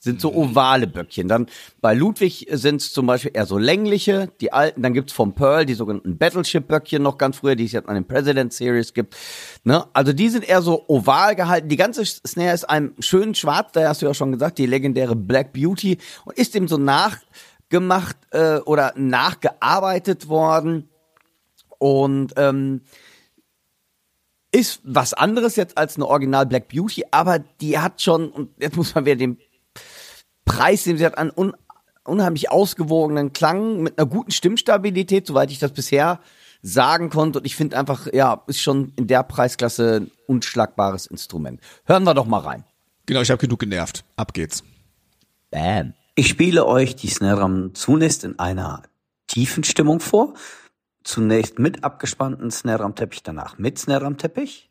Sind 0.00 0.20
so 0.20 0.34
ovale 0.34 0.86
Böckchen. 0.86 1.28
Dann 1.28 1.46
bei 1.80 1.94
Ludwig 1.94 2.46
sind 2.50 2.80
es 2.80 2.92
zum 2.92 3.06
Beispiel 3.06 3.32
eher 3.34 3.46
so 3.46 3.58
längliche, 3.58 4.30
die 4.40 4.52
alten. 4.52 4.82
Dann 4.82 4.94
gibt's 4.94 5.12
vom 5.12 5.34
Pearl 5.34 5.66
die 5.66 5.74
sogenannten 5.74 6.18
Battleship-Böckchen 6.18 7.02
noch 7.02 7.18
ganz 7.18 7.38
früher, 7.38 7.56
die 7.56 7.64
es 7.64 7.72
jetzt 7.72 7.88
an 7.88 7.94
den 7.94 8.06
President 8.06 8.52
Series 8.52 8.94
gibt. 8.94 9.16
Ne? 9.64 9.84
Also 9.92 10.12
die 10.12 10.28
sind 10.28 10.48
eher 10.48 10.62
so 10.62 10.84
oval 10.88 11.34
gehalten. 11.34 11.68
Die 11.68 11.76
ganze 11.76 12.04
Snare 12.04 12.54
ist 12.54 12.64
einem 12.64 12.94
schön 13.00 13.34
schwarz, 13.34 13.72
da 13.72 13.88
hast 13.88 14.02
du 14.02 14.06
ja 14.06 14.14
schon 14.14 14.32
gesagt, 14.32 14.58
die 14.58 14.66
legendäre 14.66 15.16
Black 15.16 15.52
Beauty 15.52 15.98
und 16.24 16.38
ist 16.38 16.54
dem 16.54 16.68
so 16.68 16.76
nachgemacht 16.76 18.16
äh, 18.30 18.58
oder 18.58 18.92
nachgearbeitet 18.96 20.28
worden. 20.28 20.88
Und 21.78 22.32
ähm, 22.36 22.82
ist 24.50 24.80
was 24.82 25.12
anderes 25.12 25.56
jetzt 25.56 25.76
als 25.76 25.96
eine 25.96 26.06
Original 26.06 26.46
Black 26.46 26.68
Beauty, 26.68 27.04
aber 27.10 27.38
die 27.38 27.78
hat 27.78 28.00
schon, 28.00 28.30
und 28.30 28.50
jetzt 28.58 28.76
muss 28.76 28.94
man 28.94 29.04
wieder 29.04 29.16
den 29.16 29.38
Preis 30.48 30.84
sehen, 30.84 30.98
sie 30.98 31.06
hat 31.06 31.18
einen 31.18 31.30
un, 31.34 31.54
unheimlich 32.04 32.50
ausgewogenen 32.50 33.32
Klang 33.32 33.82
mit 33.82 33.98
einer 33.98 34.08
guten 34.08 34.30
Stimmstabilität, 34.30 35.26
soweit 35.26 35.50
ich 35.50 35.58
das 35.58 35.72
bisher 35.72 36.20
sagen 36.62 37.10
konnte. 37.10 37.38
Und 37.38 37.44
ich 37.44 37.54
finde 37.54 37.78
einfach, 37.78 38.12
ja, 38.12 38.42
ist 38.46 38.60
schon 38.60 38.92
in 38.96 39.06
der 39.06 39.22
Preisklasse 39.22 40.00
ein 40.00 40.10
unschlagbares 40.26 41.06
Instrument. 41.06 41.60
Hören 41.84 42.04
wir 42.04 42.14
doch 42.14 42.26
mal 42.26 42.40
rein. 42.40 42.64
Genau, 43.06 43.20
ich 43.20 43.30
habe 43.30 43.40
genug 43.40 43.60
genervt. 43.60 44.04
Ab 44.16 44.34
geht's. 44.34 44.64
Bam. 45.50 45.94
Ich 46.14 46.28
spiele 46.28 46.66
euch 46.66 46.96
die 46.96 47.08
Snare 47.08 47.40
Drum 47.40 47.74
zunächst 47.74 48.24
in 48.24 48.38
einer 48.38 48.82
tiefen 49.28 49.62
Stimmung 49.64 50.00
vor. 50.00 50.34
Zunächst 51.04 51.58
mit 51.58 51.84
abgespannten 51.84 52.50
Snare 52.50 52.78
Drum 52.78 52.94
Teppich, 52.94 53.22
danach 53.22 53.56
mit 53.58 53.78
Snare 53.78 54.00
Drum 54.00 54.18
Teppich. 54.18 54.68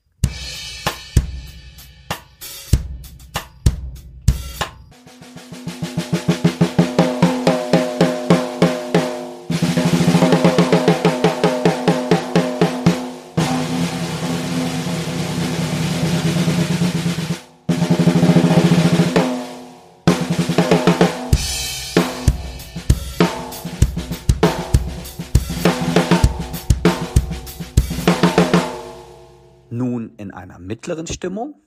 Nun 30.88 31.67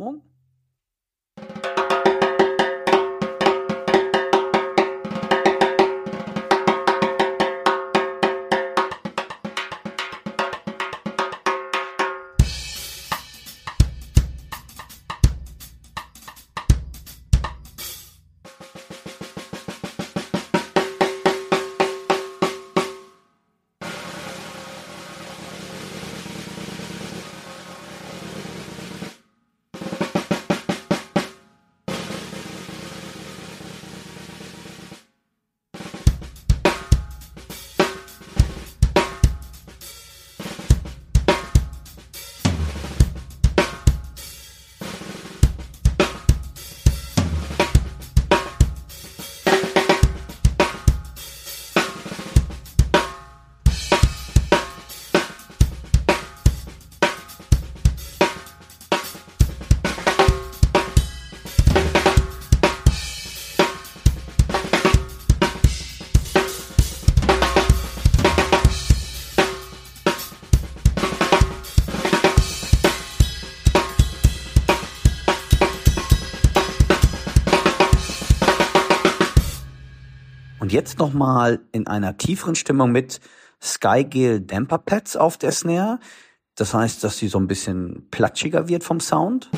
hohen 0.00 0.22
nochmal 80.98 81.60
in 81.72 81.86
einer 81.86 82.16
tieferen 82.16 82.54
Stimmung 82.54 82.92
mit 82.92 83.20
Skygale 83.62 84.40
Damper 84.40 84.78
Pads 84.78 85.16
auf 85.16 85.36
der 85.38 85.52
Snare. 85.52 85.98
Das 86.54 86.74
heißt, 86.74 87.04
dass 87.04 87.18
sie 87.18 87.28
so 87.28 87.38
ein 87.38 87.46
bisschen 87.46 88.08
platschiger 88.10 88.68
wird 88.68 88.84
vom 88.84 89.00
Sound. 89.00 89.48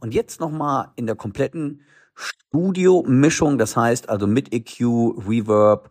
Und 0.00 0.14
jetzt 0.14 0.40
nochmal 0.40 0.88
in 0.96 1.06
der 1.06 1.16
kompletten 1.16 1.82
Studio-Mischung, 2.18 3.58
das 3.58 3.76
heißt 3.76 4.08
also 4.08 4.26
mit 4.26 4.52
EQ, 4.52 4.80
Reverb 5.26 5.90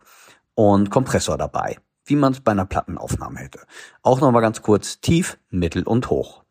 und 0.54 0.90
Kompressor 0.90 1.38
dabei, 1.38 1.78
wie 2.04 2.16
man 2.16 2.32
es 2.32 2.40
bei 2.40 2.52
einer 2.52 2.66
Plattenaufnahme 2.66 3.40
hätte. 3.40 3.60
Auch 4.02 4.20
nochmal 4.20 4.42
ganz 4.42 4.60
kurz 4.60 5.00
tief, 5.00 5.38
mittel 5.50 5.84
und 5.84 6.10
hoch. 6.10 6.44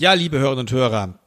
Ja, 0.00 0.14
liebe 0.14 0.38
Hörerinnen 0.38 0.60
und 0.60 0.72
Hörer, 0.72 1.18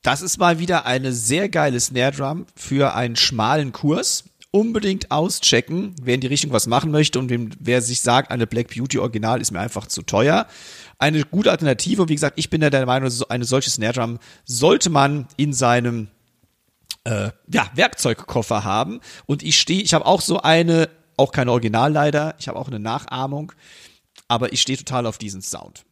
das 0.00 0.22
ist 0.22 0.38
mal 0.38 0.58
wieder 0.58 0.86
eine 0.86 1.12
sehr 1.12 1.50
geile 1.50 1.78
Snare 1.78 2.12
Drum 2.12 2.46
für 2.56 2.94
einen 2.94 3.14
schmalen 3.14 3.72
Kurs. 3.72 4.24
Unbedingt 4.50 5.10
auschecken, 5.10 5.94
wer 6.00 6.14
in 6.14 6.22
die 6.22 6.28
Richtung 6.28 6.50
was 6.52 6.66
machen 6.66 6.90
möchte 6.90 7.18
und 7.18 7.28
wem, 7.28 7.50
wer 7.60 7.82
sich 7.82 8.00
sagt, 8.00 8.30
eine 8.30 8.46
Black 8.46 8.74
Beauty 8.74 8.96
Original 8.96 9.42
ist 9.42 9.50
mir 9.50 9.60
einfach 9.60 9.86
zu 9.86 10.00
teuer. 10.00 10.46
Eine 10.98 11.24
gute 11.24 11.50
Alternative 11.50 12.00
und 12.00 12.08
wie 12.08 12.14
gesagt, 12.14 12.38
ich 12.38 12.48
bin 12.48 12.62
ja 12.62 12.70
der 12.70 12.86
Meinung, 12.86 13.12
eine 13.28 13.44
solche 13.44 13.68
Snare 13.68 13.92
Drum 13.92 14.18
sollte 14.46 14.88
man 14.88 15.28
in 15.36 15.52
seinem 15.52 16.08
äh, 17.04 17.32
ja, 17.52 17.70
Werkzeugkoffer 17.74 18.64
haben. 18.64 19.00
Und 19.26 19.42
ich 19.42 19.60
stehe, 19.60 19.82
ich 19.82 19.92
habe 19.92 20.06
auch 20.06 20.22
so 20.22 20.40
eine, 20.40 20.88
auch 21.18 21.32
keine 21.32 21.52
Original 21.52 21.92
leider, 21.92 22.34
ich 22.38 22.48
habe 22.48 22.58
auch 22.58 22.68
eine 22.68 22.80
Nachahmung, 22.80 23.52
aber 24.26 24.54
ich 24.54 24.62
stehe 24.62 24.78
total 24.78 25.04
auf 25.04 25.18
diesen 25.18 25.42
Sound. 25.42 25.84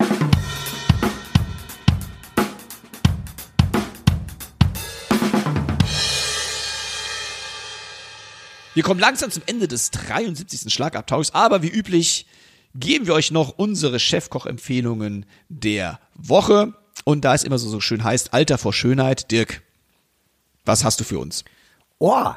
Wir 8.76 8.82
kommen 8.82 9.00
langsam 9.00 9.30
zum 9.30 9.42
Ende 9.46 9.68
des 9.68 9.90
73. 9.90 10.70
Schlagabtauschs, 10.70 11.32
aber 11.32 11.62
wie 11.62 11.70
üblich 11.70 12.26
geben 12.74 13.06
wir 13.06 13.14
euch 13.14 13.30
noch 13.30 13.56
unsere 13.56 13.98
Chefkoch-Empfehlungen 13.98 15.24
der 15.48 15.98
Woche. 16.14 16.74
Und 17.04 17.24
da 17.24 17.34
es 17.34 17.42
immer 17.42 17.56
so, 17.56 17.70
so 17.70 17.80
schön 17.80 18.04
heißt, 18.04 18.34
Alter 18.34 18.58
vor 18.58 18.74
Schönheit, 18.74 19.30
Dirk, 19.30 19.62
was 20.66 20.84
hast 20.84 21.00
du 21.00 21.04
für 21.04 21.18
uns? 21.18 21.46
Oh, 21.96 22.32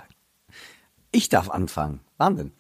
ich 1.12 1.28
darf 1.28 1.50
anfangen. 1.50 2.00
Wahnsinn. 2.16 2.54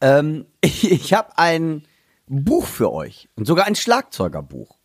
Ähm, 0.00 0.46
ich 0.62 0.90
ich 0.90 1.12
habe 1.12 1.36
ein 1.36 1.86
Buch 2.28 2.64
für 2.64 2.90
euch 2.90 3.28
und 3.34 3.44
sogar 3.44 3.66
ein 3.66 3.76
Schlagzeugerbuch. 3.76 4.78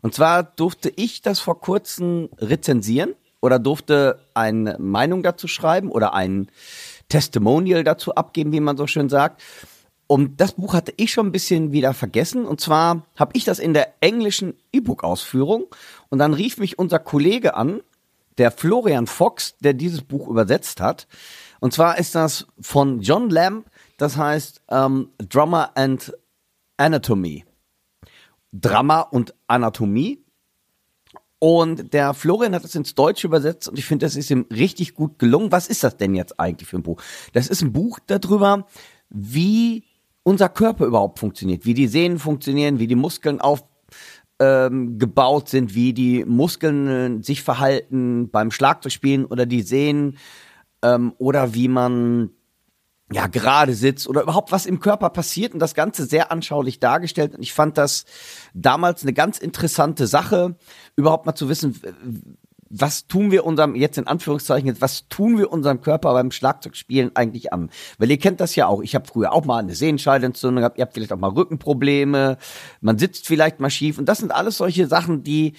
Und 0.00 0.14
zwar 0.14 0.44
durfte 0.44 0.90
ich 0.96 1.20
das 1.20 1.40
vor 1.40 1.60
kurzem 1.60 2.30
rezensieren 2.38 3.14
oder 3.42 3.58
durfte 3.58 4.24
eine 4.32 4.78
Meinung 4.78 5.22
dazu 5.22 5.46
schreiben 5.46 5.90
oder 5.90 6.14
ein 6.14 6.50
Testimonial 7.08 7.84
dazu 7.84 8.14
abgeben, 8.14 8.52
wie 8.52 8.60
man 8.60 8.76
so 8.76 8.86
schön 8.86 9.08
sagt. 9.08 9.42
Und 10.06 10.40
das 10.40 10.52
Buch 10.52 10.72
hatte 10.74 10.92
ich 10.96 11.12
schon 11.12 11.26
ein 11.26 11.32
bisschen 11.32 11.72
wieder 11.72 11.92
vergessen. 11.92 12.46
Und 12.46 12.60
zwar 12.60 13.06
habe 13.16 13.32
ich 13.34 13.44
das 13.44 13.58
in 13.58 13.74
der 13.74 13.94
englischen 14.00 14.54
E-Book-Ausführung. 14.72 15.66
Und 16.08 16.18
dann 16.18 16.32
rief 16.32 16.58
mich 16.58 16.78
unser 16.78 16.98
Kollege 16.98 17.54
an, 17.54 17.82
der 18.38 18.50
Florian 18.50 19.06
Fox, 19.06 19.56
der 19.60 19.74
dieses 19.74 20.02
Buch 20.02 20.28
übersetzt 20.28 20.80
hat. 20.80 21.06
Und 21.60 21.74
zwar 21.74 21.98
ist 21.98 22.14
das 22.14 22.46
von 22.60 23.00
John 23.00 23.30
Lamb, 23.30 23.66
das 23.96 24.16
heißt 24.16 24.62
ähm, 24.70 25.10
Drummer 25.18 25.72
and 25.74 26.12
Anatomy. 26.76 27.44
Drama 28.52 29.00
und 29.00 29.34
Anatomie. 29.46 30.24
Und 31.40 31.92
der 31.92 32.14
Florian 32.14 32.54
hat 32.54 32.64
es 32.64 32.74
ins 32.74 32.94
Deutsche 32.94 33.26
übersetzt 33.26 33.68
und 33.68 33.78
ich 33.78 33.84
finde, 33.84 34.06
das 34.06 34.16
ist 34.16 34.30
ihm 34.30 34.46
richtig 34.50 34.94
gut 34.94 35.18
gelungen. 35.18 35.52
Was 35.52 35.68
ist 35.68 35.84
das 35.84 35.96
denn 35.96 36.14
jetzt 36.14 36.40
eigentlich 36.40 36.68
für 36.68 36.78
ein 36.78 36.82
Buch? 36.82 37.00
Das 37.32 37.46
ist 37.46 37.62
ein 37.62 37.72
Buch 37.72 38.00
darüber, 38.06 38.66
wie 39.08 39.84
unser 40.24 40.48
Körper 40.48 40.84
überhaupt 40.86 41.20
funktioniert, 41.20 41.64
wie 41.64 41.74
die 41.74 41.86
Sehnen 41.86 42.18
funktionieren, 42.18 42.80
wie 42.80 42.88
die 42.88 42.96
Muskeln 42.96 43.40
aufgebaut 43.40 43.68
ähm, 44.40 44.98
gebaut 44.98 45.48
sind, 45.48 45.74
wie 45.74 45.92
die 45.92 46.24
Muskeln 46.24 46.86
äh, 47.20 47.22
sich 47.24 47.42
verhalten 47.42 48.30
beim 48.30 48.50
Schlagzeugspielen 48.50 49.24
oder 49.24 49.46
die 49.46 49.62
Sehnen 49.62 50.16
ähm, 50.82 51.12
oder 51.18 51.54
wie 51.54 51.68
man 51.68 52.30
ja, 53.10 53.26
gerade 53.26 53.74
sitzt 53.74 54.06
oder 54.06 54.22
überhaupt 54.22 54.52
was 54.52 54.66
im 54.66 54.80
Körper 54.80 55.08
passiert 55.10 55.54
und 55.54 55.60
das 55.60 55.74
Ganze 55.74 56.04
sehr 56.04 56.30
anschaulich 56.30 56.78
dargestellt. 56.78 57.34
Und 57.34 57.42
ich 57.42 57.54
fand 57.54 57.78
das 57.78 58.04
damals 58.52 59.02
eine 59.02 59.14
ganz 59.14 59.38
interessante 59.38 60.06
Sache, 60.06 60.56
überhaupt 60.94 61.24
mal 61.24 61.34
zu 61.34 61.48
wissen, 61.48 61.80
was 62.70 63.06
tun 63.06 63.30
wir 63.30 63.46
unserem, 63.46 63.74
jetzt 63.74 63.96
in 63.96 64.06
Anführungszeichen, 64.06 64.78
was 64.80 65.08
tun 65.08 65.38
wir 65.38 65.50
unserem 65.50 65.80
Körper 65.80 66.12
beim 66.12 66.30
Schlagzeugspielen 66.30 67.12
eigentlich 67.14 67.52
an? 67.52 67.70
Weil 67.96 68.10
ihr 68.10 68.18
kennt 68.18 68.40
das 68.40 68.54
ja 68.56 68.66
auch. 68.66 68.82
Ich 68.82 68.94
habe 68.94 69.06
früher 69.06 69.32
auch 69.32 69.46
mal 69.46 69.58
eine 69.58 69.74
Sehenscheidentzündung 69.74 70.60
gehabt, 70.60 70.78
ihr 70.78 70.82
habt 70.82 70.92
vielleicht 70.92 71.12
auch 71.12 71.18
mal 71.18 71.30
Rückenprobleme, 71.30 72.36
man 72.82 72.98
sitzt 72.98 73.26
vielleicht 73.26 73.60
mal 73.60 73.70
schief. 73.70 73.98
Und 73.98 74.06
das 74.06 74.18
sind 74.18 74.32
alles 74.32 74.58
solche 74.58 74.86
Sachen, 74.86 75.22
die 75.22 75.54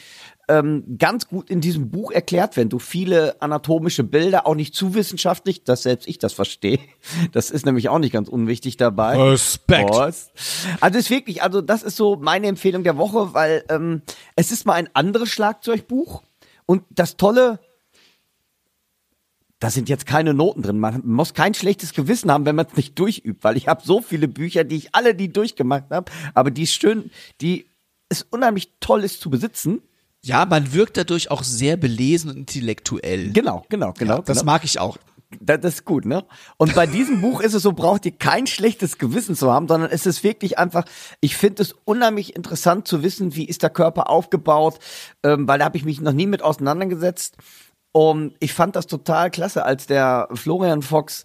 ähm, 0.49 0.97
ganz 0.97 1.27
gut 1.27 1.49
in 1.49 1.61
diesem 1.61 1.91
Buch 1.91 2.11
erklärt 2.11 2.57
werden. 2.57 2.69
Du 2.69 2.79
viele 2.79 3.39
anatomische 3.41 4.03
Bilder, 4.03 4.47
auch 4.47 4.55
nicht 4.55 4.73
zu 4.73 4.95
wissenschaftlich, 4.95 5.63
dass 5.63 5.83
selbst 5.83 6.07
ich 6.07 6.17
das 6.17 6.33
verstehe. 6.33 6.79
Das 7.31 7.51
ist 7.51 7.65
nämlich 7.65 7.89
auch 7.89 7.99
nicht 7.99 8.11
ganz 8.11 8.27
unwichtig 8.27 8.77
dabei. 8.77 9.15
Respekt. 9.15 9.93
Also 10.81 10.97
ist 10.97 11.09
wirklich, 11.09 11.43
also 11.43 11.61
das 11.61 11.83
ist 11.83 11.95
so 11.95 12.15
meine 12.15 12.47
Empfehlung 12.47 12.83
der 12.83 12.97
Woche, 12.97 13.33
weil 13.33 13.63
ähm, 13.69 14.01
es 14.35 14.51
ist 14.51 14.65
mal 14.65 14.73
ein 14.73 14.89
anderes 14.93 15.29
Schlagzeugbuch 15.29 16.23
und 16.65 16.83
das 16.89 17.17
Tolle, 17.17 17.59
da 19.59 19.69
sind 19.69 19.89
jetzt 19.89 20.05
keine 20.05 20.33
Noten 20.33 20.61
drin. 20.61 20.79
Man 20.79 21.01
muss 21.05 21.33
kein 21.33 21.53
schlechtes 21.53 21.93
Gewissen 21.93 22.31
haben, 22.31 22.45
wenn 22.45 22.55
man 22.55 22.65
es 22.65 22.75
nicht 22.75 22.97
durchübt, 22.97 23.43
weil 23.43 23.57
ich 23.57 23.67
habe 23.67 23.81
so 23.85 24.01
viele 24.01 24.27
Bücher, 24.27 24.63
die 24.63 24.77
ich 24.77 24.95
alle 24.95 25.13
die 25.13 25.31
durchgemacht 25.31 25.85
habe, 25.91 26.11
aber 26.33 26.51
die 26.51 26.63
ist 26.63 26.73
schön, 26.73 27.11
die 27.41 27.67
ist 28.09 28.27
unheimlich 28.31 28.71
toll 28.79 29.03
ist 29.03 29.21
zu 29.21 29.29
besitzen. 29.29 29.81
Ja, 30.21 30.45
man 30.45 30.73
wirkt 30.73 30.97
dadurch 30.97 31.31
auch 31.31 31.43
sehr 31.43 31.77
belesen 31.77 32.29
und 32.29 32.37
intellektuell. 32.37 33.31
Genau, 33.31 33.65
genau, 33.69 33.93
genau. 33.97 34.17
Ja, 34.17 34.21
das 34.21 34.39
genau. 34.39 34.51
mag 34.51 34.63
ich 34.63 34.79
auch. 34.79 34.97
Das, 35.39 35.59
ist 35.63 35.85
gut, 35.85 36.05
ne? 36.05 36.25
Und 36.57 36.73
bei 36.73 36.87
diesem 36.87 37.21
Buch 37.21 37.41
ist 37.41 37.53
es 37.53 37.61
so, 37.61 37.71
braucht 37.71 38.05
ihr 38.05 38.11
kein 38.11 38.47
schlechtes 38.47 38.97
Gewissen 38.97 39.35
zu 39.35 39.51
haben, 39.53 39.67
sondern 39.67 39.91
es 39.91 40.05
ist 40.05 40.23
wirklich 40.23 40.57
einfach, 40.57 40.85
ich 41.21 41.37
finde 41.37 41.61
es 41.61 41.75
unheimlich 41.85 42.35
interessant 42.35 42.87
zu 42.87 43.03
wissen, 43.03 43.35
wie 43.35 43.45
ist 43.45 43.61
der 43.61 43.69
Körper 43.69 44.09
aufgebaut, 44.09 44.79
ähm, 45.23 45.47
weil 45.47 45.59
da 45.59 45.65
habe 45.65 45.77
ich 45.77 45.85
mich 45.85 46.01
noch 46.01 46.13
nie 46.13 46.25
mit 46.25 46.41
auseinandergesetzt. 46.41 47.37
Und 47.91 48.35
ich 48.39 48.53
fand 48.53 48.75
das 48.75 48.87
total 48.87 49.29
klasse, 49.31 49.65
als 49.65 49.85
der 49.85 50.29
Florian 50.33 50.81
Fox, 50.81 51.23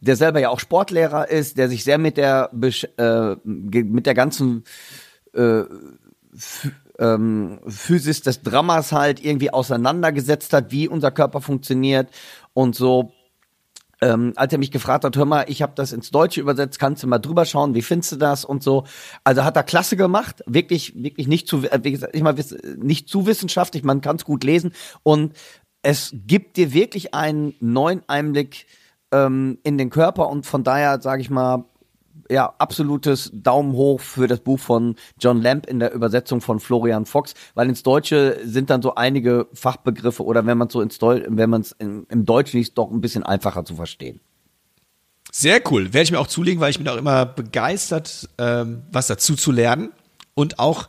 der 0.00 0.16
selber 0.16 0.40
ja 0.40 0.50
auch 0.50 0.60
Sportlehrer 0.60 1.30
ist, 1.30 1.56
der 1.56 1.68
sich 1.68 1.82
sehr 1.82 1.98
mit 1.98 2.16
der 2.16 2.50
äh, 2.52 3.36
mit 3.44 4.06
der 4.06 4.14
ganzen 4.14 4.64
äh, 5.34 5.62
ähm, 6.98 7.60
Physis 7.66 8.22
des 8.22 8.42
Dramas 8.42 8.92
halt 8.92 9.24
irgendwie 9.24 9.50
auseinandergesetzt 9.50 10.52
hat, 10.52 10.70
wie 10.72 10.88
unser 10.88 11.10
Körper 11.10 11.40
funktioniert 11.40 12.08
und 12.54 12.74
so. 12.74 13.12
Ähm, 14.02 14.34
als 14.36 14.52
er 14.52 14.58
mich 14.58 14.70
gefragt 14.70 15.04
hat, 15.04 15.16
hör 15.16 15.24
mal, 15.24 15.46
ich 15.48 15.62
habe 15.62 15.72
das 15.74 15.92
ins 15.92 16.10
Deutsche 16.10 16.42
übersetzt, 16.42 16.78
kannst 16.78 17.02
du 17.02 17.06
mal 17.06 17.18
drüber 17.18 17.46
schauen, 17.46 17.74
wie 17.74 17.80
findest 17.80 18.12
du 18.12 18.16
das? 18.16 18.44
und 18.44 18.62
so. 18.62 18.84
Also 19.24 19.42
hat 19.42 19.56
er 19.56 19.62
klasse 19.62 19.96
gemacht, 19.96 20.42
wirklich, 20.46 21.02
wirklich 21.02 21.28
nicht 21.28 21.48
zu, 21.48 21.64
äh, 21.64 21.80
wie 21.82 21.92
gesagt, 21.92 22.14
ich 22.14 22.22
mal, 22.22 22.34
nicht 22.76 23.08
zu 23.08 23.26
wissenschaftlich, 23.26 23.84
man 23.84 24.02
kann 24.02 24.16
es 24.16 24.24
gut 24.26 24.44
lesen. 24.44 24.72
Und 25.02 25.32
es 25.80 26.12
gibt 26.12 26.58
dir 26.58 26.74
wirklich 26.74 27.14
einen 27.14 27.54
neuen 27.60 28.02
Einblick 28.06 28.66
ähm, 29.12 29.58
in 29.62 29.78
den 29.78 29.88
Körper 29.88 30.28
und 30.28 30.44
von 30.44 30.62
daher 30.62 31.00
sage 31.00 31.22
ich 31.22 31.30
mal, 31.30 31.64
ja, 32.30 32.54
absolutes 32.58 33.30
Daumen 33.32 33.72
hoch 33.72 34.00
für 34.00 34.26
das 34.26 34.40
Buch 34.40 34.58
von 34.58 34.96
John 35.20 35.40
Lamb 35.40 35.66
in 35.66 35.78
der 35.78 35.92
Übersetzung 35.92 36.40
von 36.40 36.60
Florian 36.60 37.06
Fox, 37.06 37.34
weil 37.54 37.68
ins 37.68 37.82
Deutsche 37.82 38.38
sind 38.44 38.70
dann 38.70 38.82
so 38.82 38.94
einige 38.94 39.46
Fachbegriffe 39.52 40.24
oder 40.24 40.44
wenn 40.46 40.58
man 40.58 40.68
so 40.68 40.80
ins 40.80 40.98
Deu 40.98 41.22
wenn 41.28 41.50
man 41.50 41.60
es 41.60 41.72
im 41.78 42.24
Deutschen 42.24 42.58
liest, 42.58 42.76
doch 42.78 42.90
ein 42.90 43.00
bisschen 43.00 43.22
einfacher 43.22 43.64
zu 43.64 43.76
verstehen. 43.76 44.20
Sehr 45.32 45.60
cool. 45.70 45.92
Werde 45.92 46.04
ich 46.04 46.10
mir 46.12 46.18
auch 46.18 46.28
zulegen, 46.28 46.60
weil 46.60 46.70
ich 46.70 46.78
bin 46.78 46.88
auch 46.88 46.96
immer 46.96 47.26
begeistert, 47.26 48.28
ähm, 48.38 48.82
was 48.90 49.06
dazu 49.06 49.34
zu 49.34 49.52
lernen. 49.52 49.90
Und 50.34 50.58
auch, 50.58 50.88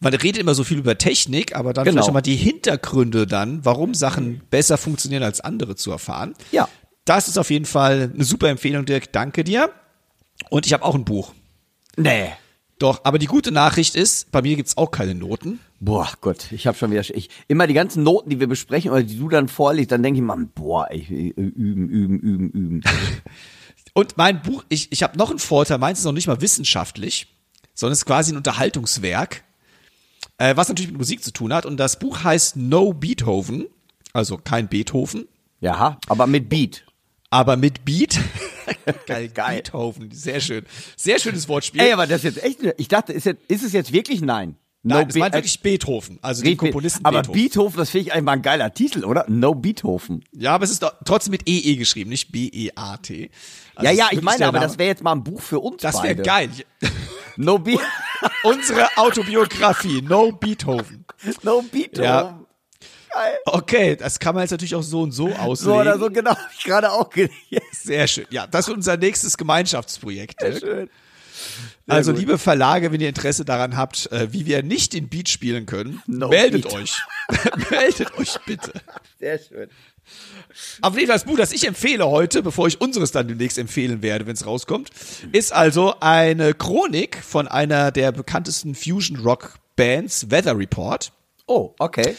man 0.00 0.14
redet 0.14 0.40
immer 0.40 0.54
so 0.54 0.64
viel 0.64 0.78
über 0.78 0.96
Technik, 0.96 1.54
aber 1.54 1.72
dann 1.72 1.84
Genau. 1.84 1.96
vielleicht 1.96 2.08
auch 2.08 2.14
mal 2.14 2.20
die 2.22 2.36
Hintergründe 2.36 3.26
dann, 3.26 3.64
warum 3.64 3.94
Sachen 3.94 4.40
besser 4.50 4.78
funktionieren 4.78 5.22
als 5.22 5.40
andere 5.40 5.76
zu 5.76 5.90
erfahren. 5.90 6.34
Ja. 6.50 6.68
Das 7.04 7.28
ist 7.28 7.36
auf 7.38 7.50
jeden 7.50 7.66
Fall 7.66 8.10
eine 8.14 8.24
super 8.24 8.48
Empfehlung, 8.48 8.86
Dirk. 8.86 9.12
Danke 9.12 9.44
dir. 9.44 9.70
Und 10.50 10.66
ich 10.66 10.72
habe 10.72 10.84
auch 10.84 10.94
ein 10.94 11.04
Buch. 11.04 11.32
Nee. 11.96 12.32
Doch, 12.78 13.00
aber 13.04 13.18
die 13.18 13.26
gute 13.26 13.52
Nachricht 13.52 13.94
ist, 13.94 14.32
bei 14.32 14.42
mir 14.42 14.56
gibt's 14.56 14.76
auch 14.76 14.90
keine 14.90 15.14
Noten. 15.14 15.60
Boah, 15.80 16.10
Gott, 16.20 16.50
ich 16.50 16.66
habe 16.66 16.76
schon 16.76 16.90
wieder 16.90 17.02
ich 17.14 17.30
immer 17.46 17.66
die 17.66 17.74
ganzen 17.74 18.02
Noten, 18.02 18.30
die 18.30 18.40
wir 18.40 18.46
besprechen 18.46 18.90
oder 18.90 19.02
die 19.02 19.18
du 19.18 19.28
dann 19.28 19.48
vorliest, 19.48 19.92
dann 19.92 20.02
denke 20.02 20.18
ich 20.18 20.24
mal, 20.24 20.36
boah, 20.54 20.86
ey, 20.90 21.02
üben, 21.36 21.88
üben, 21.88 22.18
üben, 22.20 22.50
üben. 22.50 22.84
Und 23.94 24.16
mein 24.16 24.42
Buch, 24.42 24.64
ich, 24.68 24.90
ich 24.90 25.02
habe 25.04 25.16
noch 25.16 25.30
einen 25.30 25.38
Vorteil, 25.38 25.78
meins 25.78 26.00
ist 26.00 26.04
noch 26.04 26.12
nicht 26.12 26.26
mal 26.26 26.40
wissenschaftlich, 26.40 27.28
sondern 27.74 27.92
es 27.92 27.98
ist 28.00 28.06
quasi 28.06 28.32
ein 28.32 28.36
Unterhaltungswerk, 28.36 29.44
äh, 30.38 30.56
was 30.56 30.68
natürlich 30.68 30.90
mit 30.90 30.98
Musik 30.98 31.22
zu 31.22 31.32
tun 31.32 31.52
hat. 31.52 31.64
Und 31.64 31.76
das 31.76 31.98
Buch 32.00 32.24
heißt 32.24 32.56
No 32.56 32.92
Beethoven, 32.92 33.66
also 34.12 34.36
kein 34.36 34.68
Beethoven, 34.68 35.28
ja, 35.60 35.98
aber 36.08 36.26
mit 36.26 36.48
Beat. 36.48 36.84
Aber 37.34 37.56
mit 37.56 37.84
Beat. 37.84 38.18
Geil, 39.06 39.28
Geil. 39.28 39.56
Beethoven, 39.56 40.10
sehr 40.12 40.40
schön. 40.40 40.64
Sehr 40.96 41.18
schönes 41.18 41.48
Wortspiel. 41.48 41.80
Ey, 41.82 41.92
aber 41.92 42.06
das 42.06 42.24
ist 42.24 42.36
jetzt 42.36 42.44
echt, 42.44 42.60
ich 42.78 42.88
dachte, 42.88 43.12
ist, 43.12 43.26
jetzt, 43.26 43.42
ist 43.48 43.62
es 43.64 43.72
jetzt 43.72 43.92
wirklich 43.92 44.20
nein? 44.20 44.56
Nein, 44.86 45.06
das 45.06 45.14
Be- 45.14 45.20
meint 45.20 45.34
wirklich 45.34 45.60
Beethoven, 45.60 46.18
also 46.22 46.42
den 46.42 46.50
Red- 46.50 46.58
Komponisten 46.58 47.04
Aber 47.04 47.18
Beethoven. 47.22 47.40
Beethoven, 47.42 47.76
das 47.78 47.90
finde 47.90 48.06
ich 48.06 48.12
eigentlich 48.12 48.24
mal 48.24 48.32
ein 48.32 48.42
geiler 48.42 48.72
Titel, 48.72 49.04
oder? 49.04 49.24
No 49.28 49.54
Beethoven. 49.54 50.22
Ja, 50.32 50.54
aber 50.54 50.64
es 50.64 50.70
ist 50.70 50.84
trotzdem 51.06 51.30
mit 51.32 51.48
EE 51.48 51.76
geschrieben, 51.76 52.10
nicht 52.10 52.30
B-E-A-T. 52.32 53.30
Also 53.74 53.90
ja, 53.90 53.96
ja, 53.96 54.08
ich 54.12 54.20
meine, 54.22 54.46
aber 54.46 54.58
Name. 54.58 54.66
das 54.68 54.78
wäre 54.78 54.88
jetzt 54.90 55.02
mal 55.02 55.12
ein 55.12 55.24
Buch 55.24 55.40
für 55.40 55.58
uns 55.60 55.80
Das 55.82 56.02
wäre 56.02 56.16
geil. 56.16 56.50
No, 57.36 57.58
Be 57.58 57.78
Unsere 58.44 58.86
Autobiografie, 58.96 60.02
No 60.02 60.30
Beethoven. 60.32 61.04
no 61.42 61.62
Beethoven. 61.62 62.04
Ja. 62.04 62.40
Geil. 63.14 63.38
Okay, 63.46 63.96
das 63.96 64.18
kann 64.18 64.34
man 64.34 64.42
jetzt 64.42 64.50
natürlich 64.50 64.74
auch 64.74 64.82
so 64.82 65.02
und 65.02 65.12
so 65.12 65.28
auslegen. 65.28 65.56
So 65.56 65.80
oder 65.80 65.98
so, 65.98 66.10
genau, 66.10 66.30
hab 66.30 66.50
ich 66.56 66.64
gerade 66.64 66.90
auch 66.90 67.10
gelesen. 67.10 67.32
Sehr 67.72 68.08
schön. 68.08 68.26
Ja, 68.30 68.46
das 68.46 68.66
ist 68.68 68.74
unser 68.74 68.96
nächstes 68.96 69.36
Gemeinschaftsprojekt. 69.36 70.42
Dirk. 70.42 70.58
Schön. 70.58 70.90
also, 71.86 72.12
gut. 72.12 72.20
liebe 72.20 72.38
Verlage, 72.38 72.90
wenn 72.90 73.00
ihr 73.00 73.08
Interesse 73.08 73.44
daran 73.44 73.76
habt, 73.76 74.10
äh, 74.10 74.32
wie 74.32 74.46
wir 74.46 74.62
nicht 74.64 74.94
den 74.94 75.08
Beat 75.08 75.28
spielen 75.28 75.66
können, 75.66 76.02
No 76.06 76.28
meldet 76.28 76.62
Beat. 76.64 76.74
euch. 76.74 77.02
meldet 77.70 78.18
euch 78.18 78.36
bitte. 78.46 78.72
Sehr 79.20 79.38
schön. 79.38 79.68
Auf 80.82 80.94
jeden 80.94 81.06
Fall 81.06 81.16
das 81.16 81.24
Buch, 81.24 81.36
das 81.36 81.52
ich 81.52 81.66
empfehle 81.66 82.06
heute, 82.06 82.42
bevor 82.42 82.66
ich 82.66 82.80
unseres 82.80 83.12
dann 83.12 83.28
demnächst 83.28 83.58
empfehlen 83.58 84.02
werde, 84.02 84.26
wenn 84.26 84.34
es 84.34 84.44
rauskommt, 84.44 84.90
ist 85.32 85.52
also 85.52 85.94
eine 86.00 86.52
Chronik 86.52 87.22
von 87.22 87.48
einer 87.48 87.90
der 87.90 88.12
bekanntesten 88.12 88.74
Fusion 88.74 89.18
Rock 89.20 89.54
Bands, 89.76 90.30
Weather 90.30 90.58
Report. 90.58 91.12
Oh, 91.46 91.74
okay. 91.78 92.16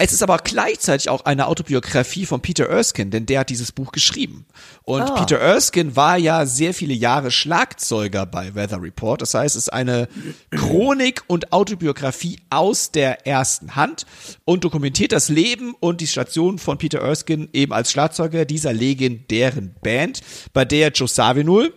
Es 0.00 0.12
ist 0.12 0.22
aber 0.22 0.38
gleichzeitig 0.38 1.08
auch 1.08 1.24
eine 1.24 1.48
Autobiografie 1.48 2.24
von 2.24 2.40
Peter 2.40 2.66
Erskine, 2.68 3.10
denn 3.10 3.26
der 3.26 3.40
hat 3.40 3.50
dieses 3.50 3.72
Buch 3.72 3.90
geschrieben. 3.90 4.46
Und 4.84 5.02
Ah. 5.02 5.14
Peter 5.18 5.38
Erskine 5.38 5.96
war 5.96 6.16
ja 6.16 6.46
sehr 6.46 6.72
viele 6.72 6.94
Jahre 6.94 7.32
Schlagzeuger 7.32 8.24
bei 8.24 8.54
Weather 8.54 8.80
Report. 8.80 9.20
Das 9.22 9.34
heißt, 9.34 9.56
es 9.56 9.64
ist 9.64 9.72
eine 9.72 10.06
Chronik 10.52 11.24
und 11.26 11.52
Autobiografie 11.52 12.38
aus 12.48 12.92
der 12.92 13.26
ersten 13.26 13.74
Hand 13.74 14.06
und 14.44 14.62
dokumentiert 14.62 15.10
das 15.10 15.30
Leben 15.30 15.74
und 15.80 16.00
die 16.00 16.06
Station 16.06 16.58
von 16.60 16.78
Peter 16.78 17.00
Erskine 17.00 17.48
eben 17.52 17.72
als 17.72 17.90
Schlagzeuger 17.90 18.44
dieser 18.44 18.72
legendären 18.72 19.74
Band, 19.82 20.20
bei 20.52 20.64
der 20.64 20.92
Joe 20.92 21.08
Zawinul, 21.08 21.74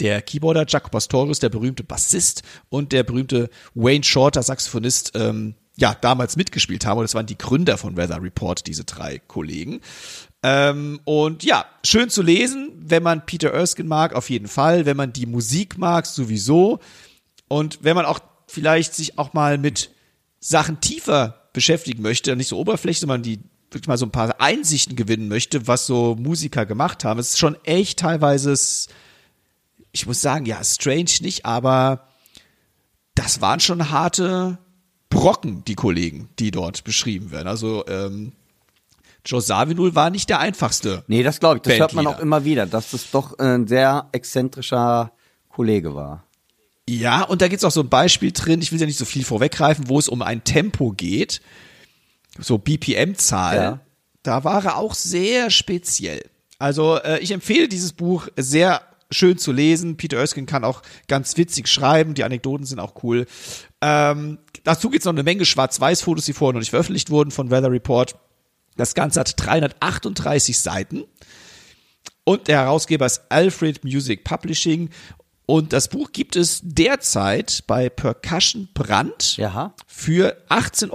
der 0.00 0.20
Keyboarder 0.22 0.64
Jaco 0.66 0.88
Pastorius, 0.88 1.38
der 1.38 1.50
berühmte 1.50 1.84
Bassist 1.84 2.42
und 2.70 2.90
der 2.90 3.04
berühmte 3.04 3.50
Wayne 3.74 4.02
Shorter, 4.02 4.42
Saxophonist, 4.42 5.12
ähm, 5.14 5.54
ja, 5.76 5.94
damals 6.00 6.36
mitgespielt 6.36 6.86
haben. 6.86 6.98
Und 6.98 7.04
das 7.04 7.14
waren 7.14 7.26
die 7.26 7.38
Gründer 7.38 7.78
von 7.78 7.96
Weather 7.96 8.22
Report, 8.22 8.66
diese 8.66 8.84
drei 8.84 9.18
Kollegen. 9.18 9.80
Ähm, 10.42 11.00
und 11.04 11.42
ja, 11.42 11.66
schön 11.84 12.10
zu 12.10 12.22
lesen, 12.22 12.72
wenn 12.76 13.02
man 13.02 13.26
Peter 13.26 13.50
Erskine 13.50 13.88
mag, 13.88 14.14
auf 14.14 14.30
jeden 14.30 14.48
Fall. 14.48 14.86
Wenn 14.86 14.96
man 14.96 15.12
die 15.12 15.26
Musik 15.26 15.78
mag, 15.78 16.06
sowieso. 16.06 16.80
Und 17.48 17.78
wenn 17.82 17.96
man 17.96 18.06
auch 18.06 18.20
vielleicht 18.46 18.94
sich 18.94 19.18
auch 19.18 19.32
mal 19.32 19.58
mit 19.58 19.90
Sachen 20.40 20.80
tiefer 20.80 21.50
beschäftigen 21.52 22.02
möchte, 22.02 22.34
nicht 22.36 22.48
so 22.48 22.58
oberflächlich, 22.58 23.00
sondern 23.00 23.22
die 23.22 23.40
wirklich 23.70 23.88
mal 23.88 23.98
so 23.98 24.06
ein 24.06 24.12
paar 24.12 24.40
Einsichten 24.40 24.96
gewinnen 24.96 25.28
möchte, 25.28 25.66
was 25.68 25.86
so 25.86 26.16
Musiker 26.18 26.66
gemacht 26.66 27.04
haben. 27.04 27.20
Es 27.20 27.30
ist 27.30 27.38
schon 27.38 27.56
echt 27.64 28.00
teilweise 28.00 28.56
ich 29.92 30.06
muss 30.06 30.20
sagen, 30.20 30.46
ja, 30.46 30.62
strange 30.62 31.10
nicht, 31.20 31.44
aber 31.44 32.08
das 33.14 33.40
waren 33.40 33.60
schon 33.60 33.90
harte 33.90 34.58
Brocken, 35.10 35.64
die 35.64 35.74
Kollegen, 35.74 36.30
die 36.38 36.50
dort 36.50 36.84
beschrieben 36.84 37.30
werden. 37.30 37.48
Also 37.48 37.84
ähm, 37.86 38.32
Joe 39.26 39.42
Zawinul 39.42 39.94
war 39.94 40.08
nicht 40.08 40.30
der 40.30 40.40
einfachste. 40.40 41.04
Nee, 41.08 41.22
das 41.22 41.40
glaube 41.40 41.56
ich. 41.56 41.62
Das 41.62 41.78
hört 41.78 41.92
man 41.92 42.04
Bandleader. 42.04 42.18
auch 42.18 42.22
immer 42.22 42.44
wieder, 42.44 42.66
dass 42.66 42.92
das 42.92 43.10
doch 43.10 43.38
ein 43.38 43.66
sehr 43.66 44.08
exzentrischer 44.12 45.12
Kollege 45.50 45.94
war. 45.94 46.24
Ja, 46.88 47.22
und 47.22 47.42
da 47.42 47.48
gibt's 47.48 47.64
auch 47.64 47.70
so 47.70 47.82
ein 47.82 47.88
Beispiel 47.88 48.32
drin, 48.32 48.62
ich 48.62 48.72
will 48.72 48.80
ja 48.80 48.86
nicht 48.86 48.98
so 48.98 49.04
viel 49.04 49.24
vorweggreifen, 49.24 49.88
wo 49.88 49.98
es 49.98 50.08
um 50.08 50.22
ein 50.22 50.42
Tempo 50.42 50.90
geht, 50.90 51.40
so 52.38 52.58
BPM-Zahl. 52.58 53.56
Ja. 53.56 53.80
Da 54.22 54.44
war 54.44 54.64
er 54.64 54.76
auch 54.76 54.94
sehr 54.94 55.50
speziell. 55.50 56.22
Also 56.58 56.96
äh, 56.98 57.18
ich 57.20 57.30
empfehle 57.30 57.68
dieses 57.68 57.92
Buch 57.92 58.28
sehr 58.36 58.82
schön 59.10 59.38
zu 59.38 59.52
lesen. 59.52 59.96
Peter 59.96 60.18
Erskine 60.18 60.46
kann 60.46 60.64
auch 60.64 60.82
ganz 61.08 61.36
witzig 61.36 61.68
schreiben. 61.68 62.14
Die 62.14 62.24
Anekdoten 62.24 62.66
sind 62.66 62.78
auch 62.78 63.02
cool. 63.02 63.26
Ähm, 63.80 64.38
dazu 64.64 64.90
gibt's 64.90 65.06
noch 65.06 65.12
eine 65.12 65.22
Menge 65.22 65.44
Schwarz-Weiß-Fotos, 65.44 66.24
die 66.24 66.32
vorher 66.32 66.54
noch 66.54 66.60
nicht 66.60 66.70
veröffentlicht 66.70 67.10
wurden 67.10 67.30
von 67.30 67.50
Weather 67.50 67.70
Report. 67.70 68.16
Das 68.76 68.94
Ganze 68.94 69.20
hat 69.20 69.34
338 69.36 70.58
Seiten. 70.58 71.04
Und 72.24 72.48
der 72.48 72.58
Herausgeber 72.58 73.06
ist 73.06 73.22
Alfred 73.28 73.82
Music 73.84 74.24
Publishing. 74.24 74.90
Und 75.50 75.72
das 75.72 75.88
Buch 75.88 76.12
gibt 76.12 76.36
es 76.36 76.60
derzeit 76.62 77.64
bei 77.66 77.88
Percussion 77.88 78.68
Brand 78.72 79.36
Ja. 79.36 79.74
für 79.84 80.36
18,95 80.48 80.92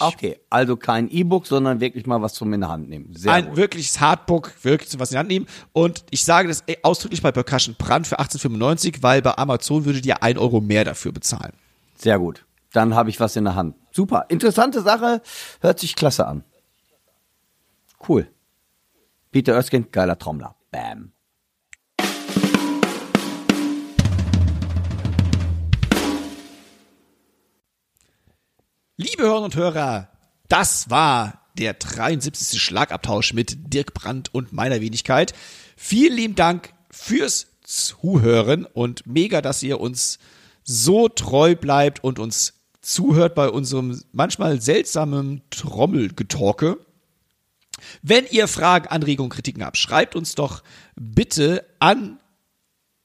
Euro. 0.00 0.10
Okay, 0.12 0.40
also 0.50 0.76
kein 0.76 1.08
E-Book, 1.08 1.46
sondern 1.46 1.78
wirklich 1.78 2.04
mal 2.04 2.20
was 2.20 2.34
zum 2.34 2.52
in 2.54 2.62
der 2.62 2.70
Hand 2.70 2.88
nehmen. 2.88 3.14
Sehr 3.14 3.32
Ein 3.32 3.46
gut. 3.50 3.56
wirkliches 3.58 4.00
Hardbook, 4.00 4.52
wirklich 4.64 4.98
was 4.98 5.10
in 5.10 5.14
die 5.14 5.18
Hand 5.20 5.28
nehmen. 5.28 5.46
Und 5.72 6.04
ich 6.10 6.24
sage 6.24 6.48
das 6.48 6.64
ausdrücklich 6.82 7.22
bei 7.22 7.30
Percussion 7.30 7.76
Brand 7.78 8.08
für 8.08 8.18
18,95, 8.18 8.96
weil 9.02 9.22
bei 9.22 9.38
Amazon 9.38 9.84
würdet 9.84 10.04
ihr 10.06 10.24
1 10.24 10.40
Euro 10.40 10.60
mehr 10.60 10.84
dafür 10.84 11.12
bezahlen. 11.12 11.52
Sehr 11.96 12.18
gut. 12.18 12.44
Dann 12.72 12.96
habe 12.96 13.10
ich 13.10 13.20
was 13.20 13.36
in 13.36 13.44
der 13.44 13.54
Hand. 13.54 13.76
Super. 13.92 14.24
Interessante 14.28 14.82
Sache. 14.82 15.22
Hört 15.60 15.78
sich 15.78 15.94
klasse 15.94 16.26
an. 16.26 16.42
Cool. 18.08 18.26
Peter 19.30 19.52
Erskine, 19.52 19.84
geiler 19.84 20.18
Trommler. 20.18 20.56
Bam. 20.72 21.12
Liebe 28.98 29.22
Hörer 29.22 29.40
und 29.40 29.56
Hörer, 29.56 30.08
das 30.48 30.90
war 30.90 31.40
der 31.56 31.72
73. 31.72 32.60
Schlagabtausch 32.60 33.32
mit 33.32 33.72
Dirk 33.72 33.94
Brandt 33.94 34.34
und 34.34 34.52
meiner 34.52 34.82
Wenigkeit. 34.82 35.32
Vielen 35.78 36.14
lieben 36.14 36.34
Dank 36.34 36.74
fürs 36.90 37.46
Zuhören 37.64 38.66
und 38.66 39.06
mega, 39.06 39.40
dass 39.40 39.62
ihr 39.62 39.80
uns 39.80 40.18
so 40.62 41.08
treu 41.08 41.56
bleibt 41.56 42.04
und 42.04 42.18
uns 42.18 42.52
zuhört 42.82 43.34
bei 43.34 43.48
unserem 43.48 43.98
manchmal 44.12 44.60
seltsamen 44.60 45.40
Trommelgetorke. 45.48 46.76
Wenn 48.02 48.26
ihr 48.26 48.46
Fragen, 48.46 48.88
Anregungen, 48.88 49.30
Kritiken 49.30 49.64
habt, 49.64 49.78
schreibt 49.78 50.16
uns 50.16 50.34
doch 50.34 50.62
bitte 50.96 51.64
an 51.78 52.20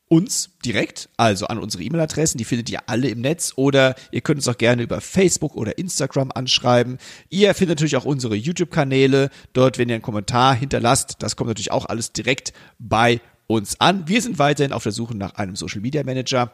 uns 0.09 0.51
direkt, 0.63 1.09
also 1.17 1.47
an 1.47 1.57
unsere 1.57 1.84
E-Mail-Adressen, 1.84 2.38
die 2.38 2.45
findet 2.45 2.69
ihr 2.69 2.79
alle 2.88 3.09
im 3.09 3.21
Netz 3.21 3.53
oder 3.55 3.95
ihr 4.11 4.21
könnt 4.21 4.38
uns 4.38 4.47
auch 4.47 4.57
gerne 4.57 4.84
über 4.84 5.01
Facebook 5.01 5.55
oder 5.55 5.77
Instagram 5.77 6.31
anschreiben. 6.34 6.97
Ihr 7.29 7.53
findet 7.53 7.77
natürlich 7.77 7.97
auch 7.97 8.05
unsere 8.05 8.35
YouTube-Kanäle, 8.35 9.29
dort, 9.53 9.77
wenn 9.77 9.89
ihr 9.89 9.95
einen 9.95 10.01
Kommentar 10.01 10.55
hinterlasst, 10.55 11.17
das 11.19 11.35
kommt 11.35 11.49
natürlich 11.49 11.71
auch 11.71 11.85
alles 11.85 12.13
direkt 12.13 12.53
bei 12.79 13.19
uns 13.47 13.79
an. 13.79 14.07
Wir 14.07 14.21
sind 14.21 14.39
weiterhin 14.39 14.73
auf 14.73 14.84
der 14.84 14.91
Suche 14.91 15.15
nach 15.15 15.35
einem 15.35 15.55
Social 15.55 15.81
Media 15.81 16.03
Manager. 16.03 16.51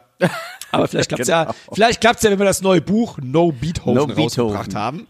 Aber 0.70 0.88
vielleicht 0.88 1.08
klappt's 1.10 1.28
ja, 1.28 1.54
vielleicht 1.72 2.00
klappt's 2.00 2.22
ja, 2.22 2.30
wenn 2.30 2.38
wir 2.38 2.46
das 2.46 2.62
neue 2.62 2.80
Buch 2.80 3.18
No 3.22 3.52
Beethoven 3.52 3.94
No 3.94 4.06
Beethoven. 4.06 4.22
rausgebracht 4.22 4.74
haben. 4.74 5.06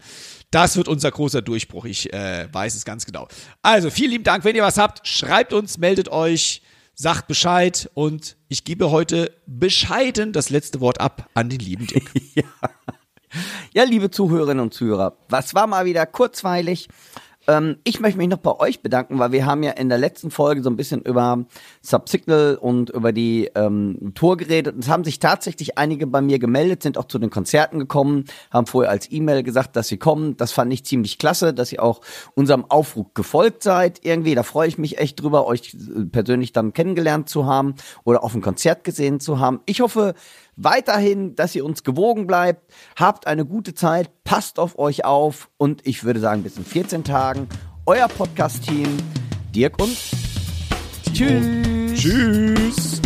Das 0.51 0.77
wird 0.77 0.87
unser 0.87 1.11
großer 1.11 1.41
Durchbruch. 1.41 1.85
Ich 1.85 2.13
äh, 2.13 2.47
weiß 2.51 2.75
es 2.75 2.85
ganz 2.85 3.05
genau. 3.05 3.27
Also, 3.61 3.89
vielen 3.89 4.11
lieben 4.11 4.23
Dank. 4.23 4.45
Wenn 4.45 4.55
ihr 4.55 4.63
was 4.63 4.77
habt, 4.77 5.07
schreibt 5.07 5.51
uns, 5.53 5.77
meldet 5.77 6.09
euch, 6.09 6.61
sagt 6.95 7.27
Bescheid 7.27 7.89
und 7.93 8.37
ich 8.47 8.63
gebe 8.63 8.89
heute 8.89 9.31
bescheiden 9.45 10.33
das 10.33 10.49
letzte 10.49 10.79
Wort 10.79 10.99
ab 10.99 11.29
an 11.33 11.49
den 11.49 11.59
lieben 11.59 11.87
Dirk. 11.87 12.11
Ja, 13.73 13.83
liebe 13.83 14.09
Zuhörerinnen 14.09 14.63
und 14.63 14.73
Zuhörer, 14.73 15.17
was 15.27 15.53
war 15.53 15.67
mal 15.67 15.83
wieder 15.83 16.05
kurzweilig. 16.05 16.87
Ähm, 17.47 17.77
ich 17.83 17.99
möchte 17.99 18.17
mich 18.17 18.27
noch 18.27 18.37
bei 18.37 18.59
euch 18.59 18.81
bedanken, 18.81 19.19
weil 19.19 19.31
wir 19.31 19.45
haben 19.45 19.63
ja 19.63 19.71
in 19.71 19.89
der 19.89 19.97
letzten 19.97 20.31
Folge 20.31 20.63
so 20.63 20.69
ein 20.69 20.75
bisschen 20.75 21.01
über 21.01 21.45
Subsignal 21.81 22.57
und 22.59 22.89
über 22.89 23.11
die 23.11 23.51
ähm, 23.55 24.13
Tour 24.15 24.37
geredet. 24.37 24.75
Es 24.79 24.89
haben 24.89 25.03
sich 25.03 25.19
tatsächlich 25.19 25.77
einige 25.77 26.07
bei 26.07 26.21
mir 26.21 26.39
gemeldet, 26.39 26.83
sind 26.83 26.97
auch 26.97 27.05
zu 27.05 27.19
den 27.19 27.29
Konzerten 27.29 27.79
gekommen, 27.79 28.25
haben 28.51 28.65
vorher 28.65 28.91
als 28.91 29.11
E-Mail 29.11 29.43
gesagt, 29.43 29.75
dass 29.75 29.87
sie 29.87 29.97
kommen. 29.97 30.37
Das 30.37 30.51
fand 30.51 30.73
ich 30.73 30.85
ziemlich 30.85 31.17
klasse, 31.17 31.53
dass 31.53 31.71
ihr 31.71 31.83
auch 31.83 32.01
unserem 32.33 32.65
Aufruf 32.65 33.13
gefolgt 33.13 33.63
seid. 33.63 33.99
Irgendwie, 34.03 34.35
da 34.35 34.43
freue 34.43 34.67
ich 34.67 34.77
mich 34.77 34.97
echt 34.97 35.21
drüber, 35.21 35.45
euch 35.45 35.75
äh, 35.75 36.05
persönlich 36.05 36.53
dann 36.53 36.73
kennengelernt 36.73 37.29
zu 37.29 37.45
haben 37.45 37.75
oder 38.03 38.23
auf 38.23 38.33
ein 38.33 38.41
Konzert 38.41 38.83
gesehen 38.83 39.19
zu 39.19 39.39
haben. 39.39 39.59
Ich 39.65 39.81
hoffe, 39.81 40.15
weiterhin, 40.55 41.35
dass 41.35 41.55
ihr 41.55 41.65
uns 41.65 41.83
gewogen 41.83 42.27
bleibt. 42.27 42.73
Habt 42.95 43.27
eine 43.27 43.45
gute 43.45 43.73
Zeit, 43.73 44.09
passt 44.23 44.59
auf 44.59 44.77
euch 44.79 45.05
auf 45.05 45.49
und 45.57 45.85
ich 45.85 46.03
würde 46.03 46.19
sagen, 46.19 46.43
bis 46.43 46.57
in 46.57 46.65
14 46.65 47.03
Tagen. 47.03 47.47
Euer 47.85 48.07
Podcast-Team, 48.07 48.97
Dirk 49.53 49.81
und 49.81 49.95
Tschüss. 51.13 51.45
Tschüss. 51.93 53.01